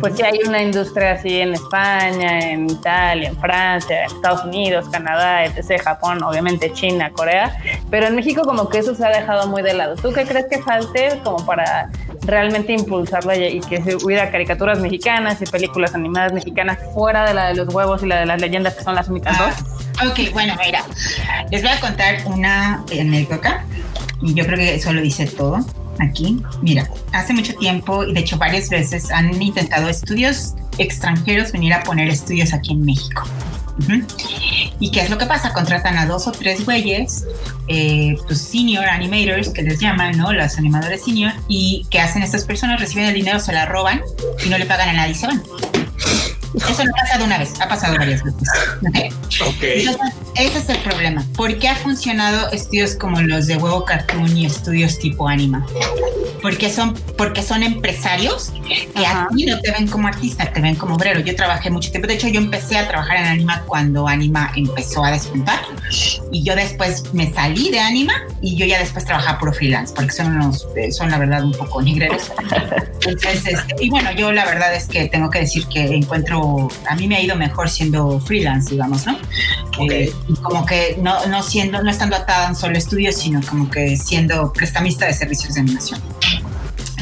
pues 0.00 0.14
ya 0.14 0.26
hay 0.26 0.40
una 0.46 0.62
industria 0.62 1.12
así 1.12 1.40
en 1.40 1.54
España, 1.54 2.40
en 2.50 2.70
Italia, 2.70 3.28
en 3.28 3.36
Francia, 3.38 4.00
en 4.00 4.06
Estados 4.06 4.44
Unidos, 4.44 4.88
Canadá, 4.90 5.44
etc., 5.44 5.82
Japón, 5.82 6.22
obviamente 6.22 6.72
China, 6.72 7.10
Corea, 7.12 7.56
pero 7.90 8.06
en 8.06 8.14
México 8.14 8.42
como 8.42 8.68
que 8.68 8.78
eso 8.78 8.94
se 8.94 9.04
ha 9.04 9.10
dejado 9.10 9.46
muy 9.48 9.62
de 9.62 9.74
lado. 9.74 9.96
¿Tú 9.96 10.12
qué 10.12 10.24
crees 10.24 10.46
que 10.50 10.62
falte 10.62 11.20
como 11.22 11.44
para 11.44 11.90
realmente 12.22 12.72
impulsarlo 12.72 13.34
y 13.34 13.60
que 13.60 13.96
hubiera 14.02 14.30
caricaturas 14.30 14.78
mexicanas 14.80 15.40
y 15.42 15.46
películas 15.46 15.94
animadas 15.94 16.32
mexicanas 16.32 16.78
fuera 16.94 17.26
de 17.26 17.34
la 17.34 17.48
de 17.48 17.54
los 17.54 17.72
huevos 17.72 18.02
y 18.02 18.06
la 18.06 18.20
de 18.20 18.26
las 18.26 18.40
leyendas 18.40 18.74
que 18.74 18.82
son 18.82 18.94
las 18.94 19.08
únicas 19.08 19.38
dos? 19.38 19.54
Ah, 19.98 20.08
ok, 20.08 20.32
bueno, 20.32 20.54
mira, 20.64 20.82
les 21.50 21.62
voy 21.62 21.70
a 21.70 21.80
contar 21.80 22.16
una 22.26 22.84
anécdota 22.90 23.64
y 24.24 24.34
yo 24.34 24.44
creo 24.46 24.58
que 24.58 24.74
eso 24.74 24.92
lo 24.92 25.02
dice 25.02 25.26
todo 25.26 25.64
aquí. 26.00 26.42
Mira, 26.62 26.88
hace 27.12 27.32
mucho 27.32 27.54
tiempo 27.54 28.04
y 28.04 28.14
de 28.14 28.20
hecho 28.20 28.38
varias 28.38 28.68
veces 28.68 29.10
han 29.10 29.40
intentado 29.40 29.88
estudios 29.88 30.54
extranjeros 30.78 31.52
venir 31.52 31.74
a 31.74 31.82
poner 31.82 32.08
estudios 32.08 32.52
aquí 32.52 32.72
en 32.72 32.84
México. 32.84 33.22
¿Y 34.80 34.90
qué 34.90 35.00
es 35.00 35.10
lo 35.10 35.18
que 35.18 35.26
pasa? 35.26 35.52
Contratan 35.52 35.98
a 35.98 36.06
dos 36.06 36.26
o 36.26 36.32
tres 36.32 36.64
güeyes, 36.64 37.24
eh, 37.68 38.16
pues 38.26 38.40
senior 38.40 38.84
animators, 38.84 39.48
que 39.50 39.62
les 39.62 39.80
llaman, 39.80 40.16
¿no? 40.16 40.32
Los 40.32 40.58
animadores 40.58 41.04
senior, 41.04 41.32
y 41.48 41.84
¿qué 41.90 42.00
hacen 42.00 42.22
estas 42.22 42.44
personas? 42.44 42.80
Reciben 42.80 43.06
el 43.06 43.14
dinero, 43.14 43.40
se 43.40 43.52
la 43.52 43.66
roban 43.66 44.00
y 44.44 44.48
no 44.48 44.58
le 44.58 44.66
pagan 44.66 44.90
a 44.90 44.92
nadie 44.92 45.12
y 45.12 45.14
se 45.16 45.26
van. 45.26 45.42
Eso 46.56 46.84
no 46.84 46.90
ha 46.90 47.00
pasado 47.02 47.24
una 47.24 47.38
vez, 47.38 47.60
ha 47.60 47.68
pasado 47.68 47.96
varias 47.96 48.22
veces. 48.22 48.48
Okay. 49.54 49.88
ese 50.36 50.58
es 50.58 50.68
el 50.68 50.78
problema. 50.78 51.24
¿Por 51.36 51.58
qué 51.58 51.68
ha 51.68 51.76
funcionado 51.76 52.50
estudios 52.52 52.94
como 52.94 53.20
los 53.20 53.46
de 53.46 53.56
Huevo 53.56 53.84
Cartoon 53.84 54.36
y 54.36 54.46
estudios 54.46 54.98
tipo 54.98 55.28
Anima? 55.28 55.66
Porque 56.42 56.70
son, 56.70 56.94
porque 57.16 57.42
son 57.42 57.62
empresarios 57.62 58.52
que 58.68 59.06
a 59.06 59.28
ti 59.34 59.46
no 59.46 59.58
te 59.60 59.72
ven 59.72 59.88
como 59.88 60.08
artista, 60.08 60.52
te 60.52 60.60
ven 60.60 60.76
como 60.76 60.94
obrero. 60.96 61.20
Yo 61.20 61.34
trabajé 61.34 61.70
mucho 61.70 61.90
tiempo. 61.90 62.06
De 62.06 62.14
hecho, 62.14 62.28
yo 62.28 62.38
empecé 62.38 62.76
a 62.76 62.86
trabajar 62.86 63.16
en 63.16 63.24
Anima 63.24 63.62
cuando 63.66 64.06
Anima 64.06 64.52
empezó 64.54 65.04
a 65.04 65.10
despuntar. 65.10 65.60
Y 66.30 66.42
yo 66.42 66.54
después 66.54 67.14
me 67.14 67.32
salí 67.32 67.70
de 67.70 67.80
Anima 67.80 68.12
y 68.40 68.56
yo 68.56 68.66
ya 68.66 68.78
después 68.78 69.04
trabajaba 69.04 69.38
por 69.38 69.54
freelance, 69.54 69.94
porque 69.94 70.12
son 70.12 70.36
unos, 70.36 70.68
eh, 70.76 70.92
son 70.92 71.10
la 71.10 71.18
verdad 71.18 71.44
un 71.44 71.52
poco 71.52 71.80
negreros. 71.82 72.30
Entonces, 73.06 73.46
este, 73.46 73.84
y 73.84 73.90
bueno, 73.90 74.12
yo 74.12 74.32
la 74.32 74.44
verdad 74.44 74.74
es 74.74 74.86
que 74.86 75.08
tengo 75.08 75.30
que 75.30 75.40
decir 75.40 75.66
que 75.66 75.94
encuentro, 75.94 76.43
a 76.88 76.94
mí 76.96 77.06
me 77.08 77.16
ha 77.16 77.20
ido 77.20 77.36
mejor 77.36 77.68
siendo 77.68 78.20
freelance, 78.20 78.70
digamos, 78.70 79.06
¿no? 79.06 79.18
Eh, 79.90 80.12
como 80.42 80.64
que 80.64 80.98
no, 81.02 81.26
no 81.26 81.42
siendo, 81.42 81.82
no 81.82 81.90
estando 81.90 82.16
atada 82.16 82.46
a 82.46 82.50
un 82.50 82.56
solo 82.56 82.76
estudio, 82.76 83.12
sino 83.12 83.40
como 83.42 83.70
que 83.70 83.96
siendo 83.96 84.52
prestamista 84.52 85.06
de 85.06 85.14
servicios 85.14 85.54
de 85.54 85.60
animación. 85.60 86.00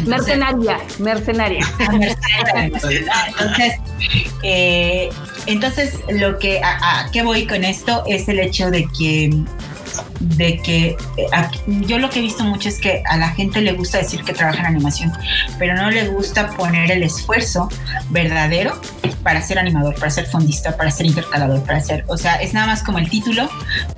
mercenaria, 0.07 0.79
mercenaria. 0.99 1.67
entonces, 2.57 3.75
eh, 4.43 5.11
entonces, 5.47 6.01
lo 6.11 6.39
que 6.39 6.61
a, 6.63 7.01
a, 7.01 7.11
qué 7.11 7.23
voy 7.23 7.47
con 7.47 7.65
esto 7.65 8.03
es 8.07 8.29
el 8.29 8.41
hecho 8.41 8.71
de 8.71 8.87
que 8.99 9.31
de 10.23 10.59
que 10.59 10.97
eh, 11.17 11.27
yo 11.67 11.99
lo 11.99 12.11
que 12.11 12.21
he 12.21 12.23
visto 12.23 12.45
mucho 12.45 12.69
es 12.69 12.79
que 12.79 13.03
a 13.07 13.17
la 13.17 13.31
gente 13.31 13.61
le 13.61 13.73
gusta 13.73 13.99
decir 13.99 14.23
que 14.25 14.33
trabaja 14.33 14.61
en 14.61 14.67
animación, 14.67 15.13
pero 15.59 15.75
no 15.75 15.91
le 15.91 16.09
gusta 16.09 16.51
poner 16.51 16.91
el 16.91 17.03
esfuerzo 17.03 17.69
verdadero 18.11 18.81
para 19.23 19.41
ser 19.41 19.59
animador, 19.59 19.95
para 19.95 20.11
ser 20.11 20.27
fondista, 20.27 20.77
para 20.77 20.91
ser 20.91 21.07
intercalador, 21.07 21.63
para 21.63 21.81
ser, 21.81 22.05
o 22.09 22.17
sea, 22.17 22.37
es 22.37 22.55
nada 22.55 22.67
más 22.67 22.83
como 22.83 22.99
el 22.99 23.09
título, 23.09 23.49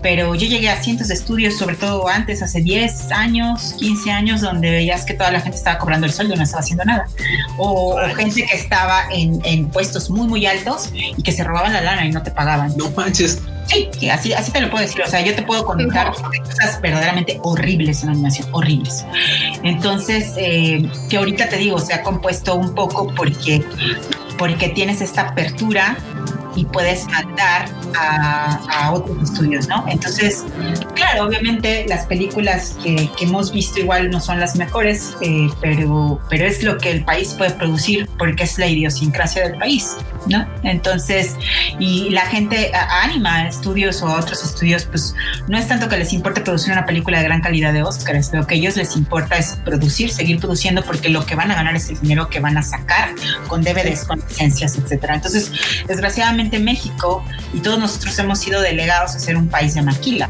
pero 0.02 0.34
yo 0.34 0.46
llegué 0.46 0.68
a 0.68 0.82
cientos 0.82 1.08
de 1.08 1.14
estudios, 1.14 1.56
sobre 1.56 1.76
todo 1.76 2.08
antes, 2.08 2.42
hace 2.42 2.60
10 2.60 3.12
años, 3.12 3.74
15 3.78 4.10
años, 4.10 4.40
donde 4.40 4.70
veías 4.70 5.04
que 5.04 5.14
toda 5.14 5.30
la 5.30 5.40
gente 5.40 5.56
estaba 5.56 5.78
cobrando 5.78 6.06
el 6.06 6.12
sueldo 6.12 6.34
y 6.34 6.36
no 6.36 6.44
estaba 6.44 6.60
haciendo 6.60 6.84
nada, 6.84 7.06
o, 7.58 7.96
gente 8.16 8.44
que 8.44 8.56
estaba 8.56 9.04
en, 9.10 9.40
en 9.44 9.68
puestos 9.68 10.10
muy, 10.10 10.26
muy 10.26 10.46
altos 10.46 10.90
y 10.94 11.22
que 11.22 11.32
se 11.32 11.44
robaban 11.44 11.72
la 11.72 11.80
lana 11.80 12.04
y 12.04 12.10
no 12.10 12.22
te 12.22 12.30
pagaban. 12.30 12.76
No 12.76 12.90
manches. 12.90 13.40
Sí, 13.66 14.08
así, 14.10 14.32
así 14.32 14.52
te 14.52 14.60
lo 14.60 14.70
puedo 14.70 14.84
decir. 14.84 15.02
O 15.02 15.06
sea, 15.06 15.20
yo 15.22 15.34
te 15.34 15.42
puedo 15.42 15.64
contar 15.64 16.12
cosas 16.20 16.80
verdaderamente 16.80 17.38
horribles 17.42 18.02
en 18.02 18.10
animación, 18.10 18.48
horribles. 18.52 19.04
Entonces, 19.62 20.34
eh, 20.36 20.88
que 21.08 21.16
ahorita 21.16 21.48
te 21.48 21.56
digo, 21.56 21.78
se 21.78 21.94
ha 21.94 22.02
compuesto 22.02 22.54
un 22.54 22.74
poco 22.74 23.12
porque, 23.14 23.64
porque 24.38 24.68
tienes 24.68 25.00
esta 25.00 25.22
apertura 25.22 25.96
y 26.57 26.64
puedes 26.64 27.07
mandar 27.07 27.68
a, 27.96 28.90
otros 28.92 29.30
estudios, 29.30 29.68
¿no? 29.68 29.84
Entonces, 29.88 30.44
claro, 30.94 31.24
obviamente 31.24 31.86
las 31.88 32.07
películas 32.07 32.76
que, 32.82 33.11
hemos 33.20 33.52
visto 33.52 33.80
igual 33.80 34.11
no 34.11 34.20
son 34.20 34.38
las 34.38 34.57
mejores, 34.57 35.16
eh, 35.22 35.48
pero, 35.61 36.20
pero 36.28 36.44
es 36.44 36.62
lo 36.62 36.76
que 36.76 36.90
el 36.90 37.05
país 37.05 37.34
puede 37.34 37.52
producir 37.52 38.09
porque 38.18 38.44
es 38.44 38.59
la 38.59 38.66
idiosincrasia 38.66 39.48
del 39.48 39.59
país, 39.59 39.96
¿no? 40.26 40.46
Entonces, 40.62 41.36
y 41.78 42.11
la 42.11 42.26
gente 42.26 42.72
anima 42.74 43.36
a 43.36 43.48
estudios 43.48 44.02
o 44.02 44.09
a 44.09 44.20
otros 44.20 44.44
estudios, 44.44 44.84
pues 44.84 45.14
no 45.48 45.57
es 45.57 45.66
tanto 45.66 45.88
que 45.88 45.96
les 45.96 46.12
importe 46.12 46.42
producir 46.42 46.72
una 46.72 46.84
película 46.84 47.18
de 47.18 47.24
gran 47.24 47.40
calidad 47.40 47.72
de 47.72 47.82
Oscars, 47.82 48.32
lo 48.34 48.46
que 48.46 48.55
a 48.55 48.59
ellos 48.59 48.76
les 48.76 48.96
importa 48.96 49.36
es 49.36 49.57
producir, 49.64 50.11
seguir 50.11 50.38
produciendo, 50.38 50.82
porque 50.84 51.09
lo 51.09 51.24
que 51.24 51.34
van 51.34 51.50
a 51.50 51.55
ganar 51.55 51.74
es 51.74 51.88
el 51.88 52.00
dinero 52.00 52.28
que 52.28 52.40
van 52.40 52.59
a 52.59 52.62
sacar 52.62 53.11
con 53.48 53.62
DVDs, 53.62 54.05
con 54.05 54.20
licencias, 54.20 54.76
etcétera. 54.76 55.14
Entonces, 55.14 55.50
desgraciadamente 55.86 56.43
México 56.59 57.24
y 57.53 57.61
todos 57.61 57.78
nosotros 57.78 58.18
hemos 58.18 58.38
sido 58.38 58.61
delegados 58.61 59.14
a 59.14 59.18
ser 59.18 59.36
un 59.36 59.49
país 59.49 59.74
de 59.74 59.82
maquila, 59.82 60.28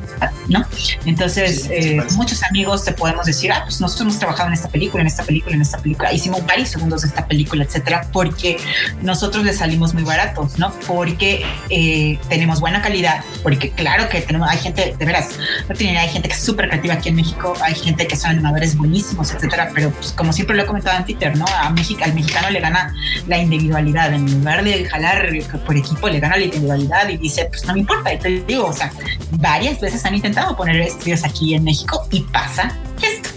¿no? 0.49 0.65
Entonces, 1.05 1.69
eh, 1.71 2.03
muchos 2.13 2.43
amigos 2.43 2.85
te 2.85 2.93
podemos 2.93 3.27
decir, 3.27 3.53
ah, 3.53 3.63
pues 3.65 3.81
nosotros 3.81 4.03
hemos 4.03 4.19
trabajado 4.19 4.49
en 4.49 4.55
esta 4.55 4.69
película, 4.69 5.03
en 5.03 5.07
esta 5.07 5.25
película, 5.25 5.55
en 5.57 5.63
esta 5.63 5.79
película, 5.79 6.13
hicimos 6.13 6.45
varios 6.47 6.69
segundos 6.69 7.03
de 7.03 7.09
esta 7.09 7.27
película, 7.27 7.65
etcétera, 7.65 8.09
porque 8.13 8.59
nosotros 9.03 9.45
le 9.45 9.53
salimos 9.53 9.95
muy 9.95 10.03
baratos, 10.03 10.59
¿no? 10.59 10.73
Porque 10.87 11.45
eh, 11.71 12.19
tenemos 12.29 12.61
buena 12.61 12.83
calidad, 12.83 13.25
porque 13.43 13.71
claro 13.71 14.09
que 14.09 14.21
tenemos, 14.21 14.49
hay 14.49 14.59
gente, 14.59 14.95
de 14.99 15.05
veras, 15.05 15.31
no 15.69 15.75
tiene, 15.75 15.99
hay 15.99 16.09
gente 16.09 16.29
que 16.29 16.35
es 16.35 16.43
súper 16.43 16.69
creativa 16.69 16.95
aquí 16.95 17.09
en 17.09 17.17
México, 17.17 17.55
hay 17.63 17.75
gente 17.75 18.07
que 18.07 18.17
son 18.17 18.31
animadores 18.31 18.77
buenísimos, 18.77 19.33
etcétera, 19.33 19.71
pero 19.75 19.91
pues, 19.91 20.13
como 20.13 20.33
siempre 20.33 20.57
lo 20.57 20.63
he 20.63 20.67
comentado 20.67 20.99
en 20.99 21.05
Twitter, 21.05 21.37
¿no? 21.37 21.45
A 21.47 21.71
México, 21.71 22.01
al 22.05 22.15
mexicano 22.15 22.51
le 22.51 22.61
gana 22.61 22.95
la 23.27 23.39
individualidad, 23.39 24.13
en 24.13 24.31
lugar 24.31 24.65
de 24.65 24.85
jalar 24.85 25.29
por 25.67 25.77
equipo, 25.77 26.04
le 26.09 26.21
gana 26.21 26.37
la 26.37 26.45
individualidad 26.45 27.09
y 27.09 27.17
dice, 27.17 27.47
pues 27.47 27.65
no 27.65 27.75
me 27.75 27.81
importa, 27.81 28.13
y 28.13 28.19
te 28.19 28.29
digo, 28.29 28.67
o 28.67 28.73
sea, 28.73 28.93
varias 29.33 29.81
veces 29.81 30.05
han 30.05 30.15
intentado 30.15 30.57
poner 30.57 30.81
estudios 30.81 31.25
aquí 31.25 31.55
en 31.55 31.65
México 31.65 32.07
y 32.11 32.21
pasa 32.23 32.77
esto. 33.03 33.31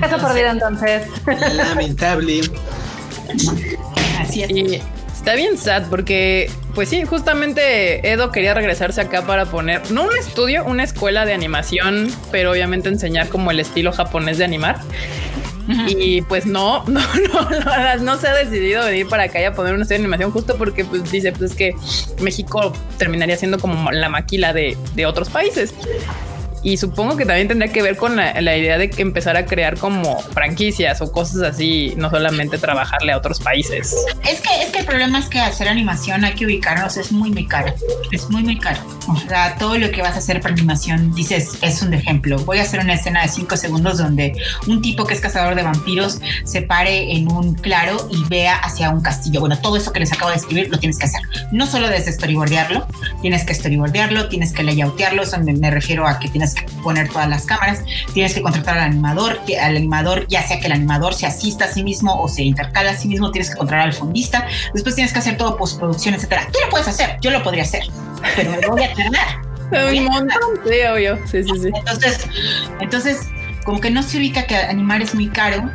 Caso 0.00 0.18
perdido 0.26 0.50
entonces. 0.50 1.02
Lamentable. 1.26 2.40
Así 4.20 4.42
es. 4.42 4.50
Y 4.50 4.82
está 5.12 5.34
bien 5.34 5.56
sad 5.56 5.84
porque, 5.88 6.50
pues 6.74 6.88
sí, 6.88 7.04
justamente 7.04 8.10
Edo 8.10 8.32
quería 8.32 8.54
regresarse 8.54 9.00
acá 9.00 9.22
para 9.22 9.46
poner, 9.46 9.90
no 9.90 10.04
un 10.04 10.16
estudio, 10.16 10.64
una 10.64 10.84
escuela 10.84 11.24
de 11.24 11.32
animación, 11.32 12.10
pero 12.30 12.50
obviamente 12.50 12.88
enseñar 12.88 13.28
como 13.28 13.50
el 13.50 13.60
estilo 13.60 13.92
japonés 13.92 14.38
de 14.38 14.44
animar. 14.44 14.80
Y 15.68 16.22
pues 16.22 16.46
no, 16.46 16.84
no, 16.86 17.00
no, 17.00 17.96
no, 18.00 18.18
se 18.18 18.28
ha 18.28 18.34
decidido 18.34 18.84
venir 18.84 19.08
para 19.08 19.24
acá 19.24 19.40
y 19.40 19.44
a 19.44 19.52
poner 19.54 19.74
una 19.74 19.84
serie 19.84 19.98
de 19.98 20.04
animación 20.04 20.30
justo 20.30 20.56
porque 20.56 20.84
pues 20.84 21.10
dice 21.10 21.32
pues 21.32 21.54
que 21.54 21.74
México 22.20 22.72
terminaría 22.98 23.36
siendo 23.36 23.58
como 23.58 23.90
la 23.92 24.08
maquila 24.08 24.52
de, 24.52 24.76
de 24.94 25.06
otros 25.06 25.30
países 25.30 25.74
y 26.62 26.76
supongo 26.76 27.16
que 27.16 27.24
también 27.24 27.48
tendría 27.48 27.72
que 27.72 27.82
ver 27.82 27.96
con 27.96 28.16
la, 28.16 28.56
idea 28.56 28.78
de 28.78 28.90
empezar 28.98 29.36
a 29.36 29.46
crear 29.46 29.78
como 29.78 30.18
franquicias 30.20 31.00
o 31.00 31.10
cosas 31.10 31.42
así, 31.42 31.94
no 31.96 32.10
solamente 32.10 32.58
trabajarle 32.58 33.12
a 33.12 33.18
otros 33.18 33.40
países. 33.40 33.96
Es 34.28 34.40
que, 34.40 34.62
es 34.62 34.70
que 34.70 34.80
el 34.80 34.84
problema 34.84 35.18
es 35.18 35.28
que 35.28 35.40
hacer 35.40 35.68
animación 35.68 36.24
hay 36.24 36.34
que 36.34 36.46
ubicarnos, 36.46 36.96
es 36.96 37.10
muy, 37.10 37.30
muy 37.30 37.46
caro. 37.46 37.74
Es 38.12 38.30
muy, 38.30 38.42
muy 38.42 38.58
caro. 38.58 38.80
O 39.08 39.16
sea, 39.16 39.56
todo 39.56 39.78
lo 39.78 39.90
que 39.90 40.02
vas 40.02 40.14
a 40.14 40.18
hacer 40.18 40.40
para 40.40 40.54
animación, 40.54 41.14
dices, 41.14 41.58
es 41.62 41.82
un 41.82 41.94
ejemplo. 41.94 42.38
Voy 42.38 42.58
a 42.58 42.62
hacer 42.62 42.80
una 42.80 42.94
escena 42.94 43.22
de 43.22 43.28
cinco 43.28 43.56
segundos 43.56 43.98
donde 43.98 44.34
un 44.68 44.80
tipo 44.82 45.04
que 45.04 45.14
es 45.14 45.20
cazador 45.20 45.54
de 45.54 45.62
vampiros 45.62 46.20
se 46.44 46.62
pare 46.62 47.12
en 47.16 47.30
un 47.32 47.54
claro 47.54 48.08
y 48.10 48.22
vea 48.28 48.56
hacia 48.56 48.90
un 48.90 49.00
castillo. 49.00 49.40
Bueno, 49.40 49.58
todo 49.58 49.76
eso 49.76 49.92
que 49.92 50.00
les 50.00 50.12
acabo 50.12 50.30
de 50.30 50.36
escribir 50.36 50.68
lo 50.70 50.78
tienes 50.78 50.98
que 50.98 51.06
hacer. 51.06 51.22
No 51.50 51.66
solo 51.66 51.88
desde 51.88 52.12
storyboardearlo, 52.12 52.86
tienes 53.20 53.44
que 53.44 53.54
storyboardearlo, 53.54 54.28
tienes 54.28 54.52
que 54.52 54.62
layoutearlo, 54.62 55.22
eso 55.22 55.38
me, 55.40 55.52
me 55.54 55.70
refiero 55.70 56.06
a 56.06 56.18
que 56.18 56.28
tienes 56.28 56.51
que 56.54 56.64
poner 56.82 57.08
todas 57.08 57.28
las 57.28 57.44
cámaras, 57.44 57.82
tienes 58.12 58.34
que 58.34 58.42
contratar 58.42 58.78
al 58.78 58.90
animador, 58.90 59.40
al 59.60 59.76
animador, 59.76 60.26
ya 60.28 60.42
sea 60.42 60.60
que 60.60 60.66
el 60.66 60.72
animador 60.72 61.14
se 61.14 61.26
asista 61.26 61.66
a 61.66 61.68
sí 61.68 61.82
mismo 61.82 62.20
o 62.20 62.28
se 62.28 62.42
intercala 62.42 62.92
a 62.92 62.96
sí 62.96 63.08
mismo, 63.08 63.30
tienes 63.30 63.50
que 63.50 63.56
contratar 63.56 63.86
al 63.86 63.92
fondista, 63.92 64.46
después 64.74 64.94
tienes 64.94 65.12
que 65.12 65.18
hacer 65.18 65.36
todo 65.36 65.56
postproducción, 65.56 66.14
etcétera. 66.14 66.48
Tú 66.52 66.58
lo 66.64 66.70
puedes 66.70 66.88
hacer, 66.88 67.18
yo 67.20 67.30
lo 67.30 67.42
podría 67.42 67.62
hacer, 67.62 67.84
pero 68.36 68.50
me 68.50 68.66
voy 68.66 68.82
a 68.82 68.92
tardar. 68.94 69.52
Un 69.90 70.04
montón, 70.04 70.60
sí, 70.66 70.74
obvio. 70.92 71.18
Sí, 71.26 71.42
sí, 71.42 71.50
sí. 71.62 71.70
Entonces, 71.74 72.26
entonces, 72.80 73.20
como 73.64 73.80
que 73.80 73.90
no 73.90 74.02
se 74.02 74.18
ubica 74.18 74.46
que 74.46 74.56
animar 74.56 75.00
es 75.00 75.14
muy 75.14 75.28
caro. 75.28 75.70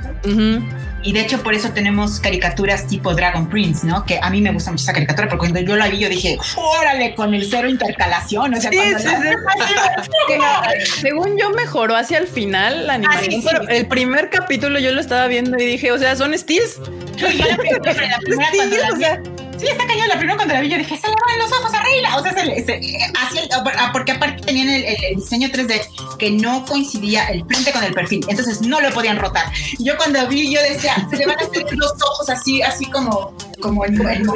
Y 1.04 1.14
de 1.14 1.22
hecho 1.22 1.42
por 1.44 1.54
eso 1.54 1.72
tenemos 1.72 2.20
caricaturas 2.20 2.88
tipo 2.88 3.14
Dragon 3.14 3.48
Prince, 3.48 3.86
¿no? 3.86 4.04
Que 4.06 4.20
a 4.22 4.30
mí 4.30 4.42
me 4.42 4.52
gusta 4.52 4.72
mucho 4.72 4.84
esa 4.84 4.94
caricatura, 4.94 5.30
porque 5.30 5.50
cuando 5.52 5.60
yo 5.60 5.76
la 5.76 5.88
vi 5.88 6.00
yo 6.00 6.10
dije, 6.10 6.38
órale, 6.56 7.16
con 7.16 7.34
el 7.34 7.48
cero 7.50 7.70
intercalación. 7.70 8.54
O 8.54 8.62
sea, 8.62 8.72
sí, 8.72 8.80
sí, 8.98 9.08
sí. 9.08 11.02
según 11.02 11.38
yo 11.38 11.52
mejoró 11.52 11.96
hacia 11.96 12.18
el 12.18 12.28
final 12.28 12.88
la 12.88 12.94
ah, 12.94 12.96
animación, 12.96 13.42
pero 13.44 13.68
el 13.70 13.88
primer 13.88 14.30
capítulo 14.30 14.80
yo 14.80 14.92
lo 14.92 15.02
estaba 15.02 15.28
viendo 15.28 15.58
y 15.58 15.66
dije, 15.66 15.92
o 15.92 15.98
sea, 15.98 16.16
son 16.16 16.38
steals. 16.38 16.80
Yo 17.16 17.28
ya 17.30 17.48
la 17.48 17.58
primera, 17.58 17.80
la 18.10 18.20
primera 18.20 18.52
cuando 18.56 18.78
la 18.78 19.22
Sí, 19.58 19.68
está 19.68 19.88
cañón. 19.88 20.08
La 20.08 20.18
primera 20.18 20.36
cuando 20.36 20.54
la 20.54 20.62
vi, 20.62 20.70
yo 20.70 20.78
dije, 20.78 20.98
se 20.98 21.08
le 21.08 21.14
van 21.14 21.40
los 21.40 21.52
ojos 21.52 21.74
a 21.74 21.84
Reila. 21.84 22.18
O 22.18 22.24
sea, 22.24 22.34
se, 22.34 22.66
se, 22.66 22.74
así, 23.20 23.40
ah, 23.52 23.90
porque 23.92 24.14
aparte 24.14 24.44
tenían 24.44 24.70
el, 24.70 25.16
diseño 25.16 25.50
3D 25.50 26.18
que 26.18 26.32
no 26.32 26.66
coincidía 26.66 27.28
el 27.28 27.46
frente 27.46 27.72
con 27.72 27.84
el 27.84 27.94
perfil. 27.94 28.26
Entonces 28.28 28.62
no 28.62 28.80
lo 28.82 28.92
podían 28.92 29.18
rotar. 29.18 29.52
yo 29.80 29.98
cuando 29.98 30.28
vi, 30.28 30.54
yo 30.54 30.62
decía, 30.62 30.96
se 31.10 31.18
le 31.18 31.26
van 31.26 31.40
a 31.40 31.44
hacer 31.44 31.66
los 31.72 31.92
ojos 32.02 32.30
así, 32.30 32.62
así 32.62 32.86
como 32.86 33.34
como 33.60 33.86
el 33.86 33.94
no, 33.98 34.06
no, 34.24 34.34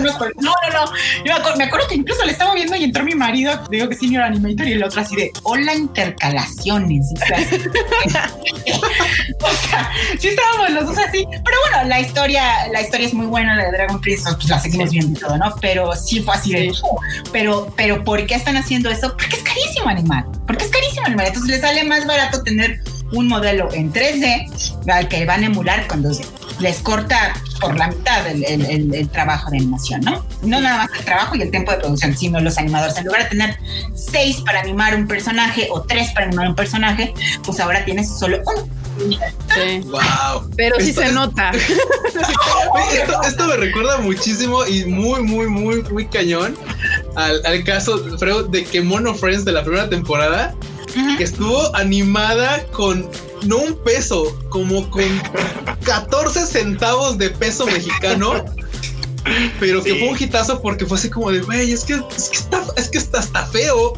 no. 0.00 0.84
Yo 1.24 1.32
me 1.56 1.64
acuerdo, 1.64 1.88
que 1.88 1.94
incluso 1.94 2.24
le 2.24 2.32
estaba 2.32 2.54
viendo 2.54 2.76
y 2.76 2.84
entró 2.84 3.04
mi 3.04 3.14
marido, 3.14 3.58
digo 3.70 3.88
que 3.88 3.96
senior 3.96 4.22
animator, 4.22 4.68
y 4.68 4.72
el 4.72 4.84
otro 4.84 5.00
así 5.00 5.16
de 5.16 5.30
hola 5.42 5.74
intercalaciones. 5.74 7.06
O 9.44 9.68
sea, 9.68 9.90
sí 10.18 10.28
estábamos 10.28 10.70
los 10.70 10.86
dos 10.86 10.98
así. 10.98 11.26
Pero 11.30 11.56
bueno, 11.68 11.88
la 11.88 12.00
historia, 12.00 12.68
la 12.72 12.80
historia 12.80 13.06
es 13.06 13.13
muy 13.14 13.26
buena, 13.26 13.56
la 13.56 13.64
de 13.64 13.72
Dragon 13.72 14.00
Prince, 14.00 14.24
pues 14.34 14.48
la 14.48 14.58
seguimos 14.58 14.90
viendo 14.90 15.18
y 15.18 15.20
todo, 15.20 15.36
¿no? 15.38 15.54
Pero 15.60 15.94
sí 15.94 16.20
fue 16.20 16.34
así 16.34 16.52
de 16.52 16.72
pero, 17.32 17.72
pero 17.76 18.04
¿por 18.04 18.26
qué 18.26 18.34
están 18.34 18.56
haciendo 18.56 18.90
eso? 18.90 19.10
Porque 19.16 19.36
es 19.36 19.42
carísimo 19.42 19.88
animal. 19.88 20.24
Porque 20.46 20.64
es 20.64 20.70
carísimo 20.70 21.06
animal. 21.06 21.26
Entonces 21.26 21.50
les 21.50 21.60
sale 21.60 21.84
más 21.84 22.06
barato 22.06 22.42
tener 22.42 22.80
un 23.12 23.28
modelo 23.28 23.72
en 23.72 23.92
3D 23.92 24.90
al 24.90 25.08
que 25.08 25.24
van 25.24 25.42
a 25.42 25.46
emular 25.46 25.86
con 25.86 26.02
2D. 26.02 26.24
Les 26.60 26.78
corta 26.80 27.34
por 27.60 27.76
la 27.76 27.88
mitad 27.88 28.26
el, 28.26 29.08
trabajo 29.10 29.50
de 29.50 29.58
animación, 29.58 30.00
¿no? 30.02 30.24
No 30.42 30.60
nada 30.60 30.78
más 30.78 30.88
el 30.98 31.04
trabajo 31.04 31.34
y 31.36 31.42
el 31.42 31.50
tiempo 31.50 31.72
de 31.72 31.78
producción, 31.78 32.16
sino 32.16 32.40
los 32.40 32.58
animadores. 32.58 32.96
En 32.96 33.06
lugar 33.06 33.24
de 33.24 33.28
tener 33.30 33.58
seis 33.94 34.40
para 34.44 34.60
animar 34.60 34.94
un 34.94 35.06
personaje 35.06 35.68
o 35.70 35.82
tres 35.82 36.10
para 36.12 36.26
animar 36.26 36.48
un 36.48 36.54
personaje, 36.54 37.14
pues 37.44 37.60
ahora 37.60 37.84
tienes 37.84 38.18
solo 38.18 38.40
uno. 38.46 38.68
Sí. 38.98 39.80
Wow. 39.84 40.50
Pero 40.56 40.76
sí 40.78 40.92
se 40.92 41.12
nota. 41.12 41.50
Esto, 43.26 43.46
me 43.46 43.56
recuerda 43.56 43.98
muchísimo 43.98 44.64
y 44.66 44.84
muy, 44.84 45.22
muy, 45.22 45.46
muy, 45.48 45.82
muy 45.82 46.06
cañón 46.06 46.56
al, 47.16 47.44
al 47.44 47.64
caso, 47.64 47.98
de 47.98 48.64
que 48.64 48.80
Mono 48.80 49.14
Friends 49.14 49.44
de 49.44 49.52
la 49.52 49.62
primera 49.62 49.88
temporada 49.88 50.54
que 51.18 51.24
estuvo 51.24 51.74
animada 51.74 52.64
con 52.66 53.08
no 53.46 53.58
un 53.58 53.74
peso, 53.84 54.36
como 54.48 54.88
con 54.90 55.04
14 55.84 56.46
centavos 56.46 57.18
de 57.18 57.30
peso 57.30 57.66
mexicano. 57.66 58.44
Pero 59.58 59.82
que 59.82 59.94
fue 59.94 60.08
un 60.08 60.16
hitazo 60.20 60.60
porque 60.60 60.84
fue 60.86 60.98
así 60.98 61.08
como 61.08 61.30
de, 61.30 61.40
güey, 61.40 61.72
es 61.72 61.84
que, 61.84 61.94
es 61.94 62.28
que 62.28 62.36
está, 62.36 62.62
es 62.76 62.88
que 62.88 62.98
está, 62.98 63.20
está 63.20 63.46
feo. 63.46 63.94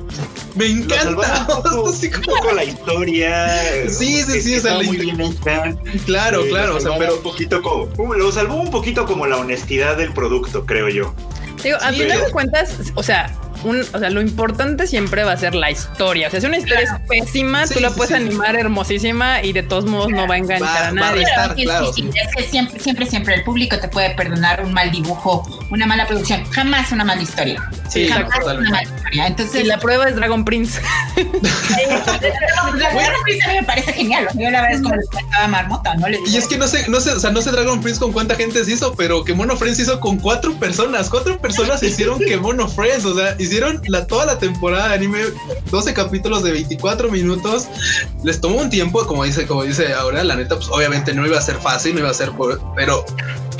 Me 0.54 0.66
encanta. 0.66 1.46
un 1.76 2.22
poco, 2.22 2.52
la 2.54 2.64
historia. 2.64 3.88
Sí, 3.88 4.22
sí, 4.22 4.40
sí. 4.40 4.56
O 4.56 4.60
sea, 4.60 4.80
muy 4.82 4.96
bien 4.96 5.16
Claro, 6.04 6.46
claro. 6.48 6.76
O 6.76 6.80
sea, 6.80 6.96
pero 6.98 7.16
un 7.16 7.22
poquito 7.22 7.60
como, 7.62 8.14
lo 8.14 8.32
salvó 8.32 8.56
un 8.56 8.70
poquito 8.70 9.04
como 9.04 9.26
la 9.26 9.36
honestidad 9.36 9.96
del 9.96 10.12
producto, 10.12 10.64
creo 10.64 10.88
yo. 10.88 11.14
Digo, 11.62 11.78
a 11.80 11.92
final 11.92 12.20
de 12.20 12.30
cuentas, 12.30 12.92
o 12.94 13.02
sea, 13.02 13.34
o 13.64 13.98
sea, 13.98 14.10
lo 14.10 14.20
importante 14.20 14.86
siempre 14.86 15.24
va 15.24 15.32
a 15.32 15.36
ser 15.36 15.54
la 15.54 15.70
historia. 15.70 16.28
O 16.28 16.30
sea, 16.30 16.40
si 16.40 16.46
una 16.46 16.58
historia 16.58 16.84
es 16.84 16.90
pésima, 17.08 17.66
tú 17.66 17.80
la 17.80 17.90
puedes 17.90 18.14
animar 18.14 18.56
hermosísima 18.56 19.42
y 19.42 19.52
de 19.52 19.62
todos 19.62 19.86
modos 19.86 20.08
no 20.08 20.26
va 20.26 20.34
a 20.34 20.38
enganchar 20.38 20.84
a 20.84 20.92
nadie. 20.92 21.24
Es 21.56 22.34
que 22.34 22.42
siempre, 22.42 22.80
siempre, 22.80 23.06
siempre 23.06 23.34
el 23.34 23.44
público 23.44 23.78
te 23.78 23.88
puede 23.88 24.10
perdonar 24.10 24.64
un 24.64 24.72
mal 24.72 24.90
dibujo, 24.90 25.46
una 25.70 25.86
mala 25.86 26.06
producción, 26.06 26.44
jamás 26.50 26.92
una 26.92 27.04
mala 27.04 27.22
historia. 27.22 27.68
Sí, 27.88 28.08
jamás 28.08 28.38
una 28.44 28.70
mala 28.70 28.82
historia. 28.82 29.26
Entonces, 29.26 29.62
y 29.62 29.64
la 29.64 29.78
prueba 29.78 30.08
es 30.08 30.16
Dragon 30.16 30.44
Prince. 30.44 30.80
Dragon 31.16 31.40
Prince 33.24 33.44
a 33.44 33.48
mí 33.48 33.54
me 33.60 33.62
parece 33.64 33.92
genial. 33.92 34.28
Yo 34.34 34.50
la 34.50 34.62
verdad 34.62 34.72
es 34.72 34.82
como 34.82 34.94
estaba 34.94 35.48
marmota, 35.48 35.94
¿no? 35.94 36.06
y 36.08 36.36
es 36.36 36.46
que 36.46 36.58
no 36.58 36.66
sé, 36.66 36.88
no 36.88 37.00
sé, 37.00 37.12
o 37.12 37.20
sea, 37.20 37.30
no 37.30 37.42
sé 37.42 37.50
Dragon 37.50 37.80
Prince 37.80 38.00
con 38.00 38.12
cuánta 38.12 38.34
gente 38.34 38.64
se 38.64 38.72
hizo, 38.72 38.94
pero 38.94 39.24
que 39.24 39.34
Mono 39.34 39.56
Friends 39.56 39.78
hizo 39.78 40.00
con 40.00 40.18
cuatro 40.18 40.54
personas. 40.54 41.08
Cuatro 41.10 41.38
personas 41.38 41.82
hicieron 41.96 42.18
que 42.18 42.36
Mono 42.36 42.68
Friends, 42.68 43.04
o 43.04 43.14
sea, 43.14 43.36
hicieron 43.46 43.80
la, 43.88 44.06
toda 44.06 44.26
la 44.26 44.38
temporada 44.38 44.88
de 44.88 44.94
anime, 44.94 45.20
12 45.70 45.94
capítulos 45.94 46.42
de 46.42 46.52
24 46.52 47.10
minutos. 47.10 47.66
Les 48.22 48.40
tomó 48.40 48.56
un 48.56 48.70
tiempo, 48.70 49.06
como 49.06 49.24
dice, 49.24 49.46
como 49.46 49.62
dice 49.62 49.94
ahora, 49.94 50.22
la 50.24 50.36
neta, 50.36 50.56
pues 50.56 50.68
obviamente 50.68 51.14
no 51.14 51.26
iba 51.26 51.38
a 51.38 51.42
ser 51.42 51.56
fácil, 51.56 51.94
no 51.94 52.00
iba 52.00 52.10
a 52.10 52.14
ser, 52.14 52.32
pero 52.74 53.04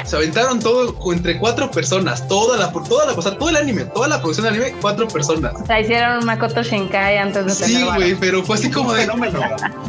se 0.06 0.16
aventaron 0.16 0.60
todo 0.60 0.94
entre 1.12 1.38
cuatro 1.38 1.70
personas, 1.70 2.26
toda 2.28 2.56
la, 2.56 2.70
toda 2.70 3.06
la, 3.06 3.12
o 3.12 3.22
sea, 3.22 3.36
todo 3.36 3.48
el 3.48 3.56
anime, 3.56 3.84
toda 3.86 4.08
la 4.08 4.20
producción 4.20 4.44
de 4.44 4.50
anime, 4.50 4.74
cuatro 4.80 5.08
personas. 5.08 5.52
O 5.60 5.66
sea, 5.66 5.80
hicieron 5.80 6.18
un 6.18 6.24
Makoto 6.24 6.62
Shinkai 6.62 7.18
antes 7.18 7.46
de 7.46 7.66
Sí, 7.66 7.82
güey, 7.82 8.14
pero 8.14 8.42
fue 8.42 8.56
así 8.56 8.70
como 8.70 8.92
de. 8.92 9.02
Fenómeno. 9.02 9.40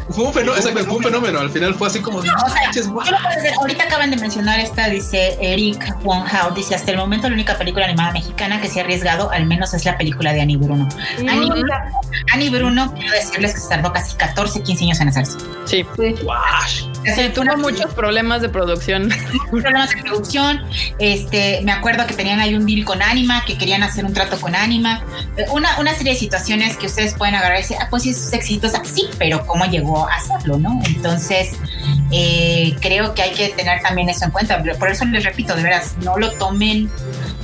Fue 0.09 0.25
un 0.25 0.33
fenómeno, 0.33 0.57
exacto, 0.57 0.85
fue 0.85 0.97
un 0.97 1.03
fenómeno. 1.03 1.39
Al 1.39 1.49
final 1.49 1.75
fue 1.75 1.87
así 1.87 1.99
como 1.99 2.21
de. 2.21 2.29
Ahorita 3.59 3.83
acaban 3.83 4.11
de 4.11 4.17
mencionar 4.17 4.59
esta, 4.59 4.89
dice 4.89 5.37
Eric 5.41 5.95
Wonghao, 6.03 6.51
dice: 6.51 6.75
hasta 6.75 6.91
el 6.91 6.97
momento 6.97 7.27
la 7.29 7.35
única 7.35 7.57
película 7.57 7.85
animada 7.85 8.11
mexicana 8.11 8.61
que 8.61 8.69
se 8.69 8.79
ha 8.79 8.83
arriesgado, 8.83 9.31
al 9.31 9.45
menos 9.45 9.73
es 9.73 9.85
la 9.85 9.97
película 9.97 10.33
de 10.33 10.41
Annie 10.41 10.57
Bruno. 10.57 10.87
Annie, 12.33 12.49
Bruno, 12.49 12.93
quiero 12.93 13.11
decirles 13.11 13.53
que 13.53 13.59
se 13.59 13.69
tardó 13.69 13.93
casi 13.93 14.15
14, 14.15 14.63
15 14.63 14.83
años 14.85 14.99
en 14.99 15.07
hacerse. 15.09 15.37
Sí. 15.65 15.85
sí. 15.97 16.15
Sí, 17.15 17.29
tuvo 17.33 17.57
muchos 17.57 17.93
problemas 17.93 18.41
de 18.41 18.49
producción. 18.49 19.09
problemas 19.51 19.89
de 19.89 20.01
producción. 20.07 20.61
Este, 20.99 21.61
me 21.63 21.71
acuerdo 21.71 22.07
que 22.07 22.13
tenían 22.13 22.39
ahí 22.39 22.55
un 22.55 22.65
deal 22.65 22.85
con 22.85 23.01
Anima, 23.01 23.43
que 23.45 23.57
querían 23.57 23.83
hacer 23.83 24.05
un 24.05 24.13
trato 24.13 24.39
con 24.39 24.55
Anima. 24.55 25.03
Eh, 25.37 25.45
una, 25.51 25.79
una 25.79 25.93
serie 25.93 26.13
de 26.13 26.19
situaciones 26.19 26.77
que 26.77 26.87
ustedes 26.87 27.13
pueden 27.13 27.35
agarrar 27.35 27.59
y 27.59 27.61
decir, 27.61 27.77
ah, 27.79 27.87
pues 27.89 28.03
sí, 28.03 28.11
es 28.11 28.33
exitosa. 28.33 28.81
Sí, 28.83 29.07
pero 29.17 29.45
¿cómo 29.45 29.65
llegó 29.65 30.07
a 30.07 30.15
hacerlo, 30.15 30.57
no? 30.57 30.79
Entonces, 30.85 31.57
eh, 32.11 32.75
creo 32.81 33.13
que 33.13 33.21
hay 33.21 33.31
que 33.31 33.49
tener 33.49 33.81
también 33.81 34.09
eso 34.09 34.25
en 34.25 34.31
cuenta. 34.31 34.61
Por 34.79 34.89
eso 34.89 35.05
les 35.05 35.23
repito, 35.23 35.55
de 35.55 35.63
veras, 35.63 35.95
no 36.03 36.17
lo 36.17 36.31
tomen 36.33 36.89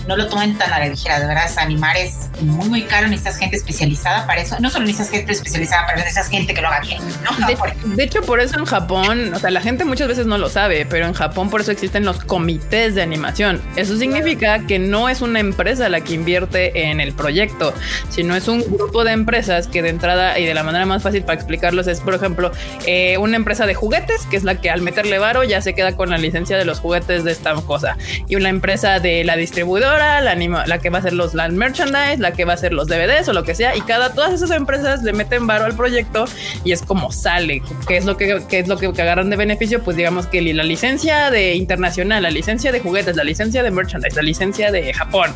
no 0.07 0.15
lo 0.15 0.27
tomen 0.27 0.57
tan 0.57 0.71
a 0.73 0.80
la 0.80 0.88
ligera, 0.88 1.19
de 1.19 1.27
verdad, 1.27 1.49
animar 1.57 1.95
es 1.97 2.30
muy, 2.41 2.69
muy 2.69 2.84
caro, 2.84 3.07
necesitas 3.07 3.38
gente 3.38 3.57
especializada 3.57 4.25
para 4.25 4.41
eso, 4.41 4.57
no 4.59 4.69
solo 4.69 4.85
necesitas 4.85 5.11
gente 5.11 5.34
especializada, 5.34 5.85
pero 5.88 5.99
necesitas 5.99 6.30
gente 6.30 6.53
que 6.53 6.61
lo 6.61 6.67
haga 6.67 6.81
bien, 6.81 7.01
¿no? 7.23 7.47
De, 7.47 7.57
de 7.95 8.03
hecho, 8.03 8.21
por 8.21 8.39
eso 8.39 8.57
en 8.57 8.65
Japón, 8.65 9.34
o 9.34 9.39
sea, 9.39 9.51
la 9.51 9.61
gente 9.61 9.85
muchas 9.85 10.07
veces 10.07 10.25
no 10.25 10.38
lo 10.38 10.49
sabe, 10.49 10.85
pero 10.85 11.05
en 11.05 11.13
Japón 11.13 11.49
por 11.49 11.61
eso 11.61 11.71
existen 11.71 12.05
los 12.05 12.23
comités 12.23 12.95
de 12.95 13.01
animación. 13.01 13.61
Eso 13.75 13.97
significa 13.97 14.65
que 14.65 14.80
no 14.80 15.09
es 15.09 15.21
una 15.21 15.39
empresa 15.39 15.89
la 15.89 16.01
que 16.01 16.13
invierte 16.13 16.89
en 16.89 16.99
el 16.99 17.13
proyecto, 17.13 17.73
sino 18.09 18.35
es 18.35 18.47
un 18.47 18.61
grupo 18.61 19.03
de 19.03 19.11
empresas 19.11 19.67
que 19.67 19.81
de 19.81 19.89
entrada 19.89 20.39
y 20.39 20.45
de 20.45 20.53
la 20.53 20.63
manera 20.63 20.85
más 20.85 21.03
fácil 21.03 21.23
para 21.23 21.35
explicarlos 21.35 21.88
es, 21.88 21.99
por 21.99 22.13
ejemplo, 22.13 22.51
eh, 22.85 23.17
una 23.17 23.38
empresa 23.38 23.65
de 23.65 23.73
juguetes, 23.73 24.25
que 24.30 24.38
es 24.38 24.43
la 24.43 24.59
que 24.59 24.69
al 24.69 24.81
meterle 24.81 25.19
varo 25.19 25.43
ya 25.43 25.61
se 25.61 25.73
queda 25.73 25.95
con 25.95 26.09
la 26.09 26.17
licencia 26.17 26.57
de 26.57 26.65
los 26.65 26.80
juguetes 26.80 27.23
de 27.23 27.31
esta 27.31 27.53
cosa, 27.53 27.97
y 28.27 28.35
una 28.35 28.49
empresa 28.49 28.99
de 28.99 29.23
la 29.23 29.35
distribuidora, 29.35 29.93
la, 29.98 30.36
la 30.65 30.80
que 30.80 30.90
va 30.90 30.98
a 30.98 30.99
hacer 30.99 31.14
los 31.14 31.34
land 31.34 31.57
merchandise, 31.57 32.18
la 32.18 32.32
que 32.34 32.45
va 32.45 32.53
a 32.53 32.56
hacer 32.56 32.74
los 32.74 32.88
DVDs 32.88 33.28
o 33.28 33.34
lo 33.34 33.44
que 33.44 33.56
sea, 33.56 33.76
y 33.76 33.82
cada 33.82 34.14
todas 34.14 34.34
esas 34.34 34.52
empresas 34.52 35.03
le 35.03 35.14
meten 35.14 35.48
varo 35.48 35.65
al 35.65 35.76
proyecto 35.76 36.26
y 36.64 36.72
es 36.72 36.82
como 36.82 37.11
sale, 37.11 37.61
que 37.88 37.98
es 37.98 38.06
lo 38.06 38.18
que, 38.18 38.41
es 38.49 38.68
lo 38.68 38.78
que, 38.78 38.88
agarran 38.88 39.30
de 39.30 39.36
beneficio, 39.36 39.84
pues 39.84 39.98
digamos 39.98 40.28
que 40.28 40.41
la 40.53 40.64
licencia 40.64 41.32
de 41.32 41.56
internacional, 41.56 42.24
la 42.24 42.32
licencia 42.32 42.72
de 42.72 42.80
juguetes, 42.80 43.15
la 43.15 43.24
licencia 43.24 43.64
de 43.64 43.72
merchandise, 43.72 44.15
la 44.15 44.22
licencia 44.22 44.72
de 44.72 44.94
Japón. 44.94 45.32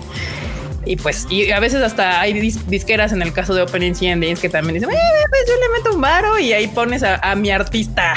Y 0.86 0.96
pues, 0.96 1.28
y 1.30 1.52
a 1.52 1.60
veces 1.60 1.82
hasta 1.82 2.22
hay 2.22 2.34
disqueras 2.34 3.12
en 3.12 3.22
el 3.22 3.34
caso 3.34 3.54
de 3.54 3.62
Open 3.62 3.84
Endings 3.84 4.40
que 4.40 4.48
también 4.48 4.76
dicen, 4.76 4.90
eh, 4.90 5.26
pues 5.30 5.42
yo 5.48 5.54
le 5.56 5.78
meto 5.78 5.96
un 5.96 6.02
varo 6.02 6.40
y 6.40 6.54
ahí 6.54 6.68
pones 6.68 7.04
a, 7.04 7.36
mi 7.36 7.52
artista. 7.52 8.14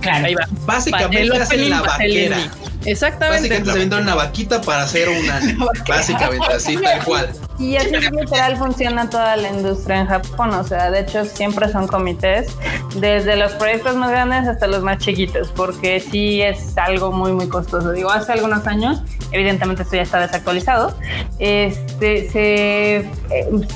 Claro, 0.00 0.26
ahí 0.26 0.34
va. 0.34 0.46
Básicamente 0.64 1.36
hacen 1.36 1.68
la 1.68 1.82
vaquera. 1.82 2.38
Exactamente. 2.86 3.48
Básicamente 3.48 3.72
se 3.72 3.78
vende 3.78 3.96
una 3.96 4.14
vaquita 4.14 4.60
para 4.60 4.82
hacer 4.82 5.08
una. 5.08 5.40
básicamente, 5.88 6.52
así 6.52 6.76
tal 6.76 7.04
cual. 7.04 7.32
Y 7.58 7.76
así 7.76 7.90
literal 7.90 8.56
funciona 8.56 9.08
toda 9.08 9.36
la 9.36 9.48
industria 9.48 10.00
en 10.00 10.06
Japón. 10.06 10.50
O 10.50 10.64
sea, 10.64 10.90
de 10.90 11.00
hecho, 11.00 11.24
siempre 11.24 11.70
son 11.70 11.86
comités, 11.86 12.48
desde 12.96 13.36
los 13.36 13.52
proyectos 13.52 13.96
más 13.96 14.10
grandes 14.10 14.46
hasta 14.46 14.66
los 14.66 14.82
más 14.82 14.98
chiquitos, 14.98 15.48
porque 15.52 16.00
sí 16.00 16.42
es 16.42 16.76
algo 16.76 17.12
muy, 17.12 17.32
muy 17.32 17.48
costoso. 17.48 17.92
Digo, 17.92 18.10
hace 18.10 18.32
algunos 18.32 18.66
años, 18.66 19.02
evidentemente 19.32 19.82
esto 19.82 19.96
ya 19.96 20.02
está 20.02 20.20
desactualizado, 20.20 20.96
este, 21.38 22.30
se, 22.30 22.96
eh, 22.96 23.06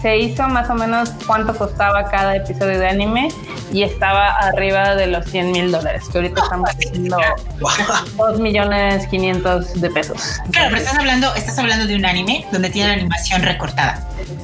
se 0.01 0.19
hizo 0.19 0.47
más 0.49 0.69
o 0.71 0.75
menos 0.75 1.11
cuánto 1.27 1.55
costaba 1.55 2.05
cada 2.11 2.37
episodio 2.37 2.79
de 2.79 2.89
anime 2.89 3.29
y 3.73 3.83
estaba 3.83 4.29
arriba 4.39 4.95
de 4.95 5.07
los 5.07 5.27
100 5.27 5.53
mil 5.53 5.73
dólares, 5.73 6.05
que 6.11 6.19
ahorita 6.19 6.43
estamos 6.43 6.71
haciendo 6.71 7.17
2 8.17 8.41
millones 8.41 9.07
500 9.09 9.81
de 9.81 9.91
pesos. 9.91 10.41
Claro, 10.51 10.69
pero 10.71 10.83
estás 10.83 10.99
hablando, 10.99 11.35
estás 11.35 11.59
hablando 11.59 11.87
de 11.87 11.97
un 11.97 12.05
anime 12.05 12.47
donde 12.53 12.71
tiene 12.71 12.89
la 12.89 12.95
animación 12.95 13.43
recortada 13.43 13.70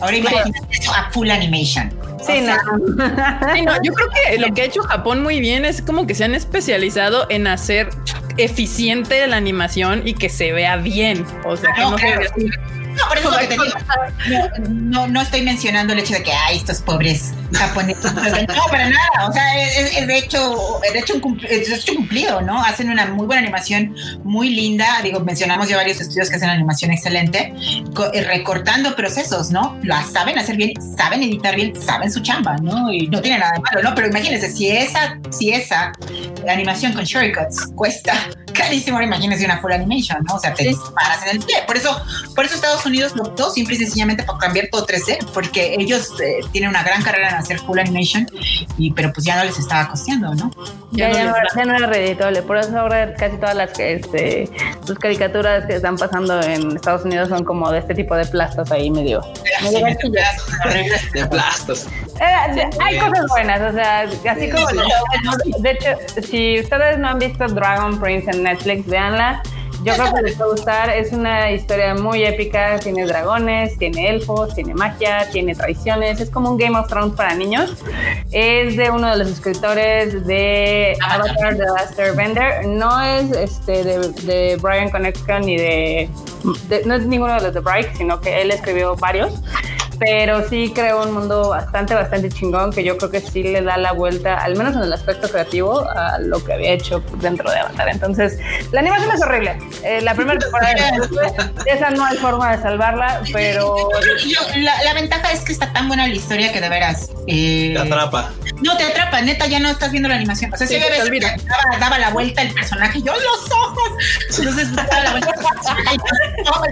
Ahora 0.01 0.17
imagínate 0.17 0.61
eso 0.71 0.93
a 0.93 1.11
full 1.11 1.31
animation. 1.31 1.93
Sí, 2.27 2.41
no. 2.41 2.55
sí, 3.55 3.63
no. 3.63 3.73
Yo 3.83 3.93
creo 3.93 4.09
que 4.11 4.39
lo 4.39 4.53
que 4.55 4.63
ha 4.63 4.65
hecho 4.65 4.83
Japón 4.83 5.23
muy 5.23 5.41
bien 5.41 5.65
es 5.65 5.83
como 5.83 6.07
que 6.07 6.15
se 6.15 6.25
han 6.25 6.35
especializado 6.35 7.27
en 7.31 7.47
hacer 7.47 7.91
eficiente 8.37 9.27
la 9.27 9.37
animación 9.37 10.03
y 10.05 10.15
que 10.15 10.29
se 10.29 10.53
vea 10.53 10.77
bien. 10.77 11.25
O 11.45 11.57
sea, 11.57 11.73
que 11.75 11.81
no, 11.83 11.99
se 11.99 12.05
vea 12.05 12.31
no, 12.97 13.09
por 13.09 13.19
eso 13.19 13.31
que 13.39 13.47
te 13.47 13.55
digo. 13.55 14.69
No, 14.69 15.07
no, 15.07 15.21
estoy 15.21 15.43
mencionando 15.43 15.93
el 15.93 16.01
hecho 16.01 16.15
de 16.15 16.23
que, 16.23 16.33
ay, 16.33 16.57
estos 16.57 16.79
pobres 16.79 17.33
japoneses. 17.53 18.13
no, 18.13 18.65
para 18.71 18.89
nada. 18.89 19.29
O 19.29 19.33
sea, 19.33 19.65
es, 19.65 20.07
de 20.07 20.19
hecho, 20.19 20.81
de 20.93 20.99
hecho, 20.99 21.15
es 21.49 21.71
hecho 21.71 21.95
cumplido, 21.95 22.41
¿no? 22.41 22.63
Hacen 22.63 22.91
una 22.91 23.07
muy 23.07 23.27
buena 23.27 23.43
animación, 23.43 23.95
muy 24.25 24.51
linda. 24.51 25.01
Digo, 25.03 25.21
mencionamos 25.21 25.69
ya 25.69 25.77
varios 25.77 26.01
estudios 26.01 26.31
que 26.31 26.37
hacen 26.37 26.49
animación 26.49 26.91
excelente, 26.91 27.53
eh, 28.13 28.25
recortando 28.25 28.97
procesos, 28.97 29.51
¿no? 29.51 29.79
La 29.83 30.03
saben 30.03 30.39
hacer 30.39 30.57
bien, 30.57 30.73
saben 30.97 31.23
editar 31.23 31.55
bien, 31.55 31.81
saben 31.81 32.11
su 32.11 32.21
chamba, 32.21 32.57
¿no? 32.57 32.93
Y 32.93 33.09
no 33.09 33.21
tiene 33.21 33.39
nada 33.39 33.53
de 33.53 33.61
malo, 33.61 33.83
¿no? 33.83 33.95
Pero 33.95 34.09
imagínense, 34.09 34.51
si 34.51 34.71
esa, 34.71 35.19
si 35.31 35.53
esa 35.53 35.93
animación 36.49 36.93
con 36.93 37.05
shortcuts 37.05 37.67
cuesta 37.75 38.15
carísimo, 38.57 38.97
ahora 38.97 39.07
imagínense 39.07 39.45
una 39.45 39.59
full 39.59 39.73
animation, 39.73 40.25
¿no? 40.29 40.37
O 40.37 40.39
sea, 40.39 40.55
te 40.55 40.65
disparas 40.65 41.23
en 41.25 41.37
el 41.37 41.45
pie. 41.45 41.57
Por 41.67 41.77
eso, 41.77 41.97
por 42.35 42.45
eso 42.45 42.55
Estados 42.55 42.85
Unidos 42.87 43.15
lo 43.17 43.25
optó 43.25 43.51
simple 43.51 43.75
y 43.75 43.79
sencillamente 43.79 44.23
para 44.23 44.39
cambiar 44.39 44.69
todo 44.71 44.87
3D, 44.87 45.27
porque 45.33 45.77
ellos 45.79 46.13
eh, 46.21 46.41
tienen 46.53 46.71
una 46.71 46.83
gran 46.83 47.03
carrera 47.03 47.31
en 47.31 47.35
hacer 47.37 47.59
full 47.59 47.79
animation, 47.79 48.27
y, 48.79 48.93
pero 48.93 49.13
pues 49.13 49.25
ya 49.27 49.37
no 49.37 49.45
les 49.45 49.59
estaba 49.59 49.89
costeando, 49.89 50.35
¿no? 50.35 50.51
Ya, 50.93 51.11
ya, 51.13 51.25
no, 51.25 51.35
ya 51.57 51.65
no, 51.65 51.77
era 51.77 51.87
reditable, 51.87 52.43
por 52.43 52.57
eso 52.57 52.79
ahora 52.79 53.15
casi 53.15 53.37
todas 53.37 53.55
las 53.55 53.79
este, 53.79 54.49
sus 54.87 54.99
caricaturas 54.99 55.67
que 55.67 55.75
están 55.75 55.97
pasando 55.97 56.41
en 56.43 56.77
Estados 56.77 57.05
Unidos 57.05 57.29
son 57.29 57.45
como 57.45 57.71
de 57.71 57.81
este 57.81 57.95
tipo 57.95 58.15
de 58.15 58.25
plastos 58.27 58.71
ahí 58.71 58.91
medio. 58.91 59.21
de, 61.13 61.27
plastos. 61.27 61.87
Eh, 62.21 62.71
hay 62.81 62.99
cosas 62.99 63.27
buenas, 63.29 63.61
o 63.61 63.75
sea, 63.75 64.01
así 64.31 64.51
como. 64.51 64.67
De 65.59 65.71
hecho, 65.71 65.89
si 66.23 66.61
ustedes 66.61 66.99
no 66.99 67.09
han 67.09 67.19
visto 67.19 67.47
Dragon 67.47 67.99
Prince 68.01 68.31
en 68.31 68.46
Netflix, 68.47 68.87
véanla 68.87 69.43
yo 69.87 69.95
creo 69.95 70.15
que 70.15 70.23
les 70.23 70.41
va 70.41 70.47
a 70.47 70.49
gustar. 70.49 70.91
Es 70.91 71.13
una 71.13 71.53
historia 71.53 71.95
muy 71.95 72.25
épica. 72.25 72.79
Tiene 72.81 73.07
dragones, 73.07 73.79
tiene 73.79 74.11
elfos, 74.11 74.55
tiene 74.55 74.75
magia, 74.75 75.29
tiene 75.31 75.55
traiciones. 75.55 76.21
Es 76.21 76.31
como 76.31 76.51
un 76.51 76.57
Game 76.57 76.77
of 76.77 76.89
Thrones 76.89 77.15
para 77.15 77.35
niños. 77.35 77.73
Es 78.33 78.77
de 78.77 78.91
uno 78.91 79.09
de 79.11 79.19
los 79.19 79.29
escritores 79.29 80.27
de 80.27 80.97
Avatar 81.01 81.57
The 81.57 81.65
Last 81.65 81.99
Airbender. 81.99 82.67
No 82.67 83.01
es 83.01 83.31
este 83.31 83.85
de, 83.85 84.09
de 84.23 84.57
Brian 84.57 84.91
Connection 84.91 85.43
ni 85.43 85.57
de, 85.57 86.11
de, 86.69 86.85
No 86.85 86.95
es 86.95 87.07
ninguno 87.07 87.35
de 87.35 87.43
los 87.43 87.55
de 87.55 87.61
Bright, 87.61 87.95
sino 87.97 88.21
que 88.21 88.43
él 88.43 88.51
escribió 88.51 88.97
varios 88.97 89.41
pero 89.99 90.49
sí 90.49 90.73
creo 90.75 91.03
un 91.03 91.13
mundo 91.13 91.51
bastante, 91.51 91.95
bastante 91.95 92.29
chingón 92.29 92.73
que 92.73 92.85
yo 92.85 92.97
creo 92.97 93.11
que 93.11 93.21
sí 93.21 93.43
le 93.43 93.63
da 93.63 93.77
la 93.77 93.93
vuelta, 93.93 94.39
al 94.39 94.57
menos 94.57 94.75
en 94.77 94.83
el 94.83 94.93
aspecto 94.93 95.29
creativo, 95.29 95.89
a 95.89 96.19
lo 96.19 96.45
que 96.45 96.53
había 96.53 96.73
hecho 96.73 97.03
dentro 97.21 97.51
de 97.51 97.59
Avatar. 97.59 97.89
Entonces, 97.89 98.39
la 98.73 98.81
animación 98.81 99.11
es 99.15 99.23
horrible. 99.23 99.59
Eh, 99.85 100.01
la 100.03 100.15
primera 100.15 100.39
temporada 100.39 100.75
esa 101.67 101.91
no 101.91 102.05
hay 102.05 102.17
forma 102.19 102.57
de 102.57 102.63
salvarla, 102.63 103.23
pero... 103.33 103.89
la, 104.57 104.95
ventaja 104.95 105.33
es 105.33 105.41
que 105.41 105.53
está 105.53 105.73
tan 105.73 105.89
buena 105.89 106.07
la 106.07 106.15
historia 106.15 106.53
que 106.53 106.61
de 106.61 106.69
veras... 106.69 107.11
Eh, 107.27 107.73
te 107.75 107.81
atrapa. 107.81 108.33
No, 108.63 108.77
te 108.77 108.85
atrapa, 108.85 109.21
neta, 109.23 109.47
ya 109.47 109.61
no 109.61 109.69
estás 109.69 109.91
viendo 109.91 110.09
la 110.09 110.17
animación. 110.17 110.53
O 110.53 110.57
sea, 110.57 110.67
sí, 110.67 110.77
daba, 110.77 111.79
daba, 111.79 111.99
la 111.99 112.11
vuelta 112.11 112.43
el 112.43 112.53
personaje, 112.53 113.01
yo 113.03 113.13
los 113.13 113.51
ojos. 113.51 113.91
Entonces, 114.39 114.75
daba 114.75 115.01
la 115.05 115.11
vuelta. 115.13 115.35
oh 116.53 116.63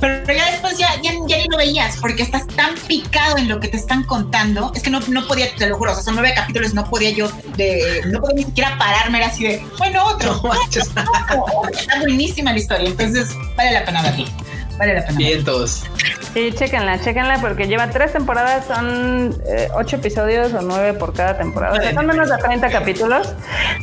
Pero 0.00 0.32
ya 0.32 0.50
después 0.50 0.78
ya, 0.78 0.88
ya, 1.02 1.12
ya 1.26 1.36
ni 1.38 1.46
lo 1.48 1.56
veías 1.56 1.96
porque 2.00 2.22
estás 2.22 2.46
tan 2.46 2.74
picado 2.86 3.38
en 3.38 3.48
lo 3.48 3.60
que 3.60 3.68
te 3.68 3.76
están 3.76 4.04
contando, 4.04 4.72
es 4.74 4.82
que 4.82 4.90
no, 4.90 5.00
no 5.08 5.26
podía, 5.26 5.54
te 5.54 5.66
lo 5.68 5.76
juro, 5.76 5.92
o 5.92 5.94
sea, 5.94 6.04
son 6.04 6.14
nueve 6.14 6.32
capítulos, 6.34 6.74
no 6.74 6.88
podía 6.88 7.10
yo, 7.10 7.30
de, 7.56 8.02
no 8.06 8.20
podía 8.20 8.36
ni 8.36 8.44
siquiera 8.44 8.78
pararme, 8.78 9.18
era 9.18 9.28
así 9.28 9.44
de, 9.44 9.64
bueno, 9.78 10.04
otro. 10.04 10.40
está 10.70 11.04
buenísima 12.00 12.52
la 12.52 12.58
historia, 12.58 12.88
entonces 12.88 13.30
vale 13.56 13.72
la 13.72 13.84
pena 13.84 14.02
verlo. 14.02 14.26
Vale 14.78 14.94
la 14.94 15.04
pena. 15.04 15.18
Sí, 16.34 16.50
chéquenla, 16.54 17.00
chéquenla 17.00 17.40
porque 17.40 17.66
lleva 17.66 17.90
tres 17.90 18.12
temporadas, 18.12 18.66
son 18.66 19.36
eh, 19.46 19.68
ocho 19.74 19.96
episodios 19.96 20.54
o 20.54 20.62
nueve 20.62 20.94
por 20.94 21.12
cada 21.12 21.36
temporada. 21.36 21.78
O 21.78 21.82
sea, 21.82 21.92
son 21.92 22.06
menos 22.06 22.30
de 22.30 22.38
30 22.38 22.70
capítulos 22.70 23.34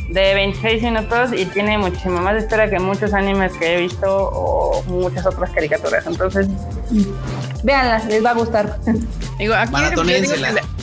de 0.08 0.34
26 0.34 0.82
minutos 0.82 1.30
y 1.32 1.46
tiene 1.46 1.78
muchísima 1.78 2.20
más 2.20 2.42
historia 2.42 2.68
que 2.68 2.80
muchos 2.80 3.14
animes 3.14 3.52
que 3.52 3.74
he 3.74 3.80
visto 3.80 4.30
o 4.32 4.82
muchas 4.84 5.26
otras 5.26 5.50
caricaturas. 5.50 6.06
Entonces, 6.06 6.48
véanla, 7.62 8.02
les 8.08 8.24
va 8.24 8.30
a 8.30 8.34
gustar. 8.34 8.78
Digo, 9.38 9.54
aquí 9.54 9.74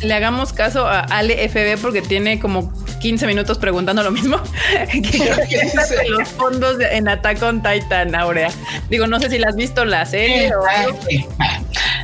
le, 0.02 0.14
hagamos 0.14 0.54
caso 0.54 0.88
a 0.88 1.02
Ale 1.02 1.48
FB 1.50 1.82
porque 1.82 2.02
tiene 2.02 2.40
como 2.40 2.72
15 3.00 3.28
minutos 3.28 3.58
preguntando 3.58 4.04
lo 4.04 4.12
mismo 4.12 4.42
que 4.92 6.10
los 6.10 6.28
fondos 6.30 6.78
en 6.80 7.08
Attack 7.08 7.42
on 7.44 7.62
Titan, 7.62 8.16
Aurea. 8.16 8.50
Digo, 8.90 9.08
no 9.08 9.20
sé 9.20 9.30
si 9.30 9.38
la 9.38 9.50
has 9.50 9.56
visto 9.56 9.86
la 9.86 9.97
serie 10.06 10.54
o 10.56 10.66
algo. 10.66 10.98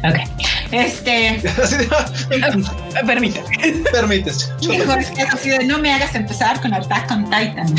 Ok. 0.04 0.44
Este. 0.74 1.40
Permíteme. 3.06 3.84
Permítese. 3.92 4.48
no 5.68 5.78
me 5.78 5.94
hagas 5.94 6.16
empezar 6.16 6.60
con 6.62 6.74
Attack 6.74 7.12
on 7.12 7.26
Titan. 7.26 7.76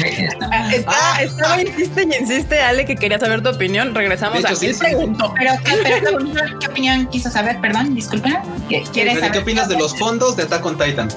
Ah, 0.51 0.73
está, 0.73 0.93
ah, 0.93 1.23
estaba, 1.23 1.61
insiste 1.61 2.09
y 2.09 2.23
insiste, 2.23 2.61
Ale, 2.61 2.85
que 2.85 2.95
quería 2.95 3.19
saber 3.19 3.43
tu 3.43 3.49
opinión. 3.51 3.95
Regresamos 3.95 4.45
a 4.45 4.55
sí. 4.55 4.71
Pero, 4.79 5.53
¿qué, 5.65 6.01
¿qué, 6.61 6.67
opinión 6.69 7.07
quiso 7.09 7.31
saber? 7.31 7.61
Perdón, 7.61 7.97
disculpen. 7.97 8.37
¿Qué, 8.69 8.85
¿Quieres 8.93 9.15
saber? 9.15 9.33
¿Qué 9.33 9.39
opinas 9.39 9.69
de 9.69 9.77
los 9.77 9.99
fondos 9.99 10.37
de 10.37 10.45
Attack 10.45 10.65
on 10.65 10.79
Titan? 10.79 11.09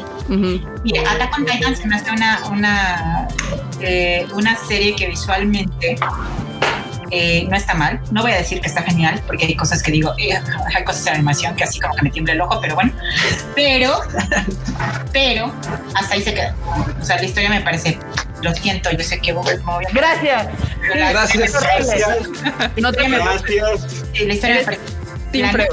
Mira, 0.83 1.11
Attack 1.11 1.37
on 1.37 1.45
Titan 1.45 1.75
se 1.75 1.87
me 1.87 1.95
hace 1.95 2.09
una, 2.09 2.41
una, 2.49 3.27
eh, 3.81 4.25
una 4.33 4.55
serie 4.55 4.95
que 4.95 5.07
visualmente 5.07 5.95
eh, 7.11 7.45
no 7.49 7.55
está 7.55 7.73
mal. 7.73 7.99
No 8.11 8.21
voy 8.21 8.31
a 8.31 8.38
decir 8.38 8.61
que 8.61 8.67
está 8.67 8.81
genial, 8.84 9.21
porque 9.25 9.45
hay 9.45 9.55
cosas 9.55 9.81
que 9.81 9.91
digo, 9.91 10.13
eh, 10.17 10.39
hay 10.75 10.84
cosas 10.84 11.07
en 11.07 11.13
animación 11.15 11.55
que 11.55 11.63
así 11.63 11.79
como 11.79 11.95
que 11.95 12.03
me 12.03 12.09
tiembla 12.09 12.34
el 12.34 12.41
ojo, 12.41 12.59
pero 12.61 12.75
bueno. 12.75 12.91
Pero, 13.55 14.01
pero, 15.13 15.53
hasta 15.95 16.15
ahí 16.15 16.21
se 16.21 16.34
queda. 16.34 16.55
O 16.99 17.03
sea, 17.03 17.17
la 17.17 17.25
historia 17.25 17.49
me 17.49 17.61
parece 17.61 17.97
lo 18.41 18.53
siento, 18.53 18.91
yo 18.91 19.03
sé 19.03 19.19
que 19.19 19.34
Gracias. 19.93 20.47
Gracias. 20.93 21.53
Gracias. 21.53 22.29
No 22.77 22.91
te 22.91 23.09
gracias. 23.09 24.03
Sí, 24.13 24.25
la 24.25 24.34
historia 24.34 24.55
me 24.57 24.63
parece 24.63 24.79
plana. 25.31 25.65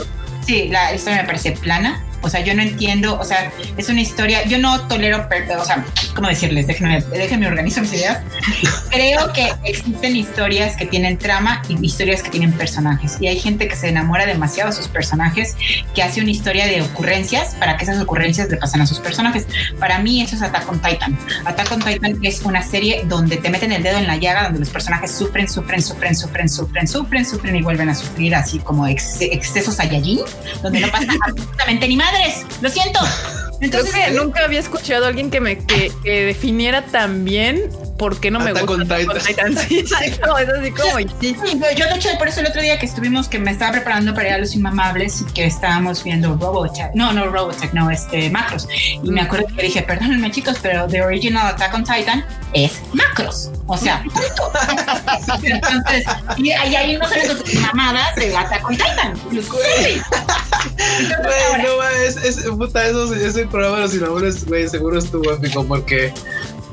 Sí, 0.47 0.69
la 0.69 0.95
historia 0.95 1.23
me 1.23 1.27
parece 1.27 1.53
plana. 1.53 2.05
O 2.25 2.29
sea, 2.29 2.41
yo 2.41 2.55
no 2.55 2.63
entiendo, 2.63 3.19
o 3.19 3.25
sea, 3.25 3.53
es 3.77 3.89
una 3.89 4.01
historia, 4.01 4.45
yo 4.47 4.59
no 4.59 4.87
tolero, 4.89 5.29
o 5.59 5.65
sea, 5.65 5.85
¿cómo 6.15 6.29
decirles? 6.29 6.67
Déjenme, 6.67 7.01
déjenme 7.03 7.47
organizar 7.47 7.83
mis 7.83 7.93
ideas. 7.93 8.19
Creo 8.91 9.33
que 9.33 9.53
existen 9.65 10.17
historias 10.17 10.77
que 10.77 10.87
tienen 10.87 11.19
trama 11.19 11.63
y 11.69 11.85
historias 11.85 12.23
que 12.23 12.31
tienen 12.31 12.53
personajes. 12.53 13.17
Y 13.21 13.27
hay 13.29 13.39
gente 13.39 13.69
que 13.69 13.77
se 13.77 13.89
enamora 13.89 14.27
demasiado 14.27 14.71
de 14.71 14.77
sus 14.77 14.89
personajes, 14.89 15.57
que 15.95 16.03
hace 16.03 16.21
una 16.21 16.31
historia 16.31 16.67
de 16.67 16.83
ocurrencias 16.83 17.55
para 17.57 17.77
que 17.77 17.85
esas 17.85 18.01
ocurrencias 18.01 18.49
le 18.49 18.57
pasen 18.57 18.81
a 18.81 18.87
sus 18.87 19.01
personajes. 19.01 19.47
Para 19.79 19.99
mí 19.99 20.23
eso 20.23 20.37
es 20.37 20.43
Attack 20.43 20.69
on 20.71 20.81
Titan. 20.81 21.19
Attack 21.45 21.73
on 21.73 21.83
Titan 21.83 22.19
es 22.23 22.43
una 22.43 22.63
serie 22.63 23.05
donde 23.07 23.37
te 23.37 23.51
meten 23.51 23.73
el 23.73 23.83
dedo 23.83 23.99
en 23.99 24.07
la 24.07 24.17
llaga, 24.17 24.45
donde 24.45 24.61
los 24.61 24.71
personajes 24.71 25.13
sufren, 25.13 25.49
sufren, 25.49 25.83
sufren, 25.83 26.15
sufren, 26.17 26.49
sufren, 26.49 26.89
sufren, 26.89 27.25
sufren 27.27 27.57
y 27.57 27.63
vuelven 27.63 27.89
a 27.89 27.95
sufrir 27.95 28.35
así 28.35 28.59
como 28.61 28.87
ex- 28.87 29.21
excesos 29.21 29.75
Saiyajin, 29.77 30.21
donde 30.63 30.81
no 30.81 30.89
pasa 30.89 31.07
absolutamente 31.27 31.89
ni 31.89 31.97
madres. 32.15 32.47
Lo 32.61 32.69
siento. 32.69 33.01
Creo 33.01 33.59
Entonces, 33.61 33.95
que 33.95 34.11
nunca 34.13 34.45
había 34.45 34.61
escuchado 34.61 35.05
a 35.05 35.09
alguien 35.09 35.31
que 35.31 35.41
me 35.41 35.59
que, 35.59 35.93
que 36.03 36.25
definiera 36.27 36.83
tan 36.83 37.25
bien 37.25 37.71
por 38.05 38.21
qué 38.21 38.31
no 38.31 38.39
me 38.39 38.51
Attack 38.51 38.67
gusta 38.67 38.75
on 38.75 38.93
Attack 38.93 39.09
on 39.09 39.19
Titan. 39.21 39.57
Sí, 39.69 39.79
exacto, 39.79 40.37
es 40.39 40.49
así 40.49 40.71
como 40.73 40.99
sí. 40.99 41.07
Sí, 41.21 41.37
yo- 41.77 41.87
de 41.87 41.95
hecho 41.95 42.09
por 42.19 42.29
eso 42.29 42.41
el 42.41 42.47
otro 42.49 42.61
día 42.61 42.79
que 42.79 42.85
estuvimos 42.87 43.29
que 43.29 43.39
me 43.39 43.51
estaba 43.51 43.73
preparando 43.73 44.13
para 44.15 44.29
ir 44.29 44.35
a 44.35 44.39
los 44.39 44.55
inmamables 44.55 45.23
y 45.23 45.25
que 45.33 45.47
estábamos 45.47 46.05
viendo 46.05 46.37
Robotech, 46.37 46.93
no, 46.95 47.13
no 47.15 47.27
Robotech, 47.31 47.73
no, 47.73 47.91
este 47.91 48.29
Macros. 48.31 48.69
Y 49.03 49.11
me 49.11 49.23
acuerdo 49.23 49.47
que 49.57 49.63
dije, 49.63 49.83
perdónenme 49.83 50.31
chicos, 50.31 50.59
pero 50.61 50.87
The 50.87 51.01
Original 51.03 51.47
Attack 51.49 51.73
on 51.75 51.85
Titan 51.85 52.25
es 52.53 52.83
Macros. 52.93 53.51
O 53.67 53.77
sea, 53.79 54.03
punto. 54.03 54.53
Entonces, 55.43 56.05
y 56.37 56.51
ahí 56.51 56.77
hay 56.77 56.97
unos 56.97 57.11
de 57.11 57.59
mamadas 57.61 58.15
de 58.17 58.37
Attack 58.37 58.69
on 58.69 58.77
Titan. 58.77 59.15
Sí. 59.31 60.01
Entonces, 60.99 61.19
Güey, 61.23 61.43
ahora, 61.51 61.63
no 61.63 61.77
mames, 61.79 62.17
es, 62.19 62.37
es- 62.39 62.45
puta, 62.51 62.87
eso, 62.87 63.15
ese 63.15 63.47
programa 63.47 63.77
de 63.77 63.83
los 63.83 63.95
inamables, 63.95 64.45
güey, 64.47 64.69
seguro 64.69 64.99
estuvo 64.99 65.33
épico 65.33 65.65
porque. 65.65 66.13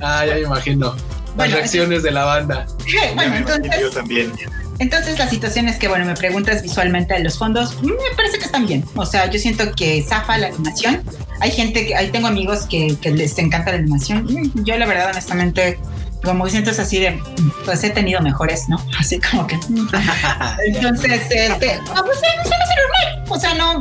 Ah, 0.02 0.26
ya 0.26 0.34
me 0.34 0.42
imagino. 0.42 0.96
Las 1.38 1.52
reacciones 1.52 2.04
de 2.04 2.12
la 2.12 2.26
banda. 2.26 2.68
bueno, 3.16 3.36
entonces 3.36 3.72
yo 3.80 3.90
también. 3.92 4.32
Entonces 4.80 5.20
la 5.20 5.30
situación 5.30 5.68
es 5.68 5.78
que, 5.78 5.88
bueno, 5.88 6.06
me 6.06 6.16
preguntas 6.16 6.64
visualmente 6.64 7.14
de 7.14 7.20
los 7.20 7.38
fondos, 7.38 7.78
mm, 7.84 7.86
me 7.86 8.16
parece 8.16 8.40
que 8.40 8.46
están 8.46 8.66
bien. 8.66 8.84
O 8.96 9.06
sea, 9.06 9.30
yo 9.30 9.40
siento 9.40 9.72
que 9.74 10.02
zafa 10.02 10.40
la 10.40 10.48
animación. 10.48 11.04
Hay 11.40 11.52
gente 11.52 11.86
que, 11.86 11.96
ahí 11.96 12.10
tengo 12.10 12.28
amigos 12.28 12.66
que, 12.66 12.98
que 13.00 13.12
les 13.12 13.38
encanta 13.38 13.72
la 13.72 13.78
animación. 13.78 14.24
Mm, 14.24 14.64
Yo 14.64 14.78
la 14.78 14.88
verdad, 14.88 15.12
honestamente, 15.12 15.80
como 16.24 16.48
siento 16.50 16.70
es 16.72 16.80
así 16.80 17.00
de, 17.00 17.22
pues 17.66 17.84
he 17.84 17.90
tenido 17.90 18.22
mejores, 18.22 18.68
¿no? 18.70 18.78
Así 19.00 19.20
como 19.20 19.48
que... 19.48 19.56
Entonces, 20.68 21.22
este, 21.30 21.80
pues, 22.04 22.20
se, 22.20 22.26
se 22.26 22.50
me 22.50 22.56
hace 22.56 22.76
normal. 22.82 23.24
O 23.34 23.40
sea, 23.40 23.54
no, 23.54 23.80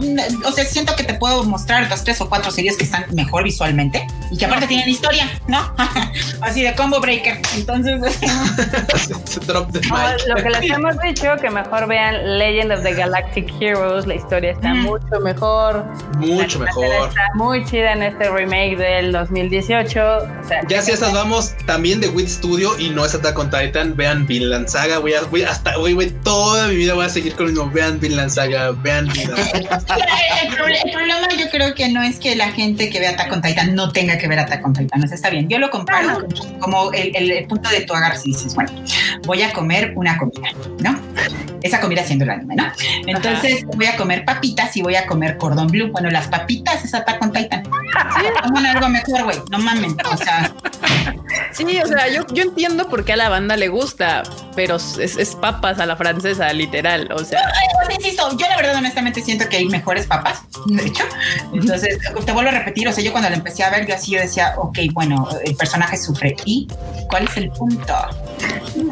o 0.49 0.53
sea, 0.53 0.65
siento 0.65 0.95
que 0.95 1.03
te 1.03 1.15
puedo 1.15 1.43
mostrar 1.43 1.89
dos, 1.89 2.05
tres 2.05 2.21
o 2.21 2.29
cuatro 2.29 2.51
series 2.53 2.77
que 2.77 2.85
están 2.85 3.05
mejor 3.12 3.43
visualmente 3.43 4.07
y 4.31 4.37
que 4.39 4.45
aparte 4.47 4.69
tienen 4.69 4.89
historia, 4.89 5.29
¿no? 5.49 5.75
así 6.41 6.62
de 6.62 6.73
combo 6.77 7.01
breaker. 7.01 7.41
Entonces, 7.57 8.01
Drop 9.47 9.73
the 9.73 9.81
No, 9.89 9.97
mic. 9.97 10.27
lo 10.29 10.37
que 10.37 10.51
les 10.51 10.71
hemos 10.71 10.97
dicho, 11.01 11.29
que 11.41 11.51
mejor 11.51 11.89
vean 11.89 12.39
Legend 12.39 12.73
of 12.73 12.83
the 12.85 12.93
Galactic 12.95 13.53
Heroes, 13.61 14.07
la 14.07 14.15
historia 14.15 14.53
está 14.53 14.73
Mm. 14.73 14.83
mucho 14.83 15.21
mejor. 15.21 15.85
Mucho 16.19 16.59
La 16.61 16.65
mejor. 16.67 17.09
Está 17.09 17.23
muy 17.35 17.65
chida 17.65 17.93
en 17.93 18.03
este 18.05 18.31
remake 18.31 18.77
del 18.77 19.11
2018. 19.12 20.01
O 20.01 20.47
sea, 20.49 20.61
Ya 20.69 20.81
si 20.81 20.93
esas 20.93 21.12
vamos 21.12 21.55
también 21.67 22.01
de 22.01 22.09
Wit 22.09 22.30
Studio 22.31 22.78
y 22.78 22.90
no 22.90 23.05
es 23.05 23.15
Attack 23.15 23.39
on 23.39 23.51
Titan, 23.51 23.97
vean 23.97 24.27
Vinland 24.27 24.69
Saga, 24.69 24.98
voy 24.98 25.15
a, 25.15 25.23
voy 25.23 25.43
hasta, 25.43 25.77
güey, 25.77 25.93
güey, 25.94 26.11
toda 26.23 26.69
mi 26.69 26.77
vida 26.77 26.94
voy 26.94 27.05
a 27.05 27.09
seguir 27.09 27.35
con 27.35 27.47
el 27.47 27.52
mismo, 27.52 27.70
vean 27.70 27.98
Vinland 28.01 28.31
Saga, 28.31 28.70
vean 28.73 29.09
Vinland 29.09 29.44
Saga. 29.86 29.98
el, 30.43 30.51
proble- 30.57 30.78
el 30.85 30.93
problema 30.93 31.28
yo 31.39 31.51
creo 31.51 31.74
que 31.74 31.89
no 31.89 32.02
es 32.02 32.19
que 32.19 32.36
la 32.36 32.51
gente 32.52 32.89
que 32.90 33.01
ve 33.01 33.09
Attack 33.09 33.32
on 33.32 33.43
Titan 33.43 33.74
no 33.74 33.93
tenga 33.93 34.16
que 34.19 34.28
ver 34.28 34.39
Attack 34.39 34.65
on 34.65 34.73
Titan, 34.73 35.02
o 35.02 35.07
sea, 35.07 35.15
está 35.15 35.31
bien, 35.31 35.48
yo 35.48 35.59
lo 35.59 35.70
comparo 35.70 36.27
como 36.61 36.93
el, 36.93 37.15
el- 37.16 37.31
el 37.31 37.47
punto 37.47 37.69
de 37.70 37.81
tu 37.82 37.94
agarre 37.94 38.16
y 38.24 38.32
dices, 38.32 38.55
bueno, 38.55 38.70
voy 39.24 39.43
a 39.43 39.52
comer 39.52 39.93
una 39.97 40.16
comida, 40.16 40.48
¿no? 40.78 40.98
Esa 41.62 41.81
comida 41.81 42.02
siendo 42.02 42.24
el 42.24 42.31
anime, 42.31 42.57
¿no? 42.57 42.73
Entonces 43.07 43.65
voy 43.77 43.86
a 43.86 43.97
comer 43.97 44.24
papitas 44.24 44.74
y 44.77 44.82
voy 44.82 44.94
a 44.97 45.07
comer 45.07 45.36
cordón 45.36 45.66
blue. 45.66 45.89
Bueno, 45.93 46.09
las 46.09 46.27
papitas 46.28 46.82
es 46.85 46.94
Attack 46.94 47.20
on 47.23 47.32
Titan. 47.32 47.62
Coman 48.43 48.65
algo 48.66 48.89
mejor, 48.89 49.24
güey, 49.24 49.36
no 49.51 49.59
mamen, 49.59 49.94
o 50.11 50.16
sea, 50.16 50.51
Sí, 51.52 51.65
o 51.82 51.86
sea, 51.86 52.09
yo, 52.09 52.19
yo 52.32 52.42
entiendo 52.42 52.88
por 52.88 53.05
qué 53.05 53.12
a 53.14 53.16
la 53.16 53.28
banda 53.28 53.56
le 53.56 53.68
gusta, 53.68 54.22
pero 54.55 54.76
es, 54.76 54.98
es 54.98 55.34
papas 55.34 55.78
a 55.78 55.86
la 55.86 55.97
francesa, 55.97 56.52
literal. 56.52 57.10
O 57.12 57.24
sea, 57.24 57.40
Pues, 57.86 57.98
insisto, 57.98 58.28
yo 58.36 58.47
la 58.48 58.56
verdad 58.56 58.76
honestamente 58.76 59.22
siento 59.22 59.48
que 59.48 59.59
hay 59.59 59.66
mejores 59.66 60.06
papas, 60.06 60.42
de 60.66 60.86
hecho. 60.86 61.05
Entonces, 61.52 61.98
te 62.24 62.32
vuelvo 62.32 62.51
a 62.51 62.52
repetir, 62.52 62.88
o 62.88 62.92
sea, 62.92 63.02
yo 63.05 63.12
cuando 63.12 63.30
la 63.30 63.36
empecé 63.36 63.64
a 63.64 63.70
ver, 63.70 63.86
yo 63.86 63.94
así 63.94 64.12
yo 64.12 64.20
decía, 64.20 64.55
ok, 64.56 64.78
bueno, 64.92 65.28
el 65.44 65.55
personaje 65.56 65.97
sufre. 65.97 66.36
¿Y 66.44 66.68
cuál 67.09 67.24
es 67.24 67.36
el 67.36 67.51
punto? 67.51 67.94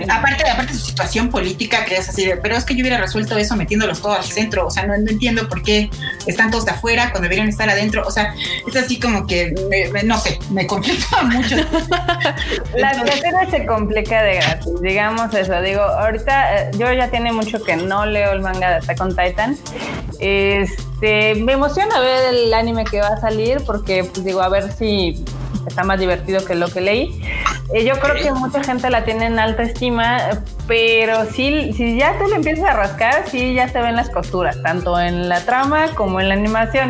Aparte, 0.09 0.49
aparte 0.49 0.73
de 0.73 0.79
su 0.79 0.87
situación 0.87 1.31
política, 1.31 1.85
que 1.85 1.97
es 1.97 2.09
así, 2.09 2.25
de, 2.27 2.37
pero 2.37 2.57
es 2.57 2.65
que 2.65 2.75
yo 2.75 2.81
hubiera 2.83 2.99
resuelto 2.99 3.37
eso 3.39 3.57
metiéndolos 3.57 4.01
todos 4.03 4.19
al 4.19 4.25
centro, 4.25 4.67
o 4.67 4.71
sea, 4.71 4.87
no, 4.87 4.97
no 4.97 5.11
entiendo 5.11 5.49
por 5.49 5.63
qué 5.63 5.91
están 6.27 6.51
todos 6.51 6.65
de 6.65 6.73
afuera 6.73 7.11
cuando 7.11 7.23
deberían 7.23 7.49
estar 7.49 7.69
adentro, 7.69 8.05
o 8.07 8.11
sea, 8.11 8.35
es 8.67 8.77
así 8.77 8.99
como 8.99 9.27
que, 9.27 9.55
me- 9.71 9.89
me- 9.91 10.03
no 10.03 10.19
sé, 10.19 10.39
me 10.51 10.67
conflictúa 10.67 11.23
mucho. 11.25 11.57
La, 12.77 12.93
la 12.93 13.17
Serie 13.21 13.51
se 13.51 13.67
complica 13.67 14.23
de 14.23 14.35
gratis, 14.37 14.81
digamos 14.81 15.35
eso. 15.35 15.61
Digo, 15.61 15.83
ahorita 15.83 16.57
eh, 16.57 16.71
yo 16.79 16.93
ya 16.93 17.11
tiene 17.11 17.33
mucho 17.33 17.63
que 17.63 17.77
no 17.77 18.07
leo 18.07 18.33
el 18.33 18.41
manga 18.41 18.71
de 18.71 18.75
Attack 18.77 19.01
on 19.01 19.11
Titan. 19.11 19.57
Este, 20.21 20.98
me 21.01 21.53
emociona 21.53 22.01
ver 22.01 22.35
el 22.35 22.53
anime 22.55 22.85
que 22.85 23.01
va 23.01 23.09
a 23.09 23.21
salir 23.21 23.63
porque, 23.65 24.05
pues 24.05 24.25
digo, 24.25 24.41
a 24.43 24.49
ver 24.49 24.73
si 24.73 25.25
está 25.67 25.85
más 25.85 26.01
divertido 26.01 26.45
que 26.45 26.55
lo 26.55 26.69
que 26.69 26.81
leí. 26.81 27.23
Eh, 27.75 27.85
yo 27.85 27.99
creo 28.01 28.15
que 28.15 28.33
mucha 28.33 28.65
gente 28.65 28.89
la 28.89 29.05
tiene 29.05 29.27
en 29.27 29.39
alta 29.39 29.63
estima, 29.63 30.31
eh, 30.31 30.39
pero 30.67 31.27
sí, 31.31 31.75
si 31.77 31.99
ya 31.99 32.17
te 32.17 32.27
le 32.27 32.37
empiezas 32.37 32.65
a 32.65 32.73
rascar, 32.73 33.25
sí 33.31 33.53
ya 33.53 33.69
se 33.69 33.79
ven 33.83 33.95
las 33.95 34.09
costuras, 34.09 34.57
tanto 34.63 34.99
en 34.99 35.29
la 35.29 35.45
trama 35.45 35.95
como 35.95 36.19
en 36.19 36.29
la 36.29 36.35
animación. 36.35 36.89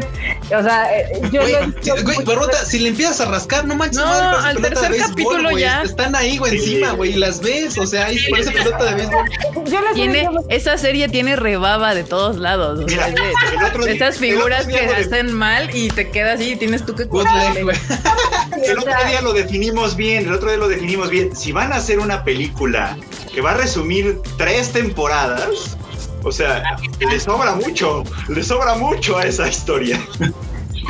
O 0.57 0.63
sea, 0.63 0.87
eh, 0.97 1.21
yo 1.33 1.41
Güey, 1.43 1.53
lo 1.53 1.59
güey, 2.05 2.17
mucho- 2.19 2.25
Berrota, 2.25 2.65
si 2.65 2.79
le 2.79 2.91
empiezas 2.91 3.21
a 3.23 3.25
rascar, 3.29 3.65
no 3.67 3.75
manches, 3.75 3.99
No, 3.99 4.07
al 4.13 4.55
de 4.55 4.63
tercer 4.63 4.91
béisbol, 4.93 5.09
capítulo 5.11 5.51
güey. 5.51 5.65
ya. 5.65 5.83
Están 5.83 6.15
ahí, 6.15 6.39
güey, 6.39 6.55
encima, 6.57 6.93
güey, 6.93 7.15
y 7.15 7.17
las 7.17 7.41
ves, 7.41 7.77
o 7.77 7.85
sea, 7.87 8.07
ahí 8.07 8.19
parece 8.31 8.53
pelota 8.53 8.85
de 8.85 8.95
béisbol. 8.95 9.25
yo 9.65 9.81
tiene, 9.95 10.29
esa 10.49 10.79
serie 10.79 11.09
tiene 11.09 11.35
rebaba 11.35 11.93
de 11.97 12.05
todos 12.05 12.37
lados. 12.37 12.85
O 12.85 12.89
sea, 12.89 13.07
de- 13.11 13.15
el 13.17 13.65
otro 13.67 13.85
día- 13.85 13.95
esas 14.05 14.19
figuras 14.19 14.67
que 14.67 14.81
de- 14.87 14.95
hacen 14.97 15.33
mal 15.33 15.71
y 15.75 15.89
te 15.89 16.11
quedas 16.11 16.37
así 16.37 16.53
y 16.53 16.57
tienes 16.57 16.85
tú 16.87 16.95
que 16.95 17.07
curarle. 17.07 17.61
El 18.65 18.79
otro 18.79 18.93
día 19.09 19.21
lo 19.23 19.33
definimos 19.33 19.95
bien, 19.97 20.27
el 20.27 20.33
otro 20.33 20.49
día 20.49 20.59
lo 20.59 20.69
definimos 20.69 21.11
bien. 21.11 21.35
Si 21.37 21.53
van 21.53 21.73
a 21.73 21.77
hacer 21.77 21.99
una 22.01 22.25
película 22.25 22.97
que 23.33 23.41
va 23.41 23.53
a 23.53 23.55
resumir 23.55 24.19
tres 24.37 24.73
temporadas, 24.73 25.77
o 26.25 26.33
sea, 26.33 26.63
le 26.99 27.21
sobra 27.21 27.55
mucho, 27.55 28.03
le 28.29 28.43
sobra 28.43 28.75
mucho 28.75 29.17
a 29.19 29.25
esa 29.27 29.47
historia. 29.49 30.01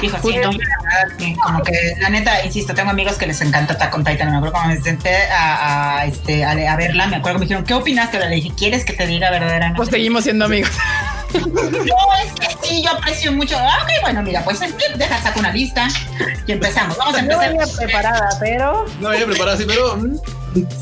Hijo, 0.00 0.16
sí, 0.22 0.34
que 1.18 1.34
como 1.42 1.60
que 1.62 1.72
la 2.00 2.08
neta, 2.08 2.44
insisto, 2.44 2.72
tengo 2.72 2.90
amigos 2.90 3.16
que 3.16 3.26
les 3.26 3.40
encanta 3.40 3.72
Attack 3.74 3.94
on 3.96 4.04
Titan. 4.04 4.30
Me 4.30 4.36
acuerdo 4.36 4.52
cuando 4.54 4.74
me 4.76 4.80
senté 4.80 5.16
a, 5.26 5.98
a, 5.98 6.06
este, 6.06 6.44
a, 6.44 6.52
a 6.52 6.76
verla, 6.76 7.08
me 7.08 7.16
acuerdo 7.16 7.38
que 7.38 7.40
me 7.40 7.44
dijeron, 7.46 7.64
¿qué 7.64 7.74
opinaste? 7.74 8.18
Le 8.20 8.36
dije, 8.36 8.52
¿quieres 8.56 8.84
que 8.84 8.92
te 8.92 9.06
diga 9.08 9.30
verdaderamente? 9.30 9.76
Pues 9.76 9.88
seguimos 9.88 10.22
siendo 10.22 10.44
amigos. 10.44 10.70
no, 11.34 12.14
es 12.24 12.32
que 12.40 12.66
sí, 12.66 12.82
yo 12.82 12.90
aprecio 12.90 13.32
mucho. 13.32 13.56
Ah, 13.58 13.80
ok, 13.82 13.90
bueno, 14.02 14.22
mira, 14.22 14.42
pues 14.44 14.60
deja, 14.96 15.22
saco 15.22 15.40
una 15.40 15.52
lista 15.52 15.88
y 16.46 16.52
empezamos. 16.52 16.96
Vamos 16.96 17.14
a 17.16 17.22
No 17.22 17.32
empezar. 17.32 17.48
venía 17.52 17.66
preparada, 17.76 18.28
pero 18.40 18.86
No 19.00 19.08
había 19.08 19.26
preparado 19.26 19.56
así, 19.56 19.64
pero. 19.66 19.98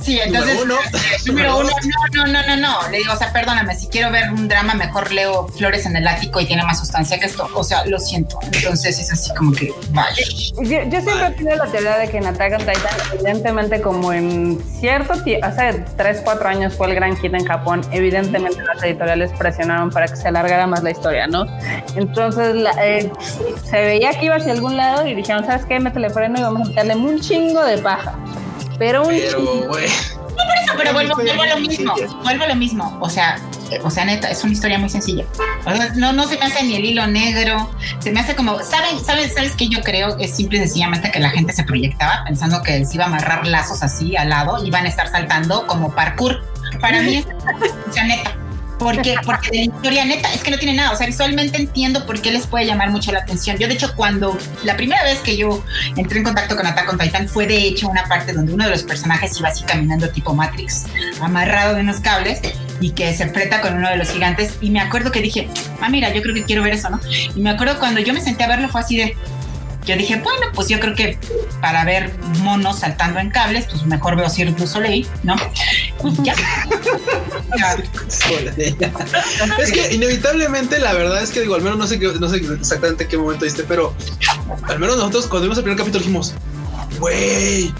Sí, 0.02 0.18
entonces. 0.20 0.58
Número 0.60 0.76
uno. 0.76 0.80
Número 1.26 1.58
uno, 1.58 1.70
no, 2.14 2.24
no, 2.26 2.32
no, 2.32 2.46
no, 2.46 2.56
no. 2.56 2.88
Le 2.90 2.98
digo, 2.98 3.12
o 3.12 3.16
sea, 3.16 3.32
perdóname, 3.32 3.74
si 3.74 3.88
quiero 3.88 4.10
ver 4.10 4.30
un 4.30 4.48
drama, 4.48 4.74
mejor 4.74 5.10
leo 5.12 5.48
Flores 5.48 5.86
en 5.86 5.96
el 5.96 6.06
ático 6.06 6.40
y 6.40 6.46
tiene 6.46 6.62
más 6.64 6.78
sustancia 6.78 7.18
que 7.18 7.26
esto. 7.26 7.48
O 7.54 7.64
sea, 7.64 7.84
lo 7.86 7.98
siento. 7.98 8.38
Entonces 8.52 8.98
es 8.98 9.12
así 9.12 9.34
como 9.34 9.52
que, 9.52 9.72
vaya. 9.90 10.16
yo, 10.62 10.62
yo 10.62 11.00
siempre 11.00 11.26
he 11.26 11.30
tenido 11.32 11.56
la 11.56 11.66
teoría 11.70 11.96
de 11.98 12.08
que 12.10 12.18
en 12.18 12.26
Attack 12.26 12.52
on 12.52 12.58
Titan, 12.60 12.96
evidentemente 13.14 13.80
como 13.80 14.12
en 14.12 14.62
cierto 14.80 15.14
tiempo, 15.22 15.46
hace 15.46 15.84
3, 15.96 16.20
4 16.24 16.48
años 16.48 16.74
fue 16.74 16.86
el 16.88 16.94
gran 16.94 17.16
hit 17.16 17.34
en 17.34 17.44
Japón, 17.44 17.82
evidentemente 17.90 18.62
las 18.62 18.82
editoriales 18.82 19.30
presionaron 19.38 19.90
para 19.90 20.06
que 20.06 20.16
se 20.16 20.28
alargara 20.28 20.66
más 20.66 20.82
la 20.82 20.90
historia, 20.90 21.26
¿no? 21.26 21.44
Entonces 21.96 22.54
la- 22.54 22.74
eh, 22.86 23.10
se 23.68 23.76
veía 23.80 24.10
que 24.18 24.26
iba 24.26 24.36
hacia 24.36 24.52
algún 24.52 24.76
lado 24.76 25.06
y 25.06 25.14
dijeron, 25.14 25.44
¿sabes 25.44 25.64
qué? 25.66 25.78
Métele 25.80 26.10
freno 26.10 26.38
y 26.38 26.42
vamos 26.42 26.62
a 26.62 26.64
meterle 26.70 26.96
un 26.96 27.20
chingo 27.20 27.64
de 27.64 27.78
paja. 27.78 28.14
Pero 28.78 29.02
un 29.02 29.08
Pero, 29.08 29.38
chingo. 29.38 29.68
güey. 29.68 29.84
Eso, 29.86 30.72
pero 30.76 30.92
vuelvo, 30.92 31.14
vuelvo 31.14 31.42
a 31.42 31.46
lo 31.46 31.56
mismo, 31.58 31.94
vuelvo 32.22 32.44
a 32.44 32.48
lo 32.48 32.54
mismo. 32.56 32.98
O 33.00 33.08
sea, 33.08 33.38
o 33.82 33.90
sea, 33.90 34.04
neta, 34.04 34.30
es 34.30 34.42
una 34.44 34.52
historia 34.52 34.78
muy 34.78 34.88
sencilla. 34.90 35.24
O 35.64 35.74
sea, 35.74 35.92
no, 35.94 36.12
no 36.12 36.26
se 36.26 36.36
me 36.38 36.44
hace 36.44 36.62
ni 36.64 36.76
el 36.76 36.84
hilo 36.84 37.06
negro, 37.06 37.70
se 38.00 38.12
me 38.12 38.20
hace 38.20 38.34
como, 38.34 38.58
¿saben, 38.62 39.02
¿sabes, 39.02 39.34
sabes 39.34 39.52
qué 39.56 39.68
yo 39.68 39.82
creo? 39.82 40.18
Es 40.18 40.36
simple 40.36 40.58
y 40.58 40.60
sencillamente 40.62 41.10
que 41.10 41.20
la 41.20 41.30
gente 41.30 41.52
se 41.52 41.64
proyectaba 41.64 42.22
pensando 42.24 42.62
que 42.62 42.84
se 42.84 42.94
iba 42.96 43.04
a 43.04 43.08
amarrar 43.08 43.46
lazos 43.46 43.82
así 43.82 44.16
al 44.16 44.28
lado 44.28 44.64
y 44.64 44.70
van 44.70 44.84
a 44.84 44.88
estar 44.88 45.08
saltando 45.08 45.66
como 45.66 45.94
parkour. 45.94 46.44
Para 46.80 47.00
mí 47.00 47.16
es, 47.16 47.26
o 47.88 47.92
sea, 47.92 48.04
neta. 48.04 48.34
Porque, 48.78 49.14
porque 49.24 49.50
de 49.50 49.56
la 49.58 49.64
historia 49.64 50.04
neta 50.04 50.32
es 50.32 50.42
que 50.42 50.50
no 50.50 50.58
tiene 50.58 50.74
nada. 50.74 50.92
O 50.92 50.96
sea, 50.96 51.06
visualmente 51.06 51.56
entiendo 51.58 52.04
por 52.06 52.20
qué 52.20 52.30
les 52.30 52.46
puede 52.46 52.66
llamar 52.66 52.90
mucho 52.90 53.12
la 53.12 53.20
atención. 53.20 53.56
Yo, 53.58 53.68
de 53.68 53.74
hecho, 53.74 53.94
cuando 53.96 54.36
la 54.64 54.76
primera 54.76 55.02
vez 55.02 55.18
que 55.20 55.36
yo 55.36 55.64
entré 55.96 56.18
en 56.18 56.24
contacto 56.24 56.56
con 56.56 56.66
Attack 56.66 56.92
on 56.92 56.98
Titan 56.98 57.28
fue 57.28 57.46
de 57.46 57.56
hecho 57.56 57.88
una 57.88 58.04
parte 58.04 58.32
donde 58.32 58.52
uno 58.52 58.64
de 58.64 58.70
los 58.70 58.82
personajes 58.82 59.38
iba 59.38 59.48
así 59.48 59.64
caminando 59.64 60.08
tipo 60.10 60.34
Matrix, 60.34 60.84
amarrado 61.20 61.74
de 61.74 61.80
unos 61.80 62.00
cables 62.00 62.40
y 62.80 62.90
que 62.90 63.14
se 63.14 63.22
enfrenta 63.22 63.60
con 63.60 63.74
uno 63.76 63.88
de 63.88 63.96
los 63.96 64.10
gigantes. 64.10 64.54
Y 64.60 64.70
me 64.70 64.80
acuerdo 64.80 65.10
que 65.10 65.22
dije, 65.22 65.48
ah, 65.80 65.88
mira, 65.88 66.12
yo 66.12 66.22
creo 66.22 66.34
que 66.34 66.44
quiero 66.44 66.62
ver 66.62 66.74
eso, 66.74 66.90
¿no? 66.90 67.00
Y 67.34 67.40
me 67.40 67.50
acuerdo 67.50 67.78
cuando 67.78 68.00
yo 68.00 68.12
me 68.12 68.20
senté 68.20 68.44
a 68.44 68.48
verlo 68.48 68.68
fue 68.68 68.80
así 68.80 68.96
de, 68.96 69.16
yo 69.86 69.96
dije, 69.96 70.16
bueno, 70.16 70.48
pues 70.52 70.68
yo 70.68 70.78
creo 70.80 70.94
que 70.94 71.18
para 71.60 71.84
ver 71.84 72.12
monos 72.40 72.80
saltando 72.80 73.20
en 73.20 73.30
cables, 73.30 73.66
pues 73.70 73.86
mejor 73.86 74.16
veo 74.16 74.28
Cirque 74.28 74.60
du 74.60 74.66
Soleil, 74.66 75.06
¿no? 75.22 75.36
Y 76.04 76.22
ya. 76.22 76.34
es 79.58 79.72
que 79.72 79.94
inevitablemente 79.94 80.80
la 80.80 80.92
verdad 80.92 81.22
es 81.22 81.30
que 81.30 81.40
digo, 81.40 81.54
al 81.54 81.62
menos 81.62 81.78
no 81.78 81.86
sé, 81.86 82.00
qué, 82.00 82.08
no 82.08 82.28
sé 82.28 82.38
exactamente 82.38 83.06
qué 83.06 83.16
momento 83.16 83.44
diste, 83.44 83.62
pero 83.62 83.94
al 84.64 84.80
menos 84.80 84.96
nosotros 84.96 85.28
cuando 85.28 85.44
vimos 85.44 85.58
el 85.58 85.64
primer 85.64 85.78
capítulo 85.78 86.00
dijimos, 86.00 86.34
güey, 86.98 87.72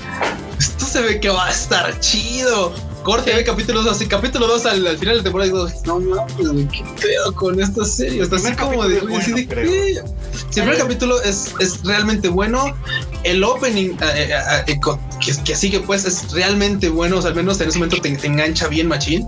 esto 0.59 0.87
se 0.87 1.01
ve 1.01 1.21
que 1.21 1.29
va 1.29 1.47
a 1.47 1.51
estar 1.51 1.99
chido 1.99 2.73
corte, 3.07 3.33
ve 3.33 3.45
capítulo 3.45 3.85
2, 3.85 3.93
así 3.93 4.07
capítulo 4.07 4.49
2 4.49 4.67
al, 4.67 4.85
al, 4.85 4.99
final 4.99 5.19
de 5.19 5.23
temporada 5.23 5.49
y 5.49 5.53
digo, 5.53 5.69
no 5.85 6.01
mames, 6.01 6.69
qué 6.73 6.85
pedo 7.01 7.33
con 7.37 7.63
esta 7.63 7.85
serie. 7.85 8.21
Está 8.21 8.35
así 8.35 8.53
como 8.57 8.83
de, 8.89 8.99
bueno, 8.99 9.19
así 9.19 9.31
de 9.31 9.47
¿qué? 9.47 10.03
Si 10.51 10.59
el 10.59 10.67
primer 10.67 10.77
capítulo 10.77 11.23
es, 11.23 11.55
es 11.61 11.85
realmente 11.85 12.29
bueno, 12.29 12.75
el 13.23 13.45
opening 13.45 13.91
eh, 13.91 14.33
eh, 14.33 14.65
eh, 14.67 14.81
que, 15.25 15.33
que 15.45 15.55
sigue 15.55 15.79
pues 15.79 16.05
es 16.05 16.33
realmente 16.33 16.89
bueno, 16.89 17.19
o 17.19 17.23
sea, 17.23 17.31
al 17.31 17.37
menos 17.37 17.61
en 17.61 17.69
ese 17.69 17.79
momento 17.79 18.03
te, 18.03 18.11
te 18.11 18.27
engancha 18.27 18.67
bien 18.67 18.89
machín. 18.89 19.25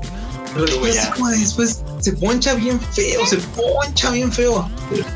Pero 0.54 0.66
después, 0.66 0.98
así 0.98 1.12
como 1.12 1.28
de 1.28 1.38
después 1.38 1.84
se 2.00 2.12
poncha 2.14 2.54
bien 2.54 2.80
feo, 2.80 3.26
se 3.26 3.36
poncha 3.36 4.10
bien 4.10 4.32
feo. 4.32 4.68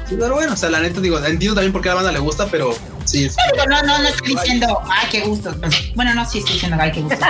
Pero 0.09 0.35
bueno, 0.35 0.53
o 0.53 0.57
sea, 0.57 0.71
la 0.71 0.79
neta 0.79 1.01
digo, 1.01 1.19
entiendo 1.19 1.57
también 1.57 1.73
por 1.73 1.83
qué 1.83 1.89
a 1.89 1.93
la 1.93 1.97
banda 1.97 2.13
le 2.13 2.21
gusta, 2.21 2.47
pero 2.47 2.77
Sí, 3.05 3.29
sí. 3.29 3.37
Pero 3.51 3.67
no, 3.67 3.83
no, 3.83 3.99
no 3.99 4.09
estoy 4.09 4.35
diciendo, 4.35 4.81
ay, 4.91 5.09
qué 5.11 5.21
gusto. 5.23 5.55
Bueno, 5.95 6.15
no, 6.15 6.25
sí 6.25 6.39
estoy 6.39 6.55
diciendo, 6.55 6.79
ay, 6.81 6.93
qué 6.93 7.03
gusto. 7.03 7.19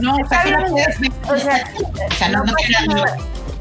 no, 0.00 0.16
o 0.16 0.28
sea, 0.28 0.44
no 0.44 0.66
puedes 0.70 0.96
o 1.28 1.36
sea, 1.38 1.64
o 2.10 2.14
sea, 2.14 2.28
no, 2.28 2.44
no, 2.44 2.54
no, 2.88 3.04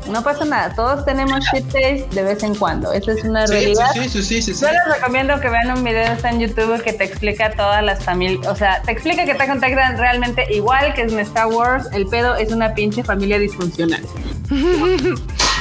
no 0.08 0.24
pasa 0.24 0.46
nada, 0.46 0.74
todos 0.76 1.06
tenemos 1.06 1.40
shit 1.52 1.64
taste 1.66 2.08
de 2.12 2.24
vez 2.24 2.44
en 2.44 2.56
cuando, 2.56 2.92
esa 2.92 3.14
es 3.14 3.24
una 3.24 3.46
realidad. 3.46 3.92
Sí, 3.94 4.10
sí, 4.10 4.24
sí, 4.24 4.42
sí, 4.42 4.54
sí, 4.54 4.62
Yo 4.62 4.72
les 4.72 4.96
recomiendo 4.96 5.40
que 5.40 5.50
vean 5.50 5.72
un 5.72 5.84
video 5.84 6.14
está 6.14 6.30
en 6.30 6.40
YouTube 6.40 6.82
que 6.84 6.94
te 6.94 7.06
explica 7.06 7.52
todas 7.52 7.84
las 7.84 8.04
familias, 8.04 8.48
o 8.48 8.56
sea, 8.56 8.82
te 8.82 8.92
explica 8.92 9.26
que 9.26 9.36
te 9.36 9.48
contactan 9.48 9.98
realmente 9.98 10.46
igual 10.54 10.94
que 10.94 11.02
en 11.02 11.20
Star 11.20 11.48
Wars, 11.48 11.88
el 11.94 12.08
pedo 12.08 12.36
es 12.36 12.52
una 12.52 12.74
pinche 12.74 13.04
familia 13.04 13.40
disfuncional. 13.40 14.04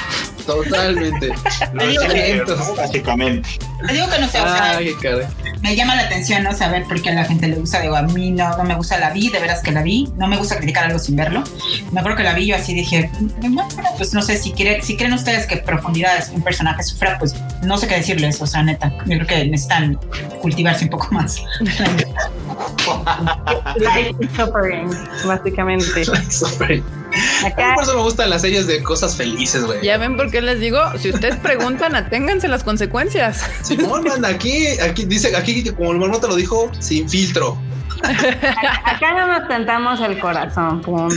Totalmente. 0.46 1.32
básicamente. 2.76 3.58
Te 3.86 3.94
digo 3.94 4.08
que 4.08 4.18
no 4.18 4.28
sé, 4.28 4.40
o 4.40 4.44
sea, 4.44 4.80
me 5.62 5.76
llama 5.76 5.94
la 5.94 6.02
atención 6.02 6.42
no 6.42 6.52
saber 6.52 6.84
por 6.84 7.00
qué 7.00 7.10
a 7.10 7.14
la 7.14 7.24
gente 7.24 7.46
le 7.46 7.56
gusta. 7.56 7.80
Digo, 7.80 7.96
a 7.96 8.02
mí 8.02 8.32
no, 8.32 8.56
no 8.56 8.64
me 8.64 8.74
gusta 8.74 8.98
la 8.98 9.10
vi, 9.10 9.30
de 9.30 9.38
veras 9.38 9.62
que 9.62 9.70
la 9.70 9.82
vi. 9.82 10.08
No 10.16 10.26
me 10.26 10.36
gusta 10.36 10.56
criticar 10.56 10.84
algo 10.84 10.98
sin 10.98 11.16
verlo. 11.16 11.44
Me 11.92 12.00
acuerdo 12.00 12.18
que 12.18 12.24
la 12.24 12.34
vi 12.34 12.46
yo 12.46 12.56
así 12.56 12.74
dije, 12.74 13.10
bueno, 13.40 13.68
pues 13.96 14.12
no 14.12 14.22
sé, 14.22 14.36
si, 14.36 14.52
quiere, 14.52 14.82
si 14.82 14.96
creen 14.96 15.12
ustedes 15.12 15.46
que 15.46 15.58
profundidad 15.58 16.18
un 16.32 16.42
personaje 16.42 16.82
sufra, 16.82 17.18
pues 17.18 17.34
no 17.62 17.78
sé 17.78 17.86
qué 17.86 17.96
decirles, 17.96 18.40
o 18.40 18.46
sea, 18.46 18.62
neta. 18.62 18.92
Yo 19.06 19.18
creo 19.18 19.26
que 19.26 19.44
necesitan 19.44 19.98
cultivarse 20.40 20.84
un 20.84 20.90
poco 20.90 21.08
más. 21.12 21.42
suffering, 24.36 24.90
básicamente. 25.24 26.02
Acá. 27.44 27.72
Por 27.74 27.84
eso 27.84 27.94
me 27.94 28.02
gustan 28.02 28.30
las 28.30 28.42
series 28.42 28.66
de 28.66 28.82
cosas 28.82 29.16
felices, 29.16 29.64
güey. 29.64 29.82
Ya 29.82 29.98
ven 29.98 30.16
por 30.16 30.30
qué 30.30 30.40
les 30.40 30.60
digo, 30.60 30.80
si 30.98 31.10
ustedes 31.10 31.36
preguntan, 31.36 31.94
aténganse 31.94 32.48
las 32.48 32.64
consecuencias. 32.64 33.44
Simón, 33.76 34.04
manda, 34.04 34.28
aquí, 34.28 34.66
aquí 34.80 35.04
dice, 35.04 35.34
aquí 35.36 35.64
como 35.72 35.92
el 35.92 36.20
te 36.20 36.28
lo 36.28 36.36
dijo, 36.36 36.70
sin 36.78 37.08
filtro. 37.08 37.56
Acá 38.02 39.12
no 39.14 39.26
nos 39.38 39.48
tentamos 39.48 40.00
el 40.00 40.18
corazón. 40.18 40.80
Pum. 40.82 41.08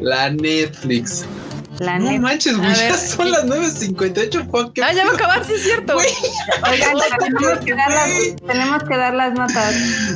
La 0.00 0.30
Netflix. 0.30 1.24
La 1.78 1.96
no 1.96 2.10
manches, 2.18 2.56
güey, 2.58 2.74
ya 2.74 2.96
son 2.96 3.30
las 3.30 3.44
9.58. 3.44 4.50
fuck, 4.50 4.72
¿qué 4.72 4.82
Ah, 4.82 4.92
ya 4.92 5.04
va 5.04 5.12
a 5.12 5.14
acabar, 5.14 5.44
sí 5.44 5.52
es 5.54 5.62
cierto. 5.62 5.94
Güey, 5.94 6.08
Oigan, 6.72 6.94
tenemos 7.20 7.64
que, 7.64 7.74
dar 7.74 7.92
las, 7.92 8.36
tenemos 8.48 8.82
que 8.82 8.96
dar 8.96 9.14
las 9.14 9.32
notas. 9.34 9.74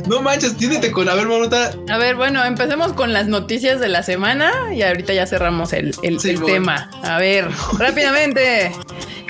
no 0.09 0.21
manches, 0.23 0.57
tíndete 0.57 0.91
con, 0.91 1.09
a 1.09 1.15
ver, 1.15 1.29
mamota. 1.29 1.71
A 1.89 1.99
ver, 1.99 2.17
bueno, 2.17 2.45
empecemos 2.45 2.93
con 2.95 3.13
las 3.13 3.29
noticias 3.29 3.79
de 3.79 3.89
la 3.89 4.03
semana 4.03 4.51
y 4.75 4.83
ahorita 4.83 5.13
ya 5.13 5.25
cerramos 5.29 5.73
el, 5.73 5.95
el- 6.03 6.19
Sí, 6.19 6.31
el 6.31 6.39
bueno. 6.41 6.53
tema. 6.55 6.91
A 7.05 7.19
ver, 7.19 7.49
rápidamente. 7.79 8.73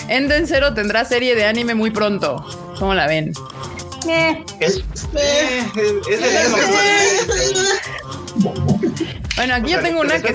Enden 0.08 0.46
Zero 0.46 0.74
tendrá 0.74 1.04
serie 1.04 1.34
de 1.34 1.44
anime 1.44 1.74
muy 1.74 1.90
pronto. 1.90 2.44
¿Cómo 2.78 2.94
la 2.94 3.06
ven? 3.06 3.32
Eh, 4.08 4.44
Es, 4.60 4.82
eh, 5.14 5.64
es 6.10 6.20
Bueno, 9.36 9.54
aquí 9.54 9.72
yo 9.72 9.80
tengo 9.80 10.00
una 10.02 10.20
que... 10.20 10.34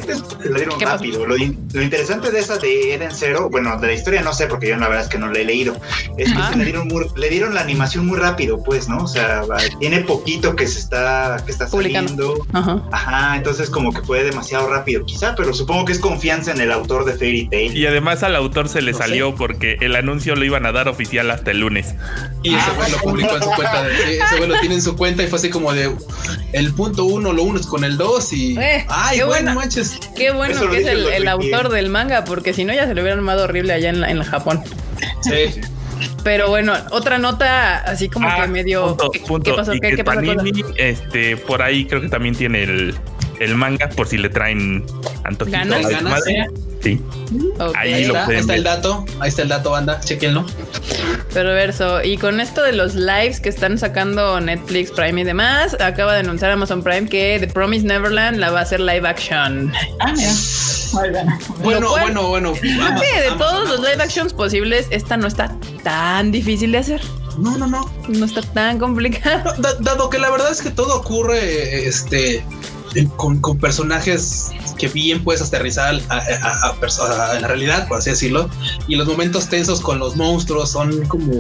Lo 0.49 0.55
dieron 0.55 0.79
rápido. 0.79 1.25
Lo, 1.27 1.37
in- 1.37 1.67
lo 1.73 1.81
interesante 1.83 2.31
de 2.31 2.39
esa 2.39 2.57
de 2.57 2.95
Eden 2.95 3.11
Zero, 3.13 3.47
bueno, 3.49 3.77
de 3.79 3.87
la 3.87 3.93
historia 3.93 4.21
no 4.21 4.33
sé, 4.33 4.47
porque 4.47 4.69
yo 4.69 4.77
la 4.77 4.87
verdad 4.87 5.03
es 5.03 5.09
que 5.09 5.17
no 5.19 5.31
la 5.31 5.39
he 5.39 5.43
leído. 5.45 5.75
Es 6.17 6.31
que 6.31 6.37
Ah. 6.39 6.51
le, 6.55 6.63
dieron 6.65 6.87
muy- 6.87 7.05
le 7.15 7.29
dieron 7.29 7.53
la 7.53 7.61
animación 7.61 8.05
muy 8.07 8.17
rápido, 8.17 8.63
pues, 8.63 8.89
¿no? 8.89 8.97
O 9.03 9.07
sea, 9.07 9.43
va- 9.43 9.57
tiene 9.79 10.01
poquito 10.01 10.55
que 10.55 10.67
se 10.67 10.79
está, 10.79 11.37
que 11.45 11.51
está 11.51 11.67
saliendo. 11.67 12.45
Ajá. 12.53 12.81
Ajá, 12.91 13.35
entonces 13.37 13.69
como 13.69 13.93
que 13.93 14.01
fue 14.01 14.23
demasiado 14.23 14.67
rápido, 14.69 15.05
quizá, 15.05 15.35
pero 15.35 15.53
supongo 15.53 15.85
que 15.85 15.91
es 15.93 15.99
confianza 15.99 16.51
en 16.51 16.61
el 16.61 16.71
autor 16.71 17.05
de 17.05 17.13
Fairy 17.13 17.47
Tail. 17.49 17.77
Y 17.77 17.85
además 17.85 18.23
al 18.23 18.35
autor 18.35 18.67
se 18.67 18.81
le 18.81 18.93
No 18.93 18.97
sé. 18.97 19.03
salió 19.03 19.35
porque 19.35 19.77
el 19.81 19.95
anuncio 19.95 20.35
lo 20.35 20.43
iban 20.43 20.65
a 20.65 20.71
dar 20.71 20.87
oficial 20.87 21.29
hasta 21.29 21.51
el 21.51 21.59
lunes. 21.59 21.93
Y 22.41 22.55
ese 22.55 22.71
güey 22.75 22.91
lo 22.91 22.97
publicó 22.99 23.35
en 23.35 23.43
su 23.43 23.49
cuenta. 23.51 23.83
De, 23.83 24.17
ese 24.17 24.37
güey 24.37 24.49
lo 24.49 24.59
tiene 24.59 24.75
en 24.75 24.81
su 24.81 24.95
cuenta 24.95 25.21
y 25.23 25.27
fue 25.27 25.37
así 25.37 25.49
como 25.49 25.71
de 25.73 25.93
el 26.53 26.73
punto 26.73 27.05
uno 27.05 27.31
lo 27.33 27.43
unes 27.43 27.67
con 27.67 27.83
el 27.83 27.97
dos 27.97 28.33
y. 28.33 28.57
Eh, 28.57 28.85
ay, 28.89 29.17
qué 29.19 29.23
güey, 29.23 29.37
buena. 29.39 29.53
no 29.53 29.59
manches. 29.59 29.99
Qué 30.15 30.31
bueno 30.31 30.53
Eso 30.55 30.65
lo 30.65 30.71
que 30.71 30.79
es 30.81 30.87
el, 30.87 31.27
autor 31.27 31.69
del 31.69 31.89
manga, 31.89 32.23
porque 32.23 32.53
si 32.53 32.63
no 32.65 32.73
ya 32.73 32.85
se 32.87 32.93
le 32.95 33.01
hubiera 33.01 33.15
armado 33.17 33.43
horrible 33.45 33.73
allá 33.73 33.89
en, 33.89 34.01
la- 34.01 34.09
en 34.11 34.21
Japón. 34.23 34.63
Sí. 35.21 35.61
Pero 36.23 36.49
bueno, 36.49 36.73
otra 36.91 37.17
nota 37.17 37.77
así 37.79 38.09
como 38.09 38.27
Ah, 38.29 38.41
que 38.41 38.47
medio... 38.47 38.87
punto, 38.97 39.09
¿qué, 39.11 39.19
punto. 39.21 39.51
qué 39.51 39.57
pasó? 39.57 39.73
Y 39.73 39.79
¿Qué, 39.79 39.89
que 39.91 39.95
qué 39.97 40.03
pasó? 40.03 40.21
Panini, 40.35 40.63
este, 40.75 41.37
por 41.37 41.61
ahí 41.61 41.85
creo 41.85 42.01
que 42.01 42.09
también 42.09 42.35
tiene 42.35 42.63
el, 42.63 42.95
el 43.39 43.55
manga 43.55 43.89
por 43.89 44.07
si 44.07 44.17
le 44.17 44.29
traen 44.29 44.85
antojitos. 45.23 45.59
¿Ganas? 45.61 45.77
a 45.77 45.81
la 45.81 45.89
¿Ganas? 45.89 46.03
madre. 46.11 46.45
Sí. 46.55 46.66
Ahí 47.75 47.93
Ahí 47.93 48.05
lo 48.05 48.07
está, 48.15 48.19
ahí 48.19 48.25
pueden 48.25 48.39
está 48.41 48.51
ver. 48.53 48.57
el 48.57 48.63
dato. 48.63 49.05
Ahí 49.19 49.29
está 49.29 49.41
el 49.41 49.47
dato, 49.49 49.71
banda. 49.71 49.99
Chequenlo. 50.01 50.45
Perverso. 51.33 52.01
Y 52.03 52.17
con 52.17 52.39
esto 52.39 52.63
de 52.63 52.71
los 52.73 52.95
lives 52.95 53.39
que 53.39 53.49
están 53.49 53.77
sacando 53.77 54.39
Netflix, 54.39 54.91
Prime 54.91 55.21
y 55.21 55.23
demás, 55.23 55.75
acaba 55.79 56.13
de 56.13 56.19
anunciar 56.21 56.51
Amazon 56.51 56.83
Prime 56.83 57.07
que 57.09 57.37
The 57.39 57.47
Promise 57.47 57.85
Neverland 57.85 58.37
la 58.37 58.49
va 58.51 58.59
a 58.59 58.63
hacer 58.63 58.79
live 58.79 59.07
action. 59.07 59.71
Ah, 59.99 60.13
mira. 60.15 60.31
Muy 60.93 61.09
bueno. 61.09 61.37
Bueno, 61.59 61.87
cual- 61.89 62.01
bueno, 62.03 62.27
bueno. 62.29 62.53
Ama- 62.81 62.99
Sí, 62.99 63.05
de 63.19 63.27
Amazon, 63.27 63.37
todos 63.37 63.69
los 63.69 63.79
live 63.81 64.01
actions 64.03 64.33
posibles, 64.33 64.87
esta 64.89 65.17
no 65.17 65.27
está 65.27 65.53
tan 65.83 66.31
difícil 66.31 66.71
de 66.71 66.77
hacer. 66.79 67.01
No, 67.37 67.57
no, 67.57 67.67
no. 67.67 67.91
No 68.07 68.25
está 68.25 68.41
tan 68.41 68.79
complicado. 68.79 69.53
Da- 69.59 69.75
dado 69.79 70.09
que 70.09 70.17
la 70.17 70.29
verdad 70.29 70.51
es 70.51 70.61
que 70.61 70.71
todo 70.71 70.95
ocurre 70.97 71.87
este 71.87 72.43
con, 73.15 73.39
con 73.41 73.59
personajes 73.59 74.49
que 74.77 74.87
bien 74.87 75.23
puedes 75.23 75.41
aterrizar 75.41 75.99
a, 76.09 76.15
a- 76.15 76.17
a 76.17 76.69
a- 76.69 77.31
a 77.31 77.39
la 77.39 77.47
realidad, 77.47 77.87
por 77.87 77.97
así 77.99 78.09
decirlo, 78.11 78.49
y 78.87 78.95
los 78.95 79.07
momentos 79.07 79.47
tensos 79.49 79.81
con 79.81 79.99
los 79.99 80.15
monstruos 80.15 80.71
son 80.71 81.05
como 81.07 81.33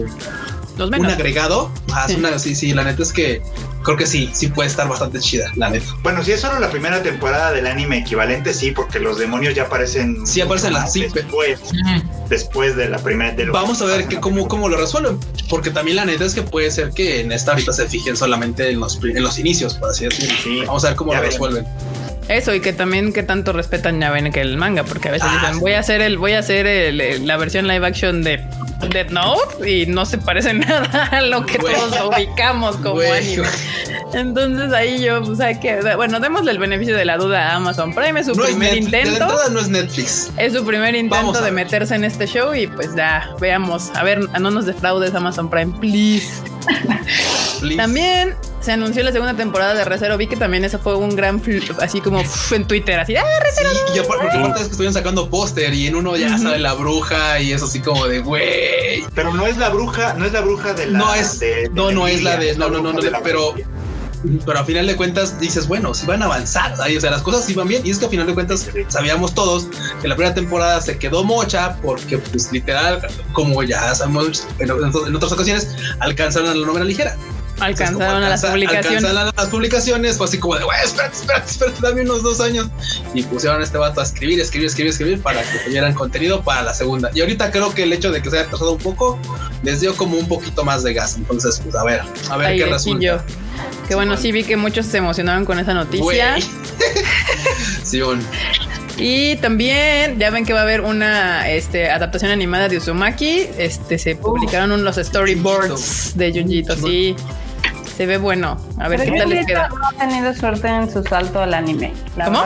Los 0.77 0.85
un 0.87 0.91
menos. 0.91 1.13
agregado. 1.13 1.71
Ah, 1.91 2.05
Sí. 2.07 2.15
una- 2.15 2.37
sí, 2.39 2.55
sí, 2.55 2.73
la 2.73 2.83
neta 2.83 3.01
es 3.03 3.11
que 3.13 3.41
creo 3.83 3.95
que 3.97 4.05
sí, 4.05 4.29
sí 4.33 4.47
puede 4.47 4.67
estar 4.69 4.87
bastante 4.89 5.19
chida, 5.19 5.49
la 5.55 5.69
neta. 5.69 5.85
Bueno, 6.03 6.21
si 6.23 6.33
es 6.33 6.41
solo 6.41 6.59
la 6.59 6.69
primera 6.69 7.01
temporada 7.01 7.51
del 7.53 7.65
anime 7.67 7.99
equivalente, 7.99 8.53
sí, 8.53 8.71
porque 8.71 8.99
los 8.99 9.17
demonios 9.17 9.55
ya 9.55 9.63
aparecen. 9.63 10.27
Sí, 10.27 10.41
aparecen 10.41 10.73
las- 10.73 10.91
sí, 10.93 11.05
después, 11.13 11.59
después 12.29 12.75
de 12.75 12.89
la 12.89 12.97
primera. 12.99 13.31
de 13.33 13.45
Vamos 13.45 13.77
que 13.79 13.83
a 13.85 13.87
ver 13.87 14.07
que, 14.07 14.19
cómo, 14.19 14.47
cómo 14.47 14.67
lo 14.69 14.75
resuelven, 14.77 15.17
porque 15.49 15.69
también 15.71 15.95
la 15.97 16.05
neta 16.05 16.25
es 16.25 16.33
que 16.35 16.41
puede 16.43 16.69
ser 16.69 16.91
que 16.91 17.21
en 17.21 17.31
esta 17.31 17.51
ahorita 17.53 17.71
se 17.73 17.87
fijen 17.87 18.17
solamente 18.17 18.69
en 18.69 18.79
los, 18.81 18.99
en 19.03 19.23
los 19.23 19.39
inicios, 19.39 19.75
por 19.75 19.89
así 19.91 20.03
decirlo. 20.05 20.35
Sí. 20.43 20.61
Vamos 20.65 20.83
a 20.83 20.89
ver 20.89 20.97
cómo 20.97 21.13
lo 21.13 21.21
veremos. 21.21 21.49
resuelven. 21.49 22.16
Eso, 22.29 22.53
y 22.53 22.59
que 22.59 22.73
también 22.73 23.13
que 23.13 23.23
tanto 23.23 23.53
respetan 23.53 23.99
ya 24.01 24.11
ven 24.11 24.31
que 24.31 24.41
el 24.41 24.57
manga, 24.57 24.83
porque 24.83 25.07
a 25.09 25.11
veces 25.11 25.27
Ah, 25.31 25.37
dicen 25.39 25.55
sí. 25.55 25.59
voy 25.61 25.73
a 25.73 25.79
hacer 25.79 26.01
el, 26.01 26.17
voy 26.17 26.33
a 26.33 26.39
hacer 26.39 26.67
el- 26.67 26.99
el- 26.99 27.25
la 27.27 27.37
versión 27.37 27.67
live 27.67 27.85
action 27.87 28.21
de 28.23 28.43
Death 28.89 29.09
Note 29.11 29.69
y 29.71 29.85
no 29.85 30.05
se 30.05 30.17
parece 30.17 30.53
nada 30.53 31.05
a 31.11 31.21
lo 31.21 31.45
que 31.45 31.57
todos 31.57 31.93
ubicamos 32.13 32.75
como 32.77 32.99
anime. 33.01 33.47
Entonces 34.13 34.71
ahí 34.73 35.03
yo, 35.03 35.21
o 35.21 35.35
sea 35.35 35.59
que, 35.59 35.79
bueno, 35.95 36.19
démosle 36.19 36.51
el 36.51 36.59
beneficio 36.59 36.95
de 36.95 37.05
la 37.05 37.17
duda 37.17 37.49
a 37.51 37.55
Amazon 37.55 37.93
Prime, 37.93 38.19
es 38.19 38.25
su 38.27 38.35
No 38.35 38.43
primer 38.43 38.71
de 38.71 38.77
intento. 38.77 39.09
entrada 39.09 39.49
no 39.49 39.59
es 39.59 39.67
Netflix. 39.69 40.31
Es 40.37 40.53
su 40.53 40.65
primer 40.65 40.95
intento 40.95 41.41
de 41.41 41.51
meterse 41.51 41.95
en 41.95 42.03
este 42.03 42.25
show 42.27 42.53
y 42.53 42.67
pues 42.67 42.93
ya, 42.95 43.29
veamos. 43.39 43.89
A 43.95 44.03
ver, 44.03 44.19
no 44.39 44.51
nos 44.51 44.65
defraudes 44.65 45.13
Amazon 45.15 45.49
Prime, 45.49 45.73
please. 45.79 46.27
También 47.77 48.35
se 48.59 48.71
anunció 48.71 49.03
la 49.03 49.11
segunda 49.11 49.35
temporada 49.35 49.73
de 49.73 49.85
Recero, 49.85 50.17
vi 50.17 50.27
que 50.27 50.35
también 50.35 50.65
eso 50.65 50.79
fue 50.79 50.95
un 50.95 51.15
gran 51.15 51.41
así 51.81 52.01
como 52.01 52.21
en 52.51 52.65
Twitter, 52.65 52.99
así, 52.99 53.15
ah, 53.15 53.23
Recero. 53.41 53.69
y 53.95 53.99
aparte, 53.99 54.37
porque 54.41 54.59
es 54.59 54.65
que 54.65 54.71
estuvieron 54.71 54.93
sacando 54.93 55.29
póster 55.29 55.73
y 55.73 55.87
en 55.87 55.95
uno 55.95 56.15
ya 56.17 56.37
sale 56.37 56.59
la 56.59 56.73
bruja 56.73 57.39
y 57.39 57.53
eso 57.53 57.65
así 57.65 57.79
como 57.79 58.07
de 58.07 58.19
güey. 58.19 59.05
Pero 59.15 59.33
no 59.33 59.47
es 59.47 59.57
la 59.57 59.69
bruja, 59.69 60.13
no 60.15 60.25
es 60.25 60.33
la 60.33 60.41
bruja 60.41 60.73
de 60.73 60.87
la. 60.87 60.99
No 60.99 61.13
es, 61.13 61.39
no, 61.71 61.91
no 61.91 62.07
es 62.07 62.23
la 62.23 62.37
de, 62.37 62.55
no, 62.55 62.69
no, 62.69 62.81
no, 62.81 62.93
no, 62.93 62.99
pero 63.23 63.53
pero 64.45 64.59
a 64.59 64.63
final 64.63 64.87
de 64.87 64.95
cuentas 64.95 65.39
dices, 65.39 65.67
bueno, 65.67 65.93
si 65.93 66.05
van 66.05 66.21
a 66.21 66.25
avanzar, 66.25 66.73
o 66.73 66.99
sea, 66.99 67.11
las 67.11 67.21
cosas 67.21 67.49
iban 67.49 67.67
bien. 67.67 67.85
Y 67.85 67.91
es 67.91 67.99
que 67.99 68.05
a 68.05 68.09
final 68.09 68.27
de 68.27 68.33
cuentas 68.33 68.69
sabíamos 68.87 69.33
todos 69.33 69.67
que 70.01 70.07
la 70.07 70.15
primera 70.15 70.33
temporada 70.33 70.81
se 70.81 70.97
quedó 70.97 71.23
mocha 71.23 71.77
porque, 71.81 72.17
pues, 72.17 72.51
literal, 72.51 73.05
como 73.33 73.63
ya 73.63 73.93
sabemos 73.95 74.47
en, 74.59 74.71
otras 74.71 75.31
ocasiones, 75.31 75.75
alcanzaron 75.99 76.49
a 76.49 76.55
la 76.55 76.65
novela 76.65 76.85
ligera. 76.85 77.15
Alcanzaron 77.59 78.23
a 78.23 78.29
las 78.29 78.45
publicaciones. 78.45 79.03
Alcanzaron 79.03 79.33
a 79.35 79.41
las 79.41 79.49
publicaciones, 79.49 80.17
fue 80.17 80.27
así 80.27 80.37
como 80.37 80.55
de, 80.55 80.63
güey, 80.63 80.77
espérate, 80.83 81.15
espérate, 81.15 81.51
espérate, 81.51 81.77
dame 81.81 82.01
unos 82.01 82.23
dos 82.23 82.39
años. 82.39 82.67
Y 83.13 83.23
pusieron 83.23 83.61
a 83.61 83.63
este 83.63 83.77
vato 83.77 84.01
a 84.01 84.03
escribir, 84.03 84.39
escribir, 84.39 84.67
escribir, 84.67 84.91
escribir 84.91 85.21
para 85.21 85.41
que 85.41 85.59
tuvieran 85.59 85.93
contenido 85.93 86.43
para 86.43 86.61
la 86.61 86.73
segunda. 86.73 87.09
Y 87.13 87.21
ahorita 87.21 87.51
creo 87.51 87.73
que 87.73 87.83
el 87.83 87.93
hecho 87.93 88.11
de 88.11 88.21
que 88.21 88.29
se 88.29 88.39
haya 88.39 88.49
pasado 88.49 88.73
un 88.73 88.79
poco 88.79 89.19
les 89.63 89.81
dio 89.81 89.95
como 89.95 90.17
un 90.17 90.27
poquito 90.27 90.63
más 90.63 90.83
de 90.83 90.93
gas. 90.93 91.17
Entonces, 91.17 91.59
pues 91.63 91.75
a 91.75 91.83
ver, 91.83 92.01
a 92.29 92.37
ver 92.37 92.57
qué 92.57 92.65
resulta. 92.65 93.23
Que 93.87 93.95
bueno, 93.95 94.17
sí 94.17 94.31
vi 94.31 94.43
que 94.43 94.57
muchos 94.57 94.85
se 94.85 94.97
emocionaron 94.97 95.45
con 95.45 95.59
esa 95.59 95.73
noticia. 95.73 96.35
sí, 97.83 98.01
bueno. 98.01 98.21
Y 98.97 99.35
también 99.37 100.17
ya 100.17 100.31
ven 100.31 100.43
que 100.45 100.53
va 100.53 100.59
a 100.59 100.63
haber 100.63 100.81
una 100.81 101.49
este, 101.49 101.89
adaptación 101.89 102.31
animada 102.31 102.67
de 102.67 102.77
Uzumaki. 102.77 103.47
Este 103.57 103.99
se 103.99 104.15
publicaron 104.15 104.83
los 104.83 104.95
storyboards 104.95 106.17
de 106.17 106.31
Junjito, 106.33 106.75
sí. 106.75 107.15
Se 107.97 108.05
ve 108.05 108.19
bueno. 108.19 108.57
A 108.77 108.87
ver 108.89 109.03
qué 109.03 109.17
tal 109.17 109.29
les 109.29 109.47
queda. 109.47 109.69
No 109.69 109.87
ha 109.87 109.91
tenido 109.93 110.31
suerte 110.35 110.67
en 110.67 110.91
su 110.91 111.01
salto 111.01 111.41
al 111.41 111.55
anime. 111.55 111.93
¿Cómo? 112.23 112.43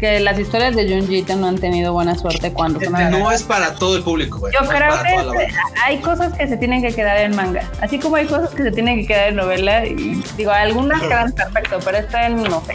Que 0.00 0.18
las 0.18 0.40
historias 0.40 0.74
de 0.74 0.88
Junjito 0.88 1.36
no 1.36 1.46
han 1.46 1.56
tenido 1.56 1.92
buena 1.92 2.16
suerte 2.18 2.52
cuando 2.52 2.80
son 2.80 2.92
No 3.12 3.30
es 3.30 3.44
para 3.44 3.76
todo 3.76 3.96
el 3.96 4.02
público. 4.02 4.50
Yo 4.50 4.68
creo 4.68 4.90
que 5.02 5.48
hay 5.84 5.98
cosas 6.00 6.32
que 6.34 6.48
se 6.48 6.56
tienen 6.56 6.82
que 6.82 6.92
quedar 6.92 7.18
en 7.18 7.36
manga. 7.36 7.62
Así 7.80 8.00
como 8.00 8.16
hay 8.16 8.26
cosas 8.26 8.50
que 8.50 8.64
se 8.64 8.72
tienen 8.72 8.98
que 8.98 9.06
quedar 9.06 9.28
en 9.28 9.36
novela. 9.36 9.86
Y 9.86 10.20
digo, 10.36 10.50
algunas 10.50 11.00
quedan 11.00 11.30
perfecto, 11.30 11.78
pero 11.84 11.98
esta 11.98 12.28
no 12.28 12.60
sé. 12.66 12.74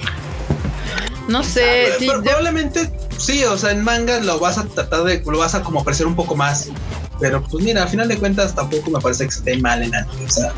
No 1.27 1.43
sé. 1.43 1.93
sí, 1.99 2.07
probablemente 2.07 2.89
sí, 3.17 3.43
o 3.43 3.57
sea, 3.57 3.71
en 3.71 3.83
manga 3.83 4.19
lo 4.21 4.39
vas 4.39 4.57
a 4.57 4.63
tratar 4.63 5.03
de, 5.03 5.21
lo 5.25 5.37
vas 5.37 5.55
a 5.55 5.61
como 5.61 5.81
apreciar 5.81 6.07
un 6.07 6.15
poco 6.15 6.37
más. 6.37 6.69
Pero 7.19 7.43
pues 7.43 7.63
mira, 7.63 7.83
al 7.83 7.89
final 7.89 8.07
de 8.07 8.17
cuentas 8.17 8.55
tampoco 8.55 8.89
me 8.89 8.99
parece 8.99 9.25
que 9.25 9.29
esté 9.29 9.57
mal 9.57 9.83
en 9.83 9.93
anime. 9.93 10.25
O 10.25 10.29
sea, 10.29 10.53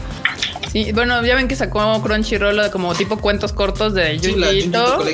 Sí, 0.74 0.92
bueno, 0.92 1.24
ya 1.24 1.36
ven 1.36 1.48
que 1.48 1.56
sacó 1.56 2.02
Crunchyroll 2.02 2.72
como 2.72 2.96
tipo 2.96 3.18
cuentos 3.18 3.54
cortos 3.54 3.94
de 3.94 4.18
Junjito. 4.18 5.06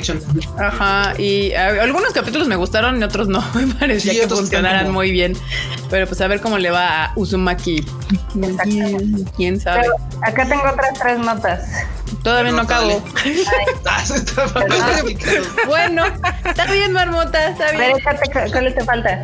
Ajá, 0.57 1.13
y 1.19 1.51
algunos 1.53 2.13
capítulos 2.13 2.47
me 2.47 2.55
gustaron 2.55 3.01
y 3.01 3.03
otros 3.03 3.27
no. 3.27 3.43
Me 3.53 3.67
parecía 3.75 4.13
que 4.13 4.27
funcionaran 4.29 4.89
muy 4.89 5.11
bien. 5.11 5.35
Pero 5.89 6.07
pues 6.07 6.21
a 6.21 6.27
ver 6.27 6.39
cómo 6.39 6.57
le 6.57 6.71
va 6.71 7.05
a 7.07 7.13
Uzumaki. 7.17 7.85
¿Quién 9.35 9.59
sabe? 9.59 9.85
acá 10.21 10.47
tengo 10.47 10.63
otras 10.63 10.97
tres 10.97 11.19
notas. 11.19 11.67
Todavía 12.23 12.51
no 12.51 12.61
acabo. 12.61 13.03
Ah, 13.85 14.03
bueno, 15.67 16.03
está 16.45 16.71
bien, 16.71 16.91
Marmota, 16.91 17.49
está 17.49 17.71
bien. 17.71 17.93
¿Cuál 18.51 18.73
te 18.73 18.83
falta? 18.83 19.21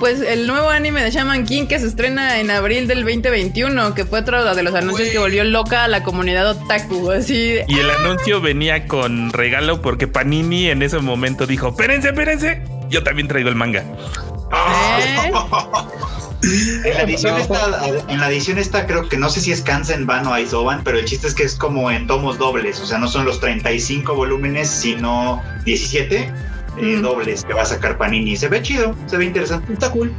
Pues 0.00 0.20
el 0.20 0.46
nuevo 0.46 0.68
anime 0.70 1.02
de 1.04 1.10
Shaman 1.10 1.44
King 1.44 1.66
que 1.66 1.78
se 1.78 1.86
estrena 1.86 2.40
en 2.40 2.50
abril 2.50 2.88
del 2.88 3.04
2021, 3.04 3.94
que 3.94 4.04
fue 4.04 4.20
otro 4.20 4.54
de 4.54 4.62
los 4.62 4.74
anuncios 4.74 5.10
que 5.10 5.18
volvió 5.18 5.44
loca 5.44 5.84
a 5.84 5.88
la 5.88 6.02
comunidad 6.02 6.50
otaku, 6.50 7.10
así. 7.12 7.58
Y 7.68 7.78
el 7.78 7.90
anuncio 7.90 8.40
venía 8.40 8.88
con 8.88 9.32
regalo 9.32 9.80
porque 9.80 10.08
Panini 10.08 10.68
en 10.68 10.82
ese 10.82 10.98
momento 10.98 11.46
dijo, 11.46 11.68
espérense, 11.68 12.08
espérense, 12.08 12.62
yo 12.88 13.04
también 13.04 13.28
traigo 13.28 13.48
el 13.48 13.54
manga. 13.54 13.84
¿Eh? 14.52 15.32
En 16.84 16.94
la 16.94 17.02
edición 17.02 17.38
esta, 17.38 17.86
en 18.08 18.20
la 18.20 18.28
edición 18.28 18.58
esta 18.58 18.86
creo 18.86 19.08
que 19.08 19.16
no 19.16 19.30
sé 19.30 19.40
si 19.40 19.52
es 19.52 19.62
Kansen 19.62 20.06
Van 20.06 20.26
o 20.26 20.34
Aizoban, 20.34 20.82
pero 20.82 20.98
el 20.98 21.04
chiste 21.04 21.28
es 21.28 21.34
que 21.34 21.44
es 21.44 21.54
como 21.54 21.90
en 21.90 22.06
tomos 22.06 22.38
dobles, 22.38 22.80
o 22.80 22.86
sea, 22.86 22.98
no 22.98 23.08
son 23.08 23.24
los 23.24 23.40
35 23.40 24.14
volúmenes, 24.14 24.68
sino 24.68 25.42
17 25.64 26.32
eh, 26.78 26.96
dobles 27.00 27.44
que 27.44 27.52
va 27.52 27.62
a 27.62 27.66
sacar 27.66 27.96
Panini. 27.96 28.36
Se 28.36 28.48
ve 28.48 28.60
chido, 28.62 28.96
se 29.06 29.16
ve 29.16 29.26
interesante. 29.26 29.72
Está 29.72 29.90
cool 29.90 30.12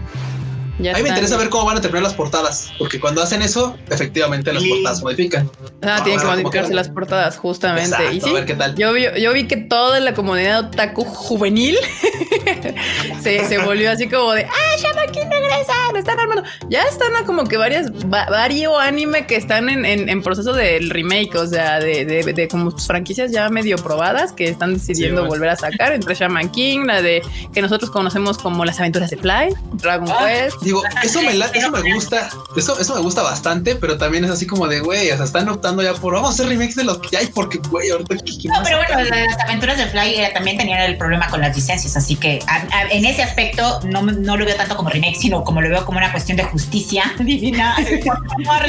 a 0.80 0.98
mí 0.98 1.04
me 1.04 1.10
interesa 1.10 1.38
ver 1.38 1.50
cómo 1.50 1.66
van 1.66 1.78
a 1.78 1.82
terminar 1.82 2.04
las 2.04 2.16
portadas, 2.16 2.72
porque 2.80 3.00
cuando 3.00 3.22
hacen 3.22 3.42
eso, 3.42 3.78
efectivamente 3.90 4.52
las 4.52 4.64
portadas 4.64 5.04
modifican. 5.04 5.50
Ah, 5.84 6.02
tienen 6.04 6.20
que 6.20 6.26
modificarse 6.26 6.74
las 6.74 6.90
portadas, 6.90 7.38
justamente. 7.38 7.96
y 8.12 8.20
sí, 8.20 8.30
a 8.30 8.34
ver 8.34 8.46
qué 8.46 8.56
tal. 8.56 8.76
Yo, 8.76 8.96
yo, 8.98 9.34
vi 9.34 9.48
que 9.48 9.58
toda 9.58 10.00
la 10.00 10.14
comunidad 10.14 10.68
otaku 10.68 11.06
juvenil 11.06 11.78
se, 13.24 13.46
se, 13.46 13.58
volvió 13.60 13.92
así 13.92 14.08
como 14.08 14.34
de 14.34 14.46
¡Ah, 14.46 14.78
Shamaki 14.78 15.20
regresa! 15.20 15.74
Están 15.96 16.20
armando. 16.20 16.44
Ya 16.70 16.84
están 16.84 17.14
como 17.26 17.46
que 17.46 17.58
varias, 17.58 17.88
varios 18.08 18.74
anime 18.80 19.26
que 19.26 19.36
están 19.36 19.70
en, 19.70 19.86
en, 19.86 20.24
proceso 20.24 20.54
del 20.54 20.90
remake, 20.90 21.36
o 21.36 21.48
sea, 21.48 21.80
de, 21.80 22.06
de, 22.06 22.34
de, 22.34 22.48
como 22.48 22.72
franquicias 22.72 23.32
ya 23.32 23.50
medio 23.50 23.78
probadas 23.78 24.34
que 24.34 24.48
están 24.48 24.74
decidiendo 24.74 25.26
volver 25.26 25.50
a 25.50 25.56
sacar 25.56 25.94
entre 25.94 26.16
Shaman 26.16 26.50
King, 26.50 26.86
la 26.86 27.02
de 27.02 27.22
que 27.54 27.62
nosotros 27.62 27.92
conocemos 27.92 28.38
como 28.38 28.66
las 28.66 28.80
aventuras 28.80 29.10
de 29.12 29.18
Fly, 29.18 29.56
Dragon 29.74 30.10
ah, 30.10 30.26
Quest. 30.26 30.62
Digo, 30.62 30.82
eso 31.04 31.22
me, 31.22 31.32
eso 31.32 31.72
me 31.72 31.94
gusta, 31.94 32.30
eso, 32.58 32.80
eso 32.80 32.96
me 32.96 33.02
gusta 33.02 33.22
bastante, 33.22 33.76
pero 33.76 33.98
también 33.98 34.26
es 34.26 34.32
así 34.32 34.48
como 34.48 34.68
de, 34.68 34.80
güey, 34.80 35.12
o 35.12 35.16
sea, 35.16 35.26
están 35.26 35.48
optando 35.50 35.84
ya 35.84 35.94
por, 35.94 36.14
vamos 36.14 36.32
a 36.32 36.34
hacer 36.34 36.48
remakes 36.48 36.76
de 36.76 36.84
lo 36.84 37.00
que 37.00 37.18
hay, 37.18 37.28
porque, 37.28 37.60
güey, 37.70 37.90
ahorita... 37.92 38.16
No, 38.16 38.64
pero 38.64 38.78
bueno, 38.78 39.04
las 39.04 39.40
aventuras 39.40 39.78
de 39.78 39.86
Fly 39.88 40.16
eh, 40.16 40.32
también 40.34 40.58
tenían 40.58 40.82
el 40.82 40.98
problema 40.98 41.30
con 41.30 41.42
las 41.42 41.56
licencias, 41.56 41.96
así 41.96 42.16
que 42.16 42.23
en 42.24 43.06
ese 43.06 43.24
aspecto 43.24 43.80
no, 43.84 44.02
no 44.02 44.38
lo 44.38 44.46
veo 44.46 44.56
tanto 44.56 44.76
como 44.76 44.90
remake, 44.90 45.16
sino 45.16 45.44
como 45.44 45.62
lo 45.62 45.70
veo 45.70 45.86
como 45.86 45.98
una 45.98 46.12
cuestión 46.12 46.38
de 46.38 46.44
justicia 46.44 47.14
divina. 47.20 47.76
y, 47.80 48.00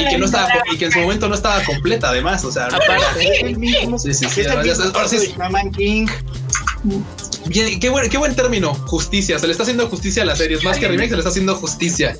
que 0.09 0.17
no 0.17 0.25
estaba, 0.25 0.49
y 0.71 0.77
que 0.77 0.85
en 0.85 0.91
su 0.91 0.99
momento 0.99 1.27
no 1.27 1.35
estaba 1.35 1.63
completa, 1.63 2.09
además, 2.09 2.43
o 2.45 2.51
sea, 2.51 2.67
sí, 3.17 3.27
sí, 3.97 4.13
sí, 4.13 4.29
sí, 4.29 5.35
King. 5.75 6.07
Bien, 7.47 7.79
qué 7.79 7.89
buen, 7.89 8.09
qué 8.09 8.17
buen 8.17 8.35
término, 8.35 8.73
justicia. 8.73 9.39
Se 9.39 9.45
le 9.47 9.51
está 9.51 9.63
haciendo 9.63 9.87
justicia 9.89 10.23
a 10.23 10.25
las 10.25 10.37
series. 10.37 10.63
Más 10.63 10.77
que 10.77 10.87
remake, 10.87 11.09
se 11.09 11.15
le 11.15 11.19
está 11.19 11.29
haciendo 11.29 11.55
justicia. 11.55 12.15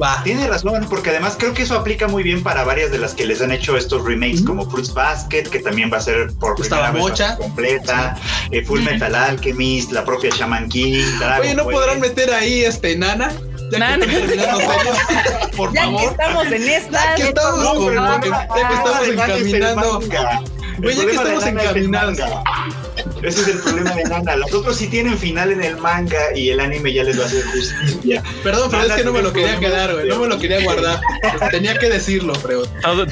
Va. 0.00 0.22
Tiene 0.24 0.46
razón, 0.46 0.86
porque 0.88 1.10
además 1.10 1.36
creo 1.38 1.52
que 1.52 1.62
eso 1.62 1.74
aplica 1.76 2.08
muy 2.08 2.22
bien 2.22 2.42
para 2.42 2.64
varias 2.64 2.90
de 2.90 2.98
las 2.98 3.14
que 3.14 3.26
les 3.26 3.42
han 3.42 3.52
hecho 3.52 3.76
estos 3.76 4.04
remakes, 4.04 4.42
como 4.42 4.68
Fruits 4.68 4.94
Basket, 4.94 5.44
que 5.44 5.58
también 5.58 5.90
va 5.92 5.98
a 5.98 6.00
ser 6.00 6.32
por 6.38 6.54
primera 6.54 6.90
vez 6.90 7.02
mocha. 7.02 7.36
completa, 7.36 8.16
eh, 8.50 8.64
Full 8.64 8.80
Metal 8.80 9.14
Alchemist, 9.14 9.92
la 9.92 10.04
propia 10.04 10.30
Shaman 10.30 10.68
King. 10.68 11.04
Oye, 11.40 11.54
¿no 11.54 11.64
podrán 11.64 12.00
meter 12.00 12.32
ahí 12.32 12.64
este 12.64 12.96
Nana? 12.96 13.32
Ya 13.70 13.78
Nana. 13.78 14.06
Que 14.06 14.20
por 15.56 15.72
ya 15.72 15.82
favor. 15.82 16.00
que 16.00 16.06
estamos 16.06 16.46
en 16.46 16.68
esta. 16.68 16.90
Ya 16.92 17.14
que 17.14 17.22
estamos, 17.28 17.60
no, 17.60 17.92
ya 17.92 18.20
que 18.20 18.74
estamos 18.74 19.08
encaminando. 19.08 20.00
Güey, 20.80 20.96
ya 20.96 21.04
que 21.04 21.10
estamos 21.12 21.46
encaminados. 21.46 22.18
Ese 23.22 23.40
es 23.42 23.48
el 23.48 23.58
problema 23.58 23.94
de 23.94 24.04
Nana. 24.04 24.36
Los 24.36 24.52
otros 24.52 24.76
sí 24.76 24.88
tienen 24.88 25.18
final 25.18 25.52
en 25.52 25.62
el 25.62 25.76
manga 25.76 26.34
y 26.34 26.50
el 26.50 26.60
anime 26.60 26.92
ya 26.92 27.04
les 27.04 27.18
va 27.18 27.24
a 27.24 27.26
hacer 27.26 27.44
justicia. 27.44 28.22
Perdón, 28.42 28.70
pero 28.70 28.84
es 28.84 28.92
que 28.92 29.04
no 29.04 29.12
me 29.12 29.22
lo 29.22 29.32
quería 29.32 29.58
quedar, 29.58 29.92
güey. 29.92 30.08
No 30.08 30.18
me 30.18 30.28
lo 30.28 30.38
quería 30.38 30.62
guardar. 30.62 31.00
Tenía 31.50 31.76
que 31.78 31.88
decirlo, 31.88 32.32
pero. 32.42 32.62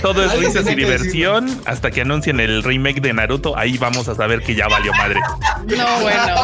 Todo, 0.01 0.25
es 0.25 0.39
risas 0.39 0.67
y 0.71 0.75
diversión 0.75 1.61
hasta 1.65 1.91
que 1.91 2.03
anuncien 2.03 2.41
el 2.41 2.63
remake 2.63 3.01
de 3.01 3.13
Naruto. 3.13 3.57
Ahí 3.57 3.77
vamos 3.79 4.09
a 4.09 4.15
saber 4.15 4.43
que 4.43 4.55
ya 4.55 4.69
valió 4.69 4.93
madre. 4.95 5.21
No, 5.67 6.01
bueno. 6.01 6.35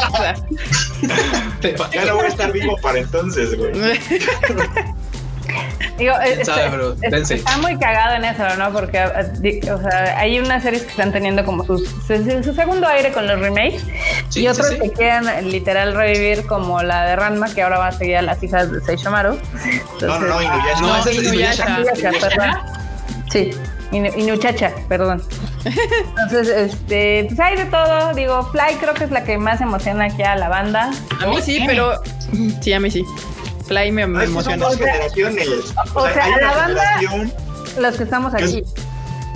ya 1.93 2.05
no 2.05 2.17
voy 2.17 2.27
a 2.27 2.29
estar 2.29 2.53
vivo 2.53 2.77
para 2.83 2.99
entonces, 2.99 3.57
güey. 3.57 3.73
Digo, 5.99 6.15
este, 6.21 7.35
está 7.35 7.59
muy 7.59 7.79
cagado 7.79 8.17
en 8.17 8.25
eso, 8.25 8.43
¿no? 8.57 8.73
Porque 8.73 9.01
o 9.01 9.81
sea, 9.81 10.19
hay 10.19 10.39
unas 10.39 10.63
series 10.63 10.83
que 10.83 10.91
están 10.91 11.13
teniendo 11.13 11.45
como 11.45 11.65
su, 11.65 11.79
su, 11.79 12.55
segundo 12.55 12.87
aire 12.89 13.13
con 13.13 13.27
los 13.27 13.39
remakes 13.39 13.85
y 14.35 14.49
otros 14.49 14.71
que 14.71 14.91
quieren 14.91 15.51
literal 15.51 15.95
revivir 15.95 16.47
como 16.47 16.83
la 16.83 17.05
de 17.07 17.17
Ranma, 17.17 17.53
que 17.55 17.63
ahora 17.63 17.79
va 17.79 17.89
a 17.89 17.93
seguir 17.93 18.17
a 18.17 18.23
las 18.23 18.43
hijas 18.43 18.73
de 18.73 18.81
Seishomaru. 18.81 19.39
no, 20.01 20.19
no, 20.19 20.27
no, 20.27 20.43
Inuyasha. 20.43 20.81
No, 20.81 20.97
es 20.99 21.15
Inuyasha. 21.15 22.65
Sí, 23.31 23.51
Inuchacha, 23.93 24.73
perdón. 24.89 25.23
Entonces, 25.65 26.49
este, 26.49 27.25
pues 27.29 27.41
hay 27.41 27.57
de 27.57 27.65
todo. 27.67 28.13
Digo, 28.15 28.43
Fly 28.51 28.77
creo 28.81 28.95
que 28.95 29.05
es 29.05 29.11
la 29.11 29.25
que 29.25 29.39
más 29.39 29.61
emociona 29.61 30.07
aquí 30.07 30.23
a 30.23 30.35
la 30.37 30.49
banda. 30.49 30.91
A 31.21 31.27
mí 31.27 31.37
sí, 31.41 31.63
pero 31.67 32.01
sí, 32.61 32.73
a 32.73 32.81
mí 32.81 32.91
sí. 32.91 33.05
Fly 33.67 33.93
me, 33.93 34.07
me 34.07 34.25
emociona. 34.25 34.69
Son 34.69 34.71
dos 34.71 34.79
generaciones. 34.79 35.49
O, 35.95 36.09
sea, 36.09 36.25
a 36.25 36.41
la 36.41 36.55
banda, 36.55 37.01
los 37.79 37.97
que 37.97 38.03
estamos 38.05 38.35
aquí. 38.35 38.63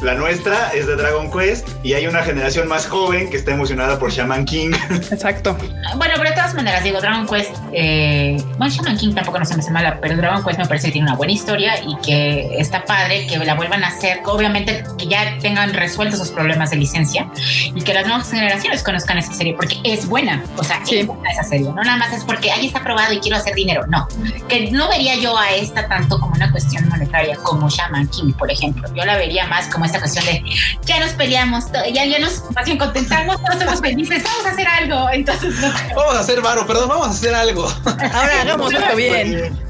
La 0.03 0.15
nuestra 0.15 0.71
es 0.75 0.87
de 0.87 0.95
Dragon 0.95 1.29
Quest 1.31 1.67
y 1.83 1.95
hay 1.95 2.07
una 2.07 2.23
generación 2.23 2.69
más 2.69 2.87
joven 2.87 3.29
que 3.31 3.37
está 3.37 3.51
emocionada 3.51 3.99
por 3.99 4.13
Shaman 4.13 4.45
King. 4.45 4.71
Exacto. 5.11 5.57
Bueno, 5.97 6.15
pero 6.17 6.31
de 6.31 6.37
todas 6.37 6.55
maneras, 6.55 6.85
digo, 6.85 7.01
Dragon 7.01 7.27
Quest, 7.27 7.51
eh, 7.73 8.37
bueno, 8.59 8.73
Shaman 8.73 8.97
King 8.97 9.15
tampoco 9.15 9.41
no 9.41 9.45
se 9.45 9.55
me 9.55 9.61
hace 9.61 9.73
mala, 9.73 9.99
pero 10.01 10.17
Dragon 10.17 10.45
Quest 10.45 10.59
me 10.61 10.67
parece 10.67 10.87
que 10.89 10.93
tiene 10.93 11.09
una 11.09 11.17
buena 11.17 11.33
historia 11.33 11.75
y 11.83 11.97
que 11.97 12.61
está 12.61 12.85
padre 12.85 13.27
que 13.27 13.39
la 13.39 13.55
vuelvan 13.55 13.83
a 13.83 13.89
hacer, 13.89 14.21
obviamente 14.25 14.85
que 14.99 15.09
ya 15.09 15.37
tengan 15.41 15.75
resueltos 15.75 16.21
sus 16.21 16.31
problemas 16.31 16.71
de 16.71 16.77
licencia 16.77 17.29
y 17.75 17.83
que 17.83 17.93
las 17.93 18.07
nuevas 18.07 18.31
generaciones 18.31 18.85
conozcan 18.85 19.19
esa 19.19 19.33
serie, 19.33 19.55
porque 19.55 19.79
es 19.83 20.07
buena, 20.07 20.45
o 20.57 20.63
sea, 20.63 20.81
Sí. 20.85 20.99
es 21.01 21.07
buena 21.09 21.29
esa 21.31 21.43
serie, 21.43 21.67
no 21.71 21.83
nada 21.83 21.97
más 21.97 22.13
es 22.13 22.25
porque 22.25 22.53
ahí 22.53 22.67
está 22.67 22.85
probado 22.85 23.13
y 23.13 23.19
quiero 23.19 23.37
hacer 23.37 23.55
dinero, 23.55 23.85
no, 23.89 24.07
que 24.49 24.71
no 24.71 24.89
vería 24.89 25.17
yo 25.17 25.37
a 25.37 25.51
esta 25.53 25.89
tanto 25.89 26.21
como 26.21 26.35
una 26.37 26.53
cuestión 26.53 26.89
monetaria 26.89 27.37
como 27.43 27.69
Shaman 27.69 28.07
King, 28.09 28.33
por 28.33 28.49
ejemplo, 28.51 28.89
yo 28.95 29.05
la 29.05 29.17
vería 29.17 29.47
más 29.49 29.67
como 29.67 29.88
esta 29.89 29.99
cuestión 30.01 30.25
de 30.27 30.43
ya 30.85 31.01
nos 31.01 31.11
peleamos, 31.11 31.71
to- 31.73 31.85
ya, 31.93 32.05
ya 32.07 32.19
nos 32.19 32.43
más 32.55 32.65
bien 32.65 32.79
contentamos, 32.79 33.37
todos 33.45 33.59
somos 33.63 33.81
felices, 33.81 34.23
vamos 34.23 34.47
a 34.47 34.51
hacer 34.51 34.67
algo, 34.69 35.11
entonces 35.11 35.55
no 35.61 35.69
Vamos 35.97 36.17
a 36.17 36.21
hacer 36.21 36.41
varo, 36.41 36.67
perdón, 36.67 36.89
vamos 36.89 37.07
a 37.09 37.11
hacer 37.11 37.35
algo. 37.35 37.67
Ahora 37.85 38.41
hagamos 38.43 38.73
esto 38.73 38.97
bien. 38.97 39.69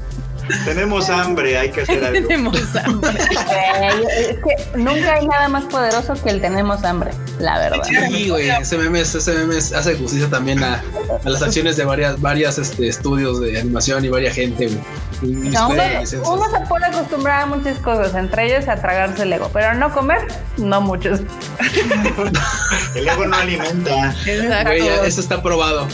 Tenemos 0.65 1.07
hambre, 1.11 1.59
hay 1.59 1.69
que 1.69 1.81
hacer 1.81 2.03
algo. 2.03 2.27
Tenemos 2.27 2.57
hambre. 2.75 3.11
Eh, 3.11 4.29
es 4.31 4.37
que 4.37 4.77
nunca 4.79 5.13
hay 5.13 5.27
nada 5.27 5.47
más 5.47 5.65
poderoso 5.65 6.15
que 6.15 6.31
el 6.31 6.41
tenemos 6.41 6.83
hambre, 6.83 7.11
la 7.39 7.59
verdad. 7.59 7.83
Sí, 8.09 8.29
güey, 8.29 8.49
ese 8.49 8.77
meme, 8.79 9.01
ese 9.01 9.31
meme 9.31 9.57
hace 9.57 9.95
justicia 9.95 10.27
también 10.27 10.63
a, 10.63 10.81
a 11.23 11.29
las 11.29 11.43
acciones 11.43 11.77
de 11.77 11.85
varias, 11.85 12.19
varias 12.19 12.57
este, 12.57 12.87
estudios 12.87 13.39
de 13.41 13.59
animación 13.59 14.03
y 14.05 14.09
varias 14.09 14.33
gente, 14.33 14.65
güey. 14.65 14.79
No, 15.21 15.69
uno, 15.69 16.49
se 16.49 16.59
puede 16.67 16.85
acostumbrar 16.85 17.41
a 17.41 17.45
muchas 17.45 17.77
cosas, 17.79 18.15
entre 18.15 18.45
ellas 18.45 18.67
a 18.69 18.77
tragarse 18.77 19.23
el 19.23 19.33
ego, 19.33 19.49
pero 19.51 19.73
no 19.73 19.93
comer, 19.93 20.25
no 20.57 20.81
muchos. 20.81 21.19
El 22.95 23.07
ego 23.07 23.25
no 23.25 23.35
alimenta. 23.35 24.13
Exacto. 24.25 24.69
Güey, 24.69 24.87
eso 25.05 25.21
está 25.21 25.41
probado. 25.41 25.87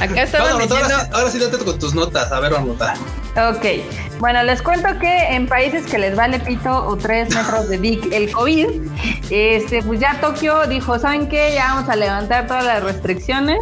Acá 0.00 0.22
estaban 0.22 0.58
Vamos, 0.58 0.70
ahora, 0.70 0.82
diciendo. 0.82 1.04
sí, 1.04 1.10
ahora 1.12 1.30
sí 1.30 1.38
date 1.38 1.58
con 1.58 1.78
tus 1.78 1.94
notas. 1.94 2.30
A 2.32 2.40
ver, 2.40 2.52
vamos 2.52 2.80
a 2.80 2.94
Ok, 3.50 3.64
bueno, 4.20 4.44
les 4.44 4.62
cuento 4.62 4.88
que 5.00 5.34
en 5.34 5.48
países 5.48 5.84
que 5.86 5.98
les 5.98 6.14
vale 6.14 6.38
pito 6.38 6.86
o 6.86 6.96
tres 6.96 7.34
metros 7.34 7.68
de 7.68 7.78
dick 7.78 8.12
el 8.12 8.30
COVID, 8.30 8.68
este, 9.30 9.82
pues 9.82 9.98
ya 9.98 10.20
Tokio 10.20 10.66
dijo, 10.68 10.98
¿saben 11.00 11.28
qué? 11.28 11.52
Ya 11.52 11.74
vamos 11.74 11.88
a 11.88 11.96
levantar 11.96 12.46
todas 12.46 12.64
las 12.64 12.82
restricciones 12.84 13.58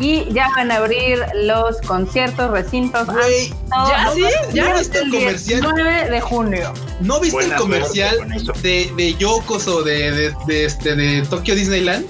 y 0.00 0.24
ya 0.32 0.48
van 0.56 0.70
a 0.70 0.76
abrir 0.76 1.18
los 1.34 1.78
conciertos, 1.82 2.50
recintos. 2.50 3.06
Güey, 3.06 3.50
¿ya 3.70 4.10
sí? 4.14 4.24
¿Ya 4.54 4.74
viste 4.74 4.98
el 4.98 5.10
comercial? 5.10 5.60
9 5.62 6.10
de 6.10 6.20
junio. 6.22 6.72
¿No 7.00 7.20
viste 7.20 7.36
Buena 7.36 7.54
el 7.56 7.60
comercial 7.60 8.16
de, 8.62 8.90
de 8.96 9.14
Yokos 9.14 9.68
o 9.68 9.82
de, 9.82 10.10
de, 10.10 10.34
de, 10.46 10.64
este, 10.64 10.96
de 10.96 11.22
Tokio 11.26 11.54
Disneyland? 11.54 12.06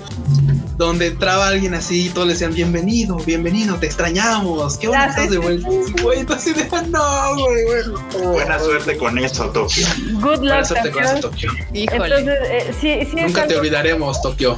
Donde 0.77 1.09
entraba 1.09 1.49
alguien 1.49 1.75
así 1.75 2.07
y 2.07 2.09
todos 2.09 2.29
le 2.29 2.33
decían 2.33 2.55
bienvenido, 2.55 3.17
bienvenido, 3.17 3.77
te 3.77 3.85
extrañamos, 3.85 4.79
qué 4.79 4.89
bueno 4.89 5.05
estás 5.05 5.29
de 5.29 5.37
vuelta. 5.37 5.69
Güey, 6.03 6.25
tú 6.25 6.33
así 6.33 6.55
de 6.55 6.65
no, 6.89 7.37
güey, 7.37 7.65
güey. 7.65 8.27
Buena 8.33 8.59
suerte 8.59 8.97
con 8.97 9.19
eso, 9.19 9.51
Tokio. 9.51 9.87
Good 10.15 10.39
Buena 10.39 10.65
suerte 10.65 10.91
con 10.91 11.05
eso, 11.05 11.21
Tokio. 11.21 11.51
Híjole. 11.75 12.21
Entonces, 12.21 12.39
eh, 12.49 12.75
sí, 12.81 13.11
sí 13.11 13.19
es 13.19 13.27
Nunca 13.27 13.47
te 13.47 13.57
olvidaremos, 13.57 14.23
Tokio. 14.23 14.57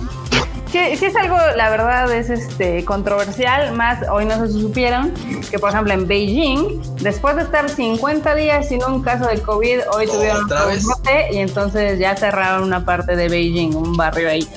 Sí, 0.73 0.78
sí 0.97 1.05
es 1.05 1.16
algo, 1.16 1.36
la 1.55 1.69
verdad, 1.69 2.11
es 2.11 2.31
este 2.31 2.82
controversial, 2.86 3.74
más 3.74 4.09
hoy 4.09 4.24
no 4.24 4.39
se 4.39 4.51
supieron 4.51 5.12
que, 5.51 5.59
por 5.59 5.69
ejemplo, 5.69 5.93
en 5.93 6.09
Beijing, 6.09 6.81
después 7.03 7.36
de 7.36 7.43
estar 7.43 7.69
50 7.69 8.35
días 8.35 8.69
sin 8.69 8.82
un 8.82 9.03
caso 9.03 9.27
de 9.27 9.39
COVID, 9.43 9.81
hoy 9.94 10.07
tuvieron 10.07 10.44
¿Otra 10.44 10.65
un 10.65 10.82
brote 10.82 11.28
y 11.31 11.39
entonces 11.40 11.99
ya 11.99 12.16
cerraron 12.16 12.62
una 12.62 12.86
parte 12.86 13.16
de 13.16 13.28
Beijing, 13.28 13.74
un 13.74 13.99
barrio 13.99 14.31
ahí. 14.31 14.49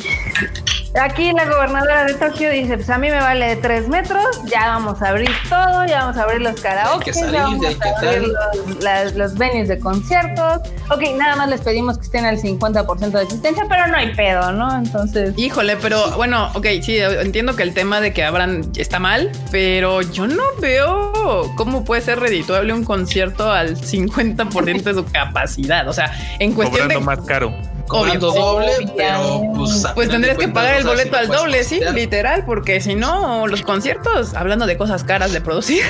Aquí 1.02 1.32
la 1.34 1.46
gobernadora 1.46 2.06
de 2.06 2.14
Tokio 2.14 2.50
dice, 2.52 2.78
pues 2.78 2.90
a 2.90 2.98
mí 2.98 3.10
me 3.10 3.20
vale 3.20 3.48
de 3.48 3.56
3 3.58 3.90
metros, 3.90 4.24
ya 4.46 4.68
vamos 4.68 5.02
a 5.02 5.10
abrir 5.10 5.30
todo, 5.50 5.86
ya 5.86 6.02
vamos 6.06 6.16
a 6.18 6.24
abrir 6.24 6.42
los 6.42 6.60
karaoke, 6.62 7.12
ya 7.12 7.44
vamos 7.44 7.66
a 7.66 7.98
abrir 8.00 8.22
los, 8.30 8.82
las- 8.84 9.14
los 9.16 9.34
venues 9.38 9.68
de 9.68 9.78
conciertos. 9.80 10.62
Ok, 10.90 11.02
nada 11.18 11.36
más 11.36 11.50
les 11.50 11.60
pedimos 11.62 11.98
que 11.98 12.06
estén 12.06 12.26
al 12.26 12.38
50% 12.40 13.12
de 13.12 13.24
existencia, 13.24 13.66
pero 13.68 13.88
no 13.88 13.98
hay 13.98 14.16
pedo, 14.16 14.52
¿no? 14.54 14.74
Entonces... 14.78 15.34
Híjole, 15.38 15.76
pero 15.78 16.12
bueno, 16.16 16.50
ok, 16.54 16.66
sí, 16.82 16.98
entiendo 16.98 17.56
que 17.58 17.64
el 17.64 17.74
tema 17.74 18.00
de 18.00 18.14
que 18.14 18.24
abran 18.24 18.62
está 18.78 18.98
mal, 19.00 19.32
pero 19.52 20.02
yo 20.02 20.28
no 20.28 20.44
veo 20.62 21.52
cómo 21.58 21.84
puede 21.84 22.02
ser 22.02 22.20
redituable 22.22 22.72
un 22.72 22.86
concierto 22.86 23.52
al 23.52 23.76
50% 23.76 24.84
de 24.84 24.94
su 24.94 25.06
capacidad. 25.12 25.88
O 25.90 25.94
sea, 25.94 26.14
en 26.40 26.54
cuestión 26.54 26.84
Cobrando 26.84 27.00
de. 27.00 27.06
más 27.06 27.26
caro. 27.28 27.54
Cobrando 27.88 28.32
Obvio. 28.32 28.42
doble, 28.42 28.94
pero 28.98 29.42
pues, 29.56 29.86
Pues 29.94 30.10
tendrías 30.10 30.38
que 30.38 30.48
pagar 30.48 30.78
el 30.78 30.86
boleto 30.86 31.16
al 31.18 31.28
doble, 31.28 31.64
sí, 31.64 31.80
literal, 31.94 32.44
porque 32.46 32.82
si 32.82 32.96
no, 32.96 33.48
los 33.48 33.62
conciertos, 33.62 34.34
hablando 34.34 34.66
de 34.66 34.76
cosas 34.78 35.04
caras 35.04 35.32
de 35.32 35.42
producir, 35.42 35.84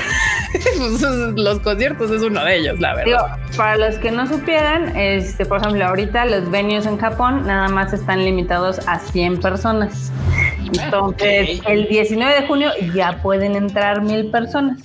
pues, 0.52 1.00
los 1.00 1.60
conciertos 1.60 2.10
es 2.10 2.22
uno 2.22 2.44
de 2.44 2.56
ellos, 2.56 2.78
la 2.80 2.94
verdad. 2.94 3.04
Digo, 3.40 3.56
para 3.56 3.76
los 3.78 3.96
que 3.96 4.10
no 4.10 4.26
supieran, 4.26 4.96
este, 4.96 5.46
por 5.46 5.60
ejemplo, 5.60 5.86
ahorita 5.86 6.26
los 6.26 6.50
venues 6.50 6.86
en 6.86 6.98
Japón 6.98 7.46
nada 7.46 7.68
más 7.68 7.92
están 7.92 8.24
limitados 8.24 8.80
a 8.86 8.98
100 8.98 9.40
personas. 9.40 10.12
Entonces, 10.58 11.60
ok. 11.60 11.68
el 11.68 11.88
19 11.88 12.40
de 12.40 12.46
junio 12.46 12.70
ya 12.94 13.22
pueden 13.22 13.56
entrar 13.56 14.02
mil 14.02 14.30
personas. 14.30 14.78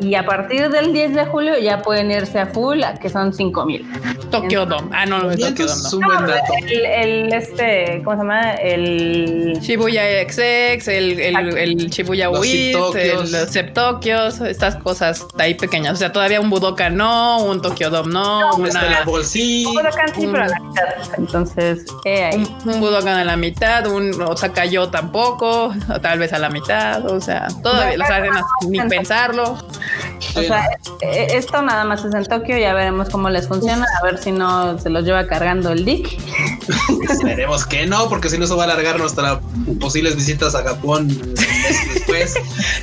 Y 0.00 0.14
a 0.14 0.24
partir 0.24 0.68
del 0.70 0.92
10 0.92 1.14
de 1.14 1.26
julio 1.26 1.58
ya 1.58 1.82
pueden 1.82 2.10
irse 2.10 2.38
a 2.38 2.46
full, 2.46 2.80
que 3.00 3.08
son 3.08 3.32
5 3.32 3.66
mil. 3.66 3.84
Tokyo 4.30 4.64
Dome. 4.64 4.88
Ah, 4.92 5.06
no, 5.06 5.18
no 5.20 5.30
es 5.32 5.40
Tokyo 5.40 5.64
entonces 5.64 5.90
Dome. 5.90 6.06
es 6.14 6.20
no. 6.20 6.37
Un. 6.50 6.68
El, 6.68 6.84
el, 6.84 7.32
este, 7.32 8.02
¿cómo 8.04 8.16
se 8.16 8.22
llama? 8.22 8.54
El 8.54 9.58
Shibuya 9.60 10.02
XX, 10.28 10.88
el, 10.88 11.20
el, 11.20 11.58
el 11.58 11.76
Shibuya 11.90 12.28
Los 12.28 12.40
Wii, 12.40 12.72
Septokios. 12.72 13.30
los 13.30 13.50
Septokios, 13.50 14.40
estas 14.40 14.76
cosas 14.76 15.26
de 15.36 15.42
ahí 15.44 15.54
pequeñas. 15.54 15.94
O 15.94 15.96
sea, 15.96 16.12
todavía 16.12 16.40
un 16.40 16.50
Budokan 16.50 16.96
no, 16.96 17.42
un 17.44 17.60
Tokyo 17.62 17.90
Dome 17.90 18.12
no, 18.12 18.50
Está 18.66 18.80
una-. 18.86 19.04
Budokan 19.04 19.24
sí, 19.24 19.66
pero 20.32 20.44
a 20.44 20.48
la 20.48 20.60
mitad. 20.60 20.84
Entonces, 21.18 21.84
eh, 22.04 22.24
ahí. 22.24 22.36
un, 22.64 22.70
un 22.74 22.80
Budokan 22.80 23.18
a 23.18 23.24
la 23.24 23.36
mitad, 23.36 23.86
un 23.86 24.20
Osaka 24.22 24.64
yo 24.64 24.88
tampoco, 24.88 25.74
o 25.94 26.00
tal 26.00 26.18
vez 26.18 26.32
a 26.32 26.38
la 26.38 26.50
mitad. 26.50 27.04
O 27.10 27.20
sea, 27.20 27.48
todavía 27.62 27.96
las 27.98 28.10
arenas 28.10 28.44
ni 28.68 28.80
pensarlo. 28.80 29.56
O 30.34 30.42
sea, 30.42 30.68
eh, 31.00 31.28
esto 31.32 31.62
nada 31.62 31.84
más 31.84 32.04
es 32.04 32.14
en 32.14 32.24
Tokio, 32.24 32.58
ya 32.58 32.74
veremos 32.74 33.08
cómo 33.08 33.30
les 33.30 33.48
funciona, 33.48 33.86
a 34.00 34.04
ver 34.04 34.18
si 34.18 34.32
no 34.32 34.78
se 34.78 34.90
los 34.90 35.04
lleva 35.04 35.26
cargando 35.26 35.72
el 35.72 35.84
dick. 35.84 36.18
Esperemos 37.10 37.66
que 37.66 37.86
no, 37.86 38.08
porque 38.08 38.28
si 38.30 38.38
no, 38.38 38.44
eso 38.44 38.56
va 38.56 38.64
a 38.64 38.66
alargar 38.66 38.98
nuestras 38.98 39.38
posibles 39.80 40.16
visitas 40.16 40.54
a 40.54 40.62
Japón 40.62 41.08
después. 41.94 42.34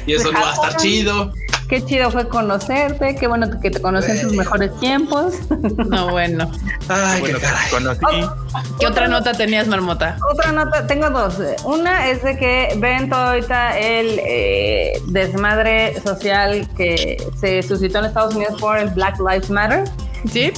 Y 0.05 0.13
eso 0.13 0.31
no 0.31 0.41
va 0.41 0.51
a 0.51 0.53
estar 0.53 0.75
chido. 0.77 1.33
Qué 1.67 1.83
chido 1.83 2.11
fue 2.11 2.27
conocerte, 2.29 3.15
qué 3.15 3.25
bueno 3.27 3.47
que 3.59 3.71
te 3.71 3.81
conocí 3.81 4.11
en 4.11 4.21
tus 4.21 4.33
mejores 4.33 4.69
tiempos. 4.79 5.33
No, 5.87 6.11
bueno. 6.11 6.51
Ay, 6.87 7.19
Bueno, 7.21 7.39
qué 7.39 7.45
caray. 7.45 7.71
conocí. 7.71 7.99
¿Qué 8.79 8.85
otra 8.85 9.07
nota 9.07 9.31
tenías, 9.33 9.67
Marmota? 9.67 10.17
Otra 10.31 10.51
nota, 10.51 10.85
tengo 10.85 11.09
dos. 11.09 11.37
Una 11.63 12.07
es 12.09 12.21
de 12.21 12.37
que 12.37 12.75
ven 12.77 13.09
todo 13.09 13.19
ahorita 13.19 13.79
el 13.79 14.19
eh, 14.27 15.01
desmadre 15.07 15.99
social 16.05 16.69
que 16.77 17.17
se 17.41 17.63
suscitó 17.63 17.97
en 17.97 18.05
Estados 18.05 18.35
Unidos 18.35 18.61
por 18.61 18.77
el 18.77 18.89
Black 18.89 19.17
Lives 19.19 19.49
Matter. 19.49 19.85
¿Sí? 20.31 20.51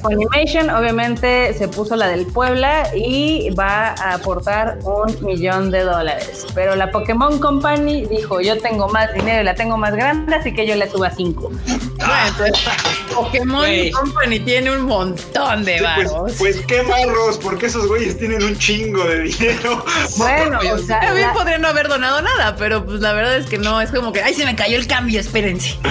Funimation 0.00 0.70
obviamente 0.70 1.52
se 1.54 1.68
puso 1.68 1.96
la 1.96 2.08
del 2.08 2.26
Puebla 2.26 2.88
y 2.94 3.50
va 3.50 3.88
a 3.88 4.14
aportar 4.14 4.78
un 4.84 5.24
millón 5.24 5.70
de 5.70 5.82
dólares. 5.84 6.46
Pero 6.54 6.76
la 6.76 6.90
Pokémon 6.90 7.38
Company 7.38 8.06
dijo, 8.06 8.40
yo 8.40 8.58
tengo 8.58 8.88
más 8.88 9.12
dinero 9.14 9.42
y 9.42 9.44
la 9.44 9.54
tengo 9.54 9.76
más 9.76 9.94
grande, 9.94 10.34
así 10.34 10.52
que 10.54 10.66
yo 10.66 10.74
le 10.76 10.90
subo 10.90 11.04
a 11.04 11.10
cinco. 11.10 11.50
Bueno, 11.66 12.34
pues, 12.36 12.52
Pokémon. 13.14 13.66
Company 13.92 14.40
tiene 14.40 14.70
un 14.70 14.82
montón 14.86 15.64
de 15.64 15.78
Sí, 15.78 15.84
pues, 15.96 16.10
varos. 16.12 16.32
pues 16.38 16.60
qué 16.66 16.82
marros, 16.82 17.38
porque 17.38 17.66
esos 17.66 17.86
güeyes 17.88 18.18
tienen 18.18 18.42
un 18.42 18.56
chingo 18.58 19.04
de 19.04 19.22
dinero. 19.22 19.84
Bueno, 20.16 20.58
o 20.74 20.78
sea, 20.78 21.00
También 21.00 21.28
la- 21.28 21.32
podría 21.34 21.58
no 21.58 21.68
haber 21.68 21.88
donado 21.88 22.20
nada, 22.22 22.56
pero 22.56 22.84
pues 22.84 23.00
la 23.00 23.12
verdad 23.12 23.36
es 23.36 23.46
que 23.46 23.58
no, 23.58 23.80
es 23.80 23.90
como 23.90 24.12
que, 24.12 24.22
ay, 24.22 24.34
se 24.34 24.44
me 24.44 24.54
cayó 24.56 24.76
el 24.76 24.86
cambio, 24.86 25.20
espérense. 25.20 25.76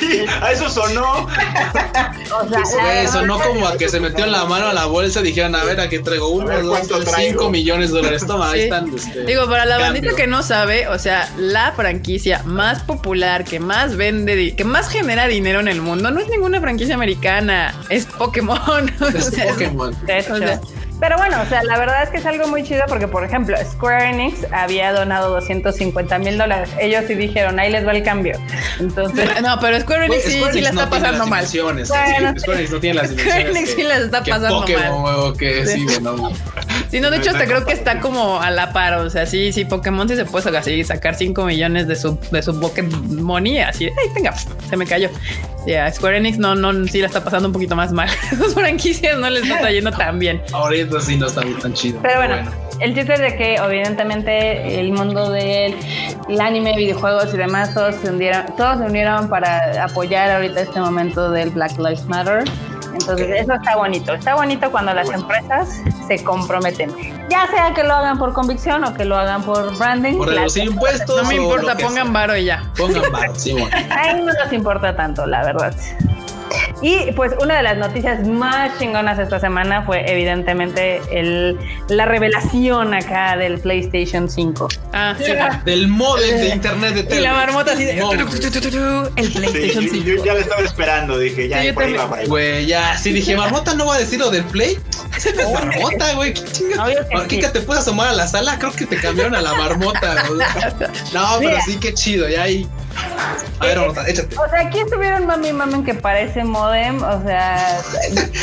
Sí, 0.00 0.24
a 0.42 0.52
eso 0.52 0.68
sonó. 0.68 1.26
o 1.26 2.48
sea, 2.48 2.64
Güey, 2.72 3.06
sonó 3.08 3.38
como 3.40 3.66
a 3.66 3.76
que 3.76 3.88
se 3.88 4.00
metió 4.00 4.24
en 4.24 4.32
la 4.32 4.44
mano 4.44 4.66
a 4.68 4.72
la 4.72 4.86
bolsa 4.86 5.20
y 5.20 5.24
dijeron, 5.24 5.54
a 5.54 5.64
ver, 5.64 5.80
aquí 5.80 5.98
traigo 6.00 6.28
uno, 6.28 6.50
dos, 6.62 6.68
¿cuánto 6.68 6.98
tres, 7.00 7.14
cinco 7.28 7.50
millones 7.50 7.90
de 7.90 7.96
dólares. 7.98 8.26
Toma, 8.26 8.50
ahí 8.50 8.62
están. 8.62 8.92
este, 8.94 9.24
Digo, 9.24 9.46
para 9.48 9.64
la 9.64 9.78
bandita 9.78 10.14
que 10.14 10.26
no 10.26 10.42
sabe, 10.42 10.88
o 10.88 10.98
sea, 10.98 11.28
la 11.38 11.72
franquicia 11.72 12.42
más 12.44 12.82
popular, 12.82 13.44
que 13.44 13.60
más 13.60 13.96
vende, 13.96 14.54
que 14.56 14.64
más 14.64 14.88
genera 14.88 15.26
dinero 15.26 15.60
en 15.60 15.68
el 15.68 15.80
mundo, 15.80 16.10
no 16.10 16.20
es 16.20 16.28
ninguna 16.28 16.60
franquicia 16.60 16.94
americana, 16.94 17.74
es 17.88 18.06
Pokémon. 18.06 18.90
O 19.00 19.06
Es 19.08 19.24
sea, 19.26 19.52
Pokémon. 19.52 19.92
o 19.94 20.36
sea, 20.38 20.60
Pero 21.00 21.16
bueno, 21.16 21.40
o 21.40 21.46
sea, 21.46 21.62
la 21.64 21.78
verdad 21.78 22.02
es 22.02 22.10
que 22.10 22.18
es 22.18 22.26
algo 22.26 22.46
muy 22.46 22.62
chido 22.62 22.82
porque, 22.88 23.08
por 23.08 23.24
ejemplo, 23.24 23.56
Square 23.72 24.10
Enix 24.10 24.46
había 24.52 24.92
donado 24.92 25.30
250 25.30 26.18
mil 26.18 26.36
dólares. 26.36 26.68
Ellos 26.78 27.04
sí 27.06 27.14
dijeron, 27.14 27.58
ahí 27.58 27.70
les 27.72 27.86
va 27.86 27.92
el 27.92 28.02
cambio. 28.02 28.38
Entonces, 28.78 29.28
No, 29.42 29.58
pero 29.60 29.80
Square 29.80 30.06
Enix 30.06 30.24
sí, 30.24 30.32
Square 30.38 30.52
sí 30.52 30.60
la 30.60 30.68
Enix 30.70 30.82
está 30.82 30.84
no 30.84 31.02
pasando 31.02 31.26
mal. 31.26 31.46
sí, 31.46 31.58
Bueno, 31.60 31.84
Square 31.86 32.58
Enix 32.58 32.70
no 32.70 32.80
tiene 32.80 32.94
las 33.00 33.10
Square. 33.16 33.40
Enix 33.50 33.70
que- 33.70 33.76
sí 33.76 33.82
las 33.82 33.98
está 34.00 34.22
que 34.22 34.30
pasando 34.30 34.60
Pokémon, 34.60 35.02
mal. 35.02 35.14
o 35.16 35.32
que 35.32 35.66
sí, 35.66 35.88
Sí. 35.88 36.00
bueno. 36.00 36.32
Sí, 36.90 37.00
no, 37.00 37.10
de 37.10 37.18
hecho, 37.18 37.30
hasta 37.30 37.46
creo 37.46 37.64
que 37.64 37.72
está 37.72 38.00
como 38.00 38.40
a 38.40 38.50
la 38.50 38.72
par. 38.72 38.94
O 38.94 39.10
sea, 39.10 39.24
sí, 39.24 39.52
sí, 39.52 39.64
Pokémon 39.64 40.08
sí 40.08 40.16
se 40.16 40.24
puede 40.24 40.56
así 40.58 40.82
sacar 40.82 41.14
5 41.14 41.44
millones 41.44 41.86
de 41.86 41.94
su, 41.94 42.18
de 42.32 42.42
su 42.42 42.58
Pokémon 42.58 43.22
Money. 43.22 43.58
Así, 43.58 43.86
ay, 43.86 44.12
tenga, 44.12 44.34
se 44.36 44.76
me 44.76 44.86
cayó. 44.86 45.08
Ya, 45.66 45.90
Square 45.92 46.16
Enix 46.16 46.38
no, 46.38 46.54
no, 46.54 46.86
sí 46.86 47.00
la 47.00 47.06
está 47.06 47.22
pasando 47.22 47.48
un 47.48 47.52
poquito 47.52 47.76
más 47.76 47.92
mal. 47.92 48.08
Sus 48.36 48.54
franquicias 48.54 49.18
no 49.18 49.30
les 49.30 49.48
está 49.48 49.70
yendo 49.70 49.92
tan 49.92 50.18
bien. 50.18 50.42
Ahorita 50.52 51.00
sí 51.00 51.16
no 51.16 51.26
está 51.26 51.42
muy 51.42 51.54
tan 51.54 51.74
chido. 51.74 52.00
Pero 52.02 52.16
bueno, 52.16 52.50
el 52.80 52.94
chiste 52.94 53.14
es 53.14 53.20
de 53.20 53.36
que 53.36 53.54
evidentemente 53.56 54.80
el 54.80 54.92
mundo 54.92 55.30
del 55.30 55.76
el 56.28 56.40
anime, 56.40 56.76
videojuegos 56.76 57.32
y 57.34 57.36
demás, 57.36 57.74
todos 57.74 57.94
se 57.96 58.10
unieron, 58.10 58.46
todos 58.56 58.78
se 58.78 58.84
unieron 58.84 59.28
para 59.28 59.84
apoyar 59.84 60.30
ahorita 60.30 60.60
este 60.60 60.80
momento 60.80 61.30
del 61.30 61.50
Black 61.50 61.78
Lives 61.78 62.06
Matter. 62.06 62.44
Entonces 63.00 63.28
eso 63.42 63.54
está 63.54 63.76
bonito. 63.76 64.14
Está 64.14 64.34
bonito 64.34 64.70
cuando 64.70 64.94
las 64.94 65.10
empresas 65.10 65.82
se 66.06 66.22
comprometen. 66.22 66.90
Ya 67.30 67.46
sea 67.46 67.72
que 67.72 67.84
lo 67.84 67.94
hagan 67.94 68.18
por 68.18 68.32
convicción 68.32 68.82
o 68.82 68.92
que 68.92 69.04
lo 69.04 69.16
hagan 69.16 69.44
por 69.44 69.78
branding. 69.78 70.16
Por 70.16 70.30
reducir 70.30 70.64
impuestos. 70.64 71.22
No 71.22 71.28
me 71.28 71.36
importa, 71.36 71.76
pongan 71.76 72.12
varo 72.12 72.36
y 72.36 72.46
ya. 72.46 72.64
Pongan 72.76 73.12
varo, 73.12 73.32
sí, 73.36 73.52
bueno. 73.52 73.68
Ahí 73.90 74.20
no 74.20 74.32
nos 74.32 74.52
importa 74.52 74.96
tanto, 74.96 75.24
la 75.26 75.44
verdad. 75.44 75.72
Y 76.82 77.12
pues 77.12 77.32
una 77.40 77.56
de 77.58 77.62
las 77.62 77.76
noticias 77.76 78.26
más 78.26 78.78
chingonas 78.78 79.18
esta 79.18 79.38
semana 79.38 79.82
fue 79.82 80.10
evidentemente 80.10 81.00
el, 81.12 81.58
la 81.88 82.06
revelación 82.06 82.94
acá 82.94 83.36
del 83.36 83.58
PlayStation 83.60 84.30
5. 84.30 84.68
Ah, 84.92 85.14
sí. 85.18 85.32
Del 85.64 85.88
modem 85.88 86.36
de 86.38 86.48
internet 86.48 86.94
de 86.94 87.16
Y 87.16 87.20
la 87.20 87.34
marmota 87.34 87.72
así 87.72 87.84
de 87.84 87.92
el 87.92 87.98
PlayStation 89.32 89.84
yo, 89.84 89.90
5. 89.92 90.04
yo 90.04 90.24
ya 90.24 90.34
la 90.34 90.40
estaba 90.40 90.62
esperando, 90.62 91.18
dije, 91.18 91.48
ya 91.48 91.60
Sí, 91.60 91.66
yo 91.66 91.74
por 91.74 91.84
ahí 91.84 91.94
también. 91.94 92.00
va, 92.06 92.08
por 92.08 92.18
ahí 92.18 92.24
va. 92.24 92.28
Güey, 92.30 92.66
ya, 92.66 92.96
sí 92.96 93.12
dije, 93.12 93.36
Marmota 93.36 93.74
no 93.74 93.86
va 93.86 93.96
a 93.96 93.98
decir 93.98 94.18
lo 94.18 94.30
del 94.30 94.44
Play. 94.44 94.78
Marmota, 95.52 96.14
güey. 96.14 96.32
¿Qué 96.34 96.44
chinga? 96.44 96.84
Obvio 96.84 96.96
que 97.08 97.36
Kika, 97.36 97.48
sí. 97.48 97.52
¿te 97.54 97.60
puedes 97.60 97.82
asomar 97.82 98.08
a 98.08 98.12
la 98.12 98.26
sala? 98.26 98.58
Creo 98.58 98.72
que 98.72 98.86
te 98.86 98.96
cambiaron 98.96 99.34
a 99.34 99.42
la 99.42 99.54
Marmota. 99.54 100.16
No, 101.12 101.36
pero 101.38 101.50
Mira. 101.50 101.60
sí, 101.62 101.76
qué 101.80 101.92
chido. 101.94 102.28
Ya 102.28 102.42
ahí. 102.42 102.66
A 103.58 103.66
ver, 103.66 103.78
Marmota, 103.78 104.08
échate. 104.08 104.36
O 104.38 104.48
sea, 104.48 104.60
aquí 104.60 104.80
estuvieron 104.80 105.26
mami 105.26 105.52
mami 105.52 105.84
que 105.84 105.94
parece 105.94 106.44
modem, 106.44 107.02
o 107.02 107.22
sea, 107.22 107.80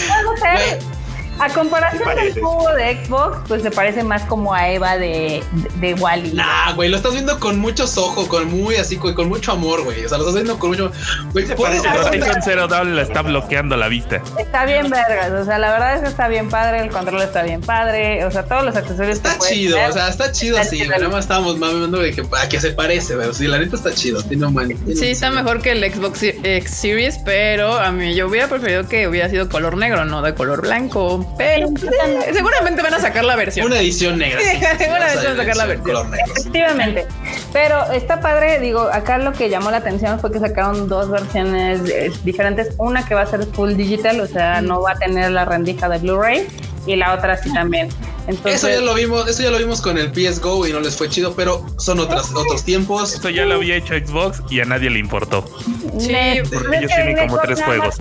vamos 0.10 0.44
a 0.44 0.54
ver. 0.54 0.97
A 1.40 1.50
comparación 1.50 2.16
del 2.16 2.34
juego 2.34 2.70
de 2.76 3.04
Xbox, 3.06 3.38
pues 3.48 3.62
se 3.62 3.72
parece 3.72 4.04
más 4.04 4.24
como 4.24 4.54
a 4.54 4.70
Eva 4.70 4.98
de, 4.98 5.44
de, 5.80 5.88
de 5.88 5.94
Wally. 5.96 6.34
Nah, 6.34 6.74
güey, 6.74 6.90
lo 6.90 6.98
estás 6.98 7.14
viendo 7.14 7.40
con 7.40 7.60
muchos 7.60 7.98
ojos, 7.98 8.28
con 8.28 8.50
muy 8.50 8.76
así, 8.76 8.96
güey, 8.96 9.14
con 9.14 9.30
mucho 9.30 9.52
amor, 9.52 9.84
güey. 9.84 10.06
O 10.06 10.10
sea, 10.10 10.18
lo 10.18 10.24
estás 10.24 10.36
viendo 10.36 10.58
con 10.60 10.70
mucho. 10.72 10.92
Güey, 11.34 11.46
Se 11.46 11.56
parece 11.56 11.88
Zero 12.44 12.68
Double 12.68 12.96
la 12.96 13.02
está 13.04 13.22
bloqueando 13.22 13.78
la 13.78 13.88
vista. 13.88 14.22
Está 14.38 14.66
bien 14.66 14.90
vergas, 14.90 15.32
o 15.32 15.46
sea, 15.46 15.58
la 15.60 15.72
verdad 15.72 15.96
es 15.96 16.02
que 16.02 16.08
está 16.08 16.28
bien 16.28 16.50
padre, 16.50 16.80
el 16.82 16.90
control 16.90 17.22
está 17.22 17.44
bien 17.44 17.62
padre, 17.62 18.26
o 18.26 18.32
sea, 18.32 18.44
todos 18.46 18.64
los 18.64 18.76
accesorios 18.76 19.20
que 19.20 19.28
Está 19.28 19.40
chido, 19.48 19.76
tener. 19.76 19.90
o 19.90 19.94
sea, 19.94 20.08
está 20.10 20.32
chido 20.32 20.58
así, 20.58 20.78
chido. 20.78 20.88
güey. 20.90 21.00
Nada 21.00 21.12
más 21.12 21.26
estábamos 21.26 21.58
mamando 21.58 22.00
de 22.00 22.12
que 22.14 22.24
a 22.42 22.50
qué 22.50 22.60
se 22.60 22.72
parece, 22.72 23.16
pero 23.16 23.34
sí, 23.34 23.48
la 23.48 23.58
neta 23.60 23.76
está 23.76 23.94
chido. 23.94 24.24
Tiene 24.24 24.46
un 24.46 24.54
buen. 24.54 24.68
tiene 24.70 24.96
Sí, 24.96 25.06
un- 25.06 25.12
está 25.12 25.32
mejor 25.32 25.62
que 25.62 25.72
el 25.72 25.84
Xbox 25.94 26.24
X 26.24 26.72
Series, 26.72 27.18
pero 27.26 27.74
a 27.80 27.92
mí 27.92 28.16
yo 28.16 28.28
hubiera 28.28 28.48
preferido 28.48 28.88
que 28.88 29.08
hubiera 29.08 29.30
sido 29.30 29.50
color 29.50 29.78
negro, 29.78 30.06
no 30.06 30.22
de 30.22 30.34
color 30.34 30.62
blanco. 30.62 31.26
Pero 31.38 31.70
pues, 31.70 31.84
eh, 31.84 32.32
seguramente 32.34 32.82
van 32.82 32.94
a 32.94 33.00
sacar 33.00 33.24
la 33.24 33.36
versión. 33.36 33.68
Una 33.68 33.80
edición 33.80 34.18
negra. 34.18 34.40
sí, 34.42 34.60
Seguramente 34.78 35.26
van 35.26 35.34
a 35.34 35.38
sacar 35.38 35.58
la 35.58 35.66
versión. 35.66 35.86
color 35.86 36.10
negro, 36.10 36.26
sí. 36.36 36.42
Efectivamente. 36.42 37.06
Pero 37.54 37.92
está 37.92 38.20
padre, 38.20 38.60
digo, 38.60 38.90
acá 38.92 39.18
lo 39.18 39.34
que 39.34 39.50
llamó 39.50 39.72
la 39.72 39.78
atención 39.78 40.20
fue 40.20 40.32
que 40.32 40.40
sacaron 40.40 40.88
dos 40.88 41.10
versiones 41.10 41.82
eh, 41.90 42.12
diferentes. 42.24 42.74
Una 42.78 43.06
que 43.06 43.16
va 43.16 43.22
a 43.22 43.28
ser 43.28 43.46
full 43.46 43.74
digital, 43.74 44.20
o 44.20 44.28
sea, 44.28 44.62
no 44.62 44.82
va 44.82 44.92
a 44.92 44.96
tener 44.96 45.32
la 45.32 45.46
rendija 45.46 45.90
de 45.90 46.00
Blu-ray, 46.00 46.48
y 46.88 46.96
la 46.96 47.14
otra 47.14 47.38
sí 47.38 47.54
también. 47.54 47.90
Entonces, 48.28 48.64
Eso 48.64 48.70
ya 48.70 48.82
lo 48.82 48.94
vimos, 48.94 49.28
eso 49.28 49.44
ya 49.44 49.52
lo 49.52 49.58
vimos 49.58 49.80
con 49.80 49.98
el 49.98 50.12
PS 50.12 50.42
Go 50.42 50.68
y 50.68 50.74
no 50.74 50.82
les 50.82 50.98
fue 50.98 51.08
chido, 51.08 51.34
pero 51.34 51.66
son 51.78 52.00
otras, 52.00 52.32
otros 52.34 52.64
tiempos. 52.64 53.14
Esto 53.14 53.30
ya 53.30 53.46
lo 53.46 53.56
había 53.56 53.76
hecho 53.76 53.94
Xbox 53.94 54.42
y 54.50 54.60
a 54.60 54.66
nadie 54.66 54.90
le 54.90 55.00
importó. 55.00 55.46
Sí, 55.98 56.14
porque 56.54 56.78
ellos 56.78 56.92
tienen 56.94 57.28
como 57.28 57.40
tres 57.40 57.64
juegos. 57.64 57.96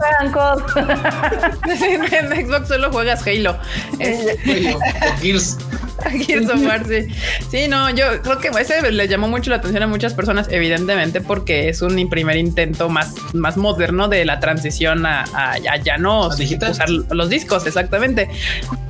en 1.81 2.49
Xbox 2.49 2.69
solo 2.69 2.91
juegas 2.91 3.16
Halo. 3.25 3.57
Es- 3.99 4.43
güey, 4.45 4.69
o- 4.75 4.79
o 4.79 5.21
Gears. 5.23 5.57
Of 5.99 6.63
War, 6.67 6.87
sí. 6.87 7.07
Sí, 7.51 7.69
no, 7.69 7.91
yo 7.91 8.23
creo 8.23 8.39
que 8.39 8.49
ese 8.61 8.91
le 8.93 9.09
llamó 9.09 9.29
mucho 9.29 9.51
la 9.51 9.57
atención 9.57 9.83
a 9.83 9.87
muchas 9.87 10.15
personas, 10.15 10.47
evidentemente, 10.51 11.21
porque 11.21 11.69
es 11.69 11.83
un 11.83 12.09
primer 12.09 12.37
intento 12.37 12.89
más, 12.89 13.15
más 13.33 13.57
moderno 13.57 14.09
de 14.09 14.25
la 14.25 14.41
transición 14.41 15.07
a, 15.07 15.25
a- 15.33 15.53
a 15.53 15.77
ya 15.79 15.97
no 15.99 16.31
¿A 16.31 16.37
digital? 16.37 16.73
usar 16.73 16.89
los 16.91 17.29
discos, 17.29 17.67
exactamente. 17.67 18.29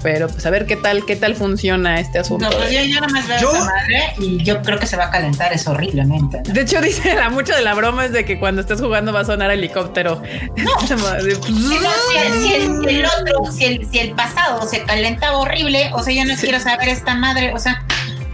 Pero 0.02 0.28
pues 0.28 0.44
a 0.46 0.50
ver 0.50 0.66
qué 0.66 0.76
tal, 0.76 1.04
qué 1.06 1.16
tal 1.16 1.34
funciona 1.34 1.98
este 2.00 2.18
asunto. 2.18 2.48
No, 2.50 2.56
pues 2.56 2.70
yo, 2.72 2.80
yo 2.82 3.00
nada 3.00 3.08
más 3.12 3.26
veo 3.28 3.40
Yo- 3.40 3.50
esa 3.54 3.64
madre 3.64 4.02
y 4.18 4.42
yo 4.44 4.62
creo 4.62 4.78
que 4.78 4.86
se 4.86 4.96
va 4.96 5.06
a 5.06 5.10
calentar 5.10 5.52
eso 5.52 5.72
horriblemente. 5.72 6.42
¿no? 6.46 6.52
De 6.54 6.60
hecho, 6.60 6.80
dice 6.82 7.14
la 7.14 7.30
mucho 7.30 7.54
de 7.54 7.62
la 7.62 7.74
broma 7.74 8.04
es 8.04 8.12
de 8.12 8.24
que 8.24 8.38
cuando 8.38 8.60
estés 8.60 8.80
jugando 8.80 9.12
va 9.12 9.20
a 9.20 9.24
sonar 9.24 9.50
helicóptero. 9.50 10.22
Esa 10.84 10.96
madre, 10.96 11.34
Sí, 11.34 11.52
no, 11.52 11.90
si, 12.10 12.18
el, 12.18 12.32
si 12.32 12.54
el- 12.54 12.88
si 12.88 12.94
el 12.96 13.06
otro, 13.20 13.52
si 13.52 13.64
el, 13.64 13.88
si 13.90 13.98
el 13.98 14.10
pasado 14.12 14.66
se 14.68 14.82
calentaba 14.82 15.38
horrible, 15.38 15.90
o 15.92 16.02
sea, 16.02 16.14
yo 16.14 16.24
no 16.24 16.34
quiero 16.36 16.60
saber 16.60 16.88
esta 16.97 17.14
madre, 17.14 17.52
o 17.55 17.59
sea, 17.59 17.85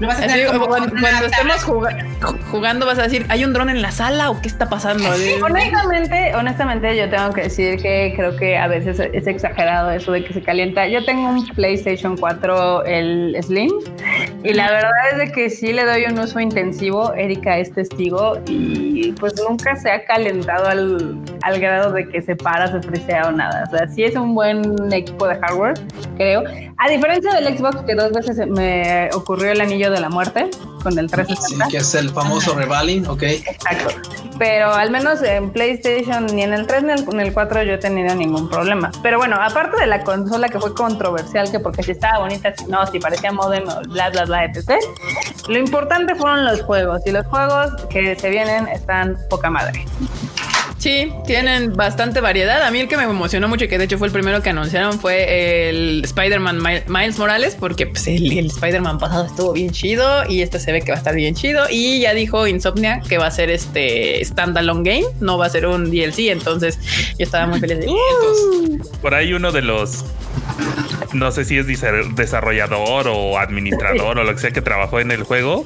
lo 0.03 0.09
vas 0.09 0.21
a 0.21 0.25
Así, 0.25 0.35
tener 0.35 0.53
como 0.53 0.67
cuando, 0.67 0.91
cuando 1.01 1.27
estemos 1.27 1.65
jugando 2.51 2.87
vas 2.87 2.99
a 2.99 3.03
decir, 3.03 3.25
¿hay 3.29 3.45
un 3.45 3.53
dron 3.53 3.71
en 3.71 3.81
la 3.81 3.93
sala 3.93 4.31
o 4.31 4.41
qué 4.41 4.49
está 4.49 4.69
pasando? 4.69 5.09
Honestamente, 5.43 6.35
honestamente 6.35 6.97
yo 6.97 7.09
tengo 7.09 7.33
que 7.33 7.43
decir 7.43 7.81
que 7.81 8.13
creo 8.17 8.37
que 8.37 8.59
a 8.59 8.67
veces 8.67 8.99
es 8.99 9.27
exagerado 9.29 9.93
eso 9.93 10.11
de 10.11 10.25
que 10.25 10.35
se 10.35 10.43
calienta. 10.43 10.89
Yo 10.89 11.05
tengo 11.05 11.29
un 11.29 11.47
PlayStation 11.47 12.17
4, 12.17 12.85
el 12.85 13.37
Slim, 13.41 13.71
y 14.43 14.53
la 14.55 14.73
verdad 14.73 14.91
es 15.13 15.19
de 15.19 15.33
que 15.33 15.49
sí 15.51 15.73
le 15.73 15.85
doy 15.85 16.07
un 16.07 16.19
uso 16.19 16.41
intensivo. 16.41 17.15
Erika 17.15 17.59
es 17.59 17.73
testigo 17.73 18.41
y 18.49 19.13
pues 19.13 19.35
nunca 19.49 19.77
se 19.77 19.89
ha 19.89 20.05
calentado 20.05 20.67
al, 20.67 21.17
al 21.43 21.61
grado 21.61 21.93
de 21.93 22.09
que 22.09 22.23
se 22.23 22.35
para, 22.35 22.67
se 22.67 22.83
frisea 22.83 23.29
o 23.29 23.31
nada. 23.31 23.69
O 23.69 23.77
sea, 23.77 23.87
sí 23.87 24.03
es 24.03 24.17
un 24.17 24.35
buen 24.35 24.93
equipo 24.93 25.29
de 25.29 25.37
hardware, 25.37 25.75
creo. 26.17 26.43
A 26.79 26.89
diferencia 26.89 27.33
del 27.35 27.57
Xbox, 27.57 27.83
que 27.83 27.95
dos 27.95 28.11
veces 28.11 28.45
me 28.49 29.09
ocurrió 29.15 29.53
el 29.53 29.61
anillo 29.61 29.92
de 29.93 30.01
la 30.01 30.09
muerte 30.09 30.51
con 30.83 30.99
el 30.99 31.09
Sí, 31.09 31.15
360. 31.15 31.69
que 31.69 31.77
es 31.77 31.95
el 31.95 32.11
famoso 32.11 32.55
revaling, 32.57 33.07
ok. 33.07 33.23
Exacto. 33.23 33.91
Pero 34.39 34.73
al 34.73 34.91
menos 34.91 35.23
en 35.23 35.53
PlayStation, 35.53 36.27
ni 36.27 36.43
en 36.43 36.53
el 36.55 36.67
3 36.67 36.83
ni 36.83 36.93
en 36.93 36.99
el- 36.99 37.09
en 37.15 37.21
el 37.21 37.33
4 37.33 37.63
yo 37.63 37.75
he 37.75 37.79
tenido 37.79 38.13
ningún 38.15 38.49
problema. 38.49 38.91
Pero 39.03 39.19
bueno, 39.19 39.37
aparte 39.41 39.79
de 39.81 39.87
la 39.87 40.03
consola 40.03 40.49
que 40.49 40.59
fue 40.59 40.75
controversial, 40.75 41.51
que 41.53 41.61
porque 41.61 41.83
si 41.85 41.93
estaba 41.93 42.19
bonita, 42.21 42.53
si 42.57 42.65
no, 42.67 42.85
si 42.91 42.99
parecía 42.99 43.31
modem, 43.31 43.65
bla, 43.91 44.11
bla, 44.11 44.25
bla, 44.25 44.45
etc. 44.47 44.73
Lo 45.49 45.59
importante 45.59 46.15
fueron 46.17 46.45
los 46.45 46.63
juegos. 46.63 47.03
Y 47.07 47.13
los 47.13 47.27
juegos 47.27 47.71
que 47.91 48.17
se 48.19 48.31
vienen 48.31 48.67
están 48.69 49.17
poca 49.31 49.51
madre. 49.51 49.85
Sí, 50.83 51.13
tienen 51.29 51.75
bastante 51.75 52.21
variedad. 52.21 52.63
A 52.63 52.71
mí 52.73 52.81
el 52.81 52.89
que 52.89 52.97
me 52.97 53.05
emocionó 53.05 53.47
mucho 53.47 53.67
y 53.67 53.69
que 53.69 53.79
de 53.79 53.85
hecho 53.85 53.99
fue 53.99 54.09
el 54.09 54.13
primero 54.13 54.43
que 54.43 54.51
anunciaron 54.51 54.99
fue 54.99 55.69
el 55.69 56.03
Spider-Man 56.03 56.59
Mi- 56.61 56.83
Miles 56.89 57.19
Morales, 57.21 57.57
porque 57.59 57.87
pues, 57.87 58.09
el, 58.09 58.37
el 58.37 58.47
Spider-Man 58.47 58.99
pasado 58.99 59.27
estuvo 59.27 59.53
bien 59.53 59.71
chido 59.71 60.29
y 60.29 60.43
este 60.43 60.59
se 60.59 60.73
ve 60.73 60.81
que 60.83 60.91
va 60.91 60.97
a 60.97 60.99
estar 60.99 61.15
bien 61.15 61.37
chido. 61.37 61.67
Y 61.71 62.01
ya 62.01 62.15
dijo 62.15 62.49
Insomnia 62.49 63.01
que 63.09 63.17
va 63.17 63.27
a 63.27 63.31
ser 63.31 63.51
este 63.51 64.25
standalone 64.25 64.83
game, 65.03 65.07
no 65.21 65.39
va 65.39 65.47
a 65.47 65.51
ser 65.51 65.67
un 65.67 65.89
DLC. 65.89 66.31
Entonces 66.31 66.81
yo 67.17 67.25
estaba 67.25 67.47
muy 67.47 67.61
feliz 67.61 67.79
de 67.79 67.87
Entonces, 67.87 68.89
Por 69.01 69.15
ahí 69.15 69.35
uno 69.35 69.53
de 69.53 69.63
los, 69.63 70.05
no 71.13 71.31
sé 71.31 71.45
si 71.45 71.59
es 71.59 71.67
desarrollador 71.67 73.09
o 73.09 73.39
administrador 73.39 74.19
o 74.19 74.25
lo 74.25 74.33
que 74.35 74.41
sea 74.41 74.51
que 74.51 74.63
trabajó 74.63 75.01
en 75.01 75.11
el 75.11 75.23
juego, 75.23 75.65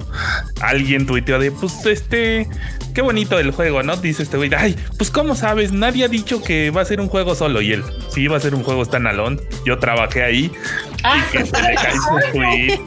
alguien 0.61 1.07
tuiteó 1.07 1.39
de, 1.39 1.51
pues 1.53 1.85
este, 1.87 2.49
qué 2.95 3.03
bonito 3.03 3.39
el 3.39 3.51
juego, 3.51 3.83
¿no? 3.83 3.97
Dice 3.97 4.23
este 4.23 4.37
güey, 4.37 4.51
ay, 4.57 4.77
pues 4.97 5.11
cómo 5.11 5.35
sabes, 5.35 5.73
nadie 5.73 6.05
ha 6.05 6.09
dicho 6.09 6.43
que 6.43 6.71
va 6.71 6.83
a 6.83 6.85
ser 6.85 7.01
un 7.01 7.09
juego 7.09 7.35
solo 7.35 7.61
y 7.61 7.73
él, 7.73 7.85
sí 8.09 8.27
va 8.27 8.37
a 8.37 8.41
ser 8.41 8.55
un 8.55 8.63
juego 8.63 8.85
standalone, 8.85 9.39
yo 9.65 9.79
trabajé 9.79 10.23
ahí 10.23 10.51
Ah, 11.09 11.25
y 11.25 11.37
que 11.37 11.47
se 11.47 11.63
le 11.63 11.75
cae 11.75 11.95
su 11.95 12.33
tweet. 12.33 12.81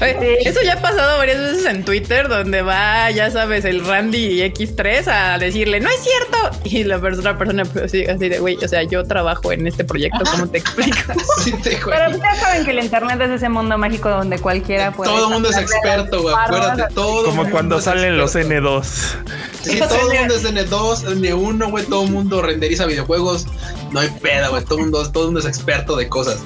Oye, 0.00 0.48
Eso 0.48 0.60
ya 0.64 0.74
ha 0.74 0.80
pasado 0.80 1.18
varias 1.18 1.38
veces 1.38 1.66
en 1.66 1.84
Twitter, 1.84 2.28
donde 2.28 2.62
va, 2.62 3.10
ya 3.10 3.30
sabes, 3.30 3.64
el 3.64 3.84
Randy 3.84 4.40
X3 4.40 5.06
a 5.06 5.38
decirle, 5.38 5.80
no 5.80 5.90
es 5.90 6.02
cierto. 6.02 6.58
Y 6.64 6.84
la 6.84 6.98
persona, 6.98 7.36
persona 7.36 7.64
pues, 7.64 7.84
así, 7.84 8.04
así 8.06 8.28
de, 8.28 8.38
güey, 8.38 8.56
o 8.56 8.68
sea, 8.68 8.82
yo 8.84 9.04
trabajo 9.04 9.52
en 9.52 9.66
este 9.66 9.84
proyecto, 9.84 10.24
¿cómo 10.30 10.48
te 10.48 10.58
explico? 10.58 11.12
sí 11.44 11.52
te 11.62 11.78
Pero 11.84 12.16
ya 12.16 12.34
saben 12.36 12.64
que 12.64 12.70
el 12.70 12.78
internet 12.80 13.20
es 13.20 13.30
ese 13.30 13.48
mundo 13.48 13.76
mágico 13.78 14.08
donde 14.08 14.38
cualquiera 14.38 14.92
puede. 14.92 15.10
Todo 15.10 15.26
el 15.26 15.32
mundo 15.34 15.50
es 15.50 15.58
experto, 15.58 16.22
güey. 16.22 16.34
Acuérdate, 16.34 16.94
todo. 16.94 17.24
Como 17.24 17.50
cuando 17.50 17.80
salen 17.80 18.16
los 18.16 18.34
experto. 18.34 18.80
N2. 18.80 18.84
Sí, 19.62 19.78
todo 19.78 20.10
el 20.10 20.18
mundo 20.18 20.34
es 20.34 20.44
N2, 20.44 21.04
N1, 21.04 21.70
güey. 21.70 21.84
Todo 21.84 22.04
el 22.04 22.10
mundo 22.10 22.42
renderiza 22.42 22.86
videojuegos. 22.86 23.46
No 23.92 24.00
hay 24.00 24.08
peda, 24.08 24.48
güey. 24.48 24.64
Todo 24.64 24.78
el 24.78 24.84
mundo, 24.84 25.12
todo 25.12 25.24
el 25.24 25.26
mundo 25.28 25.40
es 25.40 25.46
experto 25.46 25.96
de 25.96 26.08
cosas. 26.08 26.42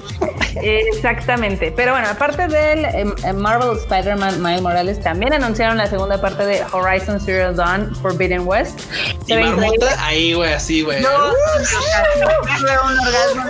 Exactamente. 0.96 1.72
Pero 1.74 1.92
bueno, 1.92 2.08
aparte 2.08 2.48
del 2.48 2.84
em, 2.84 3.36
Marvel 3.36 3.76
Spider-Man 3.78 4.42
Miles 4.42 4.62
Morales, 4.62 5.00
también 5.00 5.32
anunciaron 5.32 5.76
la 5.76 5.86
segunda 5.86 6.20
parte 6.20 6.44
de 6.46 6.62
Horizon 6.72 7.20
Zero 7.20 7.52
Dawn 7.52 7.94
Forbidden 7.96 8.46
West. 8.46 8.80
Y 9.26 9.34
Marmota 9.34 10.04
ahí, 10.04 10.32
güey, 10.32 10.52
así, 10.52 10.82
güey. 10.82 11.00
No, 11.02 11.08
fue 11.08 12.68
un 12.68 12.98
orgasmo 12.98 13.42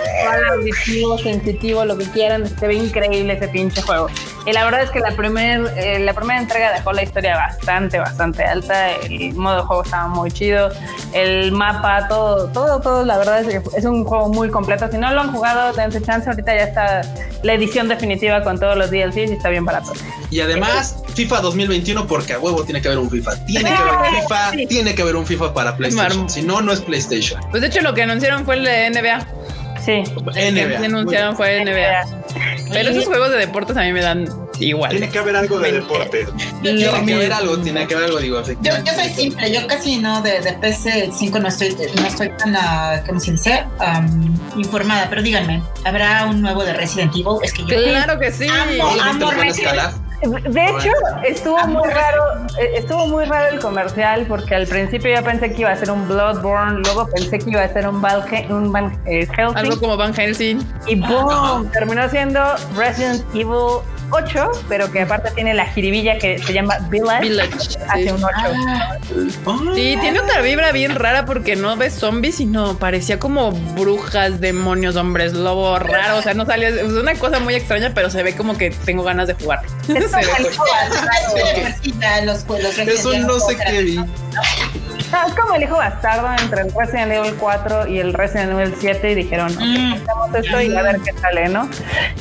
auditivo, 0.52 1.18
sensitivo, 1.18 1.84
lo 1.84 1.96
que 1.96 2.04
quieran. 2.10 2.46
Se 2.58 2.66
ve 2.66 2.74
increíble 2.74 3.34
ese 3.34 3.48
pinche 3.48 3.82
juego. 3.82 4.08
Y 4.46 4.52
la 4.52 4.64
verdad 4.64 4.82
es 4.82 4.90
que 4.90 5.00
la, 5.00 5.10
primer, 5.10 5.72
eh, 5.76 5.98
la 5.98 6.14
primera 6.14 6.40
entrega 6.40 6.72
dejó 6.72 6.92
la 6.92 7.02
historia 7.02 7.36
bastante, 7.36 7.98
bastante 7.98 8.44
alta. 8.44 8.92
El 8.92 9.34
modo 9.34 9.56
de 9.56 9.62
juego 9.62 9.82
estaba 9.82 10.06
muy 10.06 10.30
chido. 10.30 10.70
El 11.12 11.50
mapa, 11.50 12.06
todo, 12.06 12.48
todo, 12.52 12.80
todo, 12.80 13.04
la 13.04 13.18
verdad 13.18 13.40
es 13.40 13.48
que 13.48 13.76
es 13.76 13.84
un 13.84 14.04
juego 14.04 14.28
muy 14.28 14.48
completo. 14.48 14.88
Si 14.88 14.98
no 14.98 15.10
lo 15.12 15.22
han 15.22 15.32
jugado, 15.32 15.72
dense 15.72 16.00
chance. 16.00 16.30
Ahorita 16.30 16.54
ya 16.54 16.62
está 16.62 17.00
la 17.42 17.54
edición 17.54 17.88
definitiva 17.88 18.42
con 18.42 18.58
todos 18.58 18.76
los 18.76 18.90
DLCs 18.90 19.30
y 19.30 19.34
está 19.34 19.48
bien 19.48 19.64
barato. 19.64 19.92
Y 20.30 20.40
además, 20.40 20.96
FIFA 21.14 21.40
2021, 21.40 22.06
porque 22.06 22.34
a 22.34 22.38
huevo 22.38 22.64
tiene 22.64 22.80
que 22.80 22.88
haber 22.88 22.98
un 22.98 23.10
FIFA. 23.10 23.44
Tiene 23.46 23.68
que 23.70 23.76
haber 23.76 23.94
un 23.94 24.14
FIFA, 24.22 24.50
tiene 24.68 24.94
que 24.94 25.02
haber 25.02 25.16
un 25.16 25.26
FIFA 25.26 25.54
para 25.54 25.76
PlayStation. 25.76 26.28
Si 26.28 26.42
no, 26.42 26.60
no 26.60 26.72
es 26.72 26.80
PlayStation. 26.80 27.40
Pues 27.50 27.60
de 27.62 27.68
hecho, 27.68 27.80
lo 27.82 27.94
que 27.94 28.02
anunciaron 28.02 28.44
fue 28.44 28.56
el 28.56 28.64
de 28.64 28.90
NBA. 28.90 29.26
Sí. 29.86 30.02
NBA. 30.02 30.80
que 30.80 30.86
anunciaron 30.86 31.36
fue 31.36 31.64
NBA. 31.64 32.04
Pero 32.72 32.90
esos 32.90 33.06
juegos 33.06 33.30
de 33.30 33.38
deportes 33.38 33.76
a 33.76 33.82
mí 33.82 33.92
me 33.92 34.02
dan 34.02 34.28
igual. 34.58 34.90
Tiene 34.90 35.08
que 35.08 35.18
haber 35.18 35.36
algo 35.36 35.60
de 35.60 35.72
deporte. 35.72 36.26
Tiene 36.60 36.80
que 36.80 37.14
haber 37.14 37.32
algo, 37.32 37.58
tiene 37.58 37.86
que 37.86 37.94
haber 37.94 38.06
algo, 38.06 38.18
digo. 38.18 38.42
Yo, 38.62 38.72
yo 38.84 38.92
soy 38.92 39.08
simple, 39.10 39.52
yo 39.52 39.64
casi 39.68 39.98
no 39.98 40.20
de, 40.22 40.40
de 40.40 40.58
PS5 40.58 41.40
no 41.40 41.48
estoy, 41.48 41.76
no 41.94 42.06
estoy 42.06 42.30
tan, 42.30 42.56
uh, 42.56 43.06
¿cómo 43.06 43.20
se 43.20 43.32
dice? 43.32 43.64
Um, 43.80 44.36
informada, 44.58 45.06
pero 45.08 45.22
díganme, 45.22 45.62
¿habrá 45.84 46.26
un 46.26 46.42
nuevo 46.42 46.64
de 46.64 46.72
Resident 46.72 47.14
Evil? 47.14 47.38
Es 47.42 47.52
que 47.52 47.62
yo 47.62 47.68
claro 47.68 48.18
que 48.18 48.32
sí. 48.32 48.48
Amo, 48.48 49.00
amo 49.00 49.30
Resident 49.30 50.05
de 50.22 50.66
hecho, 50.66 50.90
estuvo 51.24 51.58
muy 51.66 51.88
raro, 51.88 52.46
eh, 52.58 52.72
estuvo 52.76 53.06
muy 53.06 53.24
raro 53.26 53.54
el 53.54 53.60
comercial 53.60 54.24
porque 54.26 54.54
al 54.54 54.66
principio 54.66 55.14
yo 55.14 55.22
pensé 55.22 55.52
que 55.52 55.60
iba 55.60 55.70
a 55.70 55.76
ser 55.76 55.90
un 55.90 56.08
Bloodborne, 56.08 56.80
luego 56.80 57.06
pensé 57.08 57.38
que 57.38 57.50
iba 57.50 57.62
a 57.62 57.68
ser 57.68 57.86
un, 57.86 58.00
Val 58.00 58.24
un 58.48 58.72
Van 58.72 58.98
eh, 59.06 59.26
Helsing. 59.26 59.56
Algo 59.56 59.78
como 59.78 59.96
Van 59.96 60.14
Helsing. 60.14 60.66
Y 60.86 60.96
boom, 61.00 61.70
terminó 61.70 62.08
siendo 62.08 62.40
Resident 62.76 63.22
Evil 63.34 63.82
8, 64.10 64.50
pero 64.68 64.90
que 64.90 65.00
aparte 65.02 65.30
tiene 65.32 65.54
la 65.54 65.66
jiribilla 65.66 66.18
que 66.18 66.38
se 66.38 66.52
llama 66.52 66.78
Village. 66.90 67.78
hace 67.88 68.12
un 68.12 68.24
8. 68.24 68.34
Ah. 68.36 68.96
Sí, 69.74 69.96
tiene 70.00 70.20
otra 70.20 70.40
vibra 70.40 70.72
bien 70.72 70.94
rara 70.94 71.24
porque 71.24 71.56
no 71.56 71.76
ves 71.76 71.94
zombies, 71.94 72.36
sino 72.36 72.78
parecía 72.78 73.18
como 73.18 73.52
brujas, 73.52 74.40
demonios, 74.40 74.96
hombres, 74.96 75.32
lobo 75.32 75.78
raro. 75.78 76.18
O 76.18 76.22
sea, 76.22 76.34
no 76.34 76.46
salía. 76.46 76.68
Es 76.68 76.82
una 76.82 77.14
cosa 77.14 77.40
muy 77.40 77.54
extraña, 77.54 77.92
pero 77.94 78.10
se 78.10 78.22
ve 78.22 78.34
como 78.34 78.56
que 78.56 78.70
tengo 78.70 79.02
ganas 79.02 79.28
de 79.28 79.34
jugar. 79.34 79.62
Eso 79.88 80.08
no 83.18 83.40
sé 83.40 83.56
qué 83.56 83.82
vi. 83.82 84.00
Es 85.26 85.34
como 85.34 85.54
el 85.54 85.62
hijo 85.62 85.76
bastardo 85.76 86.28
entre 86.42 86.62
el 86.62 86.72
Resident 86.72 87.12
Evil 87.12 87.34
4 87.38 87.86
y 87.88 87.98
el 87.98 88.12
Resident 88.12 88.52
Evil 88.52 88.74
7 88.78 89.12
y 89.12 89.14
dijeron, 89.14 89.54
mm. 89.54 89.94
esto 90.34 90.60
y 90.60 90.74
a 90.74 90.82
ver 90.82 91.00
qué 91.00 91.12
sale, 91.20 91.48
¿no? 91.48 91.68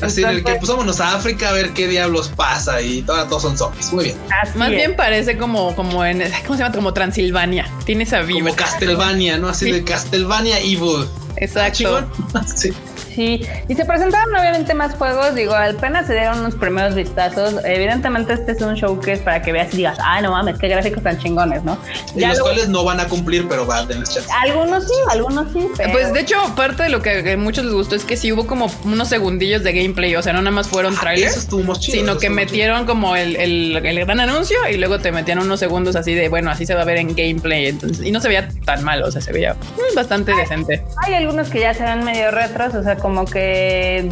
Así, 0.01 0.23
en 0.23 0.29
el 0.29 0.43
que 0.43 0.55
pusámonos 0.55 0.99
a 0.99 1.15
África 1.15 1.49
a 1.49 1.53
ver 1.53 1.71
qué 1.71 1.87
diablos 1.87 2.31
pasa 2.35 2.81
y 2.81 3.01
todos 3.01 3.41
son 3.41 3.57
zombies. 3.57 3.91
Muy 3.91 4.05
bien. 4.05 4.17
Más 4.55 4.69
bien 4.69 4.95
parece 4.95 5.37
como, 5.37 5.75
como 5.75 6.05
en, 6.05 6.23
¿cómo 6.45 6.57
se 6.57 6.63
llama? 6.63 6.75
Como 6.75 6.93
Transilvania. 6.93 7.69
Tiene 7.85 8.03
esa 8.03 8.21
vibra. 8.21 8.51
Como 8.51 8.55
Castlevania, 8.55 9.37
¿no? 9.37 9.49
Así 9.49 9.71
de 9.71 9.83
Castlevania 9.83 10.59
Evil. 10.59 11.07
Exacto. 11.37 12.07
sí. 12.55 12.73
Sí, 13.15 13.41
y 13.69 13.75
se 13.75 13.85
presentaron 13.85 14.35
obviamente 14.35 14.73
más 14.73 14.93
juegos, 14.95 15.35
digo, 15.35 15.55
apenas 15.55 16.05
se 16.05 16.13
dieron 16.13 16.39
unos 16.39 16.55
primeros 16.55 16.95
vistazos. 16.95 17.55
Evidentemente 17.63 18.33
este 18.33 18.51
es 18.51 18.61
un 18.61 18.75
showcase 18.75 19.19
para 19.19 19.41
que 19.41 19.53
veas 19.53 19.73
y 19.73 19.77
digas, 19.77 19.97
ah, 20.01 20.21
no 20.21 20.31
mames, 20.31 20.59
qué 20.59 20.67
gráficos 20.67 21.01
tan 21.01 21.17
chingones, 21.17 21.63
¿no? 21.63 21.77
Y 22.13 22.25
los 22.25 22.41
cuales 22.41 22.67
no 22.67 22.83
van 22.83 22.99
a 22.99 23.07
cumplir, 23.07 23.47
pero 23.47 23.65
van 23.65 23.85
a 23.85 23.87
tener 23.87 24.03
chance. 24.03 24.27
Algunos 24.43 24.83
sí, 24.83 24.93
algunos 25.09 25.51
sí. 25.53 25.65
Pues 25.93 26.11
de 26.11 26.19
hecho, 26.19 26.35
parte 26.57 26.83
de 26.83 26.89
lo 26.89 27.01
que 27.01 27.31
a 27.31 27.37
muchos 27.37 27.63
les 27.63 27.73
gustó 27.73 27.95
es 27.95 28.03
que 28.03 28.17
sí 28.17 28.33
hubo 28.33 28.45
como 28.45 28.69
unos 28.83 29.07
segundillos 29.07 29.63
de 29.63 29.71
gameplay, 29.71 30.13
o 30.17 30.21
sea, 30.21 30.33
no 30.33 30.41
nada 30.41 30.51
más 30.51 30.67
fueron 30.67 30.93
ah, 30.97 30.99
trailers, 30.99 31.47
sino 31.79 32.17
que 32.17 32.29
metieron 32.29 32.85
como 32.85 33.15
el, 33.15 33.37
el, 33.37 33.77
el, 33.77 34.05
gran 34.05 34.19
anuncio 34.19 34.57
y 34.69 34.75
luego 34.75 34.99
te 34.99 35.13
metían 35.13 35.39
unos 35.39 35.61
segundos 35.61 35.95
así 35.95 36.13
de, 36.13 36.27
bueno, 36.27 36.51
así 36.51 36.65
se 36.65 36.75
va 36.75 36.81
a 36.81 36.85
ver 36.85 36.97
en 36.97 37.15
gameplay. 37.15 37.67
Entonces, 37.67 38.05
y 38.05 38.11
no 38.11 38.19
se 38.19 38.27
veía 38.27 38.49
tan 38.65 38.83
mal, 38.83 39.03
o 39.03 39.11
sea, 39.11 39.21
se 39.21 39.31
veía 39.31 39.53
mm, 39.53 39.95
bastante 39.95 40.33
decente. 40.35 40.83
Hay 41.05 41.13
algunos 41.13 41.49
que 41.49 41.61
ya 41.61 41.73
se 41.73 41.83
ven 41.83 42.03
medio 42.03 42.29
retros, 42.31 42.75
o 42.75 42.83
sea, 42.83 42.97
como 43.05 43.25
que 43.25 44.09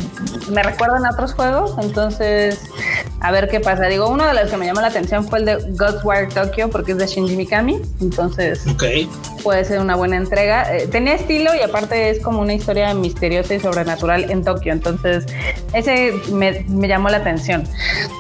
me 0.51 0.61
recuerdan 0.61 1.03
a 1.07 1.13
otros 1.13 1.33
juegos, 1.33 1.73
entonces 1.81 2.61
a 3.21 3.31
ver 3.31 3.49
qué 3.49 3.59
pasa. 3.59 3.87
Digo, 3.87 4.07
uno 4.07 4.27
de 4.27 4.35
los 4.35 4.51
que 4.51 4.57
me 4.57 4.67
llamó 4.67 4.81
la 4.81 4.89
atención 4.89 5.27
fue 5.27 5.39
el 5.39 5.45
de 5.45 5.55
Ghostwire 5.71 6.27
Tokyo 6.27 6.69
porque 6.69 6.91
es 6.91 6.99
de 6.99 7.07
Shinji 7.07 7.35
Mikami, 7.35 7.81
entonces 8.01 8.63
puede 9.41 9.65
ser 9.65 9.79
una 9.79 9.95
buena 9.95 10.17
entrega. 10.17 10.77
Eh, 10.77 10.85
tenía 10.85 11.15
estilo 11.15 11.55
y 11.55 11.61
aparte 11.61 12.11
es 12.11 12.19
como 12.19 12.39
una 12.39 12.53
historia 12.53 12.93
misteriosa 12.93 13.55
y 13.55 13.59
sobrenatural 13.59 14.29
en 14.29 14.43
Tokio, 14.43 14.71
entonces 14.71 15.25
ese 15.73 16.13
me, 16.31 16.63
llamó 16.87 17.09
la 17.09 17.17
atención. 17.17 17.63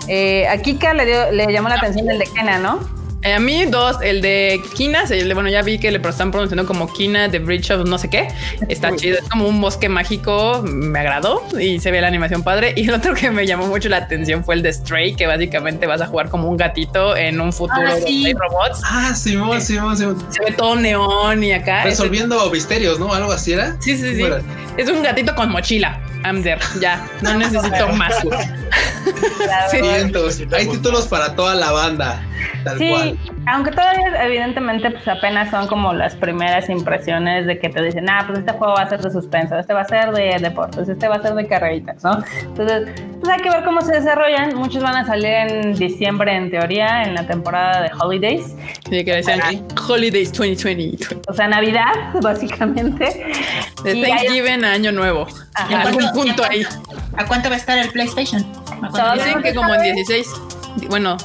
Eh, 0.07 0.47
a 0.47 0.57
Kika 0.57 0.95
le, 0.95 1.05
dio, 1.05 1.31
le 1.31 1.53
llamó 1.53 1.69
la 1.69 1.75
atención 1.75 2.09
el 2.09 2.17
de 2.17 2.25
Kena, 2.25 2.57
¿no? 2.57 3.02
Eh, 3.23 3.33
a 3.33 3.39
mí 3.39 3.65
dos, 3.65 3.97
el 4.01 4.21
de 4.21 4.61
Kina, 4.75 5.03
bueno, 5.33 5.47
ya 5.47 5.61
vi 5.61 5.79
que 5.79 5.89
le 5.91 5.97
están 5.97 6.29
pronunciando 6.29 6.65
como 6.65 6.91
Kina 6.91 7.31
The 7.31 7.39
Bridge 7.39 7.71
of 7.71 7.87
no 7.87 7.97
sé 7.97 8.09
qué. 8.09 8.27
Está 8.67 8.93
chido, 8.97 9.17
es 9.17 9.29
como 9.29 9.47
un 9.47 9.61
bosque 9.61 9.87
mágico, 9.87 10.61
me 10.63 10.99
agradó 10.99 11.41
y 11.57 11.79
se 11.79 11.91
ve 11.91 12.01
la 12.01 12.07
animación 12.07 12.43
padre. 12.43 12.73
Y 12.75 12.89
el 12.89 12.93
otro 12.93 13.13
que 13.13 13.31
me 13.31 13.47
llamó 13.47 13.67
mucho 13.67 13.87
la 13.87 13.97
atención 13.97 14.43
fue 14.43 14.55
el 14.55 14.61
de 14.61 14.73
Stray, 14.73 15.15
que 15.15 15.25
básicamente 15.25 15.87
vas 15.87 16.01
a 16.01 16.07
jugar 16.07 16.27
como 16.29 16.49
un 16.49 16.57
gatito 16.57 17.15
en 17.15 17.39
un 17.39 17.53
futuro 17.53 17.87
ah, 17.87 17.95
sí. 18.05 18.25
hay 18.25 18.33
robots. 18.33 18.81
Ah, 18.83 19.13
sí, 19.15 19.37
sí, 19.59 19.77
sí, 19.95 20.05
Se 20.29 20.43
ve 20.43 20.51
todo 20.57 20.75
neón 20.75 21.41
y 21.43 21.53
acá. 21.53 21.85
Resolviendo 21.85 22.49
misterios, 22.51 22.99
¿no? 22.99 23.13
Algo 23.13 23.31
así 23.31 23.53
era. 23.53 23.77
Sí, 23.79 23.95
sí, 23.95 24.15
sí. 24.15 24.23
Es 24.75 24.89
un 24.89 25.01
gatito 25.01 25.33
con 25.33 25.49
mochila. 25.49 26.01
I'm 26.25 26.41
there, 26.41 26.59
ya, 26.79 27.05
no 27.21 27.33
necesito 27.37 27.87
más. 27.89 28.15
sí. 29.71 29.77
Hay 30.51 30.67
títulos 30.67 31.07
para 31.07 31.35
toda 31.35 31.55
la 31.55 31.71
banda 31.71 32.21
sí, 32.77 33.12
aunque 33.45 33.71
todavía 33.71 34.23
evidentemente 34.23 34.91
pues 34.91 35.07
apenas 35.07 35.49
son 35.49 35.67
como 35.67 35.93
las 35.93 36.15
primeras 36.15 36.69
impresiones 36.69 37.45
de 37.45 37.59
que 37.59 37.69
te 37.69 37.81
dicen, 37.81 38.09
ah, 38.09 38.23
pues 38.25 38.39
este 38.39 38.51
juego 38.53 38.73
va 38.73 38.83
a 38.83 38.89
ser 38.89 39.01
de 39.01 39.11
suspenso, 39.11 39.57
este 39.57 39.73
va 39.73 39.81
a 39.81 39.85
ser 39.85 40.11
de 40.11 40.37
deportes, 40.39 40.87
este 40.87 41.07
va 41.07 41.15
a 41.15 41.21
ser 41.21 41.33
de 41.33 41.47
carreritas, 41.47 42.03
¿no? 42.03 42.23
Entonces, 42.41 42.89
pues 43.19 43.33
hay 43.33 43.41
que 43.41 43.49
ver 43.49 43.63
cómo 43.63 43.81
se 43.81 43.93
desarrollan. 43.93 44.55
Muchos 44.55 44.83
van 44.83 44.95
a 44.95 45.05
salir 45.05 45.25
en 45.25 45.75
diciembre 45.75 46.35
en 46.35 46.51
teoría, 46.51 47.03
en 47.03 47.15
la 47.15 47.25
temporada 47.25 47.81
de 47.81 47.91
Holidays. 47.99 48.55
Sí, 48.89 49.03
que 49.03 49.15
decían 49.15 49.41
Holidays 49.87 50.31
2020. 50.33 51.21
O 51.27 51.33
sea, 51.33 51.47
Navidad, 51.47 51.93
básicamente. 52.21 53.25
De 53.83 54.01
Thanksgiving 54.01 54.63
a 54.65 54.73
Año 54.73 54.91
Nuevo. 54.91 55.27
En 55.69 55.75
algún 55.75 56.11
punto 56.13 56.43
ahí. 56.43 56.65
¿A 57.17 57.25
cuánto 57.25 57.49
va 57.49 57.55
a 57.55 57.57
estar 57.57 57.77
el 57.77 57.89
PlayStation? 57.89 58.45
Dicen 59.15 59.41
que 59.41 59.53
como 59.53 59.73
en 59.73 59.95
16. 59.95 60.27
Bueno, 60.89 61.17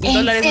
dólares 0.00 0.46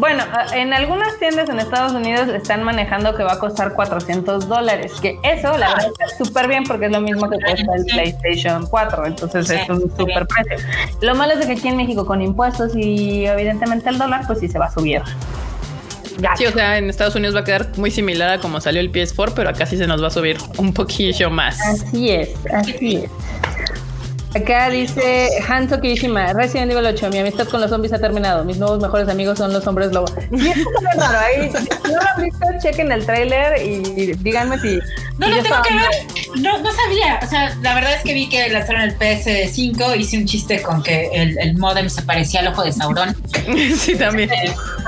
Bueno, 0.00 0.24
en 0.54 0.72
algunas 0.72 1.18
tiendas 1.18 1.50
en 1.50 1.58
Estados 1.58 1.92
Unidos 1.92 2.30
están 2.30 2.62
manejando 2.62 3.14
que 3.14 3.22
va 3.22 3.34
a 3.34 3.38
costar 3.38 3.74
400 3.74 4.48
dólares, 4.48 4.92
que 5.02 5.18
eso 5.22 5.58
la 5.58 5.68
verdad 5.68 5.92
está 5.92 6.24
súper 6.24 6.48
bien 6.48 6.64
porque 6.64 6.86
es 6.86 6.92
lo 6.92 7.02
mismo 7.02 7.28
que 7.28 7.36
cuesta 7.38 7.74
el 7.76 7.84
PlayStation 7.84 8.66
4, 8.66 9.06
entonces 9.06 9.50
es 9.50 9.68
un 9.68 9.94
súper 9.94 10.26
precio. 10.26 10.66
Lo 11.02 11.14
malo 11.14 11.34
es 11.34 11.44
que 11.44 11.52
aquí 11.52 11.68
en 11.68 11.76
México 11.76 12.06
con 12.06 12.22
impuestos 12.22 12.74
y 12.74 13.26
evidentemente 13.26 13.90
el 13.90 13.98
dólar, 13.98 14.22
pues 14.26 14.40
sí 14.40 14.48
se 14.48 14.58
va 14.58 14.66
a 14.66 14.70
subir. 14.72 15.02
Sí, 16.36 16.46
o 16.46 16.52
sea, 16.52 16.78
en 16.78 16.88
Estados 16.88 17.14
Unidos 17.14 17.36
va 17.36 17.40
a 17.40 17.44
quedar 17.44 17.68
muy 17.76 17.90
similar 17.90 18.30
a 18.30 18.38
como 18.38 18.58
salió 18.62 18.80
el 18.80 18.90
PS4, 18.90 19.32
pero 19.36 19.50
acá 19.50 19.66
sí 19.66 19.76
se 19.76 19.86
nos 19.86 20.02
va 20.02 20.06
a 20.06 20.10
subir 20.10 20.38
un 20.56 20.72
poquillo 20.72 21.28
más. 21.28 21.60
Así 21.60 22.10
es, 22.10 22.30
así 22.54 22.96
es. 22.96 23.10
Acá 24.34 24.70
dice 24.70 25.28
Hanzo 25.48 25.80
Kirishima, 25.80 26.32
Resident 26.32 26.70
Evil 26.70 26.86
8, 26.86 27.10
mi 27.10 27.18
amistad 27.18 27.48
con 27.48 27.60
los 27.60 27.68
zombies 27.68 27.92
ha 27.92 27.98
terminado. 27.98 28.44
Mis 28.44 28.58
nuevos 28.58 28.80
mejores 28.80 29.08
amigos 29.08 29.38
son 29.38 29.52
los 29.52 29.66
hombres 29.66 29.92
lobo. 29.92 30.06
Y 30.30 30.46
es 30.46 30.58
raro, 30.96 31.18
ahí, 31.18 31.50
si 31.50 31.90
no 31.90 31.96
lo 31.96 32.08
han 32.08 32.22
visto, 32.22 32.46
chequen 32.62 32.92
el 32.92 33.04
trailer 33.04 33.60
y 33.60 34.12
díganme 34.14 34.58
si. 34.60 34.78
No, 35.18 35.28
no 35.28 35.42
tengo 35.42 35.56
que 35.62 35.74
ver. 35.74 36.40
No, 36.40 36.58
no 36.58 36.70
sabía. 36.72 37.18
O 37.22 37.26
sea, 37.26 37.56
la 37.60 37.74
verdad 37.74 37.94
es 37.94 38.02
que 38.02 38.14
vi 38.14 38.28
que 38.28 38.48
lanzaron 38.50 38.82
el 38.82 38.96
PS5. 38.96 39.98
Hice 39.98 40.18
un 40.18 40.26
chiste 40.26 40.62
con 40.62 40.82
que 40.82 41.10
el, 41.12 41.36
el 41.38 41.58
modem 41.58 41.90
se 41.90 42.02
parecía 42.02 42.40
al 42.40 42.48
ojo 42.48 42.62
de 42.62 42.72
Sauron. 42.72 43.16
sí, 43.76 43.96
también. 43.96 44.30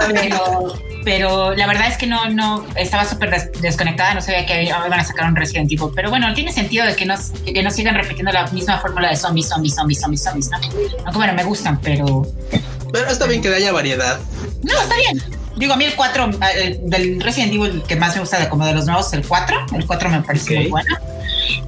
Pero, 0.09 0.73
pero 1.05 1.55
la 1.55 1.67
verdad 1.67 1.89
es 1.89 1.97
que 1.97 2.07
no, 2.07 2.29
no 2.31 2.67
estaba 2.77 3.05
súper 3.05 3.51
desconectada, 3.61 4.15
no 4.15 4.21
sabía 4.21 4.47
que 4.47 4.65
iban 4.65 4.93
a 4.93 5.05
sacar 5.05 5.29
un 5.29 5.37
Resident 5.37 5.71
Evil. 5.71 5.89
Pero 5.95 6.11
bueno, 6.11 6.33
tiene 6.35 6.53
sentido 6.53 6.87
de 6.87 6.97
que 6.97 7.05
no, 7.05 7.15
que 7.45 7.63
no 7.63 7.71
sigan 7.71 7.95
repitiendo 7.95 8.33
la 8.33 8.47
misma 8.49 8.79
fórmula 8.79 9.09
de 9.09 9.17
zombies, 9.17 9.49
zombies, 9.49 9.75
zombies, 9.75 10.01
zombies, 10.01 10.23
zombies, 10.23 10.51
¿no? 10.51 10.59
Aunque 11.05 11.19
bueno, 11.19 11.33
me 11.35 11.45
gustan, 11.45 11.81
pero. 11.81 12.27
Pero 12.93 13.09
está 13.11 13.27
bien 13.27 13.43
que 13.43 13.55
haya 13.55 13.73
variedad. 13.73 14.21
No, 14.63 14.81
está 14.81 14.97
bien. 14.97 15.23
Digo, 15.57 15.75
a 15.75 15.77
mí 15.77 15.85
el 15.85 15.95
4, 15.95 16.31
del 16.85 17.21
Resident 17.21 17.53
Evil 17.53 17.83
que 17.87 17.97
más 17.97 18.15
me 18.15 18.21
gusta 18.21 18.39
de 18.39 18.49
como 18.49 18.65
de 18.67 18.75
los 18.75 18.87
nuevos, 18.87 19.13
el 19.13 19.27
4. 19.27 19.67
El 19.75 19.87
4 19.87 20.09
me 20.11 20.23
pareció 20.23 20.57
muy 20.59 20.69
bueno. 20.69 20.97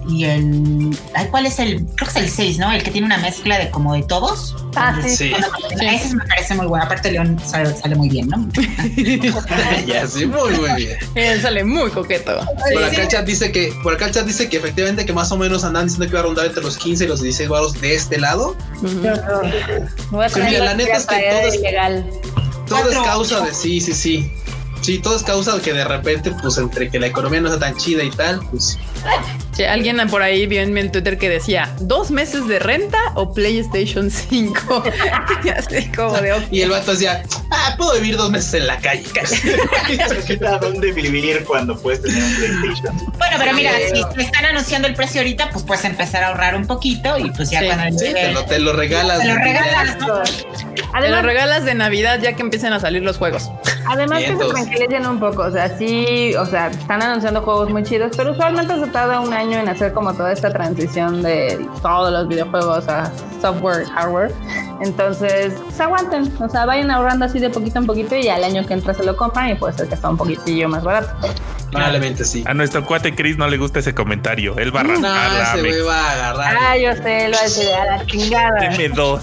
Y 0.08 0.24
el... 0.24 0.96
Ay, 1.14 1.28
¿Cuál 1.30 1.46
es 1.46 1.58
el? 1.58 1.84
Creo 1.96 2.10
que 2.12 2.18
es 2.20 2.24
el 2.24 2.30
6, 2.30 2.58
¿no? 2.58 2.72
El 2.72 2.82
que 2.82 2.90
tiene 2.90 3.06
una 3.06 3.18
mezcla 3.18 3.58
de 3.58 3.70
como 3.70 3.94
de 3.94 4.02
todos. 4.02 4.54
Ah, 4.76 4.98
sí. 5.02 5.16
Sí. 5.16 5.32
Ese 5.80 6.14
me 6.14 6.24
parece 6.26 6.54
muy 6.54 6.66
bueno. 6.66 6.84
Aparte, 6.84 7.10
León 7.12 7.38
sale, 7.44 7.74
sale 7.76 7.94
muy 7.94 8.08
bien, 8.08 8.28
¿no? 8.28 8.48
ya, 9.86 10.06
sí, 10.06 10.26
muy, 10.26 10.52
muy 10.52 10.70
bien. 10.76 10.98
Él 11.14 11.40
sale 11.42 11.64
muy 11.64 11.90
coqueto. 11.90 12.38
Por 12.72 12.84
acá 12.84 13.02
el 13.02 13.08
chat 13.08 13.26
dice 13.26 13.52
que, 13.52 13.72
por 13.82 13.94
acá 13.94 14.06
el 14.06 14.12
chat 14.12 14.26
dice 14.26 14.48
que 14.48 14.56
efectivamente 14.58 15.04
que 15.06 15.12
más 15.12 15.30
o 15.32 15.36
menos 15.36 15.64
andan 15.64 15.84
diciendo 15.86 16.06
que 16.08 16.14
va 16.14 16.20
a 16.20 16.24
rondar 16.24 16.46
entre 16.46 16.62
los 16.62 16.76
15 16.76 17.04
y 17.04 17.06
los 17.08 17.20
16 17.20 17.48
baros 17.48 17.80
de 17.80 17.94
este 17.94 18.18
lado. 18.18 18.56
Voy 20.10 20.24
a 20.24 20.28
Sí, 20.28 20.40
mira, 20.44 20.64
la 20.64 20.74
neta 20.74 20.96
es 20.96 21.06
que 21.06 21.16
todo 21.16 21.48
es- 21.48 21.54
ilegal. 21.54 22.06
Todo 22.66 22.78
es 22.78 22.84
Cuatro, 22.86 23.04
causa 23.04 23.40
de 23.42 23.54
sí, 23.54 23.80
sí, 23.80 23.92
sí. 23.92 24.30
Sí, 24.80 24.98
todo 24.98 25.16
es 25.16 25.22
causa 25.22 25.54
de 25.56 25.62
que 25.62 25.72
de 25.72 25.84
repente, 25.84 26.30
pues 26.42 26.58
entre 26.58 26.90
que 26.90 26.98
la 26.98 27.06
economía 27.06 27.40
no 27.40 27.48
está 27.48 27.60
tan 27.68 27.76
chida 27.76 28.02
y 28.02 28.10
tal, 28.10 28.40
pues 28.50 28.78
Sí, 29.54 29.64
alguien 29.64 29.96
por 30.08 30.22
ahí 30.22 30.46
vio 30.46 30.60
en 30.62 30.72
mi 30.72 30.88
Twitter 30.88 31.16
que 31.16 31.28
decía 31.28 31.72
dos 31.78 32.10
meses 32.10 32.46
de 32.48 32.58
renta 32.58 32.98
o 33.14 33.32
PlayStation 33.32 34.10
5. 34.10 34.82
y 35.44 35.48
así 35.48 35.88
como 35.92 36.14
de 36.20 36.32
ok. 36.32 36.42
Y 36.50 36.62
el 36.62 36.70
vato 36.70 36.90
decía, 36.90 37.22
ah, 37.50 37.74
puedo 37.78 37.94
vivir 37.94 38.16
dos 38.16 38.30
meses 38.30 38.54
en 38.54 38.66
la 38.66 38.76
calle. 38.78 39.04
¿A 40.46 40.58
dónde 40.58 40.92
vivir 40.92 41.44
cuando 41.44 41.76
puedes 41.80 42.02
tener 42.02 42.22
un 42.22 42.34
PlayStation? 42.34 42.96
Bueno, 43.18 43.36
pero 43.38 43.52
mira, 43.54 43.70
si 43.92 44.02
te 44.14 44.22
están 44.22 44.44
anunciando 44.46 44.88
el 44.88 44.94
precio 44.94 45.20
ahorita, 45.20 45.50
pues 45.50 45.64
puedes 45.64 45.84
empezar 45.84 46.24
a 46.24 46.28
ahorrar 46.28 46.56
un 46.56 46.66
poquito 46.66 47.16
y 47.18 47.30
pues 47.30 47.50
ya 47.50 47.60
Sí, 47.60 47.66
cuando 47.66 47.98
Sí, 47.98 48.12
te 48.12 48.32
lo, 48.32 48.44
te 48.44 48.58
lo 48.58 48.72
regalas. 48.72 49.20
te 49.20 49.26
lo 49.28 49.34
regalas, 49.36 49.96
¿no? 50.00 50.06
Te 50.22 50.80
lo 50.82 50.86
Además, 50.92 51.24
regalas 51.24 51.64
de 51.64 51.74
Navidad 51.74 52.20
ya 52.20 52.34
que 52.34 52.42
empiecen 52.42 52.72
a 52.72 52.80
salir 52.80 53.02
los 53.02 53.18
juegos. 53.18 53.50
además 53.86 54.22
que 54.22 54.36
se 54.36 54.44
tranquilicen 54.44 55.06
un 55.06 55.20
poco. 55.20 55.42
O 55.42 55.50
sea, 55.50 55.76
sí, 55.76 56.34
o 56.36 56.46
sea, 56.46 56.68
están 56.68 57.02
anunciando 57.02 57.42
juegos 57.42 57.70
muy 57.70 57.82
chidos, 57.84 58.12
pero 58.16 58.32
usualmente 58.32 58.74
se 58.78 58.86
tarda 58.88 59.20
un 59.20 59.32
año 59.32 59.43
en 59.52 59.68
hacer 59.68 59.92
como 59.92 60.12
toda 60.14 60.32
esta 60.32 60.52
transición 60.52 61.22
de 61.22 61.68
todos 61.82 62.12
los 62.12 62.28
videojuegos 62.28 62.88
a 62.88 63.10
software, 63.40 63.86
hardware. 63.86 64.32
Entonces, 64.80 65.52
se 65.74 65.82
aguanten. 65.82 66.32
O 66.40 66.48
sea, 66.48 66.66
vayan 66.66 66.90
ahorrando 66.90 67.24
así 67.26 67.38
de 67.38 67.50
poquito 67.50 67.78
en 67.78 67.86
poquito 67.86 68.16
y 68.16 68.28
al 68.28 68.42
año 68.44 68.66
que 68.66 68.74
entra 68.74 68.94
se 68.94 69.04
lo 69.04 69.16
compran 69.16 69.50
y 69.50 69.54
puede 69.54 69.74
ser 69.74 69.88
que 69.88 69.94
está 69.94 70.08
un 70.10 70.16
poquitillo 70.16 70.68
más 70.68 70.82
barato. 70.82 71.12
Probablemente 71.70 72.24
sí. 72.24 72.44
A 72.46 72.54
nuestro 72.54 72.84
cuate 72.84 73.14
Chris 73.14 73.36
no 73.36 73.48
le 73.48 73.56
gusta 73.56 73.80
ese 73.80 73.94
comentario. 73.94 74.56
Él 74.58 74.74
va 74.74 74.80
a 74.80 74.84
No, 74.84 74.92
rascar 74.92 75.58
la 75.58 75.68
ese 75.68 75.82
va 75.82 76.00
a 76.00 76.12
agarrar. 76.12 76.56
Ah, 76.60 76.76
yo 76.76 76.94
sé, 77.02 77.28
lo 77.28 77.36
hace 77.36 77.74
a 77.74 77.84
la 77.84 78.06
chingada. 78.06 78.60
Deme 78.60 78.88
dos. 78.90 79.22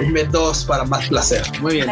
Dime 0.00 0.24
dos 0.24 0.64
para 0.64 0.84
más 0.84 1.06
placer. 1.08 1.42
Muy 1.60 1.74
bien. 1.74 1.88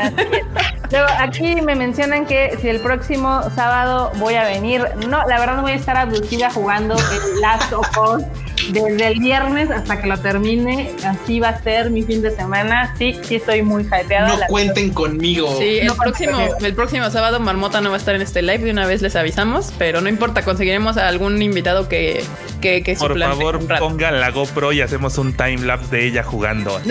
Luego, 0.95 1.09
aquí 1.19 1.61
me 1.61 1.75
mencionan 1.75 2.25
que 2.25 2.57
si 2.61 2.69
el 2.69 2.79
próximo 2.81 3.43
sábado 3.55 4.13
voy 4.17 4.35
a 4.35 4.45
venir, 4.45 4.85
no, 5.09 5.27
la 5.27 5.39
verdad 5.41 5.57
no 5.57 5.63
voy 5.63 5.73
a 5.73 5.77
estar 5.77 5.97
abducida 5.97 6.51
jugando 6.51 6.95
el 6.95 7.41
Last 7.41 7.73
of 7.73 7.87
Us 7.99 8.23
desde 8.71 9.09
el 9.09 9.19
viernes 9.19 9.71
hasta 9.71 10.01
que 10.01 10.07
lo 10.07 10.17
termine. 10.19 10.93
Así 11.05 11.41
va 11.41 11.49
a 11.49 11.63
ser 11.63 11.91
mi 11.91 12.03
fin 12.03 12.23
de 12.23 12.31
semana. 12.31 12.95
Sí, 12.97 13.19
sí 13.23 13.35
estoy 13.37 13.63
muy 13.63 13.83
hypeada. 13.83 14.29
No 14.29 14.37
La- 14.39 14.47
cuenten 14.47 14.91
conmigo. 14.91 15.55
Sí, 15.59 15.81
el 15.81 15.89
No, 15.89 15.97
próximo, 15.97 16.39
el 16.61 16.75
próximo 16.75 17.11
sábado 17.11 17.41
Marmota 17.41 17.81
no 17.81 17.91
va 17.91 17.97
a 17.97 17.99
estar 17.99 18.15
en 18.15 18.23
este 18.23 18.41
live, 18.43 18.59
de 18.65 18.71
una 18.71 18.87
vez 18.87 19.03
les 19.03 19.17
avisamos, 19.17 19.73
pero 19.79 20.01
no 20.01 20.09
importa, 20.09 20.43
conseguiremos 20.43 20.97
a 20.97 21.09
algún 21.09 21.43
invitado 21.43 21.89
que, 21.89 22.25
que, 22.65 22.83
que 22.83 22.95
Por 22.97 23.09
suplante 23.11 23.37
favor, 23.37 23.57
un 23.57 23.69
rato. 23.69 23.89
pongan 23.89 24.21
la 24.21 24.31
GoPro 24.31 24.73
y 24.73 24.81
hacemos 24.81 25.19
un 25.19 25.35
time 25.35 25.59
lapse 25.59 25.95
de 25.95 26.07
ella 26.07 26.23
jugando. 26.23 26.81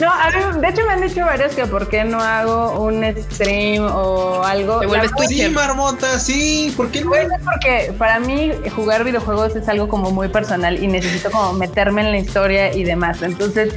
No, 0.00 0.10
a 0.12 0.30
mí, 0.30 0.60
de 0.60 0.68
hecho 0.68 0.82
me 0.86 0.92
han 0.92 1.00
dicho 1.00 1.24
varios 1.24 1.54
que 1.54 1.66
por 1.66 1.88
qué 1.88 2.04
no 2.04 2.20
hago 2.20 2.80
un 2.80 3.04
stream 3.32 3.84
o 3.84 4.42
algo. 4.44 4.80
Te 4.80 4.86
vuelves. 4.86 5.10
Sí, 5.28 5.48
marmota, 5.48 6.18
sí. 6.18 6.72
¿Por 6.76 6.90
qué 6.90 7.00
no? 7.00 7.08
Pues 7.08 7.24
es 7.24 7.42
porque 7.42 7.92
para 7.98 8.20
mí 8.20 8.52
jugar 8.74 9.02
videojuegos 9.04 9.56
es 9.56 9.68
algo 9.68 9.88
como 9.88 10.10
muy 10.10 10.28
personal 10.28 10.82
y 10.82 10.86
necesito 10.86 11.30
como 11.30 11.54
meterme 11.54 12.02
en 12.02 12.10
la 12.12 12.18
historia 12.18 12.74
y 12.74 12.84
demás. 12.84 13.22
Entonces, 13.22 13.74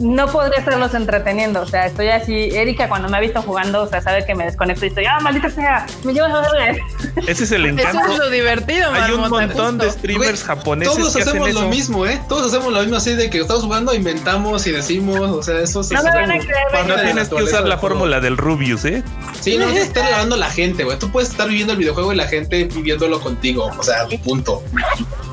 no 0.00 0.26
podría 0.26 0.58
estarlos 0.58 0.92
entreteniendo. 0.94 1.62
O 1.62 1.66
sea, 1.66 1.86
estoy 1.86 2.08
así. 2.08 2.50
Erika, 2.52 2.88
cuando 2.88 3.08
me 3.08 3.16
ha 3.16 3.20
visto 3.20 3.40
jugando, 3.42 3.82
o 3.82 3.86
sea, 3.86 4.02
sabe 4.02 4.24
que 4.26 4.34
me 4.34 4.44
desconecto 4.44 4.84
y 4.84 4.88
estoy, 4.88 5.06
ah, 5.06 5.20
maldita 5.20 5.48
sea, 5.50 5.86
me 6.04 6.12
llevas 6.12 6.32
a 6.32 6.52
ver. 6.52 6.78
Ese 7.26 7.44
es 7.44 7.52
el 7.52 7.66
Eso 7.66 7.76
es 7.78 7.94
encanto. 7.94 8.16
lo 8.18 8.30
divertido, 8.30 8.92
Hay 8.92 9.12
un 9.12 9.29
montón 9.30 9.78
de 9.78 9.90
streamers 9.90 10.44
Güey, 10.44 10.56
japoneses 10.56 10.94
Todos 10.96 11.14
que 11.14 11.22
hacen 11.22 11.30
hacemos 11.36 11.52
lo 11.54 11.60
eso. 11.60 11.68
mismo, 11.68 12.06
¿eh? 12.06 12.20
Todos 12.28 12.52
hacemos 12.52 12.72
lo 12.72 12.80
mismo 12.80 12.96
así 12.96 13.14
de 13.14 13.30
que 13.30 13.38
estamos 13.40 13.62
jugando, 13.64 13.94
inventamos 13.94 14.66
y 14.66 14.72
decimos, 14.72 15.18
o 15.20 15.42
sea, 15.42 15.58
eso 15.60 15.80
es 15.80 15.90
No 15.92 16.02
me 16.02 16.10
van 16.10 16.30
a 16.32 16.38
creer, 16.38 16.86
No 16.86 16.94
tienes 16.96 17.28
que 17.28 17.34
usar 17.36 17.66
la 17.66 17.78
fórmula 17.78 18.20
del 18.20 18.36
Rubius, 18.36 18.84
¿eh? 18.84 19.02
Sí, 19.40 19.56
no, 19.56 19.68
es 19.68 19.76
estar 19.76 20.04
lavando 20.10 20.36
la 20.36 20.50
gente, 20.50 20.84
güey. 20.84 20.98
Tú 20.98 21.10
puedes 21.10 21.30
estar 21.30 21.48
viviendo 21.48 21.72
el 21.72 21.78
videojuego 21.78 22.12
y 22.12 22.16
la 22.16 22.26
gente 22.28 22.64
viviéndolo 22.64 23.20
contigo. 23.20 23.70
O 23.78 23.82
sea, 23.82 24.06
punto. 24.24 24.62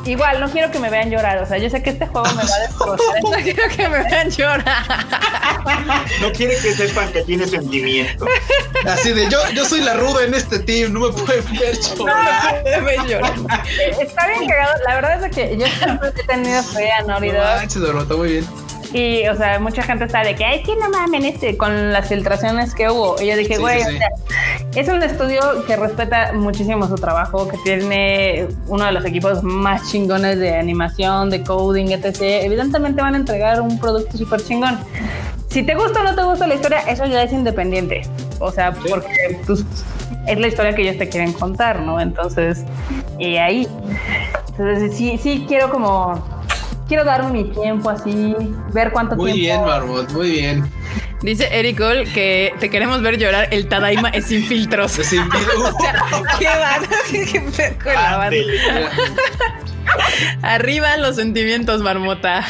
Igual, 0.05 0.39
no 0.39 0.49
quiero 0.49 0.71
que 0.71 0.79
me 0.79 0.89
vean 0.89 1.09
llorar. 1.11 1.43
O 1.43 1.45
sea, 1.45 1.57
yo 1.57 1.69
sé 1.69 1.83
que 1.83 1.89
este 1.89 2.07
juego 2.07 2.27
me 2.29 2.43
va 2.43 2.55
a 2.55 2.59
destrozar. 2.59 2.97
No 3.23 3.31
quiero 3.43 3.63
que 3.75 3.89
me 3.89 4.03
vean 4.03 4.29
llorar. 4.31 5.05
No 6.21 6.31
quiere 6.31 6.55
que 6.61 6.73
sepan 6.73 7.11
que 7.11 7.21
tiene 7.23 7.45
sentimiento. 7.47 8.25
Así 8.85 9.11
de 9.11 9.29
yo, 9.29 9.37
yo 9.53 9.65
soy 9.65 9.81
la 9.81 9.95
ruda 9.95 10.23
en 10.23 10.33
este 10.33 10.59
team, 10.59 10.93
no 10.93 11.01
me 11.01 11.09
pueden 11.09 11.43
ver 11.59 11.77
llorar. 11.97 12.63
Me 12.63 12.81
ven 12.81 13.07
llorar. 13.07 13.33
Está 14.01 14.27
bien 14.27 14.47
cagado. 14.49 14.73
La 14.87 14.95
verdad 14.95 15.25
es 15.25 15.35
que 15.35 15.57
yo 15.57 15.67
siempre 15.67 16.09
he 16.09 16.23
tenido 16.27 16.63
fe 16.63 16.91
a 16.91 17.03
Naughty 17.03 17.27
No 17.29 17.33
Dog. 17.35 17.55
manches, 17.57 17.81
Dorota, 17.81 18.15
muy 18.15 18.29
bien. 18.33 18.45
Y, 18.93 19.27
o 19.27 19.35
sea, 19.35 19.59
mucha 19.59 19.83
gente 19.83 20.05
está 20.05 20.23
de 20.23 20.33
que, 20.35 20.45
ay, 20.45 20.63
que 20.63 20.73
no 20.77 20.89
mamen 20.89 21.25
este, 21.25 21.57
con 21.57 21.91
las 21.91 22.07
filtraciones 22.07 22.73
que 22.73 22.89
hubo. 22.89 23.21
Y 23.21 23.27
yo 23.27 23.35
dije, 23.35 23.55
Sí, 23.55 23.61
güey, 23.61 23.81
sí, 23.81 23.85
o 23.85 23.91
sí. 23.91 23.97
sea, 23.97 24.09
es 24.75 24.87
un 24.87 25.03
estudio 25.03 25.41
que 25.67 25.75
respeta 25.75 26.31
muchísimo 26.31 26.87
su 26.87 26.95
trabajo, 26.95 27.49
que 27.49 27.57
tiene 27.65 28.47
uno 28.67 28.85
de 28.85 28.93
los 28.93 29.03
equipos 29.03 29.43
más 29.43 29.91
chingones 29.91 30.39
de 30.39 30.55
animación, 30.55 31.29
de 31.29 31.43
coding, 31.43 31.87
etc. 31.91 32.15
Evidentemente 32.21 33.01
van 33.01 33.15
a 33.15 33.17
entregar 33.17 33.59
un 33.59 33.77
producto 33.77 34.17
súper 34.17 34.41
chingón. 34.41 34.79
Si 35.49 35.63
te 35.63 35.75
gusta 35.75 35.99
o 35.99 36.03
no 36.03 36.15
te 36.15 36.23
gusta 36.23 36.47
la 36.47 36.55
historia, 36.55 36.79
eso 36.87 37.05
ya 37.07 37.23
es 37.23 37.33
independiente. 37.33 38.03
O 38.39 38.51
sea, 38.53 38.71
porque 38.71 39.37
pues, 39.45 39.65
es 40.27 40.39
la 40.39 40.47
historia 40.47 40.75
que 40.75 40.81
ellos 40.83 40.97
te 40.97 41.09
quieren 41.09 41.33
contar, 41.33 41.81
¿no? 41.81 41.99
Entonces, 41.99 42.63
y 43.19 43.37
ahí. 43.37 43.67
Entonces, 44.49 44.95
sí, 44.97 45.19
sí 45.21 45.45
quiero 45.47 45.69
como 45.69 46.23
quiero 46.87 47.03
darme 47.03 47.43
mi 47.43 47.43
tiempo 47.51 47.89
así, 47.89 48.35
ver 48.73 48.91
cuánto 48.91 49.15
Muy 49.15 49.33
bien, 49.33 49.43
tiempo. 49.57 49.65
Marmot, 49.67 50.09
muy 50.11 50.31
bien. 50.31 50.63
Dice 51.21 51.47
Eric 51.51 51.77
Cole 51.79 52.03
que 52.13 52.53
te 52.59 52.69
queremos 52.69 53.01
ver 53.01 53.17
llorar. 53.17 53.47
El 53.51 53.67
Tadaima 53.67 54.09
es 54.09 54.25
sin 54.25 54.43
filtros. 54.43 54.93
Pues 54.95 55.07
sí, 55.07 55.17
pido- 55.17 55.75
¿Qué 56.39 56.45
van? 56.45 56.81
¿Qué 57.11 57.41
pedo 57.41 57.75
con 57.83 57.93
la 57.93 58.17
banda? 58.17 58.25
Ándele. 58.25 58.53
Mira, 58.53 58.89
Arriba 60.43 60.97
los 60.97 61.15
sentimientos, 61.15 61.81
Marmota. 61.81 62.45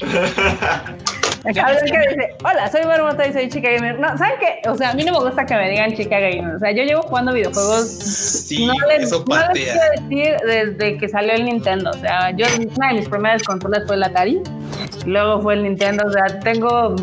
Blanca 1.54 1.76
dice, 1.80 2.36
hola, 2.44 2.70
soy 2.70 2.84
Marmota 2.84 3.26
y 3.26 3.32
soy 3.32 3.48
chica 3.48 3.70
gamer. 3.70 3.98
No, 3.98 4.16
¿saben 4.18 4.34
qué? 4.38 4.68
O 4.68 4.76
sea, 4.76 4.90
a 4.90 4.94
mí 4.94 5.04
no 5.04 5.12
me 5.12 5.20
gusta 5.20 5.46
que 5.46 5.54
me 5.54 5.70
digan 5.70 5.94
chica 5.94 6.18
gamer. 6.18 6.56
O 6.56 6.58
sea, 6.58 6.70
yo 6.72 6.82
llevo 6.82 7.02
jugando 7.02 7.32
videojuegos. 7.32 7.88
Sí, 7.88 8.66
no 8.66 8.74
les, 8.86 9.04
eso 9.04 9.24
no 9.26 9.36
les 9.36 9.46
patea. 9.46 9.52
quiero 9.52 10.08
decir 10.08 10.36
desde 10.46 10.98
que 10.98 11.08
salió 11.08 11.32
el 11.32 11.44
Nintendo. 11.44 11.90
O 11.90 11.98
sea, 11.98 12.30
yo 12.32 12.46
una 12.76 12.88
de 12.88 12.94
mis 12.94 13.08
primeras 13.08 13.42
consolas 13.42 13.84
fue 13.86 13.96
el 13.96 14.02
Atari. 14.02 14.40
Luego 15.06 15.40
fue 15.40 15.54
el 15.54 15.62
Nintendo. 15.62 16.04
O 16.06 16.12
sea, 16.12 16.40
tengo 16.40 16.94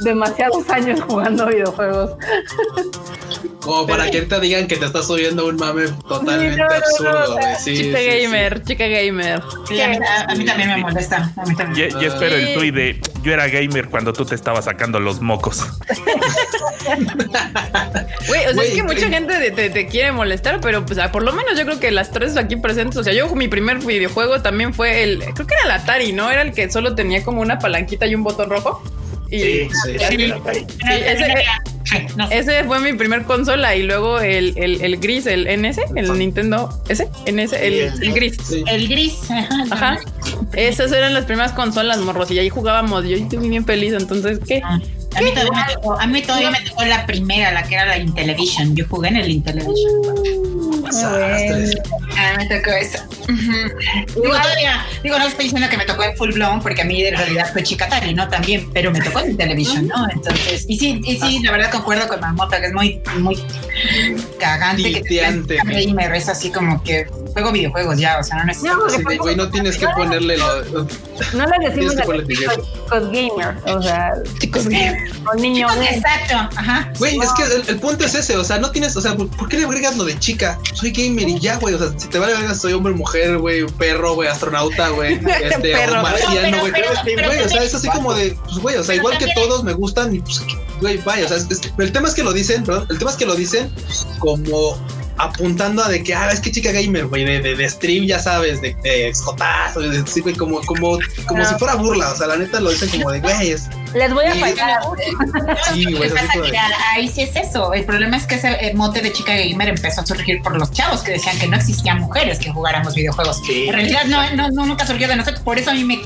demasiados 0.00 0.68
años 0.70 1.00
jugando 1.00 1.46
videojuegos. 1.46 2.12
Como 3.60 3.86
para 3.86 4.10
que 4.10 4.22
te 4.22 4.40
digan 4.40 4.66
que 4.66 4.76
te 4.76 4.84
estás 4.84 5.06
subiendo 5.06 5.46
un 5.46 5.56
mame 5.56 5.84
totalmente 6.06 6.54
Sí, 6.54 6.60
no, 6.60 6.64
no, 6.64 6.70
no, 6.70 6.76
absurdo, 6.76 7.22
o 7.22 7.26
sea, 7.40 7.48
güey. 7.52 7.56
Sí, 7.64 7.76
chica 7.78 7.98
sí, 7.98 8.04
sí. 8.04 8.22
gamer, 8.22 8.62
chica 8.62 8.86
gamer. 8.86 9.42
Sí, 9.66 9.80
a, 9.80 9.88
mí, 9.88 9.96
a- 9.96 10.30
a 10.30 10.34
mí 10.34 10.44
también 10.44 10.68
me 10.68 10.76
molesta. 10.78 11.32
A 11.36 11.46
mí 11.46 11.56
también. 11.56 11.88
Y, 11.98 12.02
y 12.02 12.06
espero 12.06 12.36
Sí. 12.36 12.42
el 12.42 12.54
tweet 12.54 12.72
de 12.72 13.00
yo 13.22 13.32
era 13.32 13.48
gamer 13.48 13.88
cuando 13.88 14.12
tú 14.12 14.26
te 14.26 14.34
estabas 14.34 14.66
sacando 14.66 15.00
los 15.00 15.20
mocos. 15.22 15.64
Güey, 18.28 18.46
o 18.46 18.52
sea, 18.54 18.62
es 18.64 18.70
que 18.74 18.82
mucha 18.82 19.08
gente 19.08 19.34
te, 19.38 19.50
te- 19.50 19.70
te 19.70 19.86
quiere 19.86 20.12
molestar, 20.12 20.60
pero 20.60 20.84
pues 20.84 20.98
ah, 20.98 21.10
por 21.12 21.22
lo 21.22 21.32
menos 21.32 21.56
yo 21.58 21.64
creo 21.64 21.80
que 21.80 21.90
las 21.90 22.10
tres 22.10 22.36
aquí 22.36 22.56
presentes, 22.56 22.96
o 22.98 23.04
sea, 23.04 23.12
yo 23.12 23.34
mi 23.34 23.48
primer 23.48 23.78
videojuego 23.78 24.42
también 24.42 24.74
fue 24.74 25.02
el, 25.02 25.20
creo 25.20 25.46
que 25.46 25.54
era 25.54 25.64
el 25.64 25.70
Atari, 25.82 26.12
¿no? 26.12 26.30
Era 26.30 26.42
el 26.42 26.52
que 26.52 26.70
solo 26.70 26.94
tenía 26.94 27.22
como 27.22 27.40
una 27.40 27.58
palanquita 27.58 28.06
y 28.06 28.14
un 28.14 28.22
botón 28.24 28.50
rojo. 28.50 28.82
Y 29.34 29.40
Sí, 29.40 29.68
Sí. 29.84 29.98
sí, 29.98 29.98
Sí. 29.98 30.16
sí. 30.16 30.66
Sí, 31.84 31.96
ese, 32.30 32.62
no 32.62 32.68
fue 32.68 32.80
mi 32.80 32.94
primer 32.94 33.22
consola 33.24 33.76
y 33.76 33.82
luego 33.82 34.18
el, 34.18 34.54
el, 34.56 34.80
el 34.80 34.96
gris, 34.98 35.26
el 35.26 35.46
NS, 35.46 35.80
el 35.96 36.18
Nintendo 36.18 36.68
S, 36.88 37.06
NS, 37.26 37.52
el, 37.52 37.74
el 38.02 38.12
gris. 38.14 38.36
Sí. 38.42 38.64
El 38.66 38.88
gris. 38.88 39.18
Ajá. 39.70 39.98
Esas 40.54 40.92
eran 40.92 41.12
las 41.14 41.24
primeras 41.26 41.52
consolas, 41.52 41.98
morros, 41.98 42.30
y 42.30 42.38
ahí 42.38 42.48
jugábamos. 42.48 43.04
Yo 43.06 43.16
estoy 43.16 43.48
bien 43.48 43.64
feliz, 43.66 43.92
entonces, 43.92 44.40
¿qué? 44.46 44.62
A 45.16 45.20
mí, 45.20 45.30
todavía 45.30 45.64
me 45.66 45.74
tocó, 45.74 46.00
a 46.00 46.06
mí 46.06 46.22
todavía 46.22 46.50
me 46.50 46.60
tocó 46.62 46.84
la 46.84 47.06
primera, 47.06 47.52
la 47.52 47.62
que 47.62 47.74
era 47.74 47.86
la 47.86 47.98
Intellivision. 47.98 48.74
Yo 48.74 48.86
jugué 48.88 49.08
en 49.08 49.16
el 49.16 49.30
Intellivision. 49.30 50.82
Pasaste. 50.82 51.82
Ah, 52.16 52.34
me 52.36 52.46
tocó 52.46 52.70
eso. 52.70 52.98
Digo, 53.26 54.32
todavía, 54.32 54.86
digo, 55.02 55.18
no 55.18 55.26
estoy 55.26 55.44
diciendo 55.44 55.68
que 55.68 55.76
me 55.76 55.84
tocó 55.84 56.04
en 56.04 56.16
full 56.16 56.32
blown, 56.32 56.60
porque 56.60 56.82
a 56.82 56.84
mí 56.84 57.04
en 57.04 57.16
realidad 57.16 57.50
fue 57.52 57.62
chicatari, 57.62 58.14
¿no? 58.14 58.28
También, 58.28 58.70
pero 58.72 58.90
me 58.90 59.00
tocó 59.00 59.20
en 59.20 59.30
Intellivision, 59.32 59.88
¿no? 59.88 60.08
Entonces, 60.10 60.66
y 60.68 60.78
sí, 60.78 61.00
y 61.04 61.16
sí, 61.16 61.40
la 61.42 61.52
verdad 61.52 61.70
concuerdo 61.70 62.08
con 62.08 62.20
Marmota, 62.20 62.60
que 62.60 62.66
es 62.66 62.72
muy, 62.72 63.00
muy 63.18 63.36
cagante. 64.38 64.92
Que 64.92 65.00
te 65.00 65.82
y 65.82 65.94
me 65.94 66.08
reza 66.08 66.32
así 66.32 66.50
como 66.50 66.82
que, 66.82 67.06
juego 67.34 67.52
videojuegos 67.52 67.98
ya, 67.98 68.18
o 68.18 68.22
sea, 68.22 68.38
no 68.38 68.44
necesito. 68.44 68.76
No, 68.76 68.88
Sí, 68.90 69.02
de, 69.06 69.16
güey, 69.18 69.36
no 69.36 69.50
tienes 69.50 69.76
que 69.76 69.86
ponerle 69.88 70.38
lo. 70.38 70.64
No 71.34 71.46
les 71.60 71.74
decimos 71.74 71.98
a 71.98 72.02
ponerle 72.04 72.34
los 72.34 72.54
chicos 72.56 73.10
gamers, 73.12 73.60
o 73.66 73.82
sea, 73.82 74.12
Chicos, 74.38 74.66
¿qué? 74.68 74.96
o 75.30 75.34
niños. 75.34 75.70
Exacto, 75.90 76.34
ajá. 76.56 76.90
Güey, 76.98 77.18
es 77.18 77.30
que 77.32 77.42
el, 77.42 77.68
el 77.68 77.80
punto 77.80 78.04
es 78.06 78.14
ese, 78.14 78.36
o 78.36 78.44
sea, 78.44 78.58
no 78.58 78.70
tienes, 78.70 78.96
o 78.96 79.00
sea, 79.00 79.14
¿por, 79.16 79.28
por 79.36 79.48
qué 79.48 79.58
le 79.58 79.64
agregas 79.66 79.96
lo 79.96 80.04
de 80.04 80.18
chica? 80.18 80.58
Soy 80.72 80.90
gamer 80.92 81.28
y 81.28 81.38
ya, 81.40 81.56
güey, 81.58 81.74
o 81.74 81.78
sea, 81.78 81.88
si 81.98 82.08
te 82.08 82.18
vale 82.18 82.34
verga, 82.34 82.54
soy 82.54 82.72
hombre, 82.72 82.92
mujer, 82.94 83.38
güey, 83.38 83.66
perro, 83.66 84.14
güey, 84.14 84.28
astronauta, 84.28 84.88
güey, 84.90 85.14
este, 85.42 85.58
Perro. 85.72 86.00
o 86.00 86.02
marciano, 86.02 86.60
güey, 86.60 86.72
güey, 86.72 87.38
o 87.42 87.48
sea, 87.48 87.62
es 87.62 87.74
así 87.74 87.88
como 87.88 88.14
de, 88.14 88.36
pues, 88.44 88.58
güey, 88.58 88.76
o 88.76 88.84
sea, 88.84 88.94
igual 88.94 89.18
que 89.18 89.26
todos 89.34 89.64
me 89.64 89.72
gustan 89.72 90.14
y, 90.14 90.20
pues, 90.20 90.40
güey, 90.80 90.98
vaya, 90.98 91.24
o 91.24 91.28
sea, 91.28 91.36
es- 91.38 91.50
es- 91.50 91.72
el 91.78 91.92
tema 91.92 92.08
es 92.08 92.14
que 92.14 92.22
lo 92.22 92.32
dicen, 92.32 92.64
perdón, 92.64 92.86
el 92.90 92.98
tema 92.98 93.10
es 93.10 93.16
que 93.16 93.26
lo 93.26 93.34
dicen 93.34 93.72
como 94.18 94.76
apuntando 95.16 95.84
a 95.84 95.88
de 95.88 96.02
que, 96.02 96.14
ah, 96.14 96.30
es 96.32 96.40
que 96.40 96.50
chica 96.50 96.72
gamer, 96.72 97.06
güey, 97.06 97.24
de, 97.24 97.40
de, 97.40 97.54
de 97.56 97.68
stream, 97.68 98.06
ya 98.06 98.18
sabes, 98.18 98.60
de, 98.60 98.74
de 98.82 99.08
escotazo, 99.08 99.80
de, 99.80 100.04
sí, 100.06 100.20
güey, 100.20 100.34
como, 100.34 100.60
como, 100.62 100.98
como 101.26 101.40
No. 101.42 101.48
si 101.48 101.54
fuera 101.56 101.74
burla, 101.76 102.12
o 102.12 102.16
sea, 102.16 102.26
la 102.26 102.36
neta 102.36 102.60
lo 102.60 102.70
dicen 102.70 102.88
como 102.90 103.10
de, 103.12 103.20
güey, 103.20 103.50
es, 103.52 103.68
Les 103.94 104.12
voy 104.12 104.24
a 104.24 104.32
Sí. 104.34 104.40
fallar. 104.40 104.80
sí, 105.72 105.84
güey, 105.92 106.10
ahí 106.94 107.08
sí 107.08 107.22
es 107.22 107.36
eso. 107.36 107.72
El 107.72 107.84
problema 107.84 108.16
es 108.16 108.26
que 108.26 108.34
ese 108.34 108.48
eh, 108.66 108.74
mote 108.74 109.00
de 109.02 109.12
chica 109.12 109.34
gamer 109.36 109.68
empezó 109.68 110.00
a 110.00 110.06
surgir 110.06 110.42
por 110.42 110.56
los 110.58 110.70
chavos 110.72 111.02
que 111.02 111.12
decían 111.12 111.38
que 111.38 111.46
no 111.46 111.56
existían 111.56 112.00
mujeres 112.00 112.38
que 112.40 112.50
jugáramos 112.50 112.94
videojuegos. 112.94 113.40
Sí. 113.46 113.66
En 113.68 113.72
realidad 113.74 114.04
no, 114.06 114.30
no, 114.32 114.50
no, 114.50 114.66
nunca 114.66 114.84
surgió 114.86 115.06
de 115.06 115.14
nosotros. 115.16 115.42
Por 115.44 115.58
eso 115.60 115.70
a 115.70 115.74
mí 115.74 115.84
me 115.84 116.02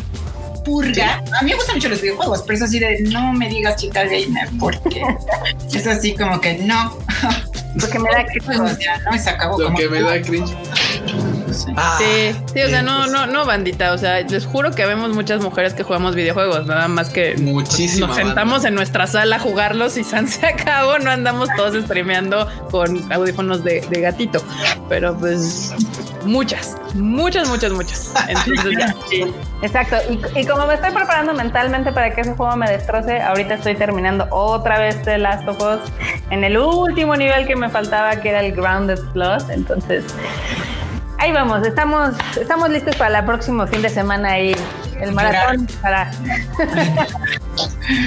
purga. 0.67 1.23
A 1.39 1.43
mí 1.43 1.51
me 1.51 1.57
gustan 1.57 1.77
mucho 1.77 1.89
los 1.89 2.03
videojuegos, 2.03 2.43
pero 2.43 2.57
es 2.59 2.63
así 2.63 2.79
de 2.79 3.01
no 3.05 3.33
me 3.33 3.49
digas 3.49 3.77
chica 3.77 4.05
gamer 4.05 4.51
porque 4.61 5.03
es 5.73 5.87
así 5.87 6.15
como 6.15 6.41
que 6.43 6.59
no. 6.59 6.99
Porque 7.81 7.99
me 7.99 8.11
da 8.11 8.25
que 8.25 8.41
ya, 8.79 8.99
no, 8.99 9.15
y 9.15 9.19
se 9.19 9.31
acabó. 9.31 9.59
lo 9.59 9.67
como 9.67 9.79
que 9.79 9.89
me 9.89 10.01
da 10.03 10.21
cringe. 10.21 10.55
Ah, 11.77 11.99
Sí, 11.99 12.35
sí, 12.55 12.63
o 12.63 12.69
sea, 12.69 12.83
no, 12.83 12.99
pues, 13.01 13.13
no, 13.13 13.27
no, 13.27 13.45
bandita. 13.47 13.93
O 13.93 13.99
sea, 13.99 14.21
les 14.21 14.47
juro 14.47 14.71
que 14.73 14.87
vemos 14.87 15.11
muchas 15.15 15.41
mujeres 15.41 15.75
que 15.75 15.83
jugamos 15.83 16.15
videojuegos, 16.15 16.67
nada 16.67 16.89
más 16.89 17.11
que 17.11 17.37
Muchísima 17.39 18.07
nos 18.09 18.17
sentamos 18.17 18.53
banda. 18.55 18.69
en 18.69 18.75
nuestra 18.75 19.07
sala 19.07 19.37
a 19.37 19.39
jugarlos 19.39 19.97
y 19.97 20.05
San 20.05 20.29
se 20.29 20.47
acabó, 20.49 20.99
no 20.99 21.11
andamos 21.11 21.49
todos 21.57 21.83
streameando 21.85 22.49
con 22.71 23.11
audífonos 23.13 23.65
de, 23.65 23.81
de 23.89 24.01
gatito. 24.01 24.43
Pero 24.89 25.17
pues 25.19 25.75
muchas, 26.25 26.77
muchas, 26.95 27.49
muchas, 27.49 27.73
muchas. 27.73 28.13
Entonces 28.29 28.75
ya. 28.79 28.95
Exacto, 29.63 29.97
y, 30.09 30.41
y 30.41 30.47
como 30.47 30.67
me 30.67 30.75
estoy 30.75 30.93
preparando 30.93 31.35
mentalmente 31.35 31.91
para 31.93 32.15
que 32.15 32.21
ese 32.21 32.35
juego 32.35 32.55
me 32.57 32.71
destroce, 32.71 33.21
ahorita 33.21 33.55
estoy 33.55 33.75
terminando 33.75 34.27
otra 34.31 34.79
vez 34.79 35.03
The 35.03 35.19
Last 35.19 35.49
of 35.49 35.61
Us 35.61 35.81
en 36.31 36.45
el 36.45 36.57
último 36.59 37.17
nivel 37.17 37.47
que 37.47 37.57
me 37.57 37.69
faltaba, 37.69 38.17
que 38.21 38.29
era 38.29 38.41
el 38.41 38.53
Grounded 38.53 39.01
Plus. 39.13 39.49
Entonces, 39.51 40.05
ahí 41.19 41.33
vamos, 41.33 41.67
estamos, 41.67 42.15
estamos 42.41 42.71
listos 42.71 42.97
para 42.97 43.19
el 43.21 43.25
próximo 43.25 43.67
fin 43.67 43.83
de 43.83 43.89
semana 43.91 44.39
y 44.41 44.55
el 45.01 45.13
maratón 45.13 45.67
para. 45.83 46.11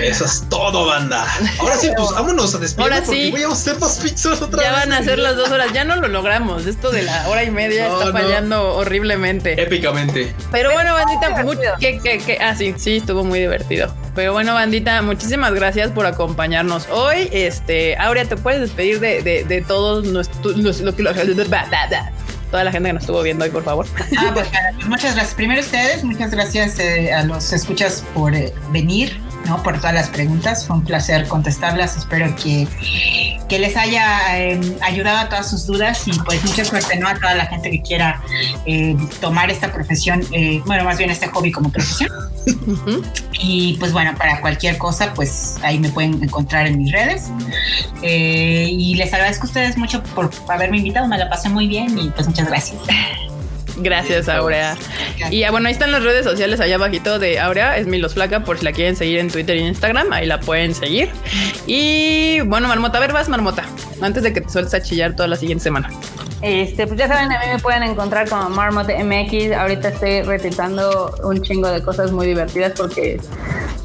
Eso 0.01 0.25
es 0.25 0.45
todo, 0.49 0.85
banda. 0.87 1.25
Ahora 1.59 1.75
sí, 1.75 1.89
pues 1.95 2.11
vámonos 2.11 2.53
a 2.53 2.59
despedir. 2.59 2.83
Ahora 2.93 3.03
porque 3.05 3.25
sí. 3.25 3.31
voy 3.31 3.43
a 3.43 3.47
hacer 3.47 3.79
más 3.79 3.97
pizzas 3.97 4.41
otra 4.41 4.61
Ya 4.63 4.71
vez. 4.71 4.79
van 4.81 4.93
a 4.93 5.03
ser 5.03 5.17
las 5.19 5.35
dos 5.35 5.49
horas, 5.51 5.73
ya 5.73 5.83
no 5.83 5.95
lo 5.95 6.07
logramos. 6.07 6.65
Esto 6.67 6.91
de 6.91 7.03
la 7.03 7.27
hora 7.27 7.43
y 7.43 7.51
media 7.51 7.87
No, 7.87 7.93
está 7.99 8.05
no. 8.05 8.11
fallando 8.13 8.75
horriblemente. 8.75 9.61
Épicamente. 9.61 10.33
Pero 10.51 10.71
bueno, 10.71 10.93
bandita, 10.93 11.27
Estuvo 11.29 11.43
mu- 11.43 11.51
divertido. 11.59 11.77
que, 11.79 11.99
que, 11.99 12.17
que- 12.25 12.37
ah, 12.43 12.55
sí, 12.55 12.73
sí, 12.77 12.97
estuvo 12.97 13.23
muy 13.23 13.39
divertido. 13.39 13.93
Pero 14.15 14.33
bueno, 14.33 14.53
bandita, 14.53 15.01
muchísimas 15.01 15.53
gracias 15.53 15.89
por 15.91 16.05
acompañarnos 16.05 16.87
hoy. 16.91 17.29
Este, 17.31 17.97
Aurea, 17.97 18.25
te 18.25 18.37
puedes 18.37 18.61
despedir 18.61 18.99
de, 18.99 19.21
de, 19.23 19.43
de 19.45 19.61
todos 19.61 20.05
nuestros, 20.05 20.57
los- 20.57 20.81
lo 20.81 20.95
que- 20.95 21.03
lo- 21.03 21.11
toda 22.51 22.65
la 22.65 22.71
gente 22.71 22.89
que 22.89 22.93
nos 22.93 23.03
estuvo 23.03 23.23
viendo 23.23 23.45
hoy, 23.45 23.49
por 23.49 23.63
favor. 23.63 23.87
Ah, 24.17 24.31
pues, 24.33 24.47
muchas 24.87 25.15
gracias. 25.15 25.33
Primero 25.33 25.61
ustedes, 25.61 26.03
muchas 26.03 26.31
gracias 26.31 26.77
eh, 26.79 27.13
a 27.13 27.23
los 27.23 27.51
escuchas 27.53 28.03
por 28.13 28.35
eh, 28.35 28.53
venir, 28.71 29.19
¿no? 29.45 29.61
Por 29.63 29.77
todas 29.77 29.93
las 29.93 30.09
preguntas. 30.09 30.65
Fue 30.65 30.77
un 30.77 30.83
placer 30.83 31.27
contestarlas. 31.27 31.97
Espero 31.97 32.35
que, 32.35 32.67
que 33.47 33.59
les 33.59 33.75
haya 33.77 34.39
eh, 34.39 34.59
ayudado 34.81 35.19
a 35.19 35.29
todas 35.29 35.49
sus 35.49 35.65
dudas 35.65 36.07
y 36.07 36.11
pues 36.19 36.43
mucha 36.43 36.65
suerte, 36.65 36.97
¿no? 36.97 37.07
A 37.07 37.15
toda 37.15 37.35
la 37.35 37.45
gente 37.45 37.71
que 37.71 37.81
quiera 37.81 38.21
eh, 38.65 38.95
tomar 39.19 39.49
esta 39.51 39.71
profesión, 39.71 40.23
eh, 40.31 40.61
bueno, 40.65 40.83
más 40.83 40.97
bien 40.97 41.09
este 41.09 41.27
hobby 41.27 41.51
como 41.51 41.71
profesión. 41.71 42.09
Y 43.43 43.77
pues 43.79 43.91
bueno, 43.91 44.13
para 44.17 44.39
cualquier 44.39 44.77
cosa, 44.77 45.13
pues 45.13 45.57
ahí 45.63 45.79
me 45.79 45.89
pueden 45.89 46.23
encontrar 46.23 46.67
en 46.67 46.77
mis 46.77 46.91
redes. 46.91 47.29
Eh, 48.01 48.67
y 48.71 48.95
les 48.95 49.13
agradezco 49.13 49.43
a 49.43 49.47
ustedes 49.47 49.77
mucho 49.77 50.03
por 50.03 50.29
haberme 50.47 50.77
invitado, 50.77 51.07
me 51.07 51.17
la 51.17 51.29
pasé 51.29 51.49
muy 51.49 51.67
bien 51.67 51.97
y 51.97 52.09
pues 52.09 52.27
muchas 52.27 52.47
gracias. 52.47 52.79
Gracias, 53.77 54.27
Aurea. 54.29 54.75
Y 55.31 55.43
ah, 55.43 55.51
bueno, 55.51 55.67
ahí 55.67 55.73
están 55.73 55.91
las 55.91 56.03
redes 56.03 56.23
sociales 56.25 56.59
allá 56.59 56.75
abajito 56.75 57.19
de 57.19 57.39
Aurea, 57.39 57.77
es 57.77 57.87
Milos 57.87 58.13
Flaca, 58.13 58.43
por 58.43 58.57
si 58.59 58.65
la 58.65 58.71
quieren 58.73 58.95
seguir 58.95 59.19
en 59.19 59.29
Twitter 59.31 59.55
y 59.57 59.61
Instagram, 59.61 60.11
ahí 60.11 60.25
la 60.27 60.39
pueden 60.39 60.75
seguir. 60.75 61.09
Y 61.67 62.41
bueno, 62.41 62.67
Marmota, 62.67 62.97
a 62.97 63.01
ver, 63.01 63.13
vas, 63.13 63.29
Marmota, 63.29 63.63
antes 64.01 64.23
de 64.23 64.33
que 64.33 64.41
te 64.41 64.49
sueltes 64.49 64.73
a 64.73 64.81
chillar 64.81 65.15
toda 65.15 65.27
la 65.27 65.35
siguiente 65.35 65.63
semana. 65.63 65.89
Este, 66.41 66.87
pues 66.87 66.97
ya 66.99 67.07
saben, 67.07 67.31
a 67.31 67.39
mí 67.39 67.45
me 67.53 67.59
pueden 67.59 67.83
encontrar 67.83 68.27
como 68.27 68.49
Marmot 68.49 68.87
MX. 68.87 69.51
Ahorita 69.55 69.89
estoy 69.89 70.23
retitando 70.23 71.15
un 71.23 71.41
chingo 71.43 71.67
de 71.69 71.83
cosas 71.83 72.11
muy 72.11 72.25
divertidas 72.25 72.73
porque 72.75 73.19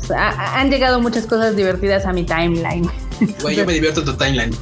o 0.01 0.05
sea, 0.07 0.29
ha- 0.31 0.61
han 0.61 0.71
llegado 0.71 1.01
muchas 1.01 1.27
cosas 1.27 1.55
divertidas 1.55 2.07
a 2.07 2.13
mi 2.15 2.25
timeline. 2.25 2.91
Güey, 3.43 3.57
yo 3.57 3.67
me 3.67 3.75
divierto 3.75 4.01
en 4.01 4.07
tu 4.07 4.15
timeline. 4.15 4.57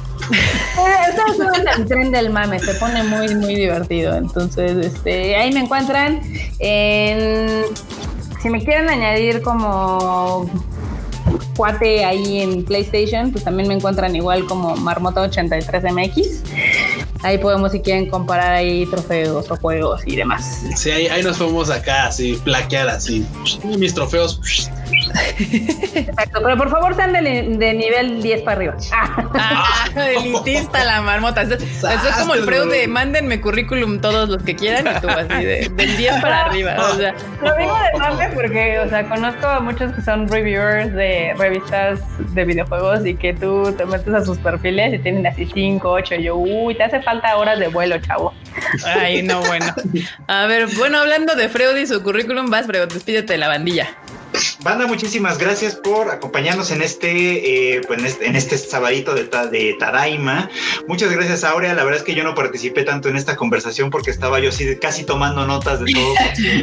Estamos 1.09 1.37
en 1.57 1.81
el 1.81 1.87
tren 1.87 2.11
del 2.11 2.29
mame, 2.29 2.59
se 2.59 2.73
pone 2.75 3.03
muy, 3.03 3.35
muy 3.35 3.55
divertido. 3.55 4.15
Entonces, 4.15 4.85
este, 4.85 5.35
ahí 5.35 5.51
me 5.51 5.61
encuentran. 5.61 6.21
En, 6.59 7.65
si 8.41 8.49
me 8.49 8.63
quieren 8.63 8.89
añadir 8.89 9.41
como 9.41 10.49
cuate 11.55 12.05
ahí 12.05 12.41
en 12.41 12.63
PlayStation, 12.63 13.31
pues 13.31 13.43
también 13.43 13.67
me 13.67 13.75
encuentran 13.75 14.15
igual 14.15 14.45
como 14.45 14.75
Marmota83MX. 14.77 16.41
Ahí 17.23 17.39
podemos, 17.39 17.71
si 17.71 17.79
quieren, 17.79 18.09
comparar 18.09 18.53
ahí 18.53 18.85
trofeos 18.85 19.49
o 19.49 19.55
juegos 19.55 20.01
y 20.05 20.15
demás. 20.15 20.63
Sí, 20.75 20.91
ahí, 20.91 21.07
ahí 21.07 21.23
nos 21.23 21.37
fuimos 21.37 21.71
acá, 21.71 22.07
así, 22.07 22.39
plaquear, 22.43 22.87
así. 22.89 23.25
Mis 23.63 23.95
trofeos. 23.95 24.39
Exacto, 25.39 26.39
pero 26.43 26.57
por 26.57 26.69
favor 26.69 26.95
sean 26.95 27.13
de, 27.13 27.73
nivel 27.73 28.21
10 28.21 28.41
para 28.41 28.57
arriba. 28.57 28.75
Ah, 28.91 29.87
elitista 29.95 30.83
la 30.83 31.01
marmota. 31.01 31.41
Esto 31.41 31.55
es 31.55 32.15
como 32.17 32.33
el 32.33 32.45
preu 32.45 32.67
de 32.67 32.87
mándenme 32.87 33.41
currículum 33.41 33.99
todos 33.99 34.29
los 34.29 34.43
que 34.43 34.55
quieran 34.55 34.85
y 34.87 35.01
tú 35.01 35.09
así 35.09 35.45
de, 35.45 35.71
del 35.75 35.97
10 35.97 36.21
para 36.21 36.45
arriba. 36.45 36.75
O 36.91 36.95
sea, 36.95 37.13
Lo 37.41 37.55
digo 37.57 37.77
de 37.77 37.99
mame 37.99 38.29
porque, 38.33 38.79
o 38.79 38.89
sea, 38.89 39.07
conozco 39.07 39.47
a 39.47 39.59
muchos 39.59 39.93
que 39.93 40.01
son 40.01 40.27
reviewers 40.27 40.93
de 40.93 41.33
revistas 41.37 41.99
de 42.33 42.45
videojuegos 42.45 43.05
y 43.05 43.15
que 43.15 43.33
tú 43.33 43.73
te 43.77 43.85
metes 43.85 44.13
a 44.13 44.23
sus 44.23 44.37
perfiles 44.39 44.93
y 44.93 44.99
tienen 44.99 45.25
así 45.27 45.49
5, 45.51 45.89
8. 45.89 46.15
Y 46.15 46.23
yo, 46.23 46.35
uy, 46.35 46.75
te 46.75 46.83
hace 46.83 47.01
falta 47.01 47.35
horas 47.37 47.59
de 47.59 47.67
vuelo, 47.67 47.97
chavo. 47.99 48.33
ay, 48.85 49.23
no, 49.23 49.41
bueno. 49.41 49.73
A 50.27 50.45
ver, 50.47 50.67
bueno, 50.77 50.99
hablando 50.99 51.35
de 51.35 51.49
Freud 51.49 51.75
y 51.77 51.87
su 51.87 52.01
currículum, 52.01 52.49
vas, 52.49 52.65
Freud, 52.65 52.87
despídete 52.91 53.33
de 53.33 53.39
la 53.39 53.47
bandilla. 53.47 53.89
Banda, 54.65 54.87
muchísimas 54.87 55.37
gracias 55.37 55.75
por 55.75 56.09
acompañarnos 56.09 56.71
en 56.71 56.81
este, 56.81 57.75
eh, 57.75 57.81
pues, 57.85 57.99
en 57.99 58.05
este, 58.07 58.25
en 58.25 58.35
este 58.35 58.57
sabadito 58.57 59.13
de, 59.13 59.25
ta- 59.25 59.45
de 59.45 59.75
Tadaima. 59.79 60.49
Muchas 60.87 61.11
gracias, 61.11 61.43
Aurea. 61.43 61.75
La 61.75 61.83
verdad 61.83 61.99
es 61.99 62.03
que 62.03 62.15
yo 62.15 62.23
no 62.23 62.33
participé 62.33 62.81
tanto 62.81 63.07
en 63.07 63.15
esta 63.15 63.35
conversación 63.35 63.91
porque 63.91 64.09
estaba 64.09 64.39
yo 64.39 64.49
así 64.49 64.75
casi 64.77 65.03
tomando 65.03 65.45
notas 65.45 65.81
de 65.81 65.93
todo. 65.93 66.13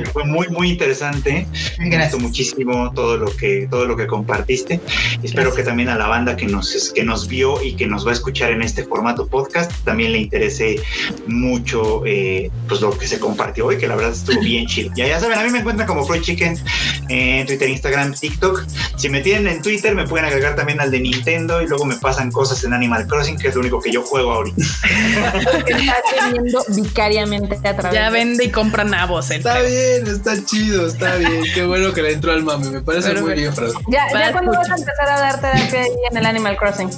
Fue 0.12 0.24
muy, 0.24 0.48
muy 0.48 0.70
interesante. 0.70 1.46
Me 1.78 1.96
gustó 1.96 2.18
muchísimo 2.18 2.90
todo 2.92 3.16
lo 3.18 3.36
que, 3.36 3.68
todo 3.70 3.86
lo 3.86 3.96
que 3.96 4.08
compartiste. 4.08 4.80
Espero 5.22 5.54
que 5.54 5.62
también 5.62 5.88
a 5.88 5.94
la 5.94 6.08
banda 6.08 6.34
que 6.34 6.46
nos, 6.46 6.90
que 6.92 7.04
nos 7.04 7.28
vio 7.28 7.62
y 7.62 7.76
que 7.76 7.86
nos 7.86 8.04
va 8.04 8.10
a 8.10 8.14
escuchar 8.14 8.50
en 8.50 8.62
este 8.62 8.82
formato 8.82 9.28
podcast 9.28 9.70
también 9.84 10.10
le 10.10 10.18
interese 10.18 10.80
mucho 11.28 12.04
eh, 12.04 12.50
pues 12.66 12.80
lo 12.80 12.98
que 12.98 13.06
se 13.06 13.20
compartió 13.20 13.66
hoy, 13.66 13.78
que 13.78 13.86
la 13.86 13.94
verdad 13.94 14.10
estuvo 14.12 14.40
bien 14.40 14.66
chido. 14.66 14.90
Ya, 14.96 15.06
ya 15.06 15.20
saben, 15.20 15.38
a 15.38 15.44
mí 15.44 15.50
me 15.50 15.60
encuentran 15.60 15.86
como 15.86 16.04
Freud 16.04 16.22
Chicken 16.22 16.58
en 17.08 17.46
Twitter, 17.46 17.68
Instagram, 17.68 17.91
TikTok. 18.18 18.64
Si 18.96 19.08
me 19.08 19.20
tienen 19.20 19.46
en 19.48 19.62
Twitter, 19.62 19.94
me 19.94 20.06
pueden 20.06 20.26
agregar 20.26 20.54
también 20.56 20.80
al 20.80 20.90
de 20.90 21.00
Nintendo 21.00 21.60
y 21.62 21.66
luego 21.66 21.84
me 21.84 21.96
pasan 21.96 22.30
cosas 22.30 22.62
en 22.64 22.72
Animal 22.72 23.06
Crossing, 23.06 23.36
que 23.36 23.48
es 23.48 23.54
lo 23.54 23.60
único 23.60 23.80
que 23.80 23.92
yo 23.92 24.02
juego 24.02 24.32
ahorita. 24.32 24.56
Estás 25.66 26.32
viendo 26.32 26.64
vicariamente 26.68 27.56
a 27.68 27.76
través 27.76 27.92
Ya 27.92 28.10
de- 28.10 28.18
vende 28.18 28.44
y 28.44 28.50
compra 28.50 28.84
nabos. 28.84 29.30
el 29.30 29.38
Está 29.38 29.60
bien, 29.60 30.06
está 30.06 30.44
chido, 30.44 30.86
está 30.86 31.16
bien. 31.16 31.42
Qué 31.54 31.64
bueno 31.66 31.92
que 31.92 32.02
le 32.02 32.12
entró 32.12 32.32
al 32.32 32.42
mame. 32.42 32.70
Me 32.70 32.80
parece 32.80 33.08
Pero, 33.10 33.22
muy 33.22 33.34
bien, 33.34 33.52
Fred. 33.54 33.70
Ya, 33.88 34.06
ya 34.12 34.32
cuando 34.32 34.52
vas 34.52 34.70
a 34.70 34.74
empezar 34.76 35.08
a 35.08 35.20
dar 35.20 35.40
terapia 35.40 35.80
ahí 35.82 35.90
en 36.10 36.16
el 36.16 36.26
Animal 36.26 36.56
Crossing. 36.56 36.90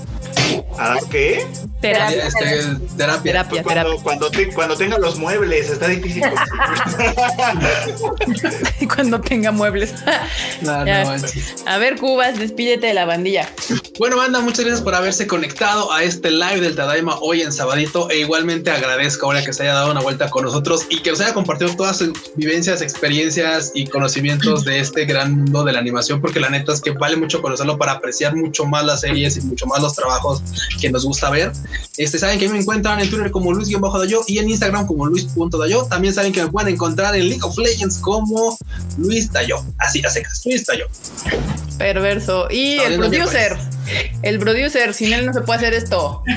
¿A 0.78 0.96
qué? 1.10 1.46
Terapia. 1.80 2.26
Este, 2.26 2.44
terapia. 2.96 3.22
Terapia, 3.22 3.62
Cuando, 3.62 3.68
terapia. 3.82 4.02
cuando, 4.02 4.30
te- 4.30 4.52
cuando 4.52 4.76
tenga 4.76 4.98
los 4.98 5.18
muebles, 5.18 5.70
está 5.70 5.88
difícil. 5.88 6.22
Cuando 8.94 9.20
tenga 9.20 9.50
muebles. 9.52 9.94
No, 10.60 10.73
Ya. 10.84 11.04
no. 11.04 11.26
A 11.66 11.78
ver, 11.78 11.96
Cubas, 11.98 12.38
despídete 12.38 12.88
de 12.88 12.94
la 12.94 13.04
bandilla. 13.04 13.48
Bueno, 13.98 14.16
banda, 14.16 14.40
muchas 14.40 14.60
gracias 14.60 14.82
por 14.82 14.94
haberse 14.94 15.26
conectado 15.26 15.92
a 15.92 16.02
este 16.02 16.30
live 16.30 16.60
del 16.60 16.74
Tadaima 16.74 17.18
hoy 17.20 17.42
en 17.42 17.52
Sabadito. 17.52 18.10
E 18.10 18.18
igualmente 18.18 18.70
agradezco 18.70 19.26
ahora 19.26 19.44
que 19.44 19.52
se 19.52 19.62
haya 19.62 19.74
dado 19.74 19.90
una 19.90 20.00
vuelta 20.00 20.30
con 20.30 20.44
nosotros 20.44 20.86
y 20.90 21.00
que 21.00 21.10
nos 21.10 21.20
haya 21.20 21.34
compartido 21.34 21.74
todas 21.76 21.98
sus 21.98 22.12
vivencias, 22.34 22.82
experiencias 22.82 23.72
y 23.74 23.86
conocimientos 23.86 24.64
de 24.64 24.80
este 24.80 25.04
gran 25.04 25.32
mundo 25.32 25.64
de 25.64 25.72
la 25.72 25.78
animación, 25.78 26.20
porque 26.20 26.40
la 26.40 26.50
neta 26.50 26.72
es 26.72 26.80
que 26.80 26.90
vale 26.90 27.16
mucho 27.16 27.40
conocerlo 27.40 27.78
para 27.78 27.92
apreciar 27.92 28.34
mucho 28.34 28.64
más 28.64 28.84
las 28.84 29.02
series 29.02 29.36
y 29.36 29.42
mucho 29.42 29.66
más 29.66 29.80
los 29.80 29.94
trabajos 29.94 30.42
que 30.80 30.90
nos 30.90 31.04
gusta 31.04 31.30
ver. 31.30 31.52
Este, 31.96 32.18
saben 32.18 32.38
que 32.38 32.48
me 32.48 32.58
encuentran 32.58 33.00
en 33.00 33.08
Twitter 33.08 33.30
como 33.30 33.52
Luis-Dayo 33.52 34.22
y 34.26 34.38
en 34.38 34.50
Instagram 34.50 34.86
como 34.86 35.06
Luis.dayo. 35.06 35.84
También 35.84 36.12
saben 36.14 36.32
que 36.32 36.42
me 36.42 36.50
pueden 36.50 36.74
encontrar 36.74 37.14
en 37.14 37.28
League 37.28 37.42
of 37.42 37.56
Legends 37.56 37.98
como 37.98 38.58
Luis 38.98 39.30
Dayo. 39.32 39.62
Así, 39.78 40.02
a 40.04 40.10
secas, 40.10 40.42
Luis 40.44 40.63
Dayo. 40.66 40.88
Perverso. 41.78 42.48
Y 42.50 42.78
el 42.78 42.96
producer. 42.96 43.56
El 44.22 44.38
producer, 44.38 44.94
sin 44.94 45.12
él 45.12 45.26
no 45.26 45.32
se 45.34 45.42
puede 45.42 45.58
hacer 45.58 45.74
esto. 45.74 46.22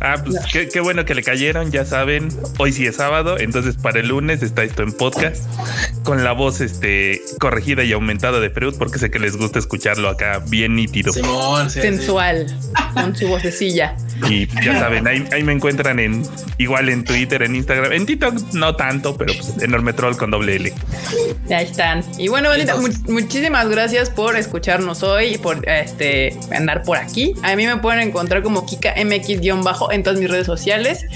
Ah, 0.00 0.16
pues 0.22 0.36
qué, 0.52 0.68
qué 0.68 0.80
bueno 0.80 1.04
que 1.04 1.14
le 1.14 1.22
cayeron, 1.22 1.70
ya 1.70 1.84
saben. 1.84 2.28
Hoy 2.58 2.72
sí 2.72 2.86
es 2.86 2.96
sábado, 2.96 3.38
entonces 3.38 3.76
para 3.76 4.00
el 4.00 4.08
lunes 4.08 4.42
está 4.42 4.62
esto 4.62 4.82
en 4.82 4.92
podcast 4.92 5.42
con 6.02 6.22
la 6.22 6.32
voz 6.32 6.60
este 6.60 7.22
corregida 7.40 7.82
y 7.84 7.92
aumentada 7.92 8.40
de 8.40 8.50
Freud, 8.50 8.74
porque 8.78 8.98
sé 8.98 9.10
que 9.10 9.18
les 9.18 9.36
gusta 9.36 9.58
escucharlo 9.58 10.08
acá 10.08 10.42
bien 10.48 10.76
nítido. 10.76 11.12
Simón, 11.12 11.70
sí, 11.70 11.80
sí. 11.80 11.86
Sensual. 11.86 12.46
Con 12.94 13.16
su 13.16 13.26
vocecilla. 13.28 13.96
Y 14.28 14.46
ya 14.64 14.78
saben, 14.78 15.06
ahí, 15.06 15.24
ahí 15.32 15.42
me 15.42 15.52
encuentran 15.52 15.98
en 15.98 16.22
igual 16.58 16.88
en 16.88 17.04
Twitter, 17.04 17.42
en 17.42 17.54
Instagram, 17.56 17.92
en 17.92 18.06
TikTok 18.06 18.52
no 18.52 18.76
tanto, 18.76 19.16
pero 19.16 19.32
pues 19.34 19.62
enorme 19.62 19.92
troll 19.92 20.16
con 20.16 20.30
doble 20.30 20.56
L. 20.56 20.72
Ya 21.48 21.60
están. 21.62 22.02
Y 22.18 22.28
bueno, 22.28 22.48
Bonita, 22.50 22.76
mu- 22.76 22.88
muchísimas 23.26 23.68
gracias 23.68 24.08
por 24.08 24.36
escucharnos 24.36 25.02
hoy 25.02 25.34
y 25.34 25.38
por 25.38 25.68
este 25.68 26.38
andar 26.52 26.84
por 26.84 26.96
aquí. 26.96 27.34
A 27.42 27.56
mí 27.56 27.66
me 27.66 27.76
pueden 27.78 27.98
encontrar 27.98 28.44
como 28.44 28.64
Kika 28.64 28.94
MX-bajo 28.94 29.90
en 29.90 30.04
todas 30.04 30.20
mis 30.20 30.30
redes 30.30 30.46
sociales. 30.46 31.06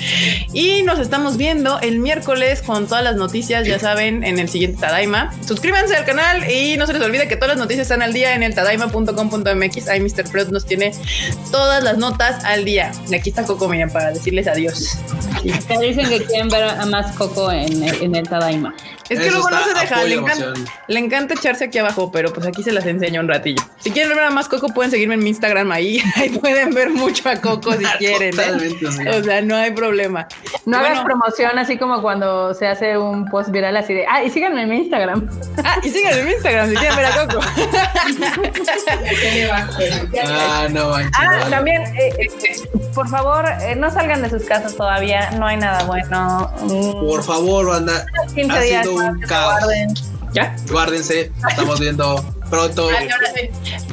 Y 0.52 0.82
nos 0.82 0.98
estamos 0.98 1.36
viendo 1.36 1.78
el 1.78 2.00
miércoles 2.00 2.62
con 2.62 2.88
todas 2.88 3.04
las 3.04 3.14
noticias, 3.14 3.64
ya 3.64 3.78
saben, 3.78 4.24
en 4.24 4.40
el 4.40 4.48
siguiente 4.48 4.80
Tadaima. 4.80 5.32
Suscríbanse 5.46 5.94
al 5.94 6.04
canal 6.04 6.50
y 6.50 6.76
no 6.76 6.88
se 6.88 6.94
les 6.94 7.02
olvide 7.02 7.28
que 7.28 7.36
todas 7.36 7.50
las 7.50 7.58
noticias 7.58 7.84
están 7.84 8.02
al 8.02 8.12
día 8.12 8.34
en 8.34 8.42
el 8.42 8.56
tadaima.com.mx. 8.56 9.86
Ahí 9.86 10.00
Mr. 10.00 10.26
Freud 10.26 10.48
nos 10.48 10.66
tiene 10.66 10.90
todas 11.52 11.84
las 11.84 11.96
notas 11.96 12.44
al 12.44 12.64
día. 12.64 12.90
Y 13.08 13.14
aquí 13.14 13.28
está 13.28 13.44
Coco, 13.44 13.68
miren, 13.68 13.88
para 13.88 14.10
decirles 14.10 14.48
adiós. 14.48 14.98
Te 15.68 15.78
dicen 15.78 16.08
que 16.08 16.24
quieren 16.24 16.48
ver 16.48 16.64
a 16.64 16.84
más 16.86 17.14
Coco 17.14 17.52
en, 17.52 17.84
en 17.84 18.16
el 18.16 18.28
Tadaima. 18.28 18.74
Es 19.10 19.18
que 19.18 19.26
Eso 19.26 19.38
luego 19.38 19.50
no 19.50 19.64
se 19.64 19.74
deja, 19.74 20.04
encanta, 20.04 20.52
le 20.86 21.00
encanta 21.00 21.34
echarse 21.34 21.64
aquí 21.64 21.78
abajo, 21.78 21.99
pero 22.12 22.32
pues 22.32 22.46
aquí 22.46 22.62
se 22.62 22.72
las 22.72 22.86
enseño 22.86 23.20
un 23.20 23.28
ratillo. 23.28 23.62
Si 23.78 23.90
quieren 23.90 24.14
ver 24.16 24.24
a 24.24 24.30
más 24.30 24.48
Coco, 24.48 24.68
pueden 24.68 24.90
seguirme 24.90 25.14
en 25.14 25.22
mi 25.22 25.28
Instagram 25.30 25.70
ahí. 25.72 26.02
Ahí 26.16 26.30
pueden 26.30 26.72
ver 26.72 26.90
mucho 26.90 27.28
a 27.28 27.36
Coco 27.36 27.72
si 27.74 27.84
quieren. 27.98 28.38
¿eh? 28.38 29.18
O 29.18 29.22
sea, 29.22 29.42
no 29.42 29.56
hay 29.56 29.72
problema. 29.72 30.26
No 30.64 30.76
Y 30.76 30.80
hagas 30.80 31.02
bueno, 31.02 31.04
promoción 31.04 31.58
así 31.58 31.76
como 31.76 32.00
cuando 32.02 32.54
se 32.54 32.66
hace 32.66 32.96
un 32.96 33.26
post 33.26 33.50
viral 33.50 33.76
así 33.76 33.92
de, 33.94 34.06
ah, 34.06 34.22
y 34.22 34.30
síganme 34.30 34.62
en 34.62 34.68
mi 34.68 34.76
Instagram. 34.78 35.28
Ah, 35.62 35.78
y 35.82 35.90
síganme 35.90 36.20
en 36.20 36.26
mi 36.26 36.32
Instagram 36.32 36.70
si 36.70 36.76
quieren 36.76 36.96
ver 36.96 37.04
a 37.06 37.26
Coco. 37.26 37.40
Ah, 40.24 40.68
no 40.70 40.88
manches. 40.90 41.12
Ah, 41.18 41.26
vale. 41.38 41.50
también, 41.50 41.82
eh, 41.96 42.14
eh, 42.18 42.28
por 42.94 43.08
favor, 43.08 43.44
eh, 43.60 43.74
no 43.76 43.90
salgan 43.90 44.22
de 44.22 44.30
sus 44.30 44.44
casas 44.44 44.74
todavía, 44.74 45.30
no 45.32 45.46
hay 45.46 45.58
nada 45.58 45.84
bueno. 45.84 46.50
Por 47.00 47.22
favor, 47.22 47.66
banda. 47.66 48.06
15 48.34 48.52
ha 48.52 48.60
días 48.60 48.86
sido 48.86 48.96
un 48.96 49.20
caos. 49.20 49.64
¿Ya? 50.32 50.54
Guárdense. 50.70 51.32
Estamos 51.48 51.80
viendo 51.80 52.24
pronto. 52.48 52.88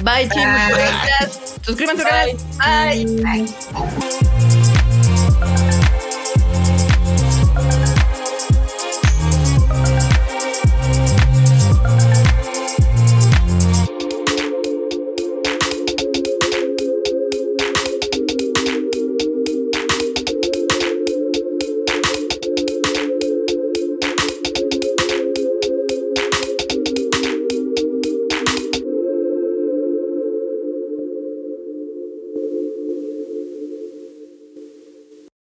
Bye, 0.03 0.29
chicos. 0.29 1.39
Suscríbanse 1.61 2.03
al 2.03 2.37
canal. 2.59 3.23
Bye. 3.23 4.56